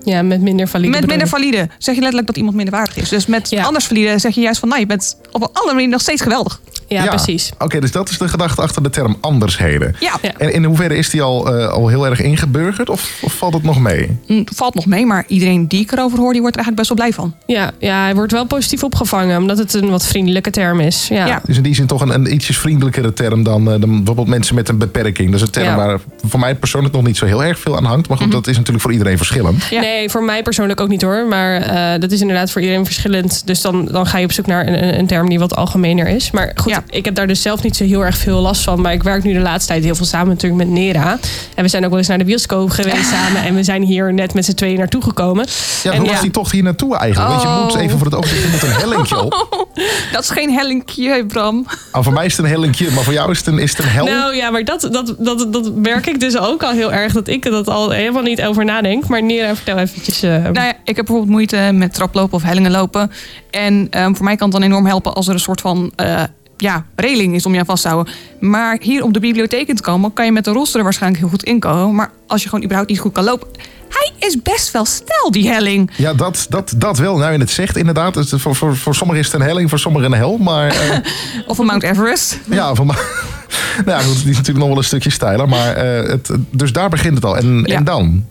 Ja, 0.03 0.21
met 0.21 0.41
minder 0.41 0.67
valide. 0.67 0.91
Met 0.91 1.07
minder 1.07 1.27
valide 1.27 1.69
zeg 1.77 1.95
je 1.95 2.01
letterlijk 2.01 2.27
dat 2.27 2.37
iemand 2.37 2.55
minder 2.55 2.73
waardig 2.73 2.97
is. 2.97 3.09
Dus 3.09 3.25
met 3.25 3.49
Ja. 3.49 3.63
anders 3.63 3.85
valide 3.85 4.17
zeg 4.19 4.35
je 4.35 4.41
juist 4.41 4.59
van, 4.59 4.69
nou, 4.69 4.79
je 4.81 4.87
bent 4.87 5.17
op 5.31 5.41
een 5.41 5.49
andere 5.53 5.73
manier 5.73 5.89
nog 5.89 6.01
steeds 6.01 6.21
geweldig. 6.21 6.61
Ja, 6.87 7.05
precies. 7.05 7.51
Oké, 7.59 7.79
dus 7.79 7.91
dat 7.91 8.09
is 8.09 8.17
de 8.17 8.27
gedachte 8.27 8.61
achter 8.61 8.83
de 8.83 8.89
term 8.89 9.17
andersheden. 9.21 9.95
Ja, 9.99 10.11
Ja. 10.21 10.31
En 10.37 10.53
in 10.53 10.63
hoeverre 10.63 10.95
is 10.97 11.09
die 11.09 11.21
al, 11.21 11.53
eh, 11.57 11.67
al 11.67 11.87
heel 11.87 12.05
erg 12.05 12.21
ingeburgerd 12.21 12.89
of, 12.89 13.19
of 13.21 13.33
valt 13.33 13.53
het 13.53 13.63
nog 13.63 13.79
mee? 13.79 14.17
Mm, 14.27 14.43
valt 14.55 14.73
nog 14.75 14.85
mee, 14.85 15.05
maar 15.05 15.23
iedereen 15.27 15.67
die 15.67 15.81
ik 15.81 15.91
erover 15.91 16.17
hoor, 16.19 16.31
die 16.33 16.41
wordt 16.41 16.57
er 16.57 16.63
eigenlijk 16.63 16.75
best 16.75 16.87
wel 16.89 16.97
blij 16.97 17.13
van. 17.13 17.35
Ja, 17.55 17.71
ja, 17.79 18.03
hij 18.03 18.15
wordt 18.15 18.31
wel 18.31 18.45
positief 18.45 18.83
opgevangen, 18.83 19.37
omdat 19.37 19.57
het 19.57 19.73
een 19.73 19.89
wat 19.89 20.05
vriendelijke 20.05 20.49
term 20.49 20.79
is. 20.79 21.07
Ja. 21.07 21.25
Ja. 21.25 21.41
Dus 21.45 21.57
in 21.57 21.63
die 21.63 21.75
zin 21.75 21.87
toch 21.87 22.01
een, 22.01 22.13
een 22.13 22.33
ietsjes 22.33 22.57
vriendelijkere 22.57 23.13
term 23.13 23.43
dan, 23.43 23.71
eh, 23.71 23.79
dan 23.79 23.95
bijvoorbeeld 23.97 24.27
mensen 24.27 24.55
met 24.55 24.69
een 24.69 24.77
beperking. 24.77 25.27
Dat 25.31 25.35
is 25.39 25.45
een 25.45 25.51
term 25.51 25.65
Ja. 25.65 25.75
waar 25.75 25.99
voor 26.25 26.39
mij 26.39 26.55
persoonlijk 26.55 26.93
nog 26.93 27.03
niet 27.03 27.17
zo 27.17 27.25
heel 27.25 27.43
erg 27.43 27.59
veel 27.59 27.77
aan 27.77 27.85
hangt. 27.85 28.07
Maar 28.07 28.17
goed, 28.17 28.31
dat 28.31 28.47
is 28.47 28.55
natuurlijk 28.55 28.83
voor 28.83 28.91
iedereen 28.91 29.17
verschillend. 29.17 29.63
Ja. 29.69 29.79
Nee, 29.81 30.09
voor 30.09 30.23
mij 30.23 30.43
persoonlijk 30.43 30.79
ook 30.81 30.89
niet 30.89 31.01
hoor. 31.01 31.25
Maar 31.27 31.55
eh, 31.61 31.99
dat 31.99 32.11
is 32.11 32.21
inderdaad 32.21 32.51
voor 32.51 32.61
iedereen 32.61 32.85
verschillend. 32.85 33.47
Dus 33.47 33.61
dan, 33.61 33.85
dan 33.85 34.05
ga 34.07 34.17
je 34.17 34.25
op 34.25 34.31
zoek 34.31 34.45
naar 34.45 34.67
een, 34.67 34.83
een- 34.83 34.99
een 34.99 35.07
term 35.07 35.29
die 35.29 35.39
wat 35.39 35.55
algemener 35.55 36.07
is. 36.07 36.31
Maar 36.31 36.51
goed, 36.55 36.71
Ja. 36.73 36.83
ik 36.89 37.05
heb 37.05 37.15
daar 37.15 37.27
dus 37.27 37.41
zelf 37.41 37.63
niet 37.63 37.75
zo 37.75 37.83
heel 37.83 38.05
erg 38.05 38.17
veel 38.17 38.39
last 38.41 38.61
van. 38.63 38.81
Maar 38.81 38.93
ik 38.93 39.03
werk 39.03 39.23
nu 39.23 39.33
de 39.33 39.39
laatste 39.39 39.71
tijd 39.71 39.83
heel 39.83 39.95
veel 39.95 40.05
samen 40.05 40.27
natuurlijk 40.27 40.63
met 40.63 40.71
Nera. 40.71 41.17
En 41.55 41.63
we 41.63 41.69
zijn 41.69 41.83
ook 41.83 41.89
wel 41.89 41.99
eens 41.99 42.07
naar 42.07 42.17
de 42.17 42.23
bioscoop 42.23 42.69
geweest 42.69 43.09
samen. 43.15 43.43
En 43.43 43.55
we 43.55 43.63
zijn 43.63 43.81
hier 43.83 44.13
net 44.13 44.33
met 44.33 44.45
z'n 44.45 44.53
tweeën 44.53 44.77
naartoe 44.77 45.01
gekomen. 45.03 45.45
Ja, 45.83 45.91
En 45.91 45.99
hoe 45.99 46.09
was 46.09 46.21
die 46.21 46.31
tocht 46.31 46.51
hier 46.51 46.63
naartoe 46.63 46.95
eigenlijk? 46.97 47.29
Want 47.31 47.41
je 47.41 47.47
Oh. 47.47 47.63
moet 47.63 47.75
even 47.75 47.97
voor 47.97 48.05
het 48.07 48.15
oog, 48.15 48.29
je 48.29 48.47
moet 48.51 48.63
een 48.63 48.71
hellinkje 48.71 49.21
op. 49.23 49.67
Dat 50.13 50.23
is 50.23 50.29
geen 50.29 50.51
hellinkje, 50.53 51.25
Bram. 51.25 51.65
Oh, 51.91 52.03
voor 52.03 52.13
mij 52.13 52.25
is 52.25 52.37
het 52.37 52.45
een 52.45 52.51
hellinkje, 52.51 52.91
maar 52.91 53.03
voor 53.03 53.13
jou 53.13 53.31
is 53.31 53.37
het 53.37 53.47
een, 53.47 53.59
is 53.59 53.69
het 53.77 53.79
een 53.85 53.91
hel. 53.91 54.05
Nou 54.05 54.35
ja, 54.35 54.49
maar 54.49 54.63
dat, 54.63 54.87
dat, 54.91 55.15
dat, 55.19 55.53
dat 55.53 55.75
merk 55.75 56.05
ik 56.07 56.19
dus 56.19 56.37
ook 56.37 56.63
al 56.63 56.71
heel 56.71 56.93
erg. 56.93 57.13
Dat 57.13 57.27
ik 57.27 57.45
er 57.45 57.51
dat 57.51 57.67
al 57.67 57.89
helemaal 57.89 58.21
niet 58.23 58.41
over 58.41 58.65
nadenk. 58.65 59.07
Maar 59.07 59.23
Nera, 59.23 59.55
vertel 59.55 59.77
eventjes. 59.77 60.21
eh, 60.23 60.29
Nou 60.31 60.53
ja, 60.53 60.67
ik 60.83 60.95
heb 60.95 60.95
bijvoorbeeld 60.95 61.29
moeite 61.29 61.69
met 61.73 61.93
traplopen 61.93 62.33
of 62.35 62.43
hellingen 62.43 62.71
lopen. 62.71 63.11
En 63.51 63.87
ehm, 63.89 64.13
voor 64.13 64.25
mij 64.25 64.35
kan 64.35 64.49
het 64.49 64.57
dan 64.59 64.69
enorm 64.69 64.85
helpen 64.85 65.13
als 65.13 65.27
er 65.27 65.33
een 65.33 65.39
soort 65.39 65.61
van 65.61 65.91
eh, 65.95 66.23
ja, 66.63 66.85
reling 66.95 67.35
is 67.35 67.45
om 67.45 67.53
je 67.53 67.59
aan 67.59 67.65
vast 67.65 67.81
te 67.81 67.87
houden. 67.89 68.13
Maar 68.39 68.77
hier 68.81 69.03
op 69.03 69.13
de 69.13 69.19
bibliotheek 69.19 69.67
in 69.67 69.75
te 69.75 69.81
komen, 69.81 70.13
kan 70.13 70.25
je 70.25 70.31
met 70.31 70.45
de 70.45 70.51
rolstoel 70.51 70.77
er 70.77 70.83
waarschijnlijk 70.83 71.21
heel 71.21 71.29
goed 71.31 71.43
inkomen. 71.43 71.95
Maar 71.95 72.11
als 72.27 72.41
je 72.43 72.49
gewoon 72.49 72.63
überhaupt 72.63 72.91
niet 72.91 72.99
goed 73.01 73.11
kan 73.11 73.23
lopen. 73.23 73.47
Hij 73.89 74.11
is 74.27 74.41
best 74.41 74.71
wel 74.71 74.85
stijl, 74.85 75.31
die 75.31 75.49
helling. 75.49 75.91
Ja, 75.97 76.13
dat, 76.13 76.45
dat, 76.49 76.73
dat 76.77 76.97
wel. 76.97 77.17
Nou, 77.17 77.33
in 77.33 77.39
het 77.39 77.49
zegt 77.49 77.77
inderdaad. 77.77 78.15
Het, 78.15 78.29
voor, 78.35 78.55
voor, 78.55 78.75
voor 78.77 78.95
sommigen 78.95 79.21
is 79.21 79.31
het 79.31 79.41
een 79.41 79.47
helling, 79.47 79.69
voor 79.69 79.79
sommigen 79.79 80.11
een 80.11 80.17
hel. 80.17 80.37
Maar 80.37 80.67
eh, 80.67 80.97
Of 81.47 81.57
een 81.57 81.65
Mount 81.65 81.83
Everest. 81.83 82.39
ja, 82.49 82.73
mij... 82.73 82.95
Nou 83.85 83.99
ja, 83.99 84.05
goed, 84.05 84.21
die 84.21 84.29
is 84.29 84.37
natuurlijk 84.37 84.57
nog 84.57 84.67
wel 84.67 84.77
een 84.77 84.83
stukje 84.83 85.09
steiler. 85.09 85.49
Maar, 85.49 85.73
eh, 85.75 86.09
het, 86.09 86.29
dus 86.51 86.71
daar 86.73 86.89
begint 86.89 87.15
het 87.15 87.25
al. 87.25 87.37
En, 87.37 87.63
Ja. 87.65 87.75
en 87.75 87.83
dan? 87.83 88.25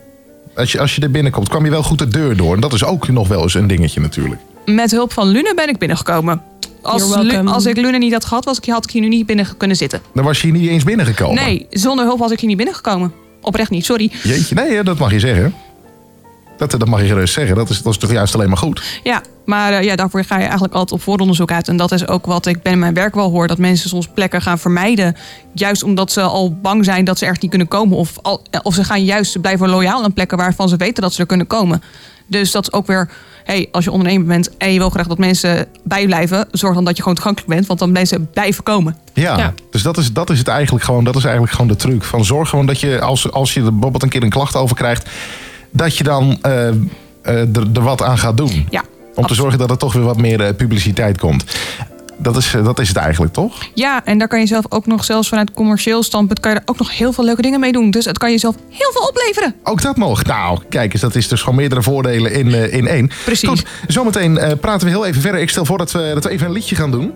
Als 0.55 0.73
je, 0.73 0.81
als 0.81 0.95
je 0.95 1.01
er 1.03 1.11
binnenkomt, 1.11 1.49
kwam 1.49 1.65
je 1.65 1.71
wel 1.71 1.83
goed 1.83 1.99
de 1.99 2.09
deur 2.09 2.37
door. 2.37 2.55
En 2.55 2.61
dat 2.61 2.73
is 2.73 2.85
ook 2.85 3.09
nog 3.09 3.29
wel 3.29 3.43
eens 3.43 3.55
een 3.55 3.67
dingetje 3.67 4.01
natuurlijk. 4.01 4.41
Met 4.67 4.91
hulp 4.91 5.13
van 5.13 5.27
Lune 5.29 5.53
ben 5.55 5.69
ik 5.69 5.79
binnengekomen. 5.79 6.43
Als, 6.83 7.17
Lu- 7.17 7.47
als 7.47 7.67
ik 7.67 7.77
Lune 7.77 7.99
niet 7.99 8.13
had 8.13 8.25
gehad, 8.25 8.45
was 8.45 8.59
ik, 8.59 8.65
had 8.67 8.85
ik 8.85 8.91
hier 8.91 9.03
nu 9.03 9.09
niet 9.09 9.27
binnen 9.27 9.57
kunnen 9.57 9.77
zitten. 9.77 10.01
Dan 10.15 10.25
was 10.25 10.41
je 10.41 10.47
hier 10.51 10.61
niet 10.61 10.71
eens 10.71 10.85
binnengekomen. 10.85 11.45
Nee, 11.45 11.67
zonder 11.71 12.05
hulp 12.05 12.19
was 12.19 12.31
ik 12.31 12.39
hier 12.41 12.49
niet 12.49 12.57
binnengekomen. 12.57 13.13
Oprecht 13.41 13.71
niet, 13.71 13.85
sorry. 13.85 14.11
Jeetje, 14.23 14.55
nee, 14.55 14.83
dat 14.83 14.99
mag 14.99 15.13
je 15.13 15.21
zeggen. 15.21 15.55
Dat, 16.59 16.71
dat 16.71 16.89
mag 16.89 17.01
je 17.01 17.07
gerust 17.07 17.35
zeggen. 17.35 17.57
Dat 17.57 17.71
is, 17.71 17.83
dat 17.83 17.93
is 17.93 17.99
toch 17.99 18.13
juist 18.13 18.35
alleen 18.35 18.49
maar 18.49 18.59
goed. 18.59 18.83
Ja, 19.03 19.23
maar 19.45 19.73
eh, 19.73 19.85
ja, 19.85 19.97
daarvoor 19.97 20.25
ga 20.25 20.37
je 20.37 20.43
eigenlijk 20.43 20.75
altijd 20.75 20.93
op 20.93 21.03
vooronderzoek 21.03 21.53
uit. 21.53 21.69
En 21.69 21.77
dat 21.77 21.93
is 21.93 22.09
ook 22.09 22.27
wat 22.27 22.47
ik 22.47 22.63
bij 22.63 22.77
mijn 22.77 22.95
werk 22.95 23.15
wel 23.15 23.31
hoor. 23.31 23.47
Dat 23.47 23.59
mensen 23.59 23.89
soms 23.89 24.09
plekken 24.15 24.43
gaan 24.43 24.59
vermijden. 24.59 25.17
Juist 25.55 25.83
omdat 25.83 26.13
ze 26.13 26.21
al 26.21 26.55
bang 26.63 26.85
zijn 26.85 27.05
dat 27.05 27.19
ze 27.19 27.27
echt 27.27 27.41
niet 27.41 27.51
kunnen 27.51 27.69
komen. 27.69 27.97
Of, 27.97 28.13
al, 28.23 28.43
of 28.63 28.75
ze 28.75 28.85
gaan 28.85 29.05
juist 29.05 29.41
blijven 29.41 29.69
loyaal 29.69 30.05
aan 30.05 30.13
plekken 30.13 30.39
waarvan 30.39 30.69
ze 30.69 30.77
weten 30.77 31.03
dat 31.03 31.13
ze 31.13 31.21
er 31.21 31.27
kunnen 31.27 31.47
komen. 31.47 31.83
Dus 32.33 32.51
dat 32.51 32.63
is 32.63 32.73
ook 32.73 32.87
weer... 32.87 33.09
Hey, 33.45 33.69
als 33.73 33.85
je 33.85 33.91
ondernemer 33.91 34.27
bent 34.27 34.57
en 34.57 34.73
je 34.73 34.79
wil 34.79 34.91
graag 34.91 35.07
dat 35.07 35.19
mensen 35.19 35.67
bijblijven... 35.85 36.49
zorg 36.51 36.75
dan 36.75 36.85
dat 36.85 36.97
je 36.97 37.03
gewoon 37.03 37.17
toegankelijk 37.17 37.53
bent. 37.55 37.67
Want 37.67 37.79
dan 37.79 37.93
mensen 37.93 38.31
blijven 38.33 38.65
komen. 38.65 38.97
Ja, 39.13 39.37
Ja. 39.37 39.55
dus 39.71 39.83
dat 39.83 39.97
is, 39.97 40.13
dat 40.13 40.31
is 40.31 40.39
het 40.39 40.49
eigenlijk 40.49 40.85
gewoon. 40.85 41.05
Dat 41.05 41.17
is 41.17 41.23
eigenlijk 41.25 41.53
gewoon 41.53 41.71
de 41.71 41.77
truc. 41.77 42.03
Van 42.03 42.25
zorg 42.25 42.49
gewoon 42.49 42.67
dat 42.67 42.81
je, 42.81 43.01
als, 43.01 43.33
als 43.33 43.55
je 43.55 43.61
er 43.61 43.73
bijvoorbeeld 43.73 44.03
een 44.03 44.09
keer 44.09 44.23
een 44.23 44.31
klacht 44.31 44.57
over 44.57 44.77
krijgt... 44.77 45.09
dat 45.71 45.97
je 45.97 46.05
dan 46.05 46.39
eh, 46.43 46.69
eh, 46.69 46.75
er, 47.25 47.67
er 47.75 47.83
wat 47.83 48.03
aan 48.03 48.19
gaat 48.19 48.37
doen. 48.37 48.67
Ja, 48.71 48.83
Om 49.15 49.27
te 49.27 49.35
zorgen 49.35 49.59
dat 49.59 49.71
er 49.71 49.79
toch 49.79 49.93
weer 49.93 50.05
wat 50.05 50.21
meer 50.21 50.41
eh, 50.41 50.55
publiciteit 50.55 51.19
komt. 51.19 51.45
Dat 52.23 52.37
is, 52.37 52.55
dat 52.65 52.79
is 52.79 52.89
het 52.89 52.97
eigenlijk, 52.97 53.33
toch? 53.33 53.55
Ja, 53.75 54.05
en 54.05 54.19
daar 54.19 54.29
kan 54.29 54.41
je 54.41 54.47
zelf 54.47 54.65
ook 54.69 54.87
nog, 54.87 55.05
zelfs 55.05 55.29
vanuit 55.29 55.53
commercieel 55.53 56.03
standpunt... 56.03 56.41
kan 56.41 56.53
je 56.53 56.59
er 56.59 56.63
ook 56.67 56.79
nog 56.79 56.97
heel 56.97 57.13
veel 57.13 57.25
leuke 57.25 57.43
dingen 57.43 57.61
mee 57.61 57.73
doen. 57.73 57.91
Dus 57.91 58.05
het 58.05 58.19
kan 58.19 58.31
jezelf 58.31 58.55
heel 58.69 58.93
veel 58.93 59.09
opleveren. 59.09 59.55
Ook 59.63 59.83
dat 59.83 59.97
nog. 59.97 60.25
Nou, 60.25 60.59
kijk 60.69 60.93
eens, 60.93 61.03
dat 61.03 61.15
is 61.15 61.29
dus 61.29 61.41
gewoon 61.41 61.55
meerdere 61.55 61.83
voordelen 61.83 62.33
in, 62.33 62.55
eh, 62.55 62.73
in 62.73 62.87
één. 62.87 63.11
Precies. 63.25 63.49
Goed, 63.49 63.65
zometeen 63.87 64.39
eh, 64.39 64.59
praten 64.61 64.87
we 64.87 64.93
heel 64.93 65.07
even 65.07 65.21
verder. 65.23 65.41
Ik 65.41 65.51
stel 65.51 65.65
voor 65.65 65.79
dat 65.79 65.93
we, 65.93 66.11
dat 66.15 66.25
we 66.25 66.31
even 66.31 66.47
een 66.47 66.53
liedje 66.53 66.77
gaan 66.77 66.91
doen. 66.91 67.13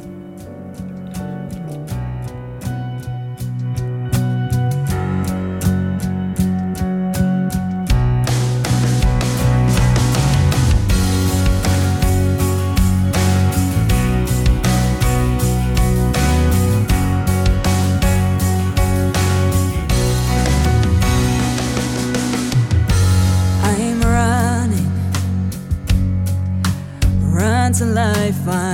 I 28.26 28.32
find 28.32 28.65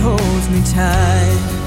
holds 0.00 0.48
me 0.48 0.62
tight. 0.62 1.59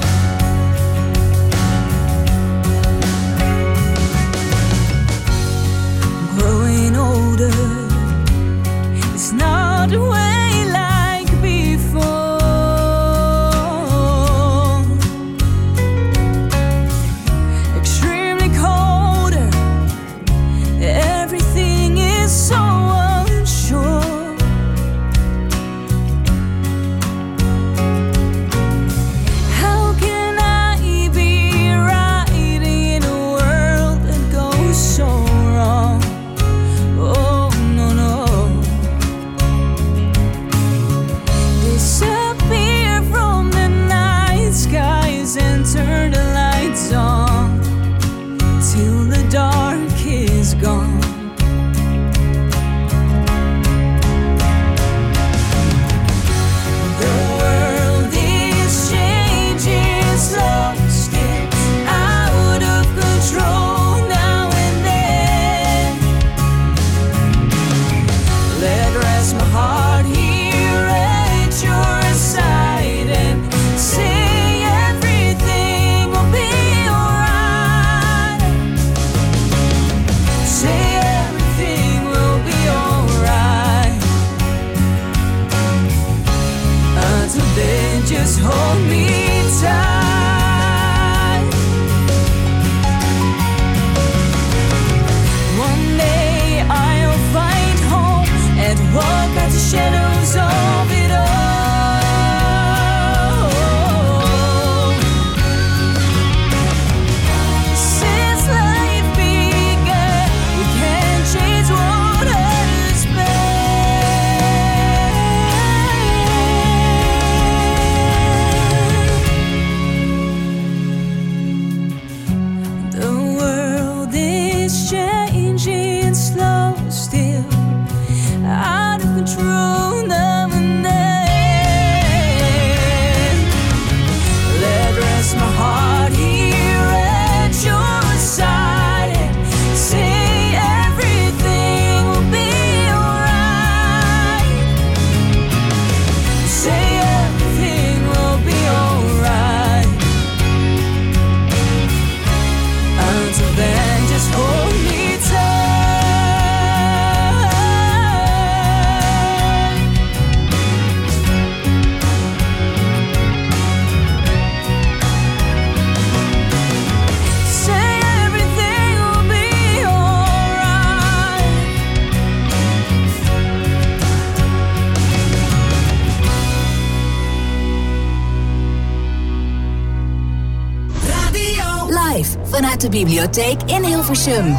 Bibliotheek 182.94 183.58
in 183.66 183.84
Hilversum. 183.84 184.56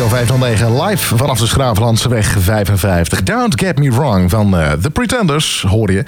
Radio 0.00 0.16
509 0.16 0.82
live 0.82 1.16
vanaf 1.16 1.38
de 1.38 1.46
Schravenlandseweg 1.46 2.36
55. 2.38 3.22
Don't 3.22 3.60
Get 3.60 3.78
Me 3.78 3.90
Wrong 3.90 4.30
van 4.30 4.58
eh, 4.58 4.72
The 4.72 4.90
Pretenders, 4.90 5.64
hoor 5.68 5.92
je. 5.92 6.04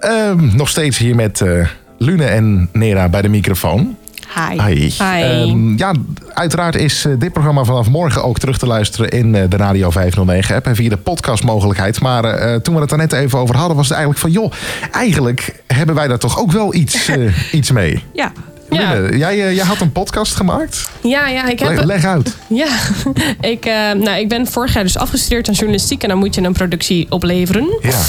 Ehm, 0.00 0.56
nog 0.56 0.68
steeds 0.68 0.98
hier 0.98 1.14
met 1.14 1.40
eh, 1.40 1.68
Lune 1.98 2.24
en 2.24 2.68
Nera 2.72 3.08
bij 3.08 3.22
de 3.22 3.28
microfoon. 3.28 3.96
Hi. 4.34 4.62
Hi. 4.62 4.74
Hi. 4.74 5.22
Ehm, 5.22 5.76
ja, 5.76 5.92
uiteraard 6.32 6.76
is 6.76 7.04
eh, 7.04 7.12
dit 7.18 7.32
programma 7.32 7.64
vanaf 7.64 7.88
morgen 7.88 8.24
ook 8.24 8.38
terug 8.38 8.58
te 8.58 8.66
luisteren 8.66 9.08
in 9.08 9.32
de 9.32 9.56
Radio 9.56 9.90
509 9.90 10.56
app 10.56 10.66
en 10.66 10.76
via 10.76 10.88
de 10.88 10.96
podcastmogelijkheid. 10.96 12.00
Maar 12.00 12.60
toen 12.62 12.74
we 12.74 12.80
het 12.80 12.90
er 12.90 12.98
net 12.98 13.12
even 13.12 13.38
over 13.38 13.56
hadden, 13.56 13.76
was 13.76 13.88
het 13.88 13.96
eigenlijk 13.96 14.24
van 14.24 14.42
joh, 14.42 14.52
eigenlijk 14.92 15.62
hebben 15.66 15.94
wij 15.94 16.08
daar 16.08 16.18
toch 16.18 16.38
ook 16.38 16.52
wel 16.52 16.74
iets, 16.74 17.10
iets 17.52 17.70
mee. 17.70 18.04
Ja. 18.12 18.32
Ja. 18.70 19.16
Jij, 19.16 19.46
eh, 19.46 19.54
jij 19.54 19.64
had 19.64 19.80
een 19.80 19.92
podcast 19.92 20.34
gemaakt. 20.34 20.90
Ja, 21.02 21.28
ja, 21.28 21.48
ik 21.48 21.58
heb... 21.58 21.68
Leg, 21.68 21.84
leg 21.84 22.04
uit. 22.04 22.36
Ja, 22.48 22.68
ik, 23.54 23.66
eh, 23.66 23.92
nou, 23.92 24.18
ik 24.18 24.28
ben 24.28 24.46
vorig 24.46 24.74
jaar 24.74 24.82
dus 24.82 24.96
afgestudeerd 24.96 25.48
aan 25.48 25.54
journalistiek 25.54 26.02
en 26.02 26.08
dan 26.08 26.18
moet 26.18 26.34
je 26.34 26.42
een 26.42 26.52
productie 26.52 27.06
opleveren. 27.10 27.78
Ja. 27.82 28.00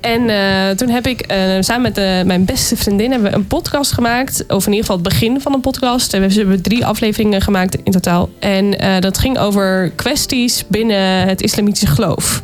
En 0.00 0.28
eh, 0.28 0.76
toen 0.76 0.88
heb 0.88 1.06
ik 1.06 1.24
samen 1.60 1.82
met 1.82 2.26
mijn 2.26 2.44
beste 2.44 2.76
vriendin 2.76 3.10
hebben 3.10 3.30
we 3.30 3.36
een 3.36 3.46
podcast 3.46 3.92
gemaakt. 3.92 4.44
Of 4.48 4.66
in 4.66 4.72
ieder 4.72 4.86
geval 4.86 5.00
het 5.00 5.08
begin 5.08 5.40
van 5.40 5.54
een 5.54 5.60
podcast. 5.60 6.14
En 6.14 6.28
we 6.28 6.34
hebben 6.34 6.62
drie 6.62 6.86
afleveringen 6.86 7.40
gemaakt 7.40 7.76
in 7.82 7.92
totaal. 7.92 8.30
En 8.38 9.00
dat 9.00 9.18
ging 9.18 9.38
over 9.38 9.92
kwesties 9.96 10.64
binnen 10.68 11.28
het 11.28 11.42
islamitische 11.42 11.86
geloof. 11.86 12.42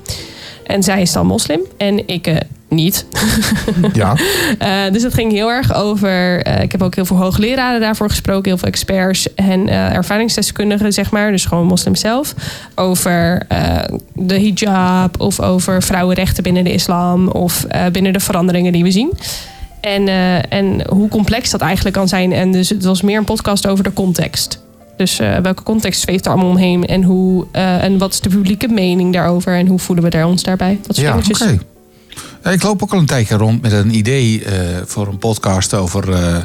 En 0.68 0.82
zij 0.82 1.00
is 1.00 1.12
dan 1.12 1.26
moslim 1.26 1.60
en 1.76 2.08
ik 2.08 2.26
eh, 2.26 2.36
niet. 2.68 3.06
Ja. 3.92 4.16
Eh, 4.58 4.92
dus 4.92 5.02
het 5.02 5.14
ging 5.14 5.32
heel 5.32 5.48
erg 5.48 5.74
over. 5.74 6.42
eh, 6.42 6.62
ik 6.62 6.72
heb 6.72 6.82
ook 6.82 6.94
heel 6.94 7.04
veel 7.04 7.16
hoogleraren 7.16 7.80
daarvoor 7.80 8.08
gesproken, 8.08 8.44
heel 8.44 8.58
veel 8.58 8.68
experts 8.68 9.34
en 9.34 9.68
ervaringsdeskundigen, 9.68 10.92
zeg 10.92 11.10
maar. 11.10 11.30
Dus 11.30 11.44
gewoon 11.44 11.66
moslims 11.66 12.00
zelf. 12.00 12.34
Over 12.74 13.46
de 14.14 14.34
hijab 14.34 15.20
of 15.20 15.40
over 15.40 15.82
vrouwenrechten 15.82 16.42
binnen 16.42 16.64
de 16.64 16.72
islam 16.72 17.28
of 17.28 17.66
binnen 17.92 18.12
de 18.12 18.20
veranderingen 18.20 18.72
die 18.72 18.82
we 18.82 18.90
zien. 18.90 19.12
En, 19.80 20.08
en 20.48 20.82
hoe 20.88 21.08
complex 21.08 21.50
dat 21.50 21.60
eigenlijk 21.60 21.96
kan 21.96 22.08
zijn. 22.08 22.32
En 22.32 22.52
dus 22.52 22.68
het 22.68 22.84
was 22.84 23.02
meer 23.02 23.18
een 23.18 23.24
podcast 23.24 23.66
over 23.66 23.84
de 23.84 23.92
context. 23.92 24.60
Dus 24.98 25.18
eh, 25.18 25.36
welke 25.36 25.62
context 25.62 26.00
zweeft 26.00 26.24
er 26.26 26.32
allemaal 26.32 26.50
omheen 26.50 26.86
en, 26.86 27.02
hoe, 27.02 27.46
eh, 27.52 27.82
en 27.84 27.98
wat 27.98 28.12
is 28.12 28.20
de 28.20 28.28
publieke 28.28 28.68
mening 28.68 29.12
daarover 29.12 29.56
en 29.56 29.66
hoe 29.66 29.78
voelen 29.78 30.04
we 30.04 30.10
daar 30.10 30.26
ons 30.26 30.42
daarbij? 30.42 30.78
Dat 30.86 30.96
soort 30.96 31.06
Ja, 31.06 31.12
dingetjes. 31.12 31.42
Oké. 31.42 31.58
Ja, 32.44 32.50
Ik 32.50 32.62
loop 32.62 32.82
ook 32.82 32.92
al 32.92 32.98
een 32.98 33.06
tijdje 33.06 33.36
rond 33.36 33.62
met 33.62 33.72
een 33.72 33.94
idee 33.96 34.44
eh, 34.44 34.54
voor 34.86 35.06
een 35.06 35.18
podcast 35.18 35.74
over, 35.74 36.12
eh, 36.12 36.36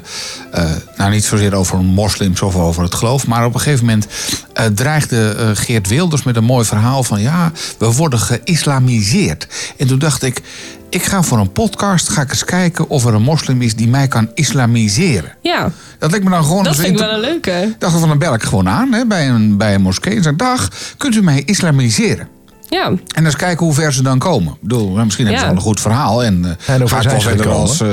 eh, 0.52 0.72
nou 0.98 1.12
niet 1.12 1.24
zozeer 1.24 1.54
over 1.56 1.78
moslims 1.78 2.42
of 2.42 2.56
over 2.56 2.84
het 2.84 2.94
geloof, 2.96 3.28
maar 3.28 3.46
op 3.46 3.54
een 3.54 3.60
gegeven 3.60 3.86
moment 3.86 4.08
eh, 4.54 4.66
dreigde 4.66 5.36
eh, 5.38 5.50
Geert 5.54 5.88
Wilders 5.88 6.24
met 6.24 6.36
een 6.36 6.44
mooi 6.44 6.66
verhaal 6.66 7.04
van 7.04 7.22
ja, 7.22 7.52
we 7.78 7.92
worden 7.94 8.20
geïslamiseerd. 8.20 9.48
En 9.78 9.88
toen 9.88 10.00
dacht 10.00 10.24
ik, 10.24 10.42
ik 10.94 11.04
ga 11.04 11.24
voor 11.24 11.38
een 11.38 11.52
podcast, 11.52 12.10
ga 12.10 12.22
ik 12.22 12.30
eens 12.30 12.46
kijken 12.46 12.90
of 12.90 13.06
er 13.06 13.14
een 13.14 13.22
moslim 13.22 13.62
is 13.62 13.76
die 13.76 13.88
mij 13.88 14.08
kan 14.08 14.32
islamiseren. 14.34 15.36
Ja, 15.42 15.72
Dat 16.00 16.10
lijkt 16.10 16.26
me 16.26 16.32
dan 16.32 16.44
gewoon 16.44 16.64
dat 16.64 16.76
vind 16.76 16.88
ik 16.88 16.98
wel 16.98 17.14
een 17.14 17.20
leuke. 17.20 17.76
dacht 17.80 18.00
van, 18.00 18.08
dan 18.10 18.18
bel 18.18 18.34
ik 18.34 18.44
gewoon 18.44 18.70
aan 18.70 18.94
hè, 18.94 19.06
bij, 19.06 19.30
een, 19.30 19.58
bij 19.58 19.74
een 19.74 19.82
moskee 19.82 20.16
en 20.16 20.24
zeg, 20.24 20.36
dag, 20.36 20.70
kunt 20.98 21.16
u 21.16 21.22
mij 21.24 21.44
islamiseren? 21.46 22.28
Ja, 22.74 22.92
En 23.16 23.26
eens 23.26 23.36
kijken 23.36 23.66
hoe 23.66 23.74
ver 23.76 23.94
ze 23.94 24.04
dan 24.04 24.20
komen. 24.20 24.54
Ik 24.54 24.60
bedoel, 24.62 24.90
nou, 24.92 25.04
misschien 25.04 25.26
hebben 25.26 25.42
ze 25.44 25.48
wel 25.50 25.58
een 25.58 25.62
goed 25.64 25.82
verhaal. 25.82 26.24
En, 26.24 26.46
eh 26.66 26.74
En 26.74 26.80
hoe 26.80 26.90
ver 26.90 27.02
zijn 27.04 27.22
ze 27.22 27.30
gekomen? 27.30 27.60
als, 27.60 27.82
eh, 27.82 27.88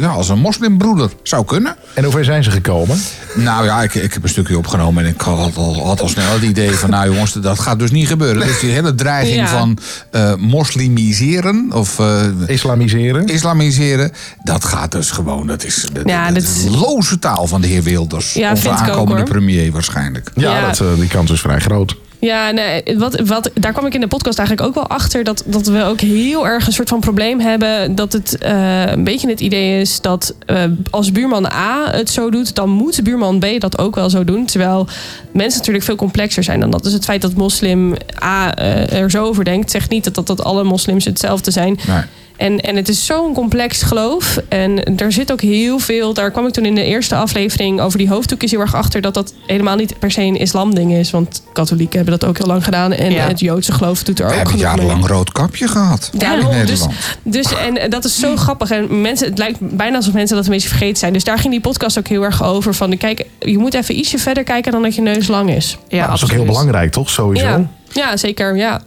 ja, 0.00 0.08
als 0.08 0.28
een 0.28 0.38
moslimbroeder. 0.38 1.10
Zou 1.22 1.44
kunnen. 1.44 1.76
En 1.94 2.04
hoe 2.04 2.12
ver 2.12 2.24
zijn 2.24 2.44
ze 2.44 2.50
gekomen? 2.50 2.98
Nou 3.34 3.64
ja, 3.64 3.82
ik, 3.82 3.94
ik 3.94 4.12
heb 4.12 4.22
een 4.22 4.28
stukje 4.28 4.58
opgenomen. 4.58 5.04
En 5.04 5.10
ik 5.10 5.20
had 5.20 5.56
al, 5.56 5.86
had 5.86 6.00
al 6.00 6.08
snel 6.08 6.32
het 6.32 6.42
idee 6.42 6.70
van... 6.70 6.90
nou 6.90 7.12
jongens, 7.12 7.32
dat 7.32 7.58
gaat 7.58 7.78
dus 7.78 7.90
niet 7.90 8.08
gebeuren. 8.08 8.46
Dus 8.46 8.60
die 8.60 8.70
hele 8.70 8.94
dreiging 8.94 9.36
Ja. 9.36 9.46
van 9.46 9.78
eh, 10.10 10.34
moslimiseren... 10.34 11.70
of 11.74 11.98
eh, 11.98 12.20
Islamiseren? 12.46 13.26
islamiseren... 13.26 14.12
dat 14.42 14.64
gaat 14.64 14.92
dus 14.92 15.10
gewoon... 15.10 15.46
dat 15.46 15.64
is, 15.64 15.86
dat, 15.92 16.08
Ja, 16.08 16.24
dat 16.26 16.34
dat 16.34 16.42
is 16.42 16.64
is- 16.64 16.70
loze 16.74 17.18
taal 17.18 17.46
van 17.46 17.60
de 17.60 17.66
heer 17.66 17.82
Wilders. 17.82 18.32
Ja, 18.32 18.50
ik 18.50 18.56
ook, 18.66 18.72
aankomende 18.72 19.22
premier 19.22 19.72
waarschijnlijk. 19.72 20.30
Ja, 20.34 20.58
Ja. 20.58 20.66
Dat, 20.72 20.82
die 20.98 21.08
kans 21.08 21.30
is 21.30 21.40
vrij 21.40 21.58
groot. 21.58 21.96
Ja, 22.20 22.50
nee, 22.50 22.82
wat, 22.96 23.20
wat, 23.20 23.50
daar 23.54 23.72
kwam 23.72 23.86
ik 23.86 23.94
in 23.94 24.00
de 24.00 24.06
podcast 24.06 24.38
eigenlijk 24.38 24.68
ook 24.68 24.74
wel 24.74 24.86
achter. 24.86 25.24
Dat, 25.24 25.42
dat 25.46 25.66
we 25.66 25.82
ook 25.82 26.00
heel 26.00 26.46
erg 26.46 26.66
een 26.66 26.72
soort 26.72 26.88
van 26.88 27.00
probleem 27.00 27.40
hebben. 27.40 27.94
Dat 27.94 28.12
het 28.12 28.38
eh, 28.38 28.86
een 28.86 29.04
beetje 29.04 29.28
het 29.28 29.40
idee 29.40 29.80
is 29.80 30.00
dat 30.00 30.34
eh, 30.46 30.62
als 30.90 31.12
buurman 31.12 31.46
A 31.46 31.90
het 31.90 32.10
zo 32.10 32.30
doet, 32.30 32.54
dan 32.54 32.70
moet 32.70 33.02
buurman 33.02 33.38
B 33.38 33.46
dat 33.58 33.78
ook 33.78 33.94
wel 33.94 34.10
zo 34.10 34.24
doen. 34.24 34.46
Terwijl 34.46 34.86
mensen 35.32 35.58
natuurlijk 35.58 35.84
veel 35.84 35.96
complexer 35.96 36.42
zijn 36.42 36.60
dan 36.60 36.70
dat. 36.70 36.82
Dus 36.82 36.92
het 36.92 37.04
feit 37.04 37.22
dat 37.22 37.34
moslim 37.34 37.94
A 38.22 38.54
eh, 38.54 39.00
er 39.00 39.10
zo 39.10 39.24
over 39.24 39.44
denkt, 39.44 39.70
zegt 39.70 39.90
niet 39.90 40.04
dat, 40.04 40.14
dat, 40.14 40.26
dat 40.26 40.44
alle 40.44 40.64
moslims 40.64 41.04
hetzelfde 41.04 41.50
zijn. 41.50 41.78
Nee. 41.86 42.02
En, 42.38 42.60
en 42.60 42.76
het 42.76 42.88
is 42.88 43.06
zo'n 43.06 43.34
complex 43.34 43.82
geloof. 43.82 44.38
En 44.48 44.96
er 44.96 45.12
zit 45.12 45.32
ook 45.32 45.40
heel 45.40 45.78
veel. 45.78 46.14
Daar 46.14 46.30
kwam 46.30 46.46
ik 46.46 46.52
toen 46.52 46.64
in 46.64 46.74
de 46.74 46.84
eerste 46.84 47.14
aflevering 47.14 47.80
over 47.80 47.98
die 47.98 48.08
hoofddoekjes 48.08 48.50
heel 48.50 48.60
erg 48.60 48.74
achter. 48.74 49.00
Dat 49.00 49.14
dat 49.14 49.34
helemaal 49.46 49.76
niet 49.76 49.98
per 49.98 50.10
se 50.10 50.20
een 50.22 50.36
islamding 50.36 50.92
is. 50.92 51.10
Want 51.10 51.42
katholieken 51.52 51.96
hebben 51.96 52.18
dat 52.18 52.28
ook 52.28 52.38
heel 52.38 52.46
lang 52.46 52.64
gedaan. 52.64 52.92
En 52.92 53.12
Ja. 53.12 53.26
het 53.26 53.40
Joodse 53.40 53.72
geloof 53.72 54.02
doet 54.02 54.18
er 54.18 54.24
We 54.26 54.30
ook 54.30 54.36
hebben 54.36 54.54
genoeg 54.58 54.74
mee. 54.74 54.84
jarenlang 54.84 55.06
rood 55.10 55.32
kapje 55.32 55.68
gehad. 55.68 56.10
in 56.12 56.18
Daarom, 56.18 56.66
dus, 56.66 56.86
dus 57.22 57.54
en 57.54 57.90
dat 57.90 58.04
is 58.04 58.18
zo 58.18 58.36
grappig. 58.36 58.70
En 58.70 59.00
mensen, 59.00 59.28
het 59.28 59.38
lijkt 59.38 59.58
bijna 59.76 59.96
alsof 59.96 60.12
mensen 60.14 60.36
dat 60.36 60.44
een 60.46 60.52
beetje 60.52 60.68
vergeten 60.68 60.96
zijn. 60.96 61.12
Dus 61.12 61.24
daar 61.24 61.38
ging 61.38 61.52
die 61.52 61.60
podcast 61.62 61.98
ook 61.98 62.08
heel 62.08 62.22
erg 62.22 62.42
over. 62.44 62.74
Van, 62.74 62.96
kijk, 62.96 63.24
je 63.40 63.58
moet 63.58 63.74
even 63.74 63.98
ietsje 63.98 64.18
verder 64.18 64.44
kijken 64.44 64.72
dan 64.72 64.82
dat 64.82 64.94
je 64.94 65.02
neus 65.02 65.28
lang 65.28 65.50
is. 65.50 65.78
Ja, 65.88 66.06
dat 66.06 66.16
is 66.16 66.22
ook 66.24 66.30
heel 66.30 66.44
belangrijk, 66.44 66.92
toch? 66.92 67.10
Sowieso. 67.10 67.46
Ja, 67.46 67.70
ja, 67.92 68.16
zeker. 68.16 68.56
Ja, 68.56 68.80
100%. 68.80 68.84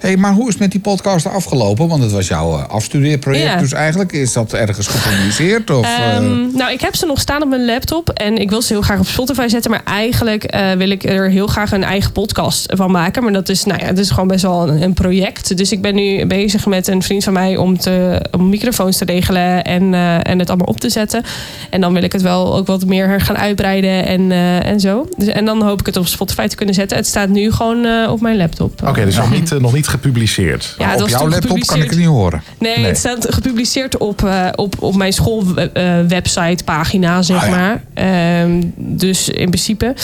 Hey, 0.00 0.16
maar 0.16 0.32
hoe 0.32 0.46
is 0.46 0.52
het 0.52 0.58
met 0.58 0.70
die 0.70 0.80
podcast 0.80 1.26
afgelopen? 1.26 1.88
Want 1.88 2.02
het 2.02 2.12
was 2.12 2.28
jouw 2.28 2.58
eh, 2.58 2.68
afstudeerproject. 2.68 3.52
Ja. 3.52 3.56
Dus 3.56 3.72
eigenlijk 3.72 4.12
is 4.12 4.32
dat 4.32 4.52
ergens 4.52 4.86
gepubliceerd? 4.86 5.70
Of, 5.70 5.84
eh, 5.84 6.16
Ehm, 6.16 6.56
nou, 6.56 6.72
ik 6.72 6.80
heb 6.80 6.94
ze 6.94 7.06
nog 7.06 7.20
staan 7.20 7.42
op 7.42 7.48
mijn 7.48 7.64
laptop. 7.64 8.10
En 8.10 8.36
ik 8.36 8.50
wil 8.50 8.62
ze 8.62 8.72
heel 8.72 8.82
graag 8.82 8.98
op 8.98 9.06
Spotify 9.06 9.48
zetten. 9.48 9.70
Maar 9.70 9.82
eigenlijk 9.84 10.44
eh, 10.44 10.70
wil 10.72 10.90
ik 10.90 11.04
er 11.04 11.30
heel 11.30 11.46
graag 11.46 11.72
een 11.72 11.84
eigen 11.84 12.12
podcast 12.12 12.72
van 12.76 12.90
maken. 12.90 13.22
Maar 13.22 13.32
dat 13.32 13.48
is, 13.48 13.64
nou 13.64 13.80
ja, 13.80 13.86
het 13.86 13.98
is 13.98 14.10
gewoon 14.10 14.28
best 14.28 14.42
wel 14.42 14.68
een, 14.68 14.82
een 14.82 14.92
project. 14.92 15.56
Dus 15.56 15.72
ik 15.72 15.80
ben 15.80 15.94
nu 15.94 16.26
bezig 16.26 16.66
met 16.66 16.88
een 16.88 17.02
vriend 17.02 17.24
van 17.24 17.32
mij 17.32 17.56
om, 17.56 17.78
te, 17.78 18.22
om 18.30 18.48
microfoons 18.48 18.96
te 18.96 19.04
regelen. 19.04 19.64
En, 19.64 19.94
eh, 19.94 20.30
en 20.30 20.38
het 20.38 20.48
allemaal 20.48 20.66
op 20.66 20.80
te 20.80 20.90
zetten. 20.90 21.22
En 21.70 21.80
dan 21.80 21.92
wil 21.92 22.02
ik 22.02 22.12
het 22.12 22.22
wel 22.22 22.56
ook 22.56 22.66
wat 22.66 22.86
meer 22.86 23.20
gaan 23.20 23.38
uitbreiden 23.38 24.06
en, 24.06 24.32
eh, 24.32 24.66
en 24.66 24.80
zo. 24.80 25.08
Dus, 25.16 25.28
en 25.28 25.44
dan 25.44 25.62
hoop 25.62 25.80
ik 25.80 25.86
het 25.86 25.96
op 25.96 26.06
Spotify 26.06 26.46
te 26.46 26.56
kunnen 26.56 26.74
zetten. 26.74 26.96
Het 26.96 27.06
staat 27.06 27.28
nu 27.28 27.52
gewoon 27.52 27.84
eh, 27.84 28.10
op 28.10 28.20
mijn 28.20 28.27
laptop. 28.36 28.82
Oké, 28.86 29.04
dus 29.04 29.16
nog 29.16 29.30
niet, 29.30 29.52
eh, 29.52 29.58
nog 29.58 29.72
niet 29.72 29.88
gepubliceerd. 29.88 30.74
Ja, 30.78 30.94
op 30.94 31.08
jouw 31.08 31.28
laptop 31.28 31.60
kan 31.60 31.82
ik 31.82 31.90
het 31.90 31.98
niet 31.98 32.06
horen. 32.06 32.42
Nee, 32.58 32.76
Nee. 32.76 32.86
het 32.86 32.98
staat 32.98 33.26
gepubliceerd 33.34 33.96
op, 33.96 34.24
eh, 34.24 34.46
op, 34.54 34.74
op 34.78 34.94
mijn 34.96 35.12
schoolwebsite 35.12 36.64
pagina, 36.64 37.22
zeg 37.22 37.42
Ah, 37.42 37.48
ja. 37.48 37.56
maar. 37.56 37.82
Ehm, 37.94 38.62
dus 38.76 39.28
in 39.28 39.48
principe. 39.50 39.94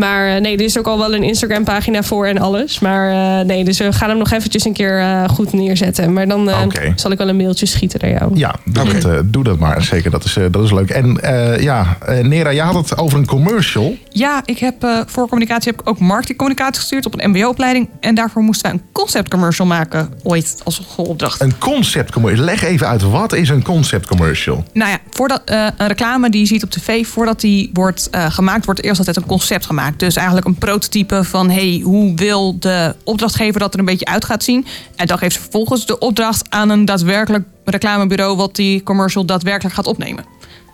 Maar 0.00 0.34
eh, 0.34 0.40
nee, 0.40 0.56
er 0.56 0.64
is 0.64 0.78
ook 0.78 0.86
al 0.86 0.98
wel 0.98 1.14
een 1.14 1.22
Instagram 1.22 1.64
pagina 1.64 2.02
voor 2.02 2.26
en 2.26 2.38
alles. 2.38 2.78
Maar 2.78 3.10
eh, 3.40 3.46
nee, 3.46 3.64
dus 3.64 3.78
we 3.78 3.92
gaan 3.92 4.08
hem 4.08 4.18
nog 4.18 4.30
eventjes 4.30 4.64
een 4.64 4.72
keer 4.72 4.98
eh, 4.98 5.28
goed 5.28 5.52
neerzetten. 5.52 6.12
Maar 6.12 6.28
dan 6.28 6.50
eh, 6.50 6.58
zal 6.94 7.10
ik 7.10 7.18
wel 7.18 7.28
een 7.28 7.36
mailtje 7.36 7.66
schieten 7.66 8.00
naar 8.02 8.10
jou. 8.10 8.30
Ja, 8.34 8.54
doe, 8.64 8.84
dat, 8.84 9.04
eh, 9.04 9.18
doe 9.24 9.44
dat 9.44 9.58
maar. 9.58 9.82
Zeker, 9.82 10.10
dat 10.10 10.24
is, 10.24 10.36
eh, 10.36 10.44
dat 10.50 10.64
is 10.64 10.72
leuk. 10.72 10.90
En 10.90 11.20
eh, 11.20 11.62
ja, 11.62 11.96
eh, 12.06 12.24
Nera, 12.24 12.50
je 12.50 12.60
had 12.60 12.74
het 12.74 12.98
over 12.98 13.18
een 13.18 13.26
commercial. 13.26 13.96
Ja, 14.08 14.42
ik 14.44 14.58
heb 14.58 14.84
eh, 14.84 14.98
voor 15.06 15.28
communicatie 15.28 15.70
heb 15.70 15.80
ik 15.80 15.88
ook 15.88 15.98
marketingcommunicatie 15.98 16.80
gestuurd 16.80 17.06
op 17.06 17.20
een 17.22 17.30
MBO-opleiding. 17.30 17.88
En 18.00 18.14
daarvoor 18.14 18.42
moesten 18.42 18.70
wij 18.70 18.80
een 18.80 18.86
conceptcommercial 18.92 19.66
maken, 19.66 20.08
ooit 20.22 20.60
als 20.64 20.80
schoolopdracht. 20.90 21.40
Een 21.40 21.58
concept 21.58 22.12
commercial. 22.12 22.44
Leg 22.44 22.62
even 22.62 22.88
uit, 22.88 23.02
wat 23.02 23.32
is 23.32 23.48
een 23.48 23.62
concept 23.62 24.06
commercial? 24.06 24.64
Nou 24.72 24.90
ja, 24.90 24.98
voordat, 25.10 25.42
eh, 25.44 25.66
een 25.76 25.86
reclame 25.86 26.30
die 26.30 26.40
je 26.40 26.46
ziet 26.46 26.62
op 26.62 26.70
tv, 26.70 27.06
voordat 27.06 27.40
die 27.40 27.70
wordt 27.72 28.08
eh, 28.10 28.26
gemaakt, 28.30 28.64
wordt 28.64 28.82
eerst 28.82 28.98
altijd 28.98 29.16
een 29.16 29.26
concept 29.26 29.66
gemaakt. 29.66 29.89
Dus 29.96 30.16
eigenlijk 30.16 30.46
een 30.46 30.54
prototype 30.54 31.24
van 31.24 31.50
hey, 31.50 31.80
hoe 31.84 32.14
wil 32.14 32.58
de 32.58 32.94
opdrachtgever 33.04 33.60
dat 33.60 33.72
er 33.72 33.78
een 33.78 33.84
beetje 33.84 34.04
uit 34.04 34.24
gaat 34.24 34.44
zien. 34.44 34.66
En 34.96 35.06
dan 35.06 35.18
geeft 35.18 35.34
ze 35.34 35.40
vervolgens 35.40 35.86
de 35.86 35.98
opdracht 35.98 36.50
aan 36.50 36.68
een 36.68 36.84
daadwerkelijk 36.84 37.44
reclamebureau 37.64 38.36
wat 38.36 38.56
die 38.56 38.82
commercial 38.82 39.24
daadwerkelijk 39.24 39.74
gaat 39.74 39.86
opnemen. 39.86 40.24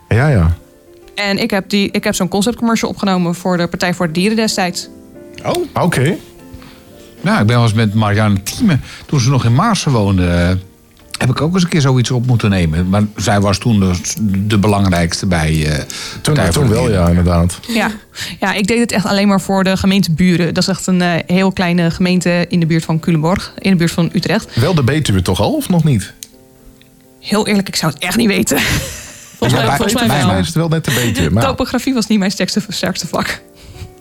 Ja, 0.08 0.28
ja. 0.28 0.56
En 1.14 1.38
ik 1.38 1.50
heb, 1.50 1.68
die, 1.68 1.90
ik 1.90 2.04
heb 2.04 2.14
zo'n 2.14 2.28
conceptcommercial 2.28 2.90
opgenomen 2.90 3.34
voor 3.34 3.56
de 3.56 3.66
Partij 3.66 3.94
voor 3.94 4.06
de 4.06 4.12
Dieren 4.12 4.36
destijds. 4.36 4.88
Oh. 5.44 5.82
Oké. 5.82 6.16
Ja, 7.20 7.40
ik 7.40 7.46
ben 7.46 7.56
wel 7.56 7.62
eens 7.62 7.72
met 7.72 7.94
Marianne 7.94 8.42
Thieme, 8.42 8.78
toen 9.06 9.20
ze 9.20 9.30
nog 9.30 9.44
in 9.44 9.54
Maarsen 9.54 9.92
woonde... 9.92 10.58
heb 11.18 11.30
ik 11.30 11.40
ook 11.40 11.54
eens 11.54 11.62
een 11.62 11.68
keer 11.68 11.80
zoiets 11.80 12.10
op 12.10 12.26
moeten 12.26 12.50
nemen. 12.50 12.88
Maar 12.88 13.02
zij 13.16 13.40
was 13.40 13.58
toen 13.58 13.80
de, 13.80 13.94
de 14.46 14.58
belangrijkste 14.58 15.26
bij... 15.26 15.66
eh 15.66 15.84
Toen, 16.20 16.50
toen 16.50 16.68
wel, 16.68 16.90
ja, 16.90 17.08
inderdaad. 17.08 17.58
Ja. 17.68 17.90
ja, 18.40 18.52
ik 18.52 18.66
deed 18.66 18.80
het 18.80 18.92
echt 18.92 19.04
alleen 19.04 19.28
maar 19.28 19.40
voor 19.40 19.64
de 19.64 19.76
gemeente 19.76 20.12
Buren. 20.12 20.54
Dat 20.54 20.62
is 20.62 20.68
echt 20.68 20.86
een 20.86 21.02
eh, 21.02 21.12
heel 21.26 21.52
kleine 21.52 21.90
gemeente 21.90 22.46
in 22.48 22.60
de 22.60 22.66
buurt 22.66 22.84
van 22.84 23.00
Culemborg, 23.00 23.52
in 23.58 23.70
de 23.70 23.76
buurt 23.76 23.92
van 23.92 24.10
Utrecht. 24.12 24.54
Wel 24.54 24.74
de 24.74 24.82
Betuwe 24.82 25.22
toch 25.22 25.40
al, 25.40 25.54
of 25.54 25.68
nog 25.68 25.84
niet? 25.84 26.12
Heel 27.20 27.46
eerlijk, 27.46 27.68
ik 27.68 27.76
zou 27.76 27.92
het 27.92 28.02
echt 28.02 28.16
niet 28.16 28.28
weten. 28.28 28.58
Volgens 29.38 29.60
mij, 29.60 29.76
volgens 29.76 30.06
wel. 30.24 30.38
is 30.38 30.46
het 30.46 30.54
wel 30.54 30.68
net 30.68 30.84
de 30.84 30.90
Betuwe. 30.90 31.30
Maar, 31.34 31.42
Topografie 31.42 31.94
was 31.94 32.06
niet 32.06 32.18
mijn 32.18 32.30
sterkste, 32.30 32.62
sterkste 32.68 33.06
vak. 33.06 33.40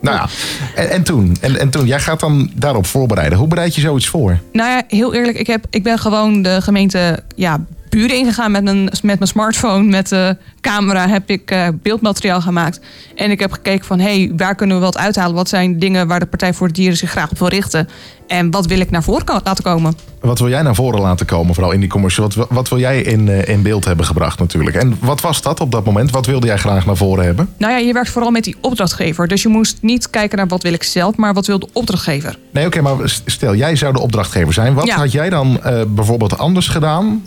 Nou 0.06 0.18
ja. 0.18 0.28
En, 0.76 0.90
en 0.90 1.04
toen? 1.04 1.38
En, 1.42 1.60
en 1.60 1.70
toen? 1.70 1.86
Jij 1.86 2.00
gaat 2.00 2.20
dan 2.20 2.52
daarop 2.56 2.86
voorbereiden. 2.86 3.38
Hoe 3.38 3.48
bereid 3.48 3.76
je 3.76 3.82
zoiets 3.82 4.08
voor? 4.08 4.40
Nou 4.52 4.70
ja, 4.70 4.84
heel 4.88 5.14
eerlijk, 5.14 5.38
ik, 5.38 5.48
heb, 5.48 5.66
ik 5.70 5.84
ben 5.84 6.00
gewoon 6.00 6.42
de 6.42 6.62
gemeente 6.62 7.24
ja, 7.36 7.60
Buren 7.96 8.18
ingegaan 8.18 8.52
met 8.52 8.64
mijn, 8.64 8.84
met 8.84 9.02
mijn 9.02 9.28
smartphone. 9.28 9.84
Met 9.84 10.10
de 10.10 10.38
camera 10.62 11.08
heb 11.08 11.30
ik 11.30 11.52
eh, 11.52 11.68
beeldmateriaal 11.82 12.42
gemaakt. 12.42 12.80
En 13.16 13.32
ik 13.32 13.40
heb 13.40 13.52
gekeken 13.52 13.86
van, 13.86 14.00
hé, 14.00 14.18
hey, 14.24 14.32
waar 14.38 14.56
kunnen 14.56 14.78
we 14.78 14.84
wat 14.84 14.98
uithalen? 14.98 15.36
Wat 15.36 15.50
zijn 15.50 15.80
dingen 15.80 16.08
waar 16.08 16.20
de 16.20 16.26
Partij 16.26 16.54
voor 16.54 16.68
de 16.68 16.74
Dieren 16.74 16.98
zich 16.98 17.12
graag 17.12 17.32
op 17.32 17.40
wil 17.40 17.48
richten? 17.48 17.90
En 18.28 18.52
wat 18.52 18.66
wil 18.66 18.80
ik 18.80 18.92
naar 18.92 19.04
voren 19.04 19.42
laten 19.44 19.64
komen? 19.64 19.94
Wat 20.22 20.40
wil 20.40 20.50
jij 20.50 20.62
naar 20.62 20.76
voren 20.76 21.02
laten 21.02 21.26
komen, 21.26 21.54
vooral 21.54 21.72
in 21.74 21.80
die 21.80 21.90
commercial? 21.90 22.30
Wat, 22.36 22.48
wat 22.50 22.70
wil 22.70 22.80
jij 22.80 23.02
in, 23.02 23.30
eh, 23.30 23.48
in 23.54 23.62
beeld 23.62 23.86
hebben 23.86 24.06
gebracht 24.06 24.40
natuurlijk? 24.40 24.76
En 24.76 24.98
wat 25.02 25.22
was 25.22 25.42
dat 25.42 25.60
op 25.60 25.72
dat 25.72 25.86
moment? 25.86 26.12
Wat 26.12 26.26
wilde 26.26 26.48
jij 26.48 26.58
graag 26.58 26.86
naar 26.86 26.96
voren 26.98 27.26
hebben? 27.26 27.50
Nou 27.58 27.72
ja, 27.74 27.78
je 27.80 27.94
werkt 27.94 28.10
vooral 28.10 28.32
met 28.32 28.44
die 28.44 28.56
opdrachtgever. 28.62 29.28
Dus 29.28 29.42
je 29.42 29.48
moest 29.48 29.78
niet 29.82 30.10
kijken 30.10 30.38
naar 30.38 30.48
wat 30.48 30.64
wil 30.64 30.74
ik 30.74 30.84
zelf, 30.84 31.16
maar 31.16 31.34
wat 31.34 31.46
wil 31.46 31.60
de 31.60 31.68
opdrachtgever. 31.74 32.38
Nee, 32.52 32.66
oké, 32.66 32.82
maar 32.82 32.96
stel, 33.26 33.56
jij 33.56 33.76
zou 33.76 33.94
de 33.94 34.00
opdrachtgever 34.00 34.54
zijn. 34.54 34.74
Wat 34.74 34.86
Ja. 34.88 34.96
had 34.98 35.12
jij 35.12 35.30
dan 35.30 35.64
eh, 35.64 35.82
bijvoorbeeld 35.88 36.38
anders 36.38 36.68
gedaan 36.68 37.24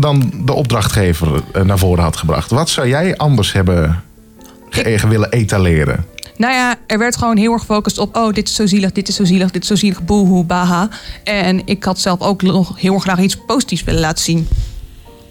dan 0.00 0.32
de 0.44 0.52
opdrachtgever 0.52 1.28
eh, 1.52 1.62
naar 1.62 1.78
voren 1.78 2.02
had 2.04 2.16
gebracht? 2.16 2.50
Wat 2.50 2.68
zou 2.70 2.88
jij 2.88 3.16
anders 3.16 3.52
hebben 3.52 4.02
ge- 4.70 5.08
willen 5.08 5.30
etaleren? 5.30 6.04
Nou 6.42 6.54
ja, 6.54 6.74
er 6.86 6.98
werd 6.98 7.16
gewoon 7.16 7.36
heel 7.36 7.52
erg 7.52 7.60
gefocust 7.60 7.98
op... 7.98 8.16
oh, 8.16 8.32
dit 8.32 8.48
is 8.48 8.54
zo 8.54 8.66
zielig, 8.66 8.92
dit 8.92 9.08
is 9.08 9.14
zo 9.14 9.24
zielig, 9.24 9.50
dit 9.50 9.62
is 9.62 9.68
zo 9.68 9.74
zielig, 9.74 10.04
boehoe, 10.04 10.44
baha. 10.44 10.88
En 11.24 11.62
ik 11.64 11.84
had 11.84 12.00
zelf 12.00 12.20
ook 12.20 12.42
nog 12.42 12.80
heel 12.80 12.94
erg 12.94 13.02
graag 13.02 13.20
iets 13.20 13.36
positiefs 13.46 13.84
willen 13.84 14.00
laten 14.00 14.24
zien. 14.24 14.48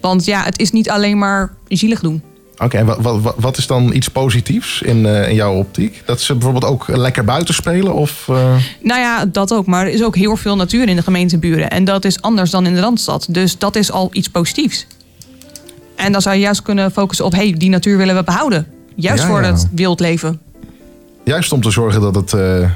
Want 0.00 0.24
ja, 0.24 0.42
het 0.42 0.58
is 0.58 0.70
niet 0.70 0.90
alleen 0.90 1.18
maar 1.18 1.52
zielig 1.68 2.00
doen. 2.00 2.22
Oké, 2.58 2.76
en 2.76 2.86
wat, 2.86 2.98
wat, 3.00 3.34
wat 3.36 3.56
is 3.56 3.66
dan 3.66 3.92
iets 3.94 4.08
positiefs 4.08 4.82
in, 4.82 5.06
eh, 5.06 5.28
in 5.28 5.34
jouw 5.34 5.54
optiek? 5.54 6.02
Dat 6.04 6.20
ze 6.20 6.32
bijvoorbeeld 6.32 6.64
ook 6.64 6.88
lekker 6.88 7.24
buiten 7.24 7.54
spelen? 7.54 7.94
Of, 7.94 8.28
eh, 8.28 8.56
Nou 8.80 9.00
ja, 9.00 9.26
dat 9.26 9.52
ook. 9.52 9.66
Maar 9.66 9.86
er 9.86 9.92
is 9.92 10.04
ook 10.04 10.16
heel 10.16 10.36
veel 10.36 10.56
natuur 10.56 10.88
in 10.88 10.96
de 10.96 11.02
gemeenteburen. 11.02 11.70
En 11.70 11.84
dat 11.84 12.04
is 12.04 12.20
anders 12.20 12.50
dan 12.50 12.66
in 12.66 12.74
de 12.74 12.80
Randstad. 12.80 13.26
Dus 13.28 13.58
dat 13.58 13.76
is 13.76 13.90
al 13.90 14.08
iets 14.12 14.28
positiefs. 14.28 14.86
En 15.96 16.12
dan 16.12 16.22
zou 16.22 16.34
je 16.34 16.40
juist 16.40 16.62
kunnen 16.62 16.92
focussen 16.92 17.24
op... 17.24 17.32
hé, 17.32 17.38
hey, 17.38 17.54
die 17.58 17.70
natuur 17.70 17.96
willen 17.96 18.14
we 18.14 18.24
behouden. 18.24 18.66
Juist 18.94 19.22
Ja, 19.22 19.28
voor 19.28 19.42
ja. 19.42 19.52
het 19.52 19.68
wildleven. 19.72 20.40
Juist 21.24 21.52
om 21.52 21.60
te 21.62 21.70
zorgen 21.70 22.00
dat 22.00 22.14
het... 22.14 22.32
eh, 22.32 22.68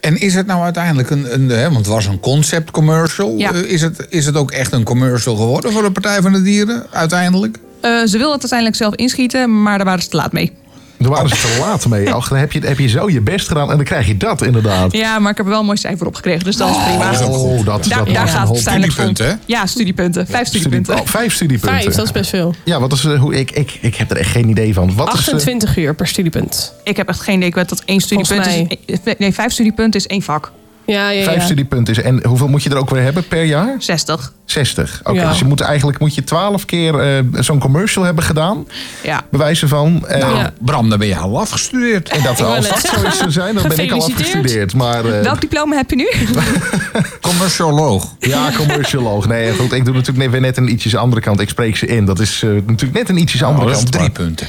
En 0.00 0.20
is 0.20 0.34
het 0.34 0.46
nou 0.46 0.62
uiteindelijk 0.62 1.10
een, 1.10 1.34
een 1.34 1.48
hè, 1.48 1.62
want 1.64 1.76
het 1.76 1.86
was 1.86 2.06
een 2.06 2.20
concept 2.20 2.70
commercial. 2.70 3.34
Ja. 3.36 3.52
Eh, 3.52 3.60
is, 3.60 3.82
het, 3.82 4.06
is 4.08 4.26
het 4.26 4.36
ook 4.36 4.50
echt 4.50 4.72
een 4.72 4.84
commercial 4.84 5.36
geworden 5.36 5.72
voor 5.72 5.82
de 5.82 5.90
Partij 5.90 6.22
van 6.22 6.32
de 6.32 6.42
Dieren 6.42 6.86
uiteindelijk? 6.90 7.58
Eh, 7.80 7.90
ze 7.90 8.18
wilden 8.18 8.32
het 8.32 8.40
uiteindelijk 8.40 8.76
zelf 8.76 8.94
inschieten, 8.94 9.62
maar 9.62 9.76
daar 9.76 9.86
waren 9.86 10.02
ze 10.02 10.08
te 10.08 10.16
laat 10.16 10.32
mee. 10.32 10.52
Daar 10.98 11.10
waren 11.10 11.28
ze 11.28 11.34
te 11.36 11.56
laat 11.60 11.86
mee. 11.88 12.12
Ach, 12.14 12.28
dan 12.28 12.38
heb 12.38 12.52
je, 12.52 12.60
heb 12.60 12.78
je 12.78 12.88
zo 12.88 13.10
je 13.10 13.20
best 13.20 13.48
gedaan 13.48 13.70
en 13.70 13.76
dan 13.76 13.84
krijg 13.84 14.06
je 14.06 14.16
dat 14.16 14.42
inderdaad. 14.42 14.92
Ja, 14.92 15.18
maar 15.18 15.30
ik 15.30 15.36
heb 15.36 15.46
er 15.46 15.50
wel 15.52 15.60
een 15.60 15.66
mooi 15.66 15.78
cijfer 15.78 16.06
op 16.06 16.14
gekregen, 16.14 16.44
dus 16.44 16.56
dat 16.56 16.68
is 16.70 16.76
prima. 16.84 17.26
Oh, 17.26 17.64
dat, 17.64 17.84
dat 17.84 18.08
daar 18.08 18.28
gaat 18.28 18.48
het 18.48 18.58
studiepunten, 18.58 19.26
hè? 19.26 19.34
Ja, 19.46 19.66
studiepunten. 19.66 20.26
Vijf 20.26 20.46
studie- 20.46 20.60
studiepunten. 20.60 21.04
oh, 21.04 21.10
vijf 21.10 21.34
studiepunten. 21.34 21.80
Vijf, 21.82 21.94
dat 21.94 22.04
is 22.06 22.12
best 22.12 22.30
veel. 22.30 22.54
Ja, 22.64 22.80
wat 22.80 22.92
is, 22.92 23.04
eh, 23.04 23.20
hoe, 23.20 23.34
ik, 23.34 23.50
ik, 23.50 23.78
ik 23.80 23.94
heb 23.94 24.10
er 24.10 24.16
echt 24.16 24.30
geen 24.30 24.48
idee 24.48 24.74
van. 24.74 24.94
Wat 24.94 25.06
is, 25.06 25.12
eh, 25.12 25.18
28 25.18 25.76
uur 25.76 25.94
per 25.94 26.06
studiepunt. 26.06 26.72
Ik 26.84 26.96
heb 26.96 27.08
echt 27.08 27.20
geen 27.20 27.34
idee. 27.36 27.48
Ik 27.48 27.54
weet 27.54 27.68
dat 27.68 27.82
één 27.84 28.00
studiepunt 28.00 28.46
is. 28.86 28.98
Nee, 29.18 29.34
vijf 29.34 29.52
studiepunten 29.52 30.00
is 30.00 30.06
één 30.06 30.22
vak. 30.22 30.52
Ja, 30.86 31.08
ja, 31.10 31.24
vijf 31.24 31.36
ja. 31.36 31.44
studiepunten 31.44 31.94
is. 31.94 32.02
En 32.02 32.26
hoeveel 32.26 32.48
moet 32.48 32.62
je 32.62 32.70
er 32.70 32.76
ook 32.76 32.90
weer 32.90 33.02
hebben 33.02 33.28
per 33.28 33.44
jaar? 33.44 33.74
60. 33.78 34.32
60. 34.44 35.00
Oké, 35.04 35.20
Ja. 35.20 35.28
dus 35.28 35.38
je 35.38 35.44
moet 35.44 35.60
eigenlijk 35.60 35.98
moet 35.98 36.14
je 36.14 36.24
12 36.24 36.64
keer 36.64 36.98
eh, 37.00 37.22
zo'n 37.42 37.58
commercial 37.58 38.04
hebben 38.04 38.24
gedaan. 38.24 38.66
Ja. 39.02 39.22
Bewijzen 39.30 39.68
van. 39.68 40.06
eh, 40.06 40.20
Nou, 40.20 40.36
Ja. 40.36 40.52
Bram, 40.60 40.88
dan 40.88 40.98
ben 40.98 41.08
je 41.08 41.16
al 41.16 41.40
afgestudeerd. 41.40 42.08
En 42.08 42.22
dat 42.22 42.42
als 42.42 42.68
net 42.68 42.82
dat 42.82 43.00
zo 43.00 43.06
is 43.06 43.16
zou 43.18 43.30
zijn, 43.30 43.54
dan 43.54 43.68
ben 43.68 43.78
ik 43.78 43.92
al 43.92 44.02
afgestudeerd. 44.04 44.74
Maar 44.74 45.04
eh, 45.04 45.20
Welk 45.22 45.40
diploma 45.40 45.76
heb 45.76 45.90
je 45.90 45.96
nu? 45.96 46.08
Commercioloog. 47.20 48.14
ja, 48.18 48.50
commercialoog. 48.56 49.26
Nee, 49.28 49.52
goed, 49.54 49.72
ik 49.72 49.84
doe 49.84 49.94
natuurlijk 49.94 50.30
weer 50.30 50.40
net 50.40 50.56
een 50.56 50.70
ietsjes 50.72 50.96
andere 50.96 51.20
kant. 51.22 51.40
Ik 51.40 51.48
spreek 51.48 51.76
ze 51.76 51.86
in. 51.86 52.04
Dat 52.04 52.18
is 52.18 52.42
eh, 52.42 52.50
natuurlijk 52.50 52.92
net 52.92 53.08
een 53.08 53.18
ietsjes 53.18 53.42
andere 53.42 53.64
Oh, 53.66 53.72
dat 53.72 53.82
is 53.82 53.90
kant. 53.90 53.92
drie 54.14 54.26
maar 54.26 54.36
punten. 54.36 54.46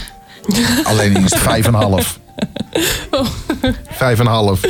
Alleen 0.83 1.15
in 1.15 1.21
de 1.25 1.37
Vijf 1.37 1.67
en 1.67 1.73
een 1.73 1.81
half. 1.81 2.19
Vijf 3.97 4.19
en 4.19 4.25
een 4.25 4.31
half. 4.31 4.61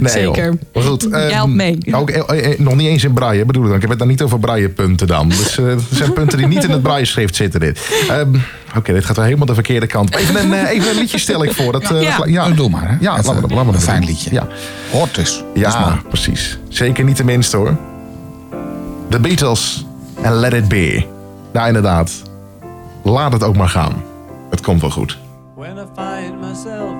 Nee, 0.00 0.12
Zeker. 0.12 0.44
joh. 0.44 0.54
Maar 0.74 0.82
goed. 0.82 1.06
Jij 1.10 1.26
ehm, 1.26 1.34
helpt 1.34 1.52
mee. 1.54 1.78
Ook, 1.92 2.10
eh, 2.10 2.52
eh, 2.52 2.58
nog 2.58 2.74
niet 2.74 2.86
eens 2.88 3.04
in 3.04 3.12
braille 3.12 3.44
bedoel 3.44 3.62
ik 3.62 3.66
dan. 3.68 3.76
Ik 3.76 3.80
heb 3.82 3.90
het 3.90 3.98
dan 3.98 4.08
niet 4.08 4.22
over 4.22 4.38
braillepunten 4.38 5.06
dan. 5.06 5.28
Dus 5.28 5.58
eh, 5.58 5.64
er 5.66 5.80
zijn 5.90 6.12
punten 6.12 6.38
die 6.38 6.46
niet 6.46 6.64
in 6.64 6.70
het 6.70 6.82
braille-schrift 6.82 7.36
zitten 7.36 7.60
dit. 7.60 7.80
Ehm, 8.08 8.34
Oké, 8.76 8.92
dit 8.92 9.04
gaat 9.04 9.16
wel 9.16 9.24
helemaal 9.24 9.46
de 9.46 9.54
verkeerde 9.54 9.86
kant. 9.86 10.14
Even 10.14 10.40
een, 10.40 10.52
eh, 10.52 10.70
even 10.70 10.90
een 10.90 10.96
liedje 10.96 11.18
stel 11.18 11.44
ik 11.44 11.52
voor. 11.52 11.72
Dat, 11.72 11.82
eh, 11.82 12.02
Ja. 12.02 12.16
dat- 12.16 12.28
ja. 12.28 12.46
Oh, 12.48 12.56
doe 12.56 12.68
maar, 12.68 12.88
hè? 12.88 12.96
Ja, 13.00 13.12
Even 13.18 13.24
laten 13.34 13.48
we, 13.48 13.54
laten 13.54 13.70
we 13.70 13.74
een 13.76 13.80
fijn 13.82 14.04
liedje. 14.04 14.32
Ja, 14.32 14.46
Hoort 14.90 15.14
dus. 15.14 15.44
Ja 15.54 16.00
precies. 16.08 16.58
Zeker 16.68 17.04
niet 17.04 17.16
de 17.16 17.24
minste 17.24 17.56
hoor. 17.56 17.76
The 19.08 19.20
Beatles 19.20 19.86
en 20.22 20.32
Let 20.32 20.52
It 20.52 20.68
Be. 20.68 21.04
Nou, 21.52 21.66
inderdaad. 21.66 22.22
Laat 23.04 23.32
het 23.32 23.42
ook 23.42 23.56
maar 23.56 23.68
gaan. 23.68 24.02
Het 24.50 24.60
komt 24.60 24.80
wel 24.80 24.90
goed. 24.90 25.18
When 25.56 25.76
I 25.76 25.80
find 25.96 26.40
myself 26.40 26.99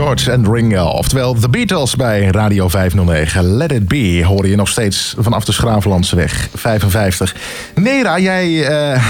George 0.00 0.30
en 0.30 0.52
Ringo. 0.52 0.84
Oftewel 0.84 1.34
The 1.34 1.48
Beatles 1.48 1.96
bij 1.96 2.26
Radio 2.26 2.68
509. 2.68 3.56
Let 3.56 3.72
It 3.72 3.88
Be 3.88 4.24
hoor 4.24 4.46
je 4.46 4.56
nog 4.56 4.68
steeds 4.68 5.14
vanaf 5.18 5.44
de 5.44 5.52
Schravenlandseweg 5.52 6.48
55. 6.54 7.34
Nera, 7.74 8.18
jij 8.18 8.66
eh, 8.66 9.04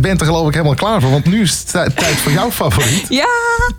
bent 0.00 0.20
er 0.20 0.26
geloof 0.26 0.46
ik 0.48 0.52
helemaal 0.52 0.74
klaar 0.74 1.00
voor. 1.00 1.10
Want 1.10 1.24
nu 1.24 1.40
is 1.40 1.50
het 1.58 1.70
tij- 1.70 1.90
tijd 1.90 2.14
voor 2.14 2.32
jouw 2.32 2.50
favoriet. 2.50 3.06
Ja! 3.08 3.26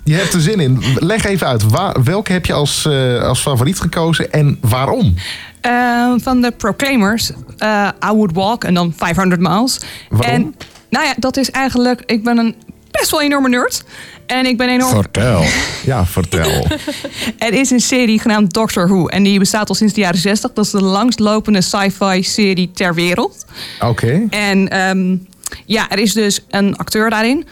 Je 0.04 0.14
hebt 0.14 0.34
er 0.34 0.42
zin 0.42 0.60
in. 0.60 0.84
Leg 0.96 1.26
even 1.26 1.48
uit. 1.48 1.70
Waar, 1.70 2.04
welke 2.04 2.32
heb 2.32 2.46
je 2.46 2.54
als, 2.54 2.86
eh, 2.86 3.22
als 3.22 3.40
favoriet 3.40 3.80
gekozen 3.80 4.32
en 4.32 4.58
waarom? 4.62 5.14
Eh, 5.62 6.14
van 6.18 6.42
de 6.42 6.52
Proclaimers, 6.58 7.32
eh, 7.58 7.88
I 8.06 8.12
Would 8.12 8.32
Walk 8.34 8.64
en 8.64 8.74
dan 8.74 8.94
500 8.98 9.42
Miles. 9.42 9.80
Waarom? 10.10 10.34
En 10.34 10.56
nou 10.90 11.06
ja, 11.06 11.14
dat 11.18 11.38
is 11.38 11.52
eigenlijk, 11.52 12.02
ik 12.06 12.24
ben 12.24 12.38
een 12.38 12.56
best 12.92 13.12
wel 13.12 13.22
enorme 13.22 13.50
nerd. 13.50 13.84
En 14.26 14.46
ik 14.46 14.58
ben 14.58 14.70
enorm... 14.70 14.92
Vertel. 14.92 15.44
Ja, 15.86 16.06
vertel. 16.06 16.68
Er 17.38 17.54
is 17.54 17.70
een 17.70 17.80
serie 17.80 18.20
genaamd 18.20 18.54
Doctor 18.54 18.88
Who. 18.88 19.08
En 19.08 19.24
die 19.24 19.40
bestaat 19.40 19.70
al 19.70 19.76
sinds 19.76 19.94
de 19.94 20.02
jaren 20.02 20.20
60. 20.20 20.54
Dat 20.54 20.66
is 20.66 20.72
de 20.72 20.82
langstlopende 20.82 21.62
sci-fi 21.62 22.24
serie 22.24 22.72
ter 22.72 22.94
wereld. 22.94 23.46
Oké. 23.80 24.28
En 24.30 24.70
ehm, 24.70 25.16
ja, 25.66 25.90
er 25.90 26.00
is 26.00 26.14
dus 26.14 26.46
een 26.50 26.78
acteur 26.78 27.10
daarin. 27.10 27.46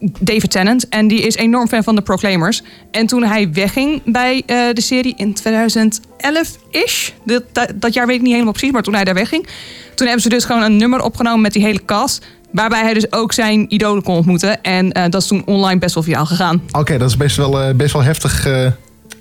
David 0.00 0.50
Tennant. 0.50 0.88
En 0.88 1.08
die 1.08 1.20
is 1.20 1.36
enorm 1.36 1.68
fan 1.68 1.82
van 1.82 1.94
de 1.94 2.02
Proclaimers. 2.02 2.62
En 2.90 3.06
toen 3.06 3.22
hij 3.22 3.52
wegging 3.52 4.02
bij 4.04 4.42
eh, 4.46 4.58
de 4.72 4.80
serie 4.80 5.14
in 5.16 5.36
2011-ish. 5.38 7.10
Dat, 7.24 7.42
dat, 7.52 7.72
dat 7.74 7.94
jaar 7.94 8.06
weet 8.06 8.16
ik 8.16 8.22
niet 8.22 8.32
helemaal 8.32 8.52
precies. 8.52 8.72
Maar 8.72 8.82
toen 8.82 8.94
hij 8.94 9.04
daar 9.04 9.14
wegging. 9.14 9.46
Toen 9.94 10.06
hebben 10.06 10.22
ze 10.22 10.28
dus 10.28 10.44
gewoon 10.44 10.62
een 10.62 10.76
nummer 10.76 11.02
opgenomen 11.02 11.40
met 11.40 11.52
die 11.52 11.62
hele 11.62 11.84
cast. 11.84 12.24
Waarbij 12.50 12.80
hij 12.82 12.94
dus 12.94 13.12
ook 13.12 13.32
zijn 13.32 13.74
idolen 13.74 14.02
kon 14.02 14.16
ontmoeten. 14.16 14.62
En 14.62 14.92
eh, 14.92 15.04
dat 15.10 15.22
is 15.22 15.28
toen 15.28 15.42
online 15.46 15.78
best 15.78 15.94
wel 15.94 16.02
viraal 16.02 16.26
gegaan. 16.26 16.62
Oké, 16.70 16.98
dat 16.98 17.08
is 17.08 17.16
best 17.16 17.36
wel, 17.36 17.60
eh, 17.62 17.74
best 17.74 17.92
wel 17.92 18.02
heftig. 18.02 18.46
eh, 18.46 18.66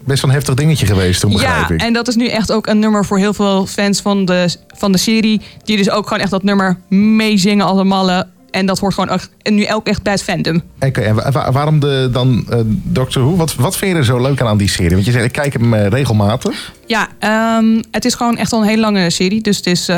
best 0.05 0.21
wel 0.21 0.29
een 0.31 0.35
heftig 0.37 0.55
dingetje 0.55 0.85
geweest 0.85 1.21
toen, 1.21 1.31
begrijp 1.31 1.69
Ja, 1.69 1.75
ik. 1.75 1.81
en 1.81 1.93
dat 1.93 2.07
is 2.07 2.15
nu 2.15 2.27
echt 2.27 2.51
ook 2.51 2.67
een 2.67 2.79
nummer 2.79 3.05
voor 3.05 3.17
heel 3.17 3.33
veel 3.33 3.65
fans 3.65 4.01
van 4.01 4.25
de, 4.25 4.55
van 4.77 4.91
de 4.91 4.97
serie. 4.97 5.41
Die 5.63 5.77
dus 5.77 5.89
ook 5.89 6.07
gewoon 6.07 6.19
echt 6.23 6.31
dat 6.31 6.43
nummer 6.43 6.77
meezingen 6.89 7.65
als 7.65 7.79
een 7.79 7.87
malle. 7.87 8.27
En 8.51 8.65
dat 8.65 8.79
hoort 8.79 8.93
gewoon 8.93 9.19
en 9.41 9.55
nu 9.55 9.71
ook 9.73 9.87
echt 9.87 10.03
bij 10.03 10.13
het 10.13 10.23
fandom. 10.23 10.61
Oké, 10.79 11.01
en 11.01 11.15
wa- 11.15 11.31
wa- 11.31 11.51
waarom 11.51 11.79
de, 11.79 12.09
dan 12.11 12.45
eh 12.49 12.59
Doctor 12.65 13.23
Who? 13.23 13.35
Wat, 13.35 13.55
wat 13.55 13.77
vind 13.77 13.91
je 13.91 13.97
er 13.97 14.05
zo 14.05 14.21
leuk 14.21 14.41
aan 14.41 14.47
aan 14.47 14.57
die 14.57 14.69
serie? 14.69 14.91
Want 14.91 15.05
je 15.05 15.11
zegt, 15.11 15.25
ik 15.25 15.31
kijk 15.31 15.53
hem 15.53 15.73
regelmatig. 15.75 16.73
Ja, 16.85 17.07
ehm, 17.19 17.81
het 17.91 18.05
is 18.05 18.13
gewoon 18.13 18.37
echt 18.37 18.53
al 18.53 18.61
een 18.61 18.67
hele 18.67 18.81
lange 18.81 19.09
serie. 19.09 19.41
Dus 19.41 19.57
het, 19.57 19.65
is, 19.67 19.89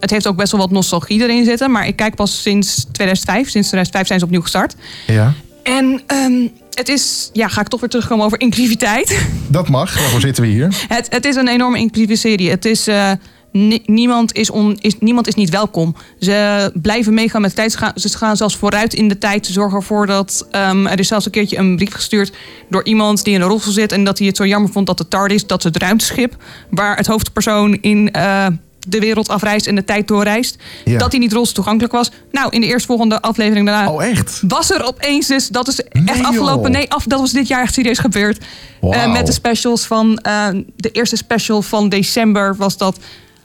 het 0.00 0.10
heeft 0.10 0.26
ook 0.26 0.36
best 0.36 0.52
wel 0.52 0.60
wat 0.60 0.70
nostalgie 0.70 1.22
erin 1.22 1.44
zitten. 1.44 1.70
Maar 1.70 1.86
ik 1.86 1.96
kijk 1.96 2.14
pas 2.14 2.42
sinds 2.42 2.86
2005. 2.92 3.48
Sinds 3.48 3.68
2005 3.68 4.06
zijn 4.06 4.18
ze 4.18 4.24
opnieuw 4.24 4.42
gestart. 4.42 4.74
Ja. 5.06 5.32
En 5.62 6.00
ehm, 6.06 6.48
het 6.70 6.88
is, 6.88 7.30
ja, 7.32 7.48
ga 7.48 7.60
ik 7.60 7.68
toch 7.68 7.80
weer 7.80 7.88
terugkomen 7.88 8.24
over 8.24 8.40
inclusiviteit. 8.40 9.26
Dat 9.48 9.68
mag, 9.68 9.98
daarvoor 9.98 10.20
zitten 10.20 10.42
we 10.42 10.48
hier. 10.48 10.84
Het, 10.88 11.06
het 11.10 11.24
is 11.24 11.36
een 11.36 11.48
enorme 11.48 11.78
inclusieve 11.78 12.16
serie. 12.16 12.50
Het 12.50 12.64
is, 12.64 12.86
eh, 12.86 13.10
ni- 13.52 13.82
niemand, 13.86 14.34
is 14.34 14.50
on, 14.50 14.78
is, 14.80 14.94
niemand 14.98 15.26
is 15.26 15.34
niet 15.34 15.50
welkom. 15.50 15.96
Ze 16.20 16.70
blijven 16.74 17.14
meegaan 17.14 17.40
met 17.40 17.50
de 17.50 17.56
tijd. 17.56 17.72
Ze 17.72 17.78
gaan, 17.78 17.92
ze 17.94 18.18
gaan 18.18 18.36
zelfs 18.36 18.56
vooruit 18.56 18.94
in 18.94 19.08
de 19.08 19.18
tijd. 19.18 19.46
Ze 19.46 19.52
zorgen 19.52 19.78
ervoor 19.78 20.06
dat... 20.06 20.46
ehm, 20.50 20.86
er 20.86 20.98
is 20.98 21.08
zelfs 21.08 21.24
een 21.24 21.30
keertje 21.30 21.56
een 21.56 21.76
brief 21.76 21.92
gestuurd 21.94 22.32
door 22.70 22.84
iemand 22.84 23.24
die 23.24 23.34
in 23.34 23.40
een 23.40 23.48
rolstoel 23.48 23.72
zit... 23.72 23.92
en 23.92 24.04
dat 24.04 24.18
hij 24.18 24.26
het 24.26 24.36
zo 24.36 24.46
jammer 24.46 24.70
vond 24.72 24.86
dat 24.86 24.98
de 24.98 25.08
TARDIS, 25.08 25.46
dat 25.46 25.62
het 25.62 25.76
ruimteschip... 25.76 26.36
waar 26.70 26.96
het 26.96 27.06
hoofdpersoon 27.06 27.78
in... 27.80 28.12
eh, 28.12 28.46
de 28.88 28.98
wereld 28.98 29.28
afreist 29.28 29.66
en 29.66 29.74
de 29.74 29.84
tijd 29.84 30.08
doorreist. 30.08 30.56
Ja. 30.84 30.98
Dat 30.98 31.10
hij 31.10 31.20
niet 31.20 31.32
rolstoeltoegankelijk 31.32 31.92
was. 31.92 32.10
Nou, 32.32 32.50
in 32.50 32.60
de 32.60 32.66
eerstvolgende 32.66 33.20
aflevering 33.20 33.66
daarna 33.66 33.90
Oh, 33.90 34.04
echt? 34.04 34.42
was 34.48 34.70
er 34.70 34.82
opeens 34.86 35.26
dus, 35.26 35.48
dat 35.48 35.68
is 35.68 35.80
echt 35.82 36.24
afgelopen, 36.24 36.70
nee, 36.70 36.90
af, 36.90 37.04
dat 37.04 37.20
was 37.20 37.32
dit 37.32 37.48
jaar 37.48 37.62
echt 37.62 37.74
serieus 37.74 37.98
gebeurd. 37.98 38.44
Eh, 38.80 39.12
met 39.12 39.26
de 39.26 39.32
specials 39.32 39.86
van, 39.86 40.18
eh, 40.18 40.46
de 40.76 40.90
eerste 40.90 41.16
special 41.16 41.62
van 41.62 41.88
december 41.88 42.56
was 42.56 42.76
dat, 42.76 42.98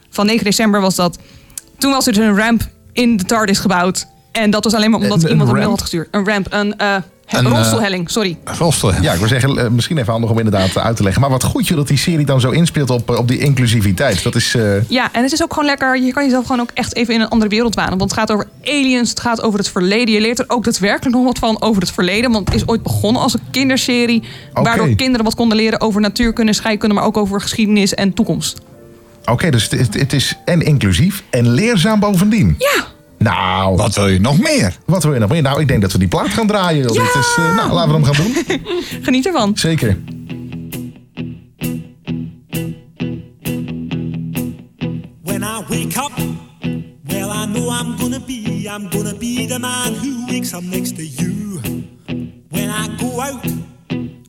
van 0.09 0.25
9 0.25 0.43
december 0.43 0.81
was 0.81 0.95
dat. 0.95 1.17
Toen 1.77 1.91
was 1.91 2.07
er 2.07 2.13
dus 2.13 2.25
een 2.25 2.37
ramp 2.37 2.61
in 2.93 3.17
de 3.17 3.23
TARDIS 3.23 3.59
gebouwd. 3.59 4.07
En 4.31 4.49
dat 4.49 4.63
was 4.63 4.73
alleen 4.73 4.89
maar 4.91 4.99
omdat 4.99 5.23
Een- 5.23 5.29
iemand 5.29 5.49
een 5.49 5.55
mail 5.55 5.69
had 5.69 5.81
gestuurd. 5.81 6.07
Een 6.11 6.25
ramp, 6.25 6.47
een, 6.49 6.73
Een, 6.77 7.45
eh, 7.45 7.51
rolstoelhelling, 7.51 8.09
sorry. 8.09 8.37
Rostel. 8.43 8.93
Ja, 9.01 9.13
ik 9.13 9.19
wil 9.19 9.27
zeggen, 9.27 9.57
eh, 9.57 9.67
misschien 9.69 9.97
even 9.97 10.11
handig 10.11 10.29
om 10.29 10.37
inderdaad 10.37 10.77
uit 10.77 10.95
te 10.95 11.03
leggen. 11.03 11.21
Maar 11.21 11.29
wat 11.29 11.43
goed 11.43 11.67
je 11.67 11.75
dat 11.75 11.87
die 11.87 11.97
serie 11.97 12.25
dan 12.25 12.39
zo 12.39 12.49
inspeelt 12.49 12.89
op, 12.89 13.09
op 13.09 13.27
die 13.27 13.37
inclusiviteit. 13.37 14.23
Dat 14.23 14.35
is... 14.35 14.55
Ja, 14.87 15.09
en 15.11 15.23
het 15.23 15.31
is 15.31 15.43
ook 15.43 15.53
gewoon 15.53 15.69
lekker. 15.69 16.01
Je 16.01 16.13
kan 16.13 16.23
jezelf 16.23 16.45
gewoon 16.45 16.61
ook 16.61 16.71
echt 16.73 16.95
even 16.95 17.13
in 17.13 17.21
een 17.21 17.27
andere 17.29 17.49
wereld 17.49 17.75
wanen. 17.75 17.97
Want 17.97 18.11
het 18.11 18.19
gaat 18.19 18.31
over 18.31 18.47
aliens, 18.65 19.09
het 19.09 19.19
gaat 19.19 19.41
over 19.41 19.59
het 19.59 19.69
verleden. 19.69 20.13
Je 20.13 20.21
leert 20.21 20.39
er 20.39 20.45
ook 20.47 20.63
daadwerkelijk 20.63 21.15
nog 21.15 21.25
wat 21.25 21.39
van 21.39 21.61
over 21.61 21.81
het 21.81 21.91
verleden. 21.91 22.31
Want 22.31 22.47
het 22.47 22.55
is 22.55 22.67
ooit 22.67 22.83
begonnen 22.83 23.21
als 23.21 23.33
een 23.33 23.43
kinderserie. 23.51 24.23
Waardoor 24.53 24.95
kinderen 24.95 25.23
wat 25.25 25.35
konden 25.35 25.57
leren 25.57 25.81
over 25.81 26.01
natuurkunde, 26.01 26.53
scheikunde, 26.53 26.95
maar 26.95 27.03
ook 27.03 27.17
over 27.17 27.41
geschiedenis 27.41 27.93
en 27.93 28.13
toekomst. 28.13 28.61
Oké, 29.25 29.49
dus 29.49 29.69
het, 29.69 29.93
het 29.93 30.13
is 30.13 30.35
en 30.45 30.61
inclusief 30.61 31.23
en 31.29 31.49
leerzaam 31.49 31.99
bovendien. 31.99 32.55
Ja, 32.57 32.85
Nou, 33.19 33.75
wat, 33.75 33.95
wil 33.95 34.07
je 34.07 34.19
nog 34.19 34.39
meer? 34.39 34.77
wat 34.85 35.03
wil 35.03 35.13
je 35.13 35.19
nog 35.19 35.29
meer? 35.29 35.41
Nou, 35.41 35.61
ik 35.61 35.67
denk 35.67 35.81
dat 35.81 35.91
we 35.91 35.97
die 35.97 36.07
plaat 36.07 36.29
gaan 36.29 36.47
draaien. 36.47 36.93
Ja! 36.93 37.03
Dit 37.03 37.15
is, 37.15 37.35
eh, 37.37 37.55
nou, 37.55 37.71
laten 37.71 37.89
we 37.89 37.95
hem 37.95 38.03
gaan 38.03 38.25
doen. 38.25 38.59
geniet 39.05 39.25
ervan. 39.25 39.51
Zeker. 39.57 39.97
When 45.23 45.43
I 45.43 45.63
wake 45.67 45.97
up, 45.97 46.11
well, 47.03 47.29
I 47.29 47.45
know 47.45 47.69
I'm 47.69 47.97
gonna 47.97 48.19
be, 48.25 48.69
I'm 48.75 48.89
gonna 48.89 49.15
be 49.15 49.45
the 49.47 49.59
man 49.59 49.93
who 49.93 50.25
wakes 50.27 50.53
up 50.53 50.63
next 50.63 50.95
to 50.95 51.03
you. 51.03 51.59
When 52.49 52.69
I 52.69 52.87
go 52.97 53.21
out, 53.21 53.45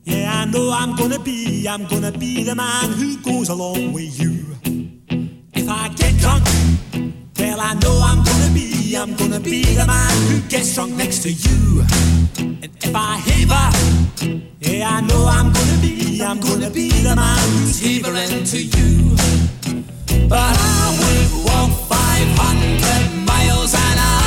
yeah, 0.03 0.41
I 0.41 0.45
know 0.49 0.71
I'm 0.71 0.95
gonna 0.95 1.19
be, 1.19 1.67
I'm 1.69 1.87
gonna 1.87 2.11
be 2.11 2.43
the 2.43 2.55
man 2.55 2.91
who 2.91 3.17
goes 3.21 3.49
along 3.49 3.93
with 3.93 4.19
you. 4.19 4.45
If 5.53 5.69
I 5.69 5.89
get 5.95 6.17
drunk, 6.19 6.50
I 7.63 7.75
know 7.75 8.01
I'm 8.03 8.23
gonna 8.23 8.51
be, 8.53 8.95
I'm 8.95 9.15
gonna 9.15 9.39
be 9.39 9.63
the 9.63 9.85
man 9.85 10.11
who 10.27 10.41
gets 10.49 10.73
drunk 10.73 10.95
next 10.95 11.21
to 11.23 11.31
you. 11.31 11.83
And 12.39 12.69
if 12.83 12.95
I 12.95 13.17
haver, 13.17 13.67
yeah, 14.59 14.89
I 14.89 15.01
know 15.01 15.27
I'm 15.27 15.53
gonna 15.53 15.81
be, 15.81 16.23
I'm 16.23 16.39
gonna 16.39 16.71
be 16.71 16.89
the 16.89 17.15
man 17.15 17.37
who's 17.51 17.79
havering 17.79 18.43
to 18.45 18.59
you. 18.61 19.15
But 20.27 20.57
I 20.57 20.97
would 20.99 21.45
walk 21.45 21.71
500 21.87 23.27
miles 23.27 23.73
and 23.75 23.99
I 23.99 24.20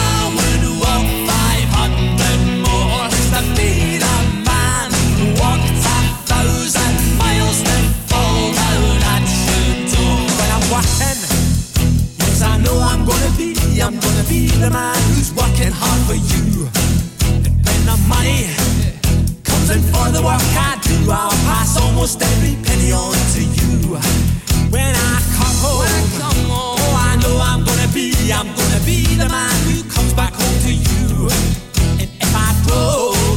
the 14.64 14.70
man 14.70 14.96
who's 15.12 15.30
working 15.34 15.72
hard 15.76 16.00
for 16.08 16.16
you. 16.16 16.64
And 17.44 17.52
when 17.68 17.80
the 17.84 17.96
money 18.08 18.48
comes 19.44 19.68
in 19.68 19.82
for 19.92 20.08
the 20.08 20.24
work 20.24 20.40
I 20.56 20.80
do, 20.80 20.96
I'll 21.12 21.36
pass 21.44 21.76
almost 21.76 22.22
every 22.22 22.56
penny 22.64 22.90
on 22.90 23.12
to 23.36 23.42
you. 23.44 24.00
When 24.72 24.88
I 24.88 25.20
come 25.36 25.56
home, 25.60 25.84
oh, 26.48 26.80
I 26.96 27.12
know 27.20 27.36
I'm 27.44 27.60
gonna 27.60 27.92
be, 27.92 28.16
I'm 28.32 28.48
gonna 28.56 28.80
be 28.88 29.04
the 29.20 29.28
man 29.28 29.52
who 29.68 29.84
comes 29.84 30.14
back 30.14 30.32
home 30.32 30.58
to 30.64 30.72
you. 30.72 31.28
And 32.00 32.08
if 32.24 32.32
I 32.32 32.48
drove, 32.64 33.36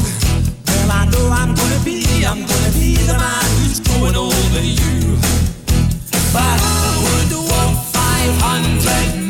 well, 0.63 0.91
I 0.95 1.11
know 1.11 1.27
I'm 1.27 1.51
gonna 1.53 1.83
be, 1.83 2.23
I'm 2.23 2.39
gonna 2.39 2.71
be 2.71 2.95
the 3.03 3.19
man 3.19 3.47
who's 3.59 3.81
going 3.83 4.15
over 4.15 4.63
you. 4.63 5.19
But 6.31 6.55
I 6.55 6.87
would 7.03 7.35
walk 7.51 7.75
500 7.91 9.26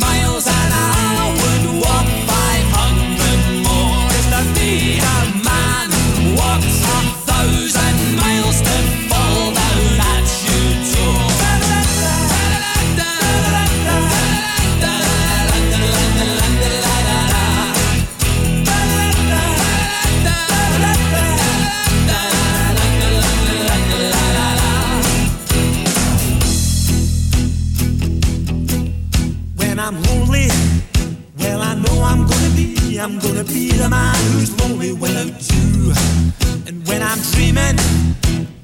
dreaming, 37.38 37.78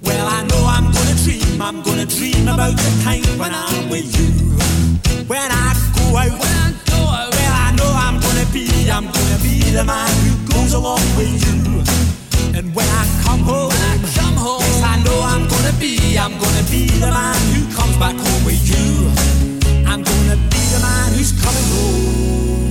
well, 0.01 0.25
I 0.25 0.41
know 0.49 0.65
I'm 0.65 0.89
gonna 0.89 1.15
dream, 1.21 1.61
I'm 1.61 1.83
gonna 1.83 2.07
dream 2.07 2.47
about 2.47 2.73
the 2.73 2.89
time 3.05 3.21
when 3.37 3.53
I'm 3.53 3.87
with 3.87 4.09
you. 4.17 4.33
When 5.29 5.45
I 5.45 5.77
go 5.93 6.17
out, 6.17 6.33
when 6.41 6.53
I 6.65 6.73
go 6.89 6.97
out, 7.05 7.29
well, 7.29 7.53
I 7.53 7.69
know 7.77 7.91
I'm 7.93 8.17
gonna 8.19 8.47
be, 8.51 8.89
I'm 8.89 9.05
gonna 9.05 9.39
be 9.45 9.61
the 9.77 9.83
man 9.85 10.09
who 10.25 10.33
goes 10.51 10.73
along 10.73 11.05
with 11.17 11.37
you. 11.45 11.85
And 12.57 12.73
when 12.73 12.89
I 12.89 13.03
come 13.21 13.41
home, 13.45 13.69
I 13.71 13.93
come 14.17 14.35
home, 14.35 14.63
gonna 16.41 16.63
be 16.71 16.87
the 16.97 17.11
man 17.13 17.41
who 17.53 17.61
comes 17.77 17.95
back 17.97 18.15
home 18.15 18.43
with 18.43 18.63
you. 18.73 18.89
I'm 19.85 20.01
gonna 20.01 20.37
be 20.49 20.61
the 20.73 20.79
man 20.81 21.13
who's 21.13 21.31
coming 21.31 21.67
home 21.73 22.62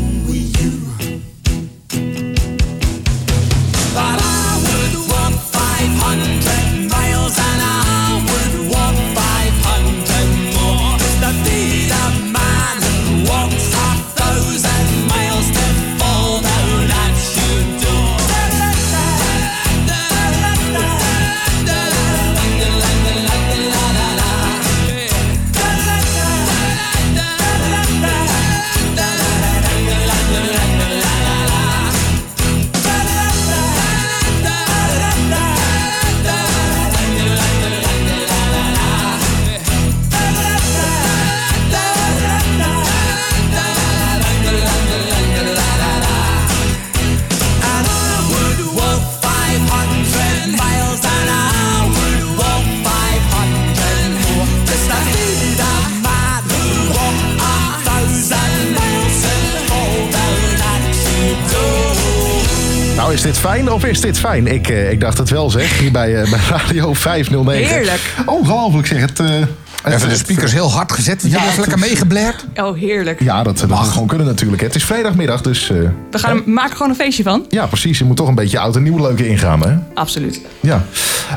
dit 63.32 63.40
fijn 63.40 63.70
of 63.72 63.84
is 63.84 64.00
dit 64.00 64.18
fijn? 64.18 64.46
Ik, 64.46 64.68
eh, 64.68 64.90
ik 64.90 65.00
dacht 65.00 65.18
het 65.18 65.30
wel, 65.30 65.50
zeg. 65.50 65.78
Hier 65.78 65.90
bij, 65.92 66.22
eh, 66.22 66.30
bij 66.30 66.38
Radio 66.48 66.94
509. 66.94 67.74
Heerlijk. 67.74 68.00
Ongelooflijk, 68.26 68.86
zeg. 68.86 69.00
Het, 69.00 69.20
eh, 69.20 69.26
het- 69.28 69.48
Even 69.84 70.00
de 70.00 70.06
het- 70.06 70.18
speakers 70.18 70.52
heel 70.52 70.72
hard 70.72 70.92
gezet. 70.92 71.22
Ja, 71.22 71.28
Ja, 71.28 71.46
even 71.48 71.60
lekker 71.60 71.78
meegeblerd. 71.78 72.44
Oh, 72.56 72.78
heerlijk. 72.78 73.22
Ja, 73.22 73.42
dat, 73.42 73.64
dat 73.68 73.78
gewoon 73.78 74.06
kunnen 74.08 74.26
natuurlijk. 74.26 74.62
Het 74.62 74.74
is 74.74 74.84
vrijdagmiddag, 74.84 75.40
dus... 75.40 75.70
eh, 75.70 75.76
We 76.10 76.18
gaan 76.18 76.36
er 76.36 76.42
maken 76.46 76.72
gewoon 76.76 76.88
een 76.90 76.96
feestje 76.98 77.22
van. 77.22 77.44
ja, 77.48 77.66
precies. 77.66 77.98
Je 77.98 78.04
moet 78.04 78.16
toch 78.16 78.28
een 78.28 78.34
beetje 78.34 78.58
oud 78.58 78.76
en 78.76 78.82
nieuw 78.82 78.98
leuke 79.00 79.28
ingaan, 79.28 79.60
hè? 79.68 79.74
Absoluut. 79.94 80.40
Ja. 80.60 80.84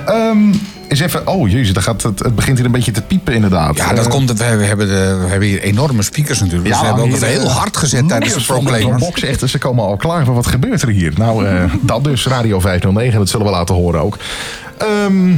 Ehm 0.05 0.53
eens 0.87 0.99
even... 0.99 1.27
Oh, 1.27 1.49
jezus, 1.49 1.73
dat 1.73 1.83
gaat, 1.83 2.01
het, 2.03 2.19
het 2.19 2.35
begint 2.35 2.57
hier 2.57 2.65
een 2.65 2.71
beetje 2.71 2.91
te 2.91 3.01
piepen, 3.01 3.33
inderdaad. 3.33 3.77
Ja, 3.77 3.93
dat 3.93 4.05
Eh, 4.05 4.11
komt. 4.11 4.37
We 4.37 4.43
hebben, 4.43 4.59
we 4.59 4.65
hebben, 4.65 4.87
de, 4.87 5.17
we 5.23 5.27
hebben 5.29 5.47
hier 5.47 5.61
enorme 5.61 6.01
speakers 6.03 6.39
natuurlijk. 6.39 6.67
Dus 6.69 6.75
Ja, 6.75 6.81
we 6.81 6.85
hebben 6.87 7.15
ook 7.15 7.21
heel 7.21 7.45
eh, 7.49 7.55
hard 7.57 7.77
gezet 7.77 8.07
tijdens 8.07 8.33
de 8.33 8.43
proclaimers. 8.43 9.01
box 9.03 9.21
echt, 9.23 9.49
ze 9.49 9.57
komen 9.57 9.85
al 9.85 9.95
klaar. 9.97 10.25
van 10.25 10.33
wat 10.33 10.47
gebeurt 10.47 10.81
er 10.81 10.89
hier? 10.89 11.13
Nou, 11.17 11.45
eh, 11.45 11.63
dat 11.81 12.03
dus, 12.03 12.25
Radio 12.27 12.59
509. 12.59 13.19
Dat 13.19 13.29
zullen 13.29 13.45
we 13.45 13.51
laten 13.51 13.75
horen 13.75 14.01
ook. 14.01 14.17
Ehm, 14.77 15.33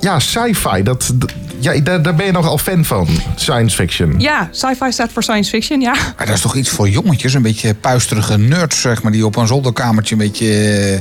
ja, 0.00 0.18
sci-fi. 0.18 0.82
Dat, 0.82 1.10
dat- 1.14 1.32
ja, 1.58 1.80
daar, 1.80 2.02
daar 2.02 2.14
ben 2.14 2.26
je 2.26 2.32
nogal 2.32 2.58
fan 2.58 2.84
van. 2.84 3.08
Science 3.36 3.76
fiction. 3.76 4.14
Ja, 4.18 4.48
sci-fi 4.52 4.92
staat 4.92 5.12
voor 5.12 5.22
science 5.22 5.50
fiction, 5.50 5.80
ja. 5.80 5.92
Maar 6.16 6.26
dat 6.26 6.34
is 6.34 6.40
toch 6.40 6.54
iets 6.56 6.68
voor 6.70 6.88
jongetjes, 6.88 7.34
een 7.34 7.42
beetje 7.42 7.74
puisterige 7.74 8.38
nerds, 8.38 8.80
zeg 8.80 9.02
maar, 9.02 9.12
die 9.12 9.26
op 9.26 9.36
een 9.36 9.46
zolderkamertje 9.46 10.14
een 10.14 10.20
beetje 10.20 10.52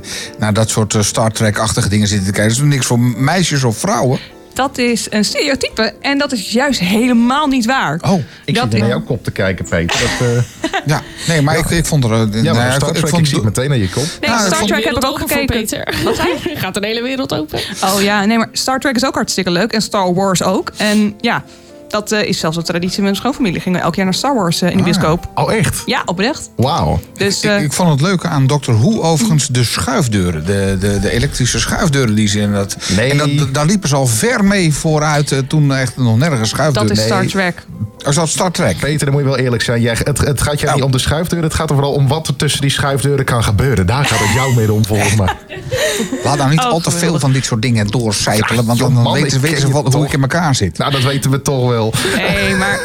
eh, 0.02 0.10
naar 0.40 0.54
dat 0.54 0.70
soort 0.70 0.96
eh, 0.96 1.02
Star 1.02 1.32
Trek-achtige 1.32 1.90
dingen 1.90 2.08
zitten 2.08 2.26
te 2.28 2.32
kijken. 2.34 2.50
Dat 2.50 2.58
is 2.58 2.64
toch 2.68 2.74
niks 2.74 2.86
voor 2.86 3.00
meisjes 3.00 3.64
of 3.64 3.78
vrouwen? 3.78 4.20
Dat 4.60 4.78
is 4.78 5.08
een 5.10 5.26
stereotype 5.26 5.94
en 6.02 6.18
dat 6.18 6.32
is 6.32 6.52
juist 6.52 6.80
helemaal 6.80 7.48
niet 7.48 7.66
waar. 7.66 8.00
Oh, 8.02 8.22
Ik 8.46 8.56
dat 8.56 8.68
zit 8.72 8.80
naar 8.80 8.90
jouw 8.90 9.02
kop 9.02 9.24
te 9.24 9.32
kijken, 9.32 9.66
Peter. 9.70 10.00
Dat, 10.00 10.28
eh, 10.28 10.80
ja. 10.94 11.02
Nee, 11.28 11.42
maar 11.42 11.58
ik, 11.58 11.66
ik 11.70 11.86
vond 11.86 12.04
er... 12.04 12.12
eh, 12.12 12.44
ja, 12.44 12.54
maar 12.54 12.68
ik- 12.68 12.74
Star 12.74 12.88
ik 12.90 12.94
Trek, 12.94 13.06
ik, 13.06 13.10
vond- 13.10 13.28
zie 13.28 13.36
het 13.36 13.46
meteen 13.46 13.70
naar 13.70 13.78
je 13.78 13.90
kop. 13.90 14.04
Nee, 14.04 14.30
Nou, 14.30 14.42
ik 14.48 14.54
Star 14.54 14.66
Trek 14.68 14.84
heb 14.84 14.96
ik 14.96 15.06
ook 15.06 15.20
gekeken. 15.20 15.46
Peter. 15.46 15.94
Wat 16.04 16.16
zei 16.16 16.28
je? 16.44 16.56
Gaat 16.60 16.76
een 16.76 16.84
hele 16.84 17.02
wereld 17.02 17.34
open? 17.34 17.60
Oh 17.84 18.02
ja, 18.02 18.26
nee, 18.26 18.38
maar 18.38 18.50
Star 18.52 18.80
Trek 18.80 18.96
is 18.96 19.06
ook 19.06 19.16
hartstikke 19.16 19.52
leuk. 19.52 19.72
En 19.72 19.82
Star 19.82 20.14
Wars 20.14 20.44
ook. 20.44 20.72
En 20.78 21.14
ja, 21.22 21.44
dat 21.90 22.12
eh, 22.12 22.24
is 22.28 22.40
zelfs 22.40 22.58
een 22.58 22.64
traditie 22.64 22.96
met 22.96 23.04
mijn 23.04 23.16
schoonfamilie. 23.16 23.62
Gingen 23.62 23.80
we 23.80 23.86
elk 23.86 23.96
jaar 23.96 24.06
naar 24.06 24.14
Star 24.14 24.36
Wars 24.36 24.62
eh, 24.62 24.70
in 24.72 24.78
de 24.78 24.84
bioscoop. 24.84 25.30
Oh, 25.36 25.54
echt? 25.54 25.84
Ja, 25.86 26.02
oprecht. 26.06 26.50
Wauw. 26.56 27.00
Dus 27.18 27.42
Ik, 27.42 27.50
eh, 27.50 27.62
ik 27.62 27.74
vond 27.74 27.90
het 27.90 28.02
leuke 28.02 28.28
aan 28.28 28.48
Doctor 28.48 28.80
Who 28.80 29.02
overigens 29.02 29.48
de 29.48 29.64
schuifdeuren. 29.64 30.46
De, 30.46 30.78
de, 30.80 31.00
de 31.00 31.12
elektrische 31.12 31.60
schuifdeuren 31.60 32.16
die 32.16 32.28
ze 32.28 32.40
in 32.40 32.54
dat... 32.54 32.78
Nee. 32.96 33.12
En 33.12 33.38
dat, 33.38 33.54
daar 33.54 33.66
liepen 33.66 33.90
ze 33.90 33.96
al 33.96 34.08
ver 34.08 34.44
mee 34.46 34.74
vooruit 34.74 35.44
toen 35.48 35.74
echt 35.74 35.98
nog 35.98 36.18
nergens 36.18 36.50
schuifdeuren... 36.50 36.96
dat 36.96 36.98
is 36.98 37.04
Star. 37.04 37.26
Trek. 37.26 37.66
Is 38.08 38.16
dat 38.16 38.30
Star 38.30 38.52
Trek? 38.52 38.78
Peter, 38.78 39.06
dan 39.06 39.12
moet 39.14 39.22
je 39.24 39.28
wel 39.30 39.38
eerlijk 39.38 39.62
zijn. 39.64 39.82
Jij, 39.82 39.96
het, 40.04 40.18
het 40.18 40.42
gaat 40.42 40.60
jou 40.60 40.66
Nou. 40.66 40.76
niet 40.76 40.84
om 40.84 40.92
de 40.92 41.00
schuifdeur. 41.00 41.44
Het 41.44 41.54
gaat 41.54 41.70
er 41.70 41.76
vooral 41.76 41.94
om 41.94 42.08
wat 42.08 42.28
er 42.28 42.36
tussen 42.36 42.62
die 42.62 42.70
schuifdeuren 42.70 43.26
kan 43.26 43.44
gebeuren. 43.44 43.86
Daar 43.86 44.06
gaat 44.06 44.20
het 44.20 44.34
jou 44.34 44.56
mee 44.56 44.74
om, 44.74 44.86
volgens 44.86 45.16
mij. 45.16 45.36
Laat 46.24 46.38
nou 46.38 46.50
niet 46.50 46.60
Oh, 46.60 46.66
al 46.66 46.80
te 46.80 46.92
veel 46.92 47.20
van 47.20 47.32
dit 47.32 47.46
soort 47.46 47.62
dingen 47.62 47.88
doorcijpelen. 47.88 48.66
Want 48.66 48.80
dan 48.80 48.94
man, 48.94 49.14
weten, 49.14 49.42
weten 49.42 49.60
ze 49.60 49.72
wat, 49.72 49.94
hoe 49.94 50.06
ik 50.06 50.14
in 50.14 50.22
elkaar 50.22 50.56
zit. 50.56 50.78
Nou, 50.78 50.92
dat 50.92 51.04
weten 51.04 51.32
we 51.32 51.42
toch 51.42 51.68
wel. 51.68 51.79
Nee, 52.16 52.56
maar 52.56 52.80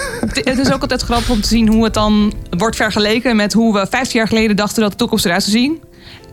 het- 0.44 0.58
is 0.58 0.72
ook 0.72 0.80
altijd 0.82 1.02
grappig 1.02 1.30
om 1.30 1.40
te 1.40 1.48
zien 1.48 1.68
hoe 1.68 1.84
het 1.84 1.94
dan 1.94 2.32
wordt 2.50 2.76
vergeleken 2.76 3.36
met 3.36 3.52
hoe 3.52 3.72
we 3.72 3.86
15 3.90 4.18
jaar 4.18 4.28
geleden 4.28 4.56
dachten 4.56 4.82
dat 4.82 4.90
de 4.90 4.96
toekomst 4.96 5.24
eruit 5.24 5.42
zou 5.42 5.56
zien. 5.56 5.82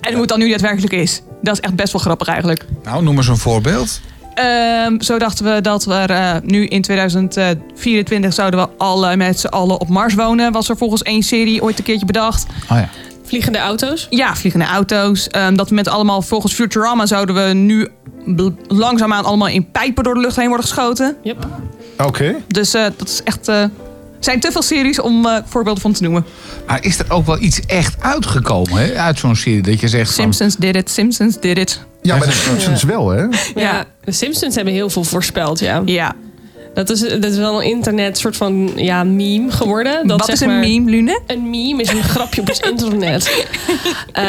En 0.01 0.11
hoe 0.11 0.19
het 0.21 0.29
dan 0.29 0.39
nu 0.39 0.49
daadwerkelijk 0.49 0.93
is. 0.93 1.21
Dat 1.41 1.53
is 1.53 1.59
echt 1.59 1.75
best 1.75 1.91
wel 1.93 2.01
grappig 2.01 2.27
eigenlijk. 2.27 2.65
Nou, 2.83 3.03
noem 3.03 3.17
eens 3.17 3.27
een 3.27 3.37
voorbeeld. 3.37 3.99
Ehm, 4.33 4.99
zo 5.01 5.17
dachten 5.17 5.45
we 5.55 5.61
dat 5.61 5.85
we 5.85 5.93
eh, 5.93 6.35
nu 6.43 6.65
in 6.65 6.81
2024 6.81 8.33
zouden 8.33 8.59
we 8.59 8.69
alle 8.77 9.15
met 9.15 9.39
z'n 9.39 9.47
allen 9.47 9.79
op 9.79 9.87
Mars 9.89 10.13
wonen. 10.13 10.51
Was 10.51 10.69
er 10.69 10.77
volgens 10.77 11.01
één 11.01 11.23
serie 11.23 11.61
ooit 11.63 11.77
een 11.77 11.83
keertje 11.83 12.05
bedacht. 12.05 12.45
Oh 12.71 12.77
ja. 12.77 12.89
Vliegende 13.23 13.57
auto's. 13.59 14.07
Ja, 14.09 14.35
vliegende 14.35 14.65
auto's. 14.65 15.27
Ehm, 15.27 15.55
dat 15.55 15.69
we 15.69 15.75
met 15.75 15.87
allemaal 15.87 16.21
volgens 16.21 16.53
Futurama 16.53 17.05
zouden 17.05 17.35
we 17.47 17.53
nu 17.53 17.87
langzaamaan 18.67 19.25
allemaal 19.25 19.47
in 19.47 19.71
pijpen 19.71 20.03
door 20.03 20.13
de 20.13 20.19
lucht 20.19 20.35
heen 20.35 20.47
worden 20.47 20.65
geschoten. 20.65 21.15
Yep. 21.23 21.47
Oké. 21.97 22.35
Dus 22.47 22.73
eh, 22.73 22.85
dat 22.97 23.07
is 23.07 23.23
echt. 23.23 23.47
eh 23.47 23.63
zijn 24.23 24.39
te 24.39 24.51
veel 24.51 24.61
series 24.61 24.99
om 24.99 25.25
eh, 25.25 25.37
voorbeelden 25.45 25.81
van 25.81 25.93
te 25.93 26.03
noemen. 26.03 26.25
Maar 26.67 26.83
is 26.83 26.99
er 26.99 27.05
ook 27.11 27.25
wel 27.25 27.39
iets 27.39 27.59
echt 27.65 27.95
uitgekomen 27.99 28.81
hè, 28.81 28.93
uit 28.93 29.19
zo'n 29.19 29.35
serie? 29.35 29.61
Dat 29.61 29.79
je 29.79 29.87
zegt 29.87 30.05
van... 30.05 30.13
Simpsons 30.13 30.55
did 30.55 30.75
it, 30.75 30.89
Simpsons 30.89 31.39
did 31.39 31.57
it. 31.57 31.85
Ja, 32.01 32.17
bij 32.17 32.27
de 32.27 32.33
Simpsons 32.33 32.83
wel, 32.83 33.09
hè? 33.09 33.25
Ja. 33.55 33.85
de 34.03 34.11
Simpsons 34.11 34.55
hebben 34.55 34.73
heel 34.73 34.89
veel 34.89 35.03
voorspeld, 35.03 35.59
ja. 35.59 35.81
Ja. 35.85 36.15
Dat 36.73 36.89
is, 36.89 36.99
dat 36.99 37.23
is 37.23 37.37
wel 37.37 37.61
een 37.63 37.69
internet 37.69 38.17
soort 38.17 38.37
van 38.37 38.71
ja, 38.75 39.03
meme 39.03 39.51
geworden. 39.51 40.07
Dat 40.07 40.17
Wat 40.17 40.25
zeg 40.25 40.35
is 40.35 40.41
een 40.41 40.47
maar- 40.47 40.59
meme, 40.59 40.89
Lune? 40.89 41.19
Een 41.27 41.49
meme 41.49 41.81
is 41.81 41.89
een 41.89 42.03
grapje 42.03 42.41
op 42.41 42.47
het 42.47 42.59
internet. 42.71 43.45
Ehm, 44.11 44.27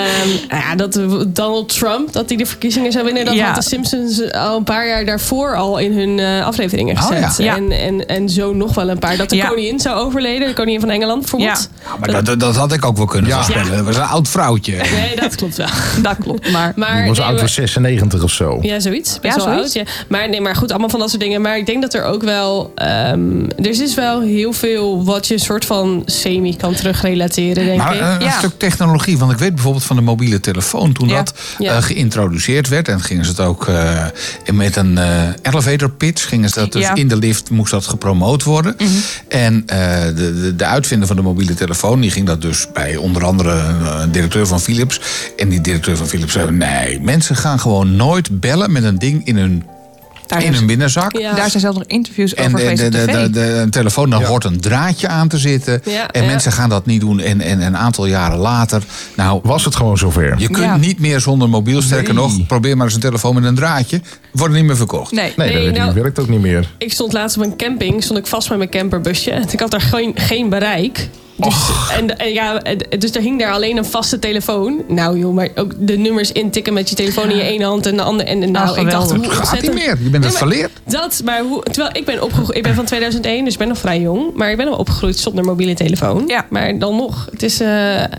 nou 0.48 0.62
ja, 0.62 0.74
dat 0.74 0.92
Donald 1.28 1.68
Trump, 1.78 2.12
dat 2.12 2.28
hij 2.28 2.36
de 2.38 2.46
verkiezingen 2.46 2.92
zou 2.92 3.04
winnen... 3.04 3.24
dat 3.24 3.34
Ja. 3.34 3.46
had 3.46 3.54
de 3.54 3.62
Simpsons 3.62 4.32
al 4.32 4.56
een 4.56 4.64
paar 4.64 4.86
jaar 4.88 5.04
daarvoor 5.04 5.56
al 5.56 5.78
in 5.78 5.92
hun 5.98 6.18
eh, 6.18 6.46
afleveringen 6.46 6.96
Oh, 6.96 7.06
gezet. 7.06 7.36
ja. 7.38 7.44
Ja. 7.44 7.56
En, 7.56 7.70
en, 7.70 8.06
en 8.06 8.28
zo 8.28 8.52
nog 8.54 8.74
wel 8.74 8.88
een 8.90 8.98
paar. 8.98 9.16
Dat 9.16 9.30
de 9.30 9.36
Ja. 9.36 9.46
koningin 9.48 9.80
zou 9.80 9.96
overleden, 10.06 10.48
de 10.48 10.54
koningin 10.54 10.80
van 10.80 10.90
Engeland 10.90 11.20
bijvoorbeeld. 11.20 11.68
Ja, 11.84 11.96
maar 11.98 12.12
dat, 12.12 12.24
dat, 12.26 12.40
dat 12.40 12.56
had 12.56 12.72
ik 12.72 12.84
ook 12.84 12.96
wel 12.96 13.06
kunnen 13.06 13.30
Ja. 13.30 13.36
voorspellen. 13.36 13.76
Dat 13.76 13.84
was 13.86 13.96
een 13.96 14.02
oud 14.02 14.28
vrouwtje. 14.28 14.72
Nee, 14.76 15.16
dat 15.16 15.34
klopt 15.34 15.56
wel. 15.56 15.66
Dat 16.02 16.16
klopt, 16.20 16.50
maar... 16.50 16.72
Was 16.76 17.18
nee, 17.18 17.26
oud 17.26 17.38
voor 17.38 17.48
96 17.48 18.22
of 18.22 18.30
zo. 18.32 18.58
Ja, 18.62 18.80
zoiets. 18.80 19.20
Best 19.20 19.36
Ja, 19.36 19.44
wel 19.44 19.54
zoiets. 19.54 19.76
oud. 19.76 19.86
Ja. 19.86 19.92
Maar, 20.08 20.28
nee, 20.28 20.40
maar 20.40 20.56
goed, 20.56 20.70
allemaal 20.70 20.88
van 20.88 21.00
dat 21.00 21.08
soort 21.10 21.22
dingen. 21.22 21.40
Maar 21.40 21.56
ik 21.56 21.66
denk 21.66 21.82
dat 21.82 21.94
er 21.94 22.04
ook 22.04 22.22
wel... 22.22 22.31
ehm, 22.74 23.44
er 23.56 23.66
is 23.82 23.94
wel 23.94 24.20
heel 24.20 24.52
veel 24.52 25.04
wat 25.04 25.26
je 25.26 25.38
soort 25.38 25.64
van 25.64 26.02
semi 26.06 26.56
kan 26.56 26.74
terugrelateren, 26.74 27.64
denk 27.64 27.78
Maar 27.78 27.94
ik. 27.94 28.00
eh, 28.00 28.14
een 28.18 28.24
Ja. 28.24 28.38
stuk 28.38 28.58
technologie. 28.58 29.18
Want 29.18 29.32
ik 29.32 29.38
weet 29.38 29.54
bijvoorbeeld 29.54 29.84
van 29.84 29.96
de 29.96 30.02
mobiele 30.02 30.40
telefoon. 30.40 30.92
Toen 30.92 31.08
Ja. 31.08 31.16
dat 31.16 31.34
Ja. 31.58 31.76
eh, 31.76 31.82
geïntroduceerd 31.82 32.68
werd. 32.68 32.88
En 32.88 33.00
gingen 33.00 33.24
ze 33.24 33.30
het 33.30 33.40
ook 33.40 33.66
eh, 33.68 34.04
met 34.52 34.76
een 34.76 34.98
eh, 34.98 35.22
elevator 35.42 35.90
pitch. 35.90 36.28
Gingen 36.28 36.48
ze 36.48 36.58
dat 36.58 36.72
dus 36.72 36.88
in 36.94 37.08
de 37.08 37.16
lift 37.16 37.50
moest 37.50 37.70
dat 37.70 37.86
gepromoot 37.86 38.42
worden. 38.42 38.76
En 39.28 39.62
eh, 39.66 40.04
de, 40.04 40.14
de, 40.40 40.56
de 40.56 40.64
uitvinder 40.64 41.06
van 41.06 41.16
de 41.16 41.22
mobiele 41.22 41.54
telefoon. 41.54 42.00
Die 42.00 42.10
ging 42.10 42.26
dat 42.26 42.42
dus 42.42 42.66
bij 42.72 42.96
onder 42.96 43.24
andere 43.24 43.50
eh, 43.52 43.98
een 44.00 44.10
directeur 44.12 44.46
van 44.46 44.60
Philips. 44.60 45.00
En 45.36 45.48
die 45.48 45.60
directeur 45.60 45.96
van 45.96 46.06
Philips 46.06 46.32
zei. 46.32 46.50
Nee, 46.50 47.00
mensen 47.00 47.36
gaan 47.36 47.60
gewoon 47.60 47.96
nooit 47.96 48.40
bellen 48.40 48.72
met 48.72 48.84
een 48.84 48.98
ding 48.98 49.26
in 49.26 49.36
hun, 49.36 49.62
Daar, 50.26 50.42
in 50.42 50.54
hun 50.54 50.66
binnenzak. 50.66 51.12
Ja. 51.18 51.32
daar 51.34 51.48
zijn 51.50 51.60
zelfs 51.62 51.78
nog 51.78 51.86
interviews 51.86 52.34
En 52.34 52.46
over 52.46 52.58
geweest 52.58 52.78
de, 52.78 52.84
op 52.86 52.92
de, 52.92 53.06
de, 53.06 53.30
de- 53.30 53.40
een 53.40 53.70
telefoon, 53.70 54.10
daar 54.10 54.20
Ja. 54.20 54.26
hoort 54.26 54.44
een 54.44 54.60
draadje 54.60 55.08
aan 55.08 55.28
te 55.28 55.38
zitten. 55.38 55.80
Ja, 55.84 56.10
en 56.10 56.20
ja. 56.22 56.26
mensen 56.26 56.52
gaan 56.52 56.68
dat 56.68 56.86
niet 56.86 57.00
doen. 57.00 57.20
En, 57.20 57.40
en 57.40 57.60
een 57.60 57.76
aantal 57.76 58.06
jaren 58.06 58.38
later, 58.38 58.82
nou, 59.16 59.40
Was 59.42 59.64
het 59.64 59.76
gewoon 59.76 59.98
zover? 59.98 60.34
je 60.38 60.46
kunt 60.46 60.58
Ja. 60.66 60.76
niet 60.76 60.98
meer 61.00 61.20
zonder 61.20 61.48
mobiel. 61.48 61.82
Sterker 61.82 62.14
Nee. 62.14 62.22
nog, 62.22 62.46
probeer 62.46 62.76
maar 62.76 62.86
eens 62.86 62.94
een 62.94 63.00
telefoon 63.00 63.34
met 63.34 63.44
een 63.44 63.54
draadje. 63.54 64.00
Wordt 64.32 64.54
niet 64.54 64.64
meer 64.64 64.76
verkocht. 64.76 65.12
Nee. 65.12 65.32
Nee, 65.36 65.54
Nee, 65.54 65.64
dat 65.66 65.76
nou- 65.76 65.94
werkt 65.94 66.18
ook 66.18 66.28
niet 66.28 66.40
meer. 66.40 66.70
Ik 66.78 66.92
stond 66.92 67.12
laatst 67.12 67.36
op 67.36 67.42
een 67.42 67.56
camping, 67.56 68.02
stond 68.02 68.18
ik 68.18 68.26
vast 68.26 68.48
met 68.48 68.58
mijn 68.58 68.70
camperbusje. 68.70 69.30
En 69.30 69.44
ik 69.50 69.60
had 69.60 69.70
daar 69.70 69.80
geen, 69.80 70.12
geen 70.14 70.48
bereik. 70.48 71.08
Dus, 71.36 71.70
en, 71.98 72.18
en 72.18 72.32
ja, 72.32 72.62
dus 72.98 73.14
er 73.14 73.22
hing 73.22 73.38
daar 73.38 73.52
alleen 73.52 73.76
een 73.76 73.84
vaste 73.84 74.18
telefoon. 74.18 74.82
Nou 74.88 75.18
joh, 75.18 75.34
maar 75.34 75.48
ook 75.54 75.72
de 75.78 75.96
nummers 75.96 76.32
intikken 76.32 76.72
met 76.72 76.88
je 76.88 76.94
telefoon 76.94 77.30
in 77.30 77.36
je 77.36 77.42
ene 77.42 77.64
hand 77.64 77.86
en 77.86 77.96
de 77.96 78.02
andere. 78.02 78.28
En, 78.28 78.42
en 78.42 78.50
nou, 78.50 78.80
ik 78.80 78.90
dacht, 78.90 79.10
hoe 79.10 79.30
Gaat 79.30 79.62
niet 79.62 79.74
meer. 79.74 79.98
Je 80.02 80.10
bent 80.10 80.44
Nee. 80.44 80.66
Dat, 80.86 81.20
maar 81.24 81.40
hoe, 81.42 81.62
terwijl 81.62 81.96
ik 81.96 82.04
ben 82.04 82.22
opgegroeid, 82.22 82.56
ik 82.56 82.62
ben 82.62 82.74
van 82.74 82.84
2001, 82.84 83.44
dus 83.44 83.52
ik 83.52 83.58
ben 83.58 83.68
nog 83.68 83.78
vrij 83.78 84.00
jong. 84.00 84.34
Maar 84.34 84.50
ik 84.50 84.56
ben 84.56 84.68
al 84.68 84.76
opgegroeid 84.76 85.18
zonder 85.18 85.44
mobiele 85.44 85.74
telefoon. 85.74 86.24
Ja. 86.26 86.46
Maar 86.48 86.78
dan 86.78 86.96
nog, 86.96 87.28
het 87.30 87.42
is, 87.42 87.60
eh, 87.60 87.68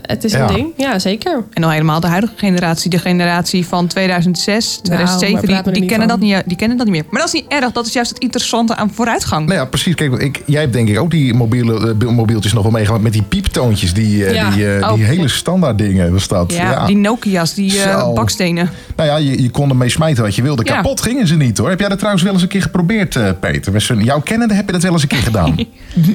het 0.02 0.24
is 0.24 0.32
Ja. 0.32 0.48
een 0.48 0.54
ding. 0.54 0.72
Ja, 0.76 0.98
zeker. 0.98 1.44
En 1.52 1.62
dan 1.62 1.70
helemaal 1.70 2.00
de 2.00 2.06
huidige 2.06 2.32
generatie. 2.36 2.90
De 2.90 2.98
generatie 2.98 3.66
van 3.66 3.86
2006, 3.86 4.78
2007. 4.82 5.32
maar 5.34 5.42
praat 5.42 5.64
me 5.64 5.72
die, 5.72 5.72
die, 5.72 5.80
niet 5.80 5.90
kennen 6.06 6.28
dat 6.28 6.38
niet, 6.38 6.48
die 6.48 6.56
kennen 6.56 6.76
dat 6.76 6.86
niet 6.86 6.94
meer. 6.94 7.04
Maar 7.10 7.20
dat 7.20 7.34
is 7.34 7.40
niet 7.40 7.44
erg. 7.48 7.72
Dat 7.72 7.86
is 7.86 7.92
juist 7.92 8.10
het 8.10 8.18
interessante 8.18 8.76
aan 8.76 8.90
vooruitgang. 8.94 9.46
Nou 9.46 9.58
ja, 9.58 9.64
precies. 9.64 9.94
Kijk, 9.94 10.12
ik, 10.12 10.42
jij 10.46 10.60
hebt 10.60 10.72
denk 10.72 10.88
ik 10.88 10.98
ook 10.98 11.10
die 11.10 11.34
mobiele, 11.34 11.94
eh, 12.00 12.08
mobieltjes 12.08 12.52
nog 12.52 12.62
wel 12.62 12.72
meegemaakt 12.72 13.02
met 13.02 13.12
die 13.12 13.22
pieptoontjes. 13.22 13.94
Die, 13.94 14.24
eh, 14.26 14.34
Ja. 14.34 14.50
die, 14.50 14.74
eh, 14.76 14.94
die 14.94 15.02
Oh. 15.04 15.08
hele 15.08 15.28
standaard 15.28 15.78
dingen 15.78 16.12
was 16.12 16.28
dat. 16.28 16.52
ja, 16.52 16.86
die 16.86 16.96
Nokia's, 16.96 17.54
die 17.54 17.82
eh, 17.82 17.98
Zo. 18.00 18.12
bakstenen. 18.12 18.70
Nou 18.96 19.08
ja, 19.08 19.16
je, 19.16 19.42
je 19.42 19.50
kon 19.50 19.68
ermee 19.70 19.88
smijten 19.88 20.22
wat 20.22 20.34
je 20.34 20.42
wilde. 20.42 20.62
Ja. 20.64 20.74
Kapot 20.74 21.00
gingen 21.00 21.26
ze 21.26 21.36
niet 21.36 21.58
hoor. 21.58 21.68
Heb 21.68 21.78
jij 21.80 21.88
dat 21.88 21.98
trouwens 21.98 22.24
wel 22.24 22.32
eens 22.32 22.42
een 22.42 22.48
keer 22.48 22.62
geprobeerd, 22.62 23.16
eh, 23.16 23.28
Peter? 23.40 23.72
Met 23.72 23.82
jouw 23.98 24.20
kennende 24.20 24.54
heb 24.54 24.66
je 24.66 24.72
dat 24.72 24.82
wel 24.82 24.92
eens 24.92 25.02
een 25.02 25.08
keer 25.08 25.22
gedaan? 25.32 25.56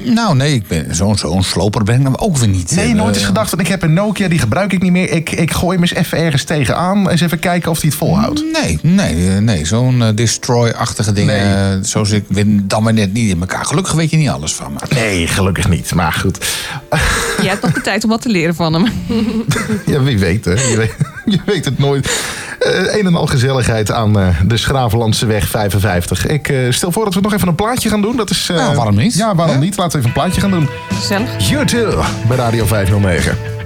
Nou, 0.04 0.36
nee, 0.36 0.54
ik 0.54 0.66
ben 0.68 0.94
zo'n 0.94 1.16
zo'n 1.18 1.42
sloper 1.42 1.84
ben 1.84 1.94
ik 1.94 2.02
nou 2.02 2.16
ook 2.16 2.36
weer 2.36 2.48
niet. 2.48 2.74
Nee, 2.76 2.94
nooit 2.94 3.14
eens 3.16 3.24
gedacht. 3.24 3.50
van, 3.50 3.58
Ik 3.58 3.68
heb 3.68 3.82
een 3.82 3.92
Nokia, 3.92 4.28
die 4.28 4.38
gebruik 4.38 4.72
ik 4.72 4.82
niet 4.82 4.92
meer. 4.92 5.10
Ik, 5.12 5.30
ik 5.30 5.52
gooi 5.52 5.72
hem 5.72 5.80
eens 5.82 5.94
even 5.94 6.18
ergens 6.18 6.44
tegenaan. 6.44 7.08
Eens 7.08 7.20
even 7.20 7.38
kijken 7.38 7.70
of 7.70 7.80
hij 7.80 7.88
het 7.88 7.98
volhoudt. 7.98 8.44
Nee, 8.62 8.78
nee, 8.82 9.14
nee. 9.40 9.64
Zo'n 9.80 10.02
eh, 10.02 10.08
destroy-achtige 10.14 11.12
dingen. 11.12 11.34
Nee. 11.34 11.76
eh, 11.78 11.82
Zoals 11.84 12.10
ik 12.10 12.24
dan 12.68 12.82
maar 12.82 12.92
net 12.92 13.12
niet 13.12 13.30
in 13.30 13.40
elkaar. 13.40 13.64
Gelukkig 13.64 13.92
weet 13.92 14.10
je 14.10 14.16
niet 14.16 14.28
alles 14.28 14.52
van 14.52 14.72
me. 14.72 14.78
Nee, 14.94 15.26
gelukkig 15.26 15.68
niet. 15.68 15.94
Maar 15.94 16.12
goed. 16.12 16.38
Je 17.42 17.48
hebt 17.48 17.62
nog 17.62 17.72
de 17.72 17.80
tijd 17.80 18.04
om 18.04 18.10
wat 18.10 18.22
te 18.22 18.28
leren 18.28 18.54
van 18.54 18.72
hem. 18.72 18.86
Ja, 19.86 20.02
wie 20.02 20.18
weet 20.18 20.44
hè. 20.44 20.50
Je 20.52 20.76
weet, 20.76 20.94
je 21.34 21.38
weet 21.46 21.64
het 21.64 21.78
nooit. 21.78 22.10
Eh, 22.58 22.94
een 22.98 23.06
en 23.06 23.14
al 23.14 23.26
gezelligheid 23.26 23.90
aan 23.92 24.18
eh, 24.20 24.28
de 24.46 24.56
Schravenlandse 24.56 25.26
weg 25.26 25.48
55. 25.48 26.26
Ik 26.26 26.48
eh, 26.48 26.56
stel 26.70 26.92
voor 26.92 27.04
dat 27.04 27.14
we 27.14 27.20
nog 27.20 27.32
even 27.34 27.48
een 27.48 27.54
plaatje 27.54 27.88
gaan 27.88 28.02
doen. 28.02 28.16
Dat 28.16 28.30
is, 28.30 28.48
eh, 28.50 28.56
Nou, 28.56 28.74
waarom 28.76 28.96
niet? 28.96 29.14
Ja, 29.14 29.34
waarom 29.34 29.58
niet? 29.58 29.76
Laten 29.76 29.92
we 29.92 29.98
even 29.98 30.08
een 30.08 30.22
plaatje 30.22 30.40
gaan 30.40 30.50
doen. 30.50 30.68
Gezellig. 30.94 31.48
YouTube 31.48 32.02
bij 32.28 32.36
Radio 32.36 32.66
509. 32.66 33.59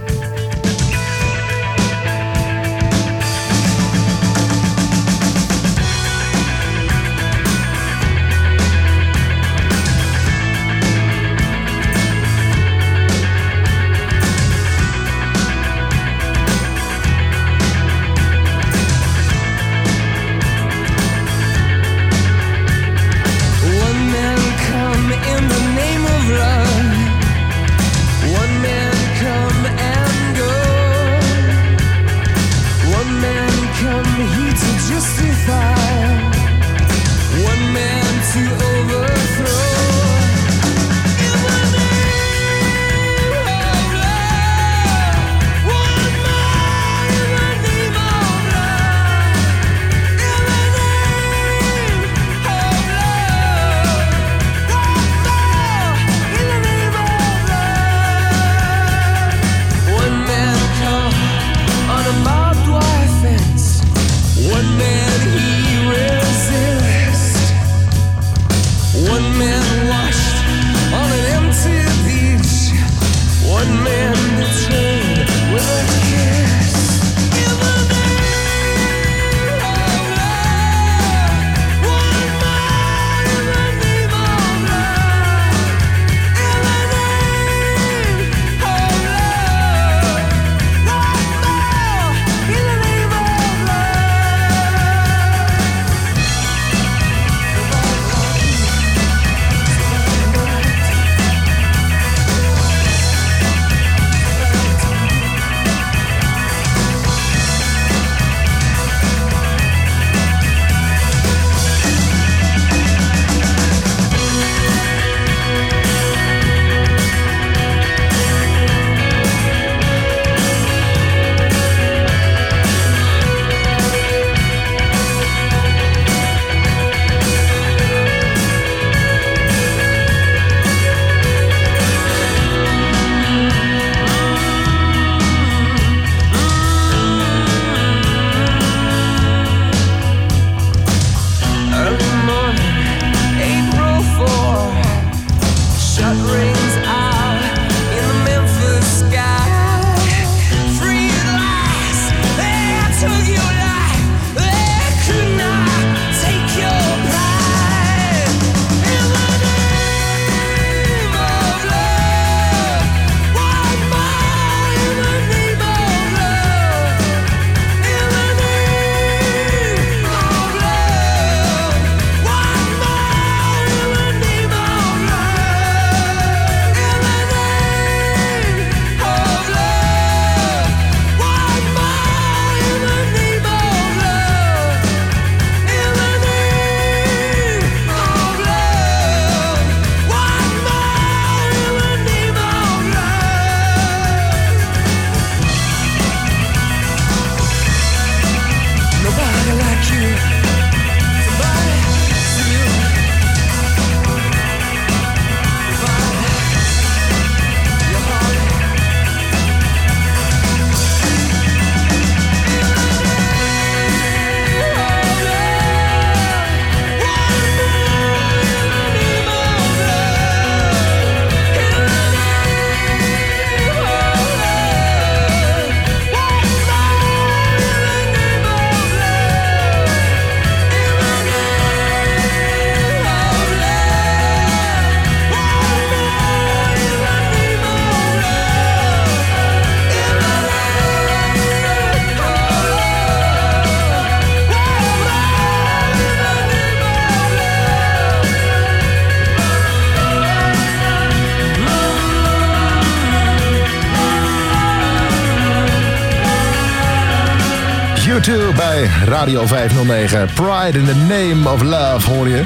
Bij 258.74 258.90
Radio 259.04 259.46
509. 259.46 260.28
Pride 260.34 260.78
in 260.78 260.84
the 260.84 260.94
name 260.94 261.50
of 261.50 261.62
love 261.62 262.10
hoor 262.10 262.28
je. 262.28 262.42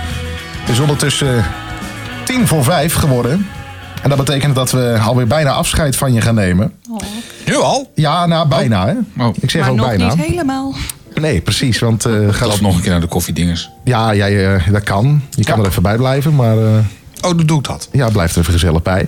Het 0.60 0.68
is 0.68 0.78
ondertussen 0.78 1.44
tien 2.24 2.46
voor 2.46 2.64
vijf 2.64 2.94
geworden. 2.94 3.46
En 4.02 4.08
dat 4.08 4.18
betekent 4.18 4.54
dat 4.54 4.70
we 4.70 4.98
alweer 5.02 5.26
bijna 5.26 5.50
afscheid 5.50 5.96
van 5.96 6.12
je 6.12 6.20
gaan 6.20 6.34
nemen. 6.34 6.72
Nu 7.46 7.56
al? 7.56 7.90
Ja, 7.94 8.26
nou 8.26 8.48
bijna 8.48 8.86
hè. 8.86 9.24
Oh. 9.24 9.34
Ik 9.40 9.50
zeg 9.50 9.62
maar 9.62 9.70
ook 9.70 9.76
nog 9.76 9.86
bijna. 9.86 10.14
niet 10.14 10.26
helemaal. 10.26 10.74
Nee, 11.14 11.40
precies. 11.40 11.78
Want 11.78 12.04
eh 12.04 12.12
gaat 12.30 12.60
nog 12.60 12.74
een 12.76 12.80
keer 12.82 12.90
naar 12.90 13.00
de 13.00 13.06
koffiedingers. 13.06 13.70
Ja, 13.84 14.14
jij, 14.14 14.54
eh, 14.54 14.72
dat 14.72 14.82
kan. 14.82 15.22
Je 15.30 15.44
kan 15.44 15.56
Ja. 15.56 15.62
er 15.62 15.68
even 15.68 15.82
bij 15.82 15.96
blijven, 15.96 16.34
maar... 16.34 16.58
eh, 16.58 16.78
Oh, 17.20 17.36
dan 17.36 17.46
doe 17.46 17.58
ik 17.58 17.64
dat. 17.64 17.88
Ja, 17.92 18.08
blijft 18.08 18.34
er 18.34 18.40
even 18.40 18.52
gezellig 18.52 18.82
bij. 18.82 19.06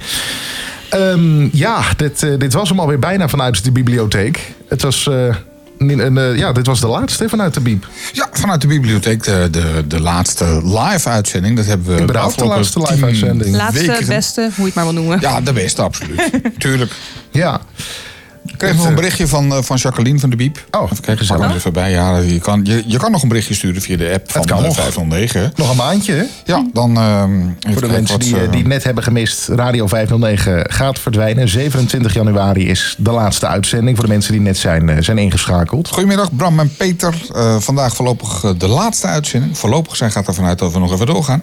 Ehm, 0.90 1.48
ja, 1.56 1.80
dit, 1.96 2.22
eh, 2.22 2.38
dit 2.38 2.52
was 2.52 2.68
hem 2.68 2.80
alweer 2.80 2.98
bijna 2.98 3.28
vanuit 3.28 3.64
de 3.64 3.72
bibliotheek. 3.72 4.52
Het 4.68 4.82
was, 4.82 5.10
een, 5.88 6.18
eh, 6.18 6.36
ja, 6.36 6.52
dit 6.52 6.66
was 6.66 6.80
de 6.80 6.86
laatste 6.86 7.28
vanuit 7.28 7.54
de 7.54 7.60
bieb. 7.60 7.86
Ja, 8.12 8.28
vanuit 8.32 8.60
de 8.60 8.66
bibliotheek 8.66 9.22
de, 9.24 9.48
de, 9.50 9.84
de 9.86 10.00
laatste 10.00 10.44
live-uitzending. 10.64 11.56
Dat 11.56 11.66
hebben 11.66 11.86
we 11.86 11.92
Inderdaad, 11.92 12.22
de 12.22 12.28
afgelopen 12.28 12.56
laatste 12.56 12.78
tien 12.80 12.90
live-uitzending. 12.94 13.56
Laatste, 13.56 13.86
weken- 13.86 14.06
beste, 14.06 14.40
hoe 14.40 14.50
je 14.56 14.64
het 14.64 14.74
maar 14.74 14.84
wil 14.84 14.92
noemen. 14.94 15.20
Ja, 15.20 15.40
de 15.40 15.52
beste, 15.52 15.82
absoluut. 15.82 16.30
Tuurlijk. 16.58 16.92
Ja. 17.30 17.60
Ik 18.60 18.66
kreeg 18.66 18.78
nog 18.78 18.86
een 18.88 18.94
berichtje 18.94 19.26
van, 19.28 19.52
eh, 19.54 19.62
van 19.62 19.76
Jacqueline 19.76 20.18
van 20.18 20.30
de 20.30 20.36
Biep. 20.36 20.66
Oh, 20.70 20.82
Even 20.82 20.94
kijken, 20.96 21.16
gezellig. 21.18 21.40
pak 21.40 21.40
hem 21.40 21.50
er 21.50 21.56
even 21.56 21.72
bij. 21.72 21.90
Ja, 21.90 22.16
je, 22.18 22.38
kan, 22.38 22.60
je, 22.64 22.82
je 22.86 22.96
kan 22.98 23.10
nog 23.10 23.22
een 23.22 23.28
berichtje 23.28 23.54
sturen 23.54 23.82
via 23.82 23.96
de 23.96 24.10
app 24.14 24.30
van 24.32 24.44
kan 24.44 24.58
eh, 24.58 24.64
nog. 24.64 24.74
509. 24.74 25.52
Nog 25.56 25.70
een 25.70 25.76
maandje, 25.76 26.12
hè? 26.12 26.24
Ja, 26.44 26.64
dan... 26.72 26.96
ehm, 26.96 27.30
Voor 27.72 27.80
de 27.82 27.88
mensen 27.88 28.18
wat, 28.18 28.26
die, 28.26 28.36
eh, 28.36 28.42
eh, 28.44 28.50
die 28.50 28.58
het 28.60 28.68
net 28.68 28.84
hebben 28.84 29.02
gemist, 29.04 29.48
Radio 29.48 29.86
509 29.86 30.70
gaat 30.70 30.98
verdwijnen. 30.98 31.48
27 31.48 32.14
januari 32.14 32.68
is 32.68 32.94
de 32.98 33.10
laatste 33.10 33.46
uitzending 33.46 33.96
voor 33.96 34.06
de 34.06 34.12
mensen 34.12 34.32
die 34.32 34.40
net 34.40 34.56
zijn, 34.58 34.88
eh, 34.88 35.02
zijn 35.02 35.18
ingeschakeld. 35.18 35.88
Goedemiddag, 35.88 36.36
Bram 36.36 36.60
en 36.60 36.74
Peter. 36.76 37.14
Eh, 37.34 37.56
vandaag 37.58 37.94
voorlopig 37.94 38.44
eh, 38.44 38.50
de 38.58 38.68
laatste 38.68 39.06
uitzending. 39.06 39.58
Voorlopig 39.58 39.96
zijn 39.96 40.10
gaat 40.10 40.26
ervan 40.26 40.44
uit 40.44 40.58
dat 40.58 40.72
we 40.72 40.78
nog 40.78 40.92
even 40.92 41.06
doorgaan. 41.06 41.42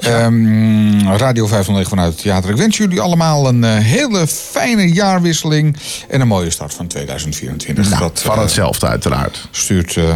Ehm, 0.00 1.08
Radio 1.16 1.46
509 1.46 1.90
vanuit 1.90 2.12
het 2.12 2.22
theater. 2.22 2.50
Ik 2.50 2.56
wens 2.56 2.76
jullie 2.76 3.00
allemaal 3.00 3.48
een 3.48 3.64
eh, 3.64 3.74
hele 3.76 4.26
fijne 4.26 4.92
jaarwisseling. 4.92 5.76
En 6.08 6.20
een 6.20 6.28
mooie 6.28 6.50
start 6.56 6.74
van 6.74 6.86
2024. 6.86 7.88
Nou, 7.88 8.00
dat 8.00 8.20
van 8.22 8.34
eh, 8.34 8.40
hetzelfde 8.40 8.86
uiteraard. 8.86 9.48
stuurt 9.50 9.96
eh 9.96 10.14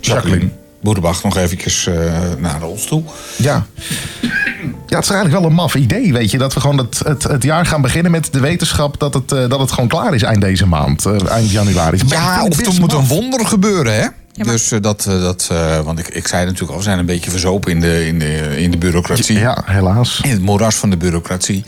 Jacqueline 0.00 0.50
Boerenbach 0.80 1.22
nog 1.22 1.36
eventjes 1.36 1.86
eh, 1.86 1.94
naar 2.38 2.62
ons 2.62 2.84
toe. 2.84 3.02
Ja. 3.36 3.66
Ja, 4.86 4.96
het 4.96 5.04
is 5.04 5.10
eigenlijk 5.10 5.40
wel 5.40 5.44
een 5.44 5.56
maf 5.56 5.74
idee, 5.74 6.12
weet 6.12 6.30
je. 6.30 6.38
Dat 6.38 6.54
we 6.54 6.60
gewoon 6.60 6.78
het, 6.78 6.98
het, 7.04 7.22
het 7.22 7.42
jaar 7.42 7.66
gaan 7.66 7.80
beginnen 7.80 8.10
met 8.10 8.32
de 8.32 8.40
wetenschap 8.40 9.00
dat 9.00 9.14
het, 9.14 9.28
dat 9.28 9.60
het 9.60 9.72
gewoon 9.72 9.88
klaar 9.88 10.14
is 10.14 10.22
eind 10.22 10.40
deze 10.40 10.66
maand. 10.66 11.06
eind 11.06 11.50
januari. 11.50 12.00
Ja, 12.06 12.44
of 12.44 12.66
er 12.66 12.80
moet 12.80 12.92
een 12.92 13.06
wonder 13.06 13.46
gebeuren, 13.46 13.94
hè? 13.94 14.06
Maar- 14.44 14.54
Dus 14.54 14.72
eh, 14.72 14.80
dat, 14.80 15.06
eh, 15.06 15.20
dat 15.20 15.48
eh, 15.52 15.80
want 15.80 15.98
ik, 15.98 16.08
ik 16.08 16.26
zei 16.28 16.44
natuurlijk 16.44 16.70
al, 16.72 16.76
we 16.78 16.82
zijn 16.82 16.98
een 16.98 17.06
beetje 17.06 17.30
verzopen 17.30 17.70
in 17.72 17.80
de, 17.80 18.06
in 18.06 18.18
de, 18.18 18.54
in 18.62 18.70
de 18.70 18.76
bureaucratie. 18.78 19.38
Ja, 19.38 19.62
helaas. 19.66 20.20
In 20.22 20.30
het 20.30 20.42
moeras 20.42 20.74
van 20.74 20.90
de 20.90 20.96
bureaucratie. 20.96 21.64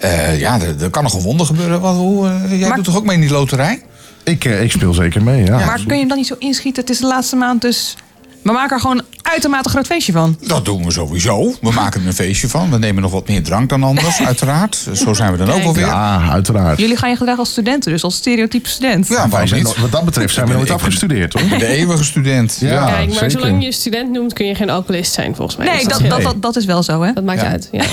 Eh, 0.00 0.38
ja, 0.40 0.60
er, 0.60 0.82
er 0.82 0.90
kan 0.90 1.02
nog 1.02 1.14
een 1.14 1.20
wonder 1.22 1.46
gebeuren. 1.46 1.80
Wat, 1.80 1.94
hoe, 1.94 2.28
eh, 2.28 2.58
jij 2.58 2.68
Maar- 2.68 2.76
doet 2.76 2.84
toch 2.84 2.96
ook 2.96 3.04
mee 3.04 3.14
in 3.14 3.20
die 3.20 3.30
loterij? 3.30 3.82
Ik, 4.22 4.44
eh, 4.44 4.62
ik 4.62 4.70
speel 4.70 4.94
zeker 4.94 5.22
mee, 5.22 5.44
ja. 5.44 5.64
Maar 5.64 5.76
kun 5.86 5.92
je 5.94 5.98
hem 5.98 6.08
dan 6.08 6.16
niet 6.16 6.26
zo 6.26 6.36
inschieten? 6.38 6.82
Het 6.82 6.90
is 6.92 6.98
de 6.98 7.06
laatste 7.06 7.36
maand, 7.36 7.60
dus 7.60 7.96
we 8.42 8.52
maken 8.52 8.76
er 8.76 8.80
gewoon 8.80 8.98
een 8.98 9.04
uitermate 9.22 9.68
groot 9.68 9.86
feestje 9.86 10.12
van. 10.12 10.38
Dat 10.46 10.64
doen 10.64 10.84
we 10.84 10.90
sowieso. 10.90 11.54
We 11.60 11.70
maken 11.70 12.00
er 12.00 12.06
een 12.06 12.12
feestje 12.14 12.48
van. 12.48 12.70
We 12.70 12.78
nemen 12.78 13.02
nog 13.02 13.12
wat 13.12 13.28
meer 13.28 13.42
drank 13.42 13.68
dan 13.68 13.82
anders, 13.82 14.20
uiteraard. 14.26 14.86
Zo 14.92 15.14
zijn 15.14 15.32
we 15.32 15.38
dan 15.38 15.50
ook 15.50 15.62
alweer. 15.62 15.86
Ja, 15.86 16.22
Ja, 16.22 16.30
uiteraard. 16.30 16.78
Jullie 16.78 16.96
gaan 16.96 17.10
je 17.10 17.16
gedragen 17.16 17.40
als 17.40 17.50
studenten, 17.50 17.92
dus 17.92 18.02
als 18.02 18.14
stereotype 18.16 18.68
student. 18.68 19.08
Wij 19.08 19.28
waarom 19.28 19.48
zijn 19.48 19.62
wat 19.80 19.90
dat 19.92 20.04
betreft 20.04 20.34
zijn 20.34 20.46
we 20.46 20.52
nooit 20.52 20.70
afgestudeerd, 20.70 21.32
hoor. 21.32 21.58
De 21.58 21.66
eeuwige 21.66 22.04
student. 22.04 22.56
Ja. 22.60 22.68
Ja. 22.68 22.86
Kijk, 22.86 23.06
maar 23.06 23.14
zeker. 23.14 23.30
zolang 23.30 23.64
je 23.64 23.72
student 23.72 24.10
noemt, 24.10 24.32
kun 24.32 24.46
je 24.46 24.54
geen 24.54 24.70
alcoholist 24.70 25.12
zijn, 25.12 25.34
volgens 25.34 25.56
mij. 25.56 25.66
Nee, 25.66 25.76
Dus 25.84 25.98
dat, 25.98 26.10
dat, 26.10 26.22
dat, 26.22 26.42
dat 26.42 26.56
is 26.56 26.64
wel 26.64 26.82
zo, 26.82 27.02
hè? 27.02 27.12
dat 27.12 27.24
maakt 27.24 27.40
Ja. 27.40 27.48
uit. 27.48 27.68
Ja. 27.72 27.84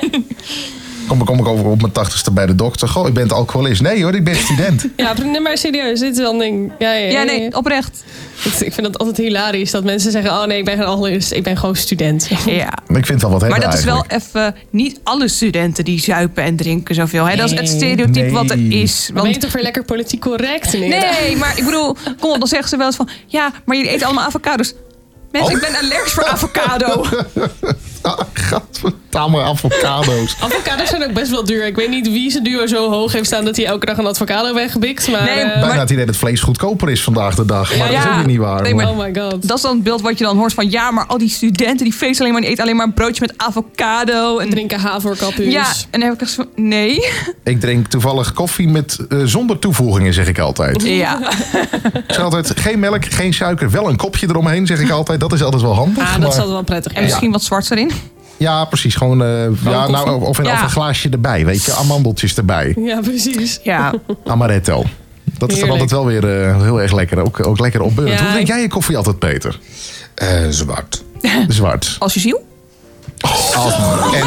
Kom, 1.08 1.24
kom 1.24 1.38
ik 1.38 1.46
over 1.46 1.66
op 1.66 1.80
mijn 1.80 1.92
tachtigste 1.92 2.30
bij 2.30 2.46
de 2.46 2.54
dokter. 2.54 2.88
Goh, 2.88 3.08
ik 3.08 3.14
ben 3.14 3.22
het 3.22 3.32
alcoholist. 3.32 3.80
Nee 3.82 4.02
hoor, 4.02 4.14
ik 4.14 4.24
ben 4.24 4.36
student. 4.36 4.84
Ja, 4.96 5.14
nee, 5.24 5.40
maar 5.40 5.58
serieus, 5.58 6.00
dit 6.00 6.12
is 6.12 6.18
wel 6.18 6.32
een 6.32 6.38
ding. 6.38 6.72
Ja, 6.78 6.92
ja, 6.92 7.10
Ja, 7.10 7.22
nee, 7.22 7.56
oprecht. 7.56 8.04
Ik 8.44 8.72
vind 8.72 8.86
het 8.86 8.98
altijd 8.98 9.16
hilarisch 9.16 9.70
dat 9.70 9.84
mensen 9.84 10.10
zeggen: 10.12 10.30
Oh 10.30 10.44
nee, 10.44 10.58
ik 10.58 10.64
ben 10.64 10.76
geen 10.76 10.84
alcoholist, 10.86 11.32
ik 11.32 11.42
ben 11.42 11.56
gewoon 11.56 11.76
student. 11.76 12.28
Ja. 12.46 12.72
Ik 13.02 13.06
vind 13.06 13.22
wel 13.22 13.30
wat 13.30 13.48
Maar 13.48 13.60
dat 13.60 13.74
is 13.74 13.84
wel 13.84 14.04
even 14.08 14.54
niet 14.70 15.00
alle 15.02 15.28
studenten 15.28 15.84
die 15.84 16.00
zuipen 16.00 16.42
en 16.44 16.56
drinken 16.56 16.94
zoveel. 16.94 17.24
Hè? 17.24 17.36
Dat 17.36 17.44
is 17.44 17.58
het 17.58 17.60
Nee. 17.68 17.76
stereotype 17.76 18.30
wat 18.30 18.50
er 18.50 18.58
Nee. 18.58 18.82
is. 18.82 19.10
Maar 19.12 19.22
ben 19.22 19.22
je 19.24 19.28
Want, 19.30 19.40
toch 19.40 19.52
weer 19.52 19.62
lekker 19.62 19.84
politiek 19.84 20.20
correct? 20.20 20.74
inderdaad? 20.74 21.20
nee, 21.20 21.36
maar 21.36 21.58
ik 21.58 21.64
bedoel, 21.64 21.96
kom 22.20 22.30
op, 22.30 22.38
dan 22.38 22.48
zeggen 22.48 22.68
ze 22.68 22.76
wel 22.76 22.86
eens 22.86 22.96
van... 22.96 23.08
Ja, 23.26 23.52
maar 23.64 23.76
jullie 23.76 23.90
eten 23.92 24.06
allemaal 24.06 24.24
avocados. 24.24 24.74
Mensen, 25.32 25.54
ik 25.54 25.60
ben 25.60 25.74
allergisch 25.82 26.12
voor 26.12 26.24
avocado. 26.24 27.04
Ah, 28.02 28.18
gadverdamme 28.48 29.42
avocado's. 29.42 30.36
Avocados 30.40 30.88
zijn 30.88 31.04
ook 31.04 31.12
best 31.12 31.30
wel 31.30 31.44
duur. 31.44 31.66
Ik 31.66 31.76
weet 31.76 31.88
niet 31.88 32.08
wie 32.10 32.30
zijn 32.30 32.44
duo 32.44 32.66
zo 32.66 32.90
hoog 32.90 33.12
heeft 33.12 33.26
staan 33.26 33.44
dat 33.44 33.56
hij 33.56 33.66
elke 33.66 33.86
dag 33.86 33.98
een 33.98 34.06
avocado 34.06 34.54
weggebikt. 34.54 35.08
Maar, 35.10 35.22
Nee, 35.24 35.38
eh, 35.38 35.46
maar- 35.46 35.60
Bijna 35.66 35.80
het 35.80 35.90
idee 35.90 36.06
dat 36.06 36.16
vlees 36.16 36.40
goedkoper 36.40 36.90
is 36.90 37.02
vandaag 37.02 37.34
de 37.34 37.44
dag. 37.44 37.76
Maar 37.76 37.88
dat 37.88 37.96
is 37.96 38.02
Ja. 38.02 38.10
ook 38.10 38.16
weer 38.16 38.26
niet 38.26 38.38
waar. 38.38 38.62
Nee, 38.62 38.74
maar- 38.74 38.88
oh 38.88 38.98
my 38.98 39.14
god. 39.14 39.48
Dat 39.48 39.56
is 39.56 39.62
dan 39.62 39.74
het 39.74 39.82
beeld 39.82 40.00
wat 40.00 40.18
je 40.18 40.24
dan 40.24 40.36
hoort 40.36 40.52
van... 40.54 40.70
Ja, 40.70 40.90
maar 40.90 41.06
al 41.06 41.18
die 41.18 41.28
studenten 41.28 41.84
die 41.84 41.92
feesten 41.92 42.20
alleen 42.20 42.32
maar... 42.32 42.40
die 42.42 42.50
eten 42.50 42.62
alleen 42.64 42.76
maar 42.76 42.86
een 42.86 42.94
broodje 42.94 43.20
met 43.20 43.34
avocado. 43.36 44.38
En, 44.38 44.50
drinken 44.50 44.80
haverkapuus. 44.80 45.52
ja, 45.52 45.66
en 45.90 46.00
dan 46.00 46.02
heb 46.08 46.12
ik 46.12 46.20
echt 46.20 46.30
zo... 46.30 46.44
Nee. 46.56 47.06
Ik 47.44 47.60
drink 47.60 47.86
toevallig 47.86 48.32
koffie 48.32 48.68
met, 48.68 48.98
eh, 49.08 49.18
zonder 49.24 49.58
toevoegingen, 49.58 50.14
zeg 50.14 50.26
ik 50.28 50.38
altijd. 50.38 50.82
Ja. 50.82 51.18
Ik 51.92 52.02
zeg 52.14 52.24
altijd, 52.24 52.60
geen 52.60 52.78
melk, 52.78 53.04
geen 53.04 53.34
suiker, 53.34 53.70
wel 53.70 53.88
een 53.88 53.96
kopje 53.96 54.26
eromheen, 54.28 54.66
zeg 54.66 54.80
ik 54.80 54.90
altijd. 54.90 55.20
Dat 55.20 55.32
is 55.32 55.42
altijd 55.42 55.62
wel 55.62 55.74
handig. 55.74 56.02
Ah, 56.02 56.10
dat 56.10 56.18
maar- 56.18 56.28
is 56.28 56.34
altijd 56.34 56.52
wel 56.52 56.62
prettig. 56.62 56.92
En 56.92 57.02
misschien 57.02 57.30
wat 57.32 57.42
zwarts 57.42 57.70
erin. 57.70 57.91
Ja, 58.36 58.64
precies. 58.64 58.94
Gewoon, 58.94 59.22
eh, 59.22 59.44
ja, 59.64 59.88
nou, 59.88 60.24
of, 60.24 60.38
een, 60.38 60.44
Ja. 60.44 60.52
of 60.52 60.62
een 60.62 60.70
glaasje 60.70 61.08
erbij, 61.08 61.44
weet 61.44 61.64
je. 61.64 61.72
Amandeltjes 61.72 62.36
erbij. 62.36 62.74
Ja, 62.78 63.00
precies. 63.00 63.60
Ja. 63.62 63.92
Amaretto. 64.26 64.84
Dat 65.38 65.50
is 65.52 65.58
dan 65.58 65.68
Heerlijk. 65.68 65.70
altijd 65.70 65.90
wel 65.90 66.06
weer 66.06 66.48
eh, 66.48 66.62
heel 66.62 66.80
erg 66.80 66.92
lekker. 66.92 67.18
Ook, 67.24 67.46
ook 67.46 67.58
lekker 67.58 67.80
opbeurend. 67.82 68.18
Ja, 68.18 68.24
Hoe 68.24 68.32
drink 68.32 68.48
jij 68.48 68.60
je 68.60 68.68
koffie 68.68 68.96
altijd, 68.96 69.18
Peter? 69.18 69.58
Eh, 70.14 70.28
zwart. 70.50 71.02
Zwart. 71.48 71.96
Als 71.98 72.14
je 72.14 72.20
ziel. 72.20 72.46
En, 74.14 74.26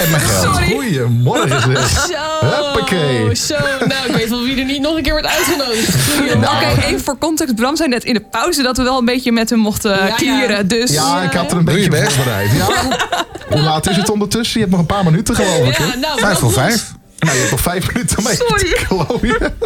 en 0.00 0.10
mijn 0.10 0.22
geld. 0.22 0.56
Zeg. 0.56 0.68
Zo, 2.10 2.46
Huppakee. 2.46 3.34
zo. 3.36 3.54
Nou, 3.86 4.06
ik 4.08 4.14
weet 4.14 4.28
wel 4.28 4.42
wie 4.42 4.58
er 4.58 4.64
niet 4.64 4.80
nog 4.80 4.96
een 4.96 5.02
keer 5.02 5.12
wordt 5.12 5.26
uitgenodigd. 5.26 5.96
Oké, 6.34 6.86
even 6.86 7.00
voor 7.00 7.18
context. 7.18 7.54
Bram 7.54 7.76
zei 7.76 7.88
net 7.88 8.04
in 8.04 8.14
de 8.14 8.20
pauze 8.20 8.62
dat 8.62 8.76
we 8.76 8.82
wel 8.82 8.98
een 8.98 9.04
beetje 9.04 9.32
met 9.32 9.50
hem 9.50 9.58
mochten 9.58 9.90
Ja, 9.90 10.06
ja. 10.06 10.14
kieren. 10.14 10.68
Dus 10.68 10.90
Ja, 10.90 11.22
ik 11.22 11.32
had 11.32 11.50
er 11.50 11.56
een 11.58 11.64
beetje 11.64 11.96
voorbereid. 12.06 12.50
Ja. 12.56 12.66
Hoe 13.50 13.60
laat 13.60 13.88
is 13.88 13.96
het 13.96 14.10
ondertussen? 14.10 14.52
Je 14.60 14.66
hebt 14.66 14.70
nog 14.70 14.80
een 14.80 14.94
paar 14.96 15.04
minuten 15.04 15.34
geloof 15.34 15.68
ik. 15.68 15.76
hè? 15.76 15.84
Ja, 15.84 15.94
nou, 15.96 16.20
Vijf 16.20 16.38
voor 16.38 16.52
vijf. 16.52 16.92
Nou, 17.20 17.32
je 17.34 17.38
hebt 17.38 17.50
nog 17.50 17.60
vijf 17.60 17.92
minuten 17.92 18.22
mee 18.22 18.34
Sorry. 18.34 18.64
te 18.64 18.84
klooien. 18.88 19.52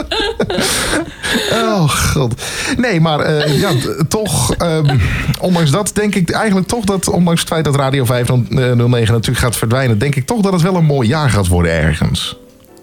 Oh, 1.53 1.91
god. 1.91 2.43
Nee, 2.77 3.01
maar 3.01 3.21
eh, 3.21 3.61
ja, 3.61 3.71
toch, 4.09 4.55
ehm, 4.55 4.99
ondanks 5.41 5.71
dat 5.71 5.91
denk 5.95 6.15
ik 6.15 6.31
eigenlijk 6.31 6.67
toch 6.67 6.85
dat, 6.85 7.09
ondanks 7.09 7.41
het 7.41 7.49
feit 7.49 7.65
dat 7.65 7.77
Radio 7.77 8.05
509 8.05 9.15
natuurlijk 9.15 9.45
gaat 9.45 9.57
verdwijnen, 9.57 9.99
denk 9.99 10.15
ik 10.15 10.27
toch 10.27 10.41
dat 10.41 10.53
het 10.53 10.63
wel 10.63 10.77
een 10.77 10.85
mooi 10.85 11.09
jaar 11.09 11.31
gaat 11.31 11.47
worden 11.47 11.73
ergens. 11.73 12.37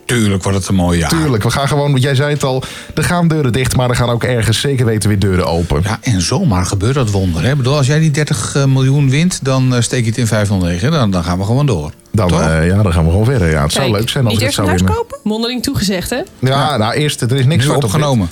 Tuurlijk 0.06 0.44
wordt 0.44 0.58
het 0.58 0.68
een 0.68 0.76
mooi 0.76 1.00
jaar. 1.00 1.10
Tuurlijk, 1.10 1.44
we 1.44 1.50
gaan 1.50 1.68
gewoon, 1.68 1.92
want 1.92 2.04
jij 2.04 2.16
zei 2.16 2.34
het 2.34 2.44
al, 2.44 2.64
er 2.96 3.04
gaan 3.04 3.28
deuren 3.28 3.52
dicht, 3.52 3.76
maar 3.76 3.90
er 3.90 3.96
gaan 3.96 4.10
ook 4.10 4.24
ergens 4.24 4.60
zeker 4.60 4.86
weten 4.86 5.10
weer 5.10 5.20
deuren 5.20 5.48
open. 5.48 5.82
Ja, 5.84 6.00
en 6.02 6.22
zomaar 6.22 6.66
gebeurt 6.66 6.96
dat 6.96 7.12
wonder. 7.12 7.44
Hè? 7.44 7.52
Ik 7.52 7.58
bedoel, 7.58 7.78
als 7.78 7.88
jij 7.88 8.00
die 8.00 8.12
30 8.12 8.66
miljoen 8.68 9.10
wint, 9.10 9.40
dan 9.44 9.76
eh, 9.76 9.82
steek 9.82 10.04
je 10.04 10.10
het 10.10 10.18
in 10.18 10.28
509. 10.28 10.92
Dan, 10.92 11.12
dan 11.12 11.24
gaan 11.24 11.38
we 11.38 11.44
gewoon 11.46 11.66
door. 11.66 11.92
Dan, 12.12 12.32
eh, 12.32 12.68
ja, 12.68 12.82
dan 12.84 12.94
gaan 12.94 13.04
we 13.06 13.10
gewoon 13.12 13.26
verder. 13.26 13.50
Ja, 13.50 13.62
het 13.64 13.72
zou 13.72 13.92
leuk 13.92 14.10
zijn 14.10 14.26
als 14.26 14.34
niet 14.34 14.42
ik 14.44 14.48
het 14.48 14.58
eerst 14.58 14.58
een 14.58 14.78
zou 14.78 14.88
huis 14.88 14.98
kopen? 14.98 15.18
Mondeling 15.24 15.64
toegezegd, 15.64 16.10
hè? 16.10 16.22
Ja, 16.40 16.78
nou 16.78 16.94
eerst, 16.94 17.22
er 17.22 17.36
is 17.36 17.46
niks 17.46 17.66
nu 17.66 17.72
opgenomen. 17.72 18.30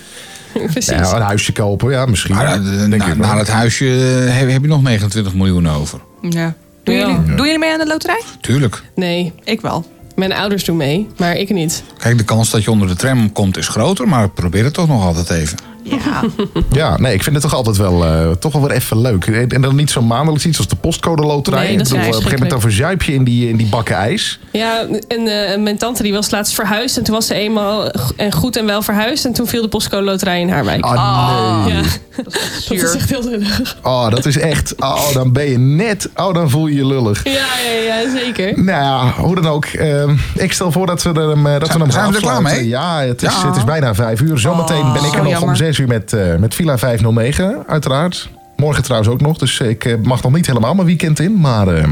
Precies. 0.72 0.86
Ja, 0.86 1.16
een 1.16 1.22
huisje 1.22 1.52
kopen, 1.52 1.92
ja, 1.92 2.06
misschien. 2.06 2.36
Maar 2.36 2.64
Denk 2.64 2.96
na, 2.98 3.06
ik 3.08 3.14
wel. 3.14 3.28
na 3.28 3.38
het 3.38 3.48
huisje 3.50 3.86
eh, 3.86 4.38
heb, 4.38 4.50
heb 4.50 4.62
je 4.62 4.68
nog 4.68 4.82
29 4.82 5.34
miljoen 5.34 5.70
over. 5.70 6.00
Ja. 6.22 6.54
Doen, 6.84 6.96
Ja. 6.96 7.08
jullie, 7.08 7.24
doen 7.36 7.46
jullie 7.46 7.60
mee 7.60 7.72
aan 7.72 7.80
de 7.80 7.88
loterij? 7.88 8.22
Tuurlijk. 8.42 8.84
Nee, 8.96 9.34
Ik 9.44 9.62
wel. 9.62 9.86
mijn 10.16 10.34
ouders 10.34 10.64
doen 10.64 10.78
mee, 10.78 11.08
maar 11.18 11.36
ik 11.36 11.50
niet. 11.50 11.84
Kijk, 11.98 12.18
de 12.18 12.24
kans 12.24 12.50
dat 12.50 12.64
je 12.64 12.72
onder 12.72 12.88
de 12.88 12.96
tram 12.96 13.32
komt 13.32 13.58
is 13.58 13.68
groter, 13.68 14.08
maar 14.08 14.30
probeer 14.30 14.64
het 14.64 14.74
toch 14.74 14.88
nog 14.88 15.06
altijd 15.06 15.30
even. 15.30 15.58
Ja. 15.84 16.24
Ja, 16.72 16.98
nee, 17.00 17.14
ik 17.14 17.24
vind 17.24 17.36
het 17.36 17.44
toch 17.44 17.54
altijd 17.54 17.78
wel, 17.78 18.06
eh, 18.06 18.32
toch 18.32 18.54
wel 18.54 18.62
weer 18.62 18.72
even 18.72 19.02
leuk. 19.02 19.26
En 19.28 19.62
dan 19.62 19.76
niet 19.76 19.90
zo 19.92 20.02
maandelijks 20.02 20.46
iets 20.46 20.58
als 20.58 20.68
de 20.68 20.76
postcode 20.76 21.22
loterij. 21.22 21.60
Nee, 21.64 21.72
Ik 21.72 21.78
dat 21.78 21.86
is 21.88 21.92
bedoel, 21.94 22.06
op 22.08 22.14
een 22.16 22.22
gegeven 22.22 22.40
moment 22.44 22.62
dan 22.62 22.72
verzuip 22.72 23.04
je 23.04 23.14
in 23.14 23.24
die, 23.24 23.50
in 23.50 23.58
die 23.58 23.68
bakken 23.68 23.96
ijs. 23.96 24.40
Ja, 24.52 24.86
en 25.08 25.28
eh, 25.52 25.60
mijn 25.60 25.78
tante 25.78 26.04
die 26.04 26.14
was 26.14 26.32
laatst 26.32 26.54
verhuisd. 26.56 26.98
En 26.98 27.04
toen 27.04 27.14
was 27.16 27.26
ze 27.28 27.34
eenmaal 27.34 27.90
en 28.16 28.32
goed 28.32 28.56
en 28.58 28.66
wel 28.66 28.82
verhuisd. 28.82 29.26
En 29.26 29.34
toen 29.34 29.48
viel 29.48 29.62
de 29.62 29.68
postcode 29.68 30.04
loterij 30.04 30.40
in 30.42 30.50
haar 30.50 30.66
wijk. 30.66 30.84
Ah, 30.86 31.66
nee. 31.66 31.74
Ja, 31.74 31.82
Dat 32.24 32.34
is 32.34 32.68
echt 32.70 32.82
dat 32.82 32.90
is 32.90 32.96
echt 32.96 33.10
heel 33.10 33.24
lullig. 33.24 33.78
Oh, 33.84 34.10
dat 34.10 34.26
is 34.26 34.38
echt, 34.38 34.74
oh, 34.80 35.14
dan 35.14 35.32
ben 35.32 35.50
je 35.50 35.58
net, 35.58 36.10
oh, 36.16 36.34
dan 36.34 36.50
voel 36.50 36.68
je 36.68 36.76
je 36.76 36.86
lullig. 36.86 37.24
Ja, 37.24 37.32
ja, 37.32 37.82
ja, 38.02 38.12
zeker. 38.18 38.64
Nou 38.64 38.84
ja, 38.84 39.22
hoe 39.22 39.36
dan 39.36 39.48
ook. 39.48 39.66
ehm, 39.66 40.16
ik 40.34 40.54
stel 40.54 40.72
voor 40.72 40.86
dat 40.86 41.04
we, 41.04 41.10
er, 41.10 41.30
hem, 41.30 41.46
eh, 41.48 41.60
dat 41.60 41.68
we 41.74 41.80
hem 41.80 41.82
gaan 41.82 41.92
zijn 41.92 42.08
we 42.10 42.16
er 42.16 42.22
klaar 42.22 42.34
afsluiten. 42.36 42.62
mee? 42.64 42.70
Ja, 42.72 43.00
het 43.02 43.24
is, 43.24 43.34
Ja. 43.42 43.48
het 43.48 43.56
is 43.56 43.64
bijna 43.64 43.96
vijf 43.96 44.22
uur. 44.22 44.40
Zometeen 44.40 44.94
ben 44.94 45.04
ik 45.04 45.14
er 45.16 45.24
nog 45.24 45.42
om 45.42 45.56
zes 45.56 45.79
uur 45.80 45.88
met, 45.88 46.14
eh, 46.14 46.36
met 46.36 46.56
Villa 46.56 46.78
509, 46.78 47.64
uiteraard. 47.68 48.30
Morgen 48.56 48.84
trouwens 48.84 49.12
ook 49.12 49.22
nog, 49.22 49.38
dus 49.38 49.60
ik 49.60 49.86
eh, 49.86 49.94
mag 50.04 50.24
nog 50.24 50.34
niet 50.34 50.46
helemaal 50.48 50.74
mijn 50.74 50.88
weekend 50.88 51.20
in. 51.20 51.40
Maar 51.40 51.68
ehm, 51.68 51.92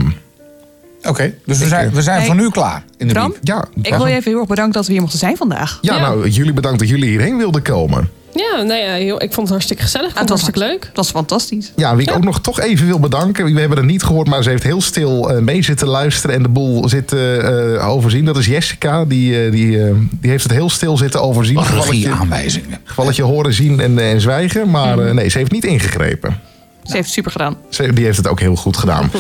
Oké, 1.04 1.34
dus 1.46 1.60
we 1.60 1.68
zijn, 1.68 1.92
we 1.92 2.02
zijn 2.02 2.18
Hey. 2.18 2.26
voor 2.26 2.36
nu 2.36 2.50
klaar 2.50 2.84
in 2.98 3.08
de 3.08 3.14
Bram? 3.14 3.34
ja, 3.42 3.66
Ik 3.82 3.94
wil 3.96 4.06
je 4.08 4.16
even 4.16 4.32
heel 4.32 4.40
erg 4.40 4.48
bedanken 4.50 4.74
dat 4.74 4.86
we 4.86 4.92
hier 4.92 5.02
mochten 5.02 5.20
zijn 5.20 5.38
vandaag. 5.38 5.78
ja, 5.82 5.96
Ja. 5.96 6.02
nou, 6.02 6.30
jullie 6.30 6.54
bedankt 6.54 6.80
dat 6.80 6.90
jullie 6.90 7.10
hierheen 7.10 7.38
wilden 7.38 7.62
komen. 7.62 8.10
Ja, 8.38 8.62
nou 8.64 8.80
ja, 8.80 8.94
heel, 8.94 9.16
ik 9.22 9.34
vond 9.34 9.38
het 9.38 9.50
hartstikke 9.50 9.84
gezellig. 9.84 10.10
Ik 10.10 10.16
vond 10.18 10.30
het 10.30 10.40
hartstikke 10.40 10.60
leuk. 10.72 10.84
Het 10.86 10.96
was 10.96 11.10
fantastisch. 11.10 11.72
Ja, 11.76 11.96
wie 11.96 12.10
ik 12.10 12.16
ook 12.16 12.24
nog 12.24 12.42
toch 12.42 12.60
even 12.60 12.86
wil 12.86 13.00
bedanken. 13.00 13.54
We 13.54 13.60
hebben 13.60 13.78
het 13.78 13.88
niet 13.88 14.04
gehoord, 14.04 14.28
maar 14.28 14.44
ze 14.44 14.50
heeft 14.50 14.64
heel 14.64 14.82
stil 14.82 15.30
eh, 15.32 15.38
mee 15.42 15.64
zitten 15.64 15.88
luisteren 15.88 16.36
en 16.36 16.44
de 16.44 16.50
boel 16.50 16.90
zitten 16.90 17.44
eh, 17.80 17.90
overzien. 17.90 18.26
Dat 18.26 18.38
is 18.38 18.46
Jessica. 18.46 19.06
Die, 19.06 19.46
eh, 19.46 19.52
die, 19.52 19.84
eh, 19.84 19.94
die 20.12 20.30
heeft 20.30 20.44
het 20.44 20.52
heel 20.54 20.70
stil 20.70 20.98
zitten 20.98 21.22
overzien. 21.22 21.58
Regie 21.58 21.76
Gevalletje, 21.76 22.10
aanwijzingen. 22.12 22.80
gevalletje 22.84 23.24
horen, 23.24 23.54
zien 23.54 23.80
en, 23.80 24.00
en 24.00 24.22
zwijgen. 24.22 24.70
Maar 24.70 25.00
eh, 25.00 25.14
nee, 25.14 25.30
ze 25.30 25.38
heeft 25.38 25.52
niet 25.52 25.66
ingegrepen. 25.66 26.40
Ze 26.84 26.94
heeft 26.94 27.06
het 27.06 27.14
super 27.14 27.32
gedaan. 27.32 27.58
Ze, 27.70 27.94
die 27.94 28.06
heeft 28.06 28.18
het 28.18 28.28
ook 28.28 28.40
heel 28.40 28.56
goed 28.56 28.78
gedaan. 28.78 29.12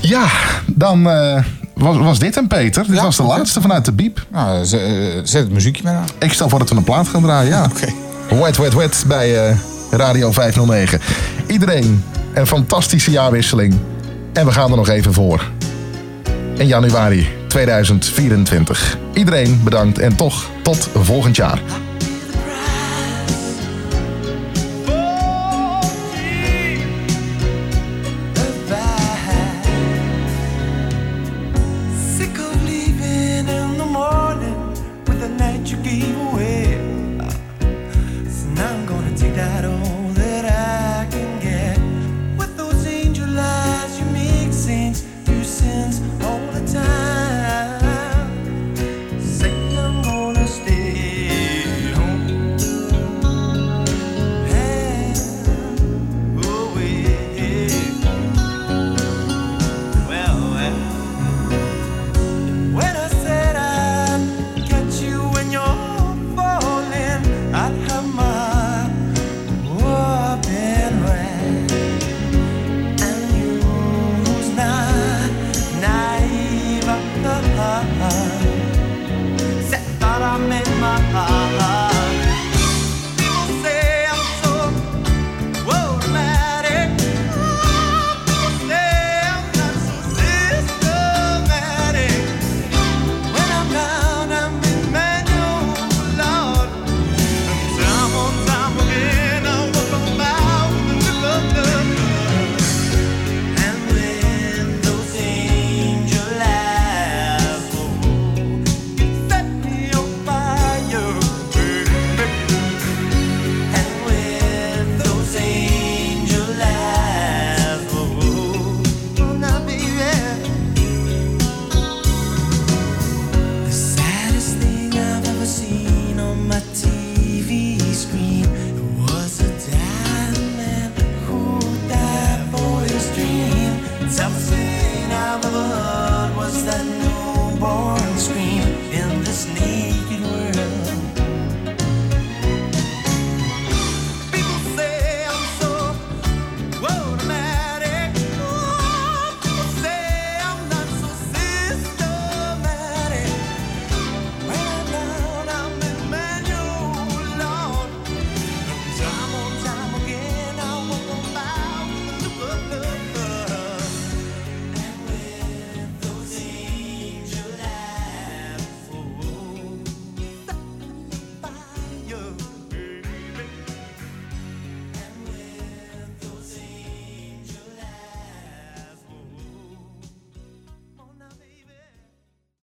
Ja, 0.00 0.26
dan 0.66 1.10
eh, 1.10 1.42
was, 1.74 1.96
was 1.96 2.18
dit 2.18 2.34
hem, 2.34 2.48
Peter. 2.48 2.84
Dit 2.86 2.94
Ja, 2.96 3.02
was 3.02 3.16
de 3.16 3.22
laatste 3.22 3.60
vanuit 3.60 3.84
de 3.84 3.92
biep. 3.92 4.26
Nou, 4.32 4.60
eh, 4.60 4.64
zet 5.22 5.32
het 5.42 5.50
muziekje 5.52 5.82
maar 5.82 5.94
aan. 5.94 6.06
Ik 6.18 6.32
stel 6.32 6.48
voor 6.48 6.58
dat 6.58 6.68
we 6.68 6.76
een 6.76 6.84
plaat 6.84 7.08
gaan 7.08 7.22
draaien, 7.22 7.50
ja. 7.50 7.64
Oké. 7.76 7.92
Wet, 8.38 8.56
wet, 8.56 8.74
wet 8.74 9.04
bij 9.06 9.48
eh, 9.48 9.56
Radio 9.90 10.32
509. 10.32 11.00
Iedereen 11.46 12.04
een 12.34 12.46
fantastische 12.46 13.10
jaarwisseling. 13.10 13.74
En 14.32 14.46
we 14.46 14.52
gaan 14.52 14.70
er 14.70 14.76
nog 14.76 14.88
even 14.88 15.12
voor. 15.12 15.50
In 16.56 16.66
januari 16.66 17.28
2024. 17.48 18.98
Iedereen 19.12 19.60
bedankt 19.64 19.98
en 19.98 20.16
toch 20.16 20.50
tot 20.62 20.88
volgend 20.94 21.36
jaar. 21.36 21.62